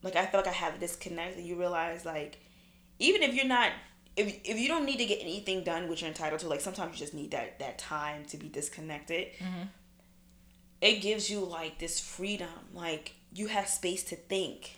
Like 0.04 0.16
I 0.16 0.26
feel 0.26 0.40
like 0.40 0.48
I 0.48 0.52
have 0.52 0.78
this 0.78 0.94
disconnect, 0.94 1.38
and 1.38 1.46
you 1.46 1.56
realize 1.56 2.04
like, 2.04 2.38
even 2.98 3.22
if 3.22 3.34
you're 3.34 3.46
not, 3.46 3.72
if 4.16 4.40
if 4.44 4.58
you 4.58 4.68
don't 4.68 4.84
need 4.84 4.98
to 4.98 5.06
get 5.06 5.18
anything 5.20 5.64
done, 5.64 5.88
which 5.88 6.02
you're 6.02 6.08
entitled 6.08 6.40
to, 6.40 6.48
like 6.48 6.60
sometimes 6.60 6.92
you 6.92 6.98
just 6.98 7.14
need 7.14 7.30
that 7.30 7.58
that 7.58 7.78
time 7.78 8.26
to 8.26 8.36
be 8.36 8.48
disconnected. 8.48 9.28
Mm-hmm. 9.38 9.62
It 10.82 11.00
gives 11.00 11.30
you 11.30 11.40
like 11.40 11.78
this 11.78 11.98
freedom, 11.98 12.48
like 12.74 13.14
you 13.32 13.46
have 13.46 13.66
space 13.66 14.04
to 14.04 14.16
think, 14.16 14.76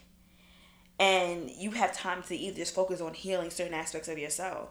and 1.00 1.50
you 1.50 1.72
have 1.72 1.92
time 1.92 2.22
to 2.24 2.36
either 2.36 2.56
just 2.56 2.74
focus 2.74 3.00
on 3.00 3.12
healing 3.12 3.50
certain 3.50 3.74
aspects 3.74 4.08
of 4.08 4.18
yourself. 4.18 4.68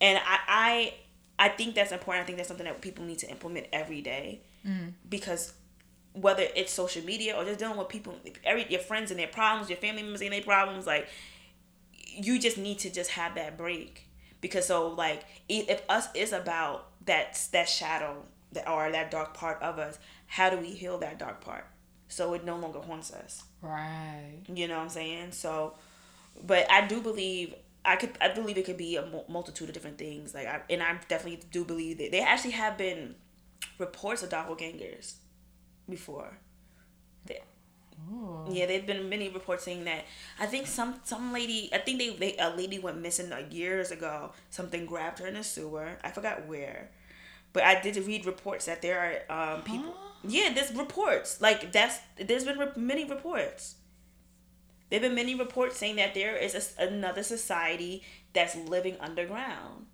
And 0.00 0.18
I, 0.18 0.38
I 0.48 0.94
I 1.38 1.48
think 1.50 1.74
that's 1.74 1.92
important. 1.92 2.22
I 2.22 2.26
think 2.26 2.38
that's 2.38 2.48
something 2.48 2.66
that 2.66 2.80
people 2.80 3.04
need 3.04 3.18
to 3.18 3.28
implement 3.28 3.66
every 3.72 4.00
day 4.00 4.40
mm-hmm. 4.66 4.88
because 5.08 5.52
whether 6.20 6.46
it's 6.54 6.72
social 6.72 7.04
media 7.04 7.36
or 7.36 7.44
just 7.44 7.58
dealing 7.58 7.76
with 7.76 7.88
people, 7.88 8.14
every 8.44 8.66
your 8.68 8.80
friends 8.80 9.10
and 9.10 9.20
their 9.20 9.28
problems, 9.28 9.68
your 9.68 9.76
family 9.78 10.02
members 10.02 10.22
and 10.22 10.32
their 10.32 10.42
problems, 10.42 10.86
like 10.86 11.08
you 11.92 12.38
just 12.38 12.56
need 12.56 12.78
to 12.78 12.90
just 12.90 13.10
have 13.10 13.34
that 13.34 13.58
break 13.58 14.08
because 14.40 14.66
so 14.66 14.88
like 14.88 15.24
if 15.48 15.82
us 15.88 16.08
is 16.14 16.32
about 16.32 16.88
that 17.04 17.46
that 17.52 17.68
shadow 17.68 18.22
that 18.52 18.68
or 18.68 18.90
that 18.90 19.10
dark 19.10 19.34
part 19.34 19.60
of 19.62 19.78
us, 19.78 19.98
how 20.26 20.48
do 20.48 20.56
we 20.56 20.70
heal 20.70 20.98
that 20.98 21.18
dark 21.18 21.40
part 21.40 21.66
so 22.08 22.32
it 22.34 22.44
no 22.44 22.56
longer 22.56 22.80
haunts 22.80 23.12
us? 23.12 23.44
right 23.60 24.40
You 24.48 24.68
know 24.68 24.76
what 24.76 24.84
I'm 24.84 24.88
saying? 24.88 25.32
So, 25.32 25.74
but 26.44 26.70
I 26.70 26.86
do 26.86 27.02
believe 27.02 27.54
I 27.84 27.96
could. 27.96 28.10
I 28.20 28.32
believe 28.32 28.56
it 28.56 28.64
could 28.64 28.78
be 28.78 28.96
a 28.96 29.06
multitude 29.28 29.68
of 29.68 29.74
different 29.74 29.98
things. 29.98 30.34
Like, 30.34 30.46
I, 30.46 30.60
and 30.70 30.82
I 30.82 30.98
definitely 31.08 31.40
do 31.52 31.64
believe 31.64 31.98
that 31.98 32.10
there 32.10 32.26
actually 32.26 32.52
have 32.52 32.76
been 32.78 33.14
reports 33.78 34.22
of 34.22 34.30
doppelgangers 34.30 35.14
before. 35.88 36.38
They- 37.26 37.42
Yeah, 38.48 38.66
there've 38.66 38.86
been 38.86 39.08
many 39.08 39.28
reports 39.28 39.64
saying 39.64 39.84
that. 39.84 40.04
I 40.38 40.46
think 40.46 40.66
some 40.66 41.00
some 41.04 41.32
lady. 41.32 41.70
I 41.72 41.78
think 41.78 41.98
they, 41.98 42.10
they 42.10 42.36
a 42.38 42.50
lady 42.50 42.78
went 42.78 42.98
missing 43.00 43.30
like 43.30 43.52
years 43.52 43.90
ago. 43.90 44.32
Something 44.50 44.86
grabbed 44.86 45.18
her 45.20 45.26
in 45.26 45.36
a 45.36 45.42
sewer. 45.44 45.98
I 46.04 46.10
forgot 46.10 46.46
where, 46.46 46.90
but 47.52 47.64
I 47.64 47.80
did 47.80 47.96
read 48.06 48.26
reports 48.26 48.66
that 48.66 48.82
there 48.82 49.26
are 49.30 49.54
um, 49.54 49.62
people. 49.62 49.94
Yeah, 50.28 50.52
there's 50.54 50.72
reports 50.74 51.40
like 51.40 51.72
that's. 51.72 51.98
There's 52.18 52.44
been 52.44 52.58
re- 52.58 52.72
many 52.76 53.04
reports. 53.04 53.76
There've 54.90 55.02
been 55.02 55.14
many 55.14 55.34
reports 55.34 55.76
saying 55.78 55.96
that 55.96 56.14
there 56.14 56.36
is 56.36 56.54
a 56.78 56.86
another 56.88 57.22
society 57.22 58.02
that's 58.32 58.54
living 58.56 58.96
underground. 59.00 59.85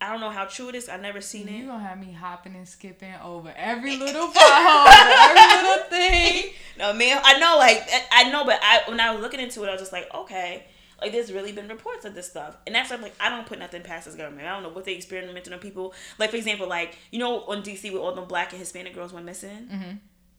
I 0.00 0.10
don't 0.10 0.20
know 0.20 0.30
how 0.30 0.44
true 0.44 0.68
it 0.68 0.74
is. 0.76 0.88
I've 0.88 1.02
never 1.02 1.20
seen 1.20 1.48
you 1.48 1.54
it. 1.54 1.58
You 1.60 1.66
gonna 1.66 1.82
have 1.84 1.98
me 1.98 2.12
hopping 2.12 2.54
and 2.54 2.68
skipping 2.68 3.12
over 3.24 3.52
every 3.56 3.96
little 3.96 4.28
pothole 4.28 4.86
every 4.88 5.68
little 5.68 5.84
thing 5.90 6.52
No, 6.78 6.92
man, 6.92 7.20
I 7.24 7.38
know, 7.40 7.56
like 7.58 7.82
I- 7.92 8.06
I 8.26 8.30
know, 8.30 8.44
but 8.44 8.60
I 8.62 8.82
when 8.88 9.00
I 9.00 9.10
was 9.10 9.20
looking 9.20 9.40
into 9.40 9.64
it, 9.64 9.68
I 9.68 9.72
was 9.72 9.80
just 9.80 9.92
like, 9.92 10.08
okay, 10.14 10.64
like 11.00 11.10
there's 11.12 11.32
really 11.32 11.50
been 11.52 11.66
reports 11.68 12.04
of 12.04 12.14
this 12.14 12.28
stuff, 12.30 12.56
and 12.66 12.74
that's 12.74 12.90
why 12.90 12.96
I'm 12.96 13.02
like, 13.02 13.14
I 13.18 13.28
don't 13.30 13.46
put 13.46 13.58
nothing 13.58 13.82
past 13.82 14.06
this 14.06 14.14
government. 14.14 14.46
I 14.46 14.52
don't 14.54 14.62
know 14.62 14.68
what 14.68 14.84
they 14.84 14.94
experimenting 14.94 15.52
on 15.52 15.58
people. 15.58 15.92
Like 16.18 16.30
for 16.30 16.36
example, 16.36 16.68
like 16.68 16.96
you 17.10 17.18
know, 17.18 17.40
on 17.46 17.62
DC 17.64 17.92
with 17.92 18.00
all 18.00 18.14
the 18.14 18.22
black 18.22 18.52
and 18.52 18.60
Hispanic 18.60 18.94
girls 18.94 19.12
went 19.12 19.26
missing. 19.26 19.68
Mm-hmm. 19.72 19.90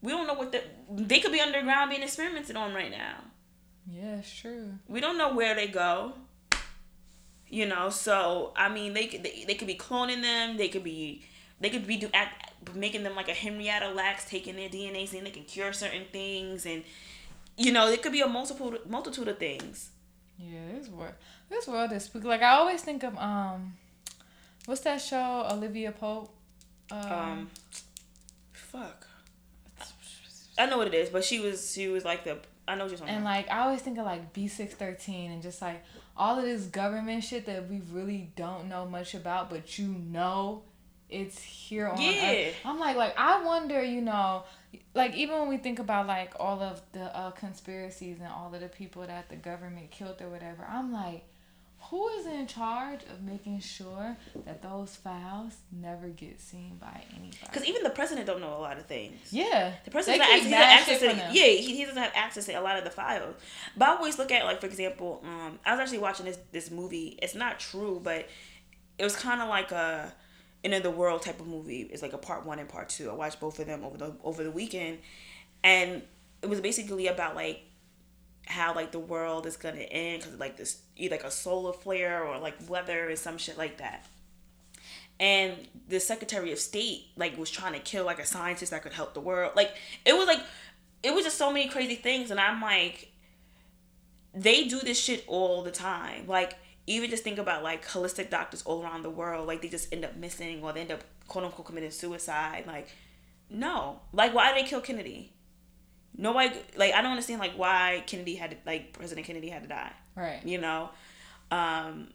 We 0.02 0.12
don't 0.12 0.26
know 0.26 0.34
what 0.34 0.52
the 0.52 0.62
they 0.90 1.20
could 1.20 1.32
be 1.32 1.40
underground 1.40 1.90
being 1.90 2.02
experimented 2.02 2.56
on 2.56 2.72
right 2.72 2.90
now. 2.90 3.16
yeah 3.86 4.16
it's 4.16 4.34
true 4.34 4.72
We 4.88 5.00
don't 5.00 5.18
know 5.18 5.34
where 5.34 5.54
they 5.54 5.66
go. 5.68 6.14
You 7.50 7.66
know, 7.66 7.90
so 7.90 8.52
I 8.56 8.68
mean, 8.68 8.92
they 8.94 9.06
could 9.06 9.22
they, 9.24 9.44
they 9.46 9.54
could 9.54 9.66
be 9.66 9.74
cloning 9.74 10.22
them. 10.22 10.56
They 10.56 10.68
could 10.68 10.84
be 10.84 11.22
they 11.60 11.68
could 11.68 11.86
be 11.86 11.96
do 11.96 12.08
act, 12.14 12.52
making 12.74 13.02
them 13.02 13.14
like 13.16 13.28
a 13.28 13.34
Henrietta 13.34 13.90
Lacks, 13.90 14.24
taking 14.24 14.54
their 14.56 14.68
DNA, 14.68 15.06
saying 15.08 15.24
they 15.24 15.30
can 15.30 15.44
cure 15.44 15.72
certain 15.72 16.04
things, 16.12 16.64
and 16.64 16.84
you 17.56 17.72
know, 17.72 17.88
it 17.88 18.02
could 18.02 18.12
be 18.12 18.20
a 18.20 18.28
multiple 18.28 18.74
multitude 18.88 19.28
of 19.28 19.38
things. 19.38 19.90
yeah 20.38 20.78
this 20.78 20.88
world 20.88 21.12
this 21.50 21.66
world 21.68 21.92
is 21.92 22.04
spooky 22.04 22.26
like 22.28 22.40
i 22.40 22.52
always 22.60 22.80
think 22.80 23.02
of 23.02 23.14
um 23.18 23.74
what's 24.66 24.80
that 24.82 24.98
show 25.02 25.46
olivia 25.50 25.92
pope 25.92 26.30
um, 26.92 27.12
Um, 27.12 27.50
fuck. 28.52 29.06
I 30.58 30.66
know 30.66 30.78
what 30.78 30.88
it 30.88 30.94
is, 30.94 31.08
but 31.10 31.24
she 31.24 31.40
was 31.40 31.72
she 31.74 31.88
was 31.88 32.04
like 32.04 32.24
the 32.24 32.38
I 32.68 32.74
know 32.74 32.84
what 32.84 32.90
you're 32.90 32.98
talking 32.98 33.14
And 33.14 33.22
about. 33.22 33.34
like 33.36 33.50
I 33.50 33.60
always 33.60 33.80
think 33.80 33.98
of 33.98 34.04
like 34.04 34.32
B 34.32 34.48
six 34.48 34.74
thirteen 34.74 35.30
and 35.30 35.42
just 35.42 35.60
like 35.62 35.82
all 36.20 36.38
of 36.38 36.44
this 36.44 36.66
government 36.66 37.24
shit 37.24 37.46
that 37.46 37.68
we 37.70 37.80
really 37.90 38.30
don't 38.36 38.68
know 38.68 38.84
much 38.86 39.14
about, 39.14 39.48
but 39.48 39.78
you 39.78 39.88
know 39.88 40.62
it's 41.08 41.40
here 41.40 41.88
on 41.88 42.00
Yeah. 42.00 42.30
Earth. 42.48 42.54
I'm 42.64 42.78
like 42.78 42.96
like 42.96 43.14
I 43.18 43.42
wonder, 43.42 43.82
you 43.82 44.02
know, 44.02 44.44
like 44.94 45.14
even 45.14 45.38
when 45.40 45.48
we 45.48 45.56
think 45.56 45.78
about 45.78 46.06
like 46.06 46.34
all 46.38 46.60
of 46.62 46.82
the 46.92 47.04
uh, 47.16 47.30
conspiracies 47.30 48.18
and 48.18 48.28
all 48.28 48.54
of 48.54 48.60
the 48.60 48.68
people 48.68 49.06
that 49.06 49.30
the 49.30 49.36
government 49.36 49.90
killed 49.90 50.20
or 50.20 50.28
whatever, 50.28 50.64
I'm 50.68 50.92
like, 50.92 51.24
who 51.90 52.08
is 52.10 52.26
in 52.26 52.46
charge 52.46 53.00
of 53.12 53.22
making 53.22 53.58
sure 53.58 54.16
that 54.46 54.62
those 54.62 54.94
files 54.94 55.54
never 55.72 56.06
get 56.08 56.40
seen 56.40 56.76
by 56.80 57.02
anybody? 57.10 57.38
Because 57.42 57.64
even 57.64 57.82
the 57.82 57.90
president 57.90 58.26
don't 58.28 58.40
know 58.40 58.56
a 58.56 58.60
lot 58.60 58.78
of 58.78 58.86
things. 58.86 59.18
yeah, 59.32 59.72
The 59.84 59.90
president 59.90 60.22
doesn't 60.22 60.52
have 60.52 60.80
access, 60.80 61.00
to 61.00 61.06
yeah 61.06 61.46
he, 61.46 61.76
he 61.76 61.84
doesn't 61.84 62.00
have 62.00 62.12
access 62.14 62.46
to 62.46 62.52
a 62.52 62.60
lot 62.60 62.78
of 62.78 62.84
the 62.84 62.90
files. 62.90 63.34
But 63.76 63.88
I 63.88 63.96
always 63.96 64.18
look 64.18 64.30
at 64.30 64.44
like 64.44 64.60
for 64.60 64.66
example, 64.66 65.20
um, 65.24 65.58
I 65.66 65.72
was 65.72 65.80
actually 65.80 65.98
watching 65.98 66.26
this 66.26 66.38
this 66.52 66.70
movie. 66.70 67.18
It's 67.20 67.34
not 67.34 67.58
true, 67.58 68.00
but 68.02 68.28
it 68.98 69.04
was 69.04 69.16
kind 69.16 69.40
of 69.42 69.48
like 69.48 69.72
a 69.72 70.12
end 70.62 70.74
of 70.74 70.82
the 70.84 70.90
world 70.90 71.22
type 71.22 71.40
of 71.40 71.46
movie. 71.48 71.82
It's 71.82 72.02
like 72.02 72.12
a 72.12 72.18
part 72.18 72.46
one 72.46 72.60
and 72.60 72.68
part 72.68 72.88
two. 72.88 73.10
I 73.10 73.14
watched 73.14 73.40
both 73.40 73.58
of 73.58 73.66
them 73.66 73.84
over 73.84 73.98
the 73.98 74.14
over 74.22 74.44
the 74.44 74.50
weekend, 74.52 74.98
and 75.64 76.02
it 76.42 76.48
was 76.48 76.60
basically 76.60 77.08
about 77.08 77.34
like 77.34 77.62
how 78.46 78.74
like 78.74 78.92
the 78.92 78.98
world 78.98 79.46
is 79.46 79.56
gonna 79.56 79.78
end 79.80 80.22
because 80.22 80.38
like 80.38 80.56
this 80.56 80.82
like 81.08 81.24
a 81.24 81.30
solar 81.30 81.72
flare 81.72 82.24
or 82.24 82.38
like 82.38 82.54
weather 82.68 83.10
or 83.10 83.16
some 83.16 83.38
shit 83.38 83.56
like 83.56 83.78
that. 83.78 84.06
And 85.18 85.54
the 85.88 86.00
secretary 86.00 86.50
of 86.52 86.58
state 86.58 87.06
like 87.16 87.36
was 87.38 87.50
trying 87.50 87.74
to 87.74 87.78
kill 87.78 88.04
like 88.04 88.18
a 88.18 88.26
scientist 88.26 88.70
that 88.72 88.82
could 88.82 88.92
help 88.92 89.14
the 89.14 89.20
world. 89.20 89.52
Like 89.54 89.74
it 90.04 90.14
was 90.16 90.26
like 90.26 90.40
it 91.02 91.14
was 91.14 91.24
just 91.24 91.38
so 91.38 91.52
many 91.52 91.68
crazy 91.68 91.94
things 91.94 92.30
and 92.30 92.38
i'm 92.38 92.60
like 92.60 93.10
they 94.34 94.68
do 94.68 94.78
this 94.80 94.98
shit 94.98 95.24
all 95.26 95.62
the 95.62 95.70
time. 95.70 96.26
Like 96.26 96.54
even 96.86 97.10
just 97.10 97.24
think 97.24 97.38
about 97.38 97.62
like 97.62 97.86
holistic 97.86 98.30
doctors 98.30 98.62
all 98.62 98.82
around 98.82 99.02
the 99.02 99.10
world 99.10 99.46
like 99.46 99.60
they 99.62 99.68
just 99.68 99.92
end 99.92 100.04
up 100.04 100.16
missing 100.16 100.62
or 100.62 100.72
they 100.72 100.80
end 100.82 100.92
up 100.92 101.02
quote 101.28 101.44
unquote 101.44 101.66
committing 101.66 101.90
suicide. 101.90 102.64
Like 102.66 102.88
no. 103.48 104.00
Like 104.12 104.34
why 104.34 104.52
did 104.52 104.64
they 104.64 104.68
kill 104.68 104.80
kennedy? 104.80 105.32
Nobody 106.16 106.54
like 106.76 106.92
i 106.92 107.02
don't 107.02 107.12
understand 107.12 107.40
like 107.40 107.52
why 107.52 108.02
kennedy 108.06 108.34
had 108.34 108.50
to, 108.50 108.56
like 108.66 108.92
president 108.92 109.26
kennedy 109.26 109.48
had 109.48 109.62
to 109.62 109.68
die 109.68 109.92
right. 110.16 110.44
you 110.44 110.58
know? 110.58 110.90
Um 111.50 112.08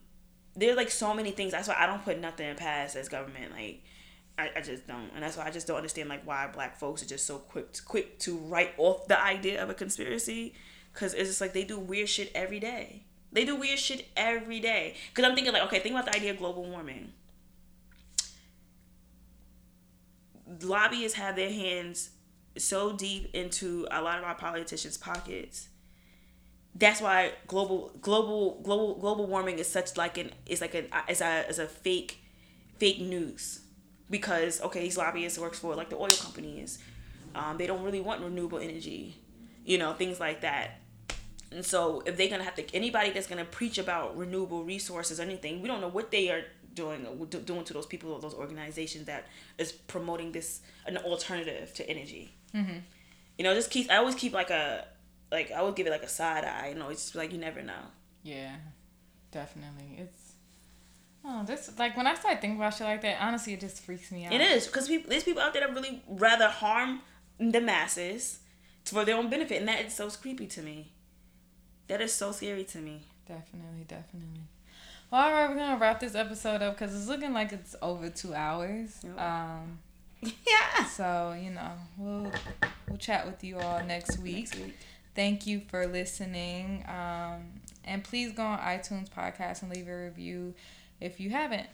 there's 0.54 0.76
like 0.76 0.90
so 0.90 1.12
many 1.14 1.30
things. 1.30 1.52
That's 1.52 1.68
why 1.68 1.76
i 1.78 1.86
don't 1.86 2.04
put 2.04 2.18
nothing 2.18 2.54
past 2.56 2.96
as 2.96 3.08
government 3.08 3.52
like 3.52 3.82
I, 4.38 4.50
I 4.56 4.60
just 4.60 4.86
don't. 4.86 5.10
And 5.14 5.22
that's 5.22 5.36
why 5.36 5.46
i 5.46 5.50
just 5.50 5.66
don't 5.66 5.76
understand 5.76 6.08
like 6.08 6.26
why 6.26 6.48
black 6.52 6.78
folks 6.78 7.02
are 7.02 7.06
just 7.06 7.26
so 7.26 7.38
quick 7.38 7.76
quick 7.84 8.18
to 8.20 8.36
write 8.36 8.74
off 8.78 9.06
the 9.08 9.22
idea 9.22 9.62
of 9.62 9.70
a 9.70 9.74
conspiracy. 9.74 10.54
Because 10.92 11.12
it's 11.12 11.28
just 11.28 11.40
like 11.40 11.52
they 11.52 11.64
do 11.64 11.78
weird 11.78 12.08
shit 12.08 12.32
every 12.34 12.58
day. 12.58 13.02
They 13.32 13.44
do 13.44 13.54
weird 13.56 13.78
shit 13.78 14.06
every 14.16 14.60
day. 14.60 14.94
Because 15.10 15.28
i'm 15.28 15.34
thinking 15.34 15.52
like 15.52 15.64
okay 15.64 15.80
think 15.80 15.94
about 15.94 16.06
the 16.06 16.16
idea 16.16 16.30
of 16.32 16.38
global 16.38 16.64
warming. 16.64 17.12
Lobbyists 20.62 21.18
have 21.18 21.36
their 21.36 21.50
hands 21.50 22.10
so 22.56 22.92
deep 22.92 23.34
into 23.34 23.86
a 23.90 24.00
lot 24.00 24.18
of 24.18 24.24
our 24.24 24.34
politicians 24.34 24.96
pockets 24.96 25.68
that's 26.78 27.00
why 27.00 27.32
global 27.46 27.92
global 28.00 28.60
global 28.62 28.94
global 28.96 29.26
warming 29.26 29.58
is 29.58 29.68
such 29.68 29.96
like 29.96 30.18
an 30.18 30.30
is 30.46 30.60
like 30.60 30.74
an 30.74 30.86
is 31.08 31.20
a 31.20 31.48
is 31.48 31.58
a 31.58 31.66
fake 31.66 32.20
fake 32.78 33.00
news 33.00 33.60
because 34.10 34.60
okay 34.60 34.80
these 34.80 34.96
lobbyists 34.96 35.38
works 35.38 35.58
for 35.58 35.74
like 35.74 35.90
the 35.90 35.96
oil 35.96 36.14
companies 36.20 36.78
um, 37.34 37.58
they 37.58 37.66
don't 37.66 37.82
really 37.82 38.00
want 38.00 38.20
renewable 38.22 38.58
energy 38.58 39.16
you 39.64 39.78
know 39.78 39.92
things 39.94 40.20
like 40.20 40.40
that 40.42 40.80
And 41.52 41.64
so 41.64 42.02
if 42.06 42.16
they're 42.16 42.28
gonna 42.28 42.44
have 42.44 42.56
to 42.56 42.74
anybody 42.74 43.10
that's 43.10 43.26
gonna 43.26 43.44
preach 43.44 43.78
about 43.78 44.16
renewable 44.16 44.64
resources 44.64 45.20
or 45.20 45.22
anything, 45.22 45.62
we 45.62 45.68
don't 45.68 45.80
know 45.80 45.88
what 45.88 46.10
they 46.10 46.30
are 46.30 46.42
doing 46.74 47.06
doing 47.26 47.64
to 47.64 47.72
those 47.72 47.86
people 47.86 48.12
or 48.12 48.20
those 48.20 48.34
organizations 48.34 49.06
that 49.06 49.26
is 49.56 49.72
promoting 49.72 50.32
this 50.32 50.60
an 50.86 50.96
alternative 50.98 51.72
to 51.74 51.88
energy. 51.88 52.34
Mm-hmm. 52.54 52.78
You 53.38 53.44
know, 53.44 53.54
just 53.54 53.70
keep 53.70 53.90
I 53.90 53.96
always 53.96 54.14
keep 54.14 54.32
like 54.32 54.50
a 54.50 54.86
like 55.30 55.50
I 55.50 55.62
would 55.62 55.76
give 55.76 55.86
it 55.86 55.90
like 55.90 56.02
a 56.02 56.08
side 56.08 56.44
eye. 56.44 56.70
You 56.70 56.78
know, 56.78 56.88
it's 56.88 57.04
just 57.04 57.14
like 57.14 57.32
you 57.32 57.38
never 57.38 57.62
know. 57.62 57.72
Yeah, 58.22 58.56
definitely. 59.30 59.98
It's 59.98 60.32
oh, 61.24 61.44
this 61.44 61.70
like 61.78 61.96
when 61.96 62.06
I 62.06 62.14
start 62.14 62.40
thinking 62.40 62.58
about 62.58 62.74
shit 62.74 62.86
like 62.86 63.02
that, 63.02 63.18
honestly, 63.20 63.54
it 63.54 63.60
just 63.60 63.82
freaks 63.82 64.10
me 64.12 64.26
out. 64.26 64.32
It 64.32 64.40
is 64.40 64.66
because 64.66 64.88
people, 64.88 65.10
there's 65.10 65.24
people 65.24 65.42
out 65.42 65.52
there 65.52 65.66
that 65.66 65.74
really 65.74 66.02
rather 66.08 66.48
harm 66.48 67.00
the 67.38 67.60
masses 67.60 68.40
for 68.84 69.04
their 69.04 69.16
own 69.16 69.28
benefit, 69.28 69.58
and 69.58 69.68
that 69.68 69.84
is 69.84 69.94
so 69.94 70.08
creepy 70.10 70.46
to 70.46 70.62
me. 70.62 70.92
That 71.88 72.00
is 72.00 72.12
so 72.12 72.32
scary 72.32 72.64
to 72.64 72.78
me. 72.78 73.02
Definitely, 73.26 73.84
definitely. 73.86 74.40
Well, 75.10 75.22
all 75.22 75.32
right, 75.32 75.48
we're 75.48 75.56
gonna 75.56 75.78
wrap 75.78 76.00
this 76.00 76.14
episode 76.14 76.62
up 76.62 76.78
because 76.78 76.94
it's 76.94 77.08
looking 77.08 77.32
like 77.32 77.52
it's 77.52 77.76
over 77.80 78.10
two 78.10 78.34
hours. 78.34 78.98
Yep. 79.04 79.20
Um, 79.20 79.78
yeah. 80.22 80.84
So 80.86 81.36
you 81.40 81.50
know, 81.50 81.72
we'll 81.96 82.32
we'll 82.88 82.98
chat 82.98 83.26
with 83.26 83.44
you 83.44 83.58
all 83.58 83.84
next 83.84 84.18
week. 84.18 84.48
Next 84.48 84.58
week. 84.58 84.74
Thank 85.16 85.46
you 85.46 85.62
for 85.68 85.86
listening. 85.86 86.84
Um, 86.86 87.62
and 87.84 88.04
please 88.04 88.32
go 88.32 88.42
on 88.44 88.58
iTunes 88.58 89.08
podcast 89.08 89.62
and 89.62 89.72
leave 89.72 89.88
a 89.88 89.96
review 89.96 90.54
if 91.00 91.18
you 91.18 91.30
haven't. 91.30 91.68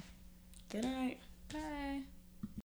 Good 0.70 0.84
night. 0.84 1.18
Bye. 1.52 2.02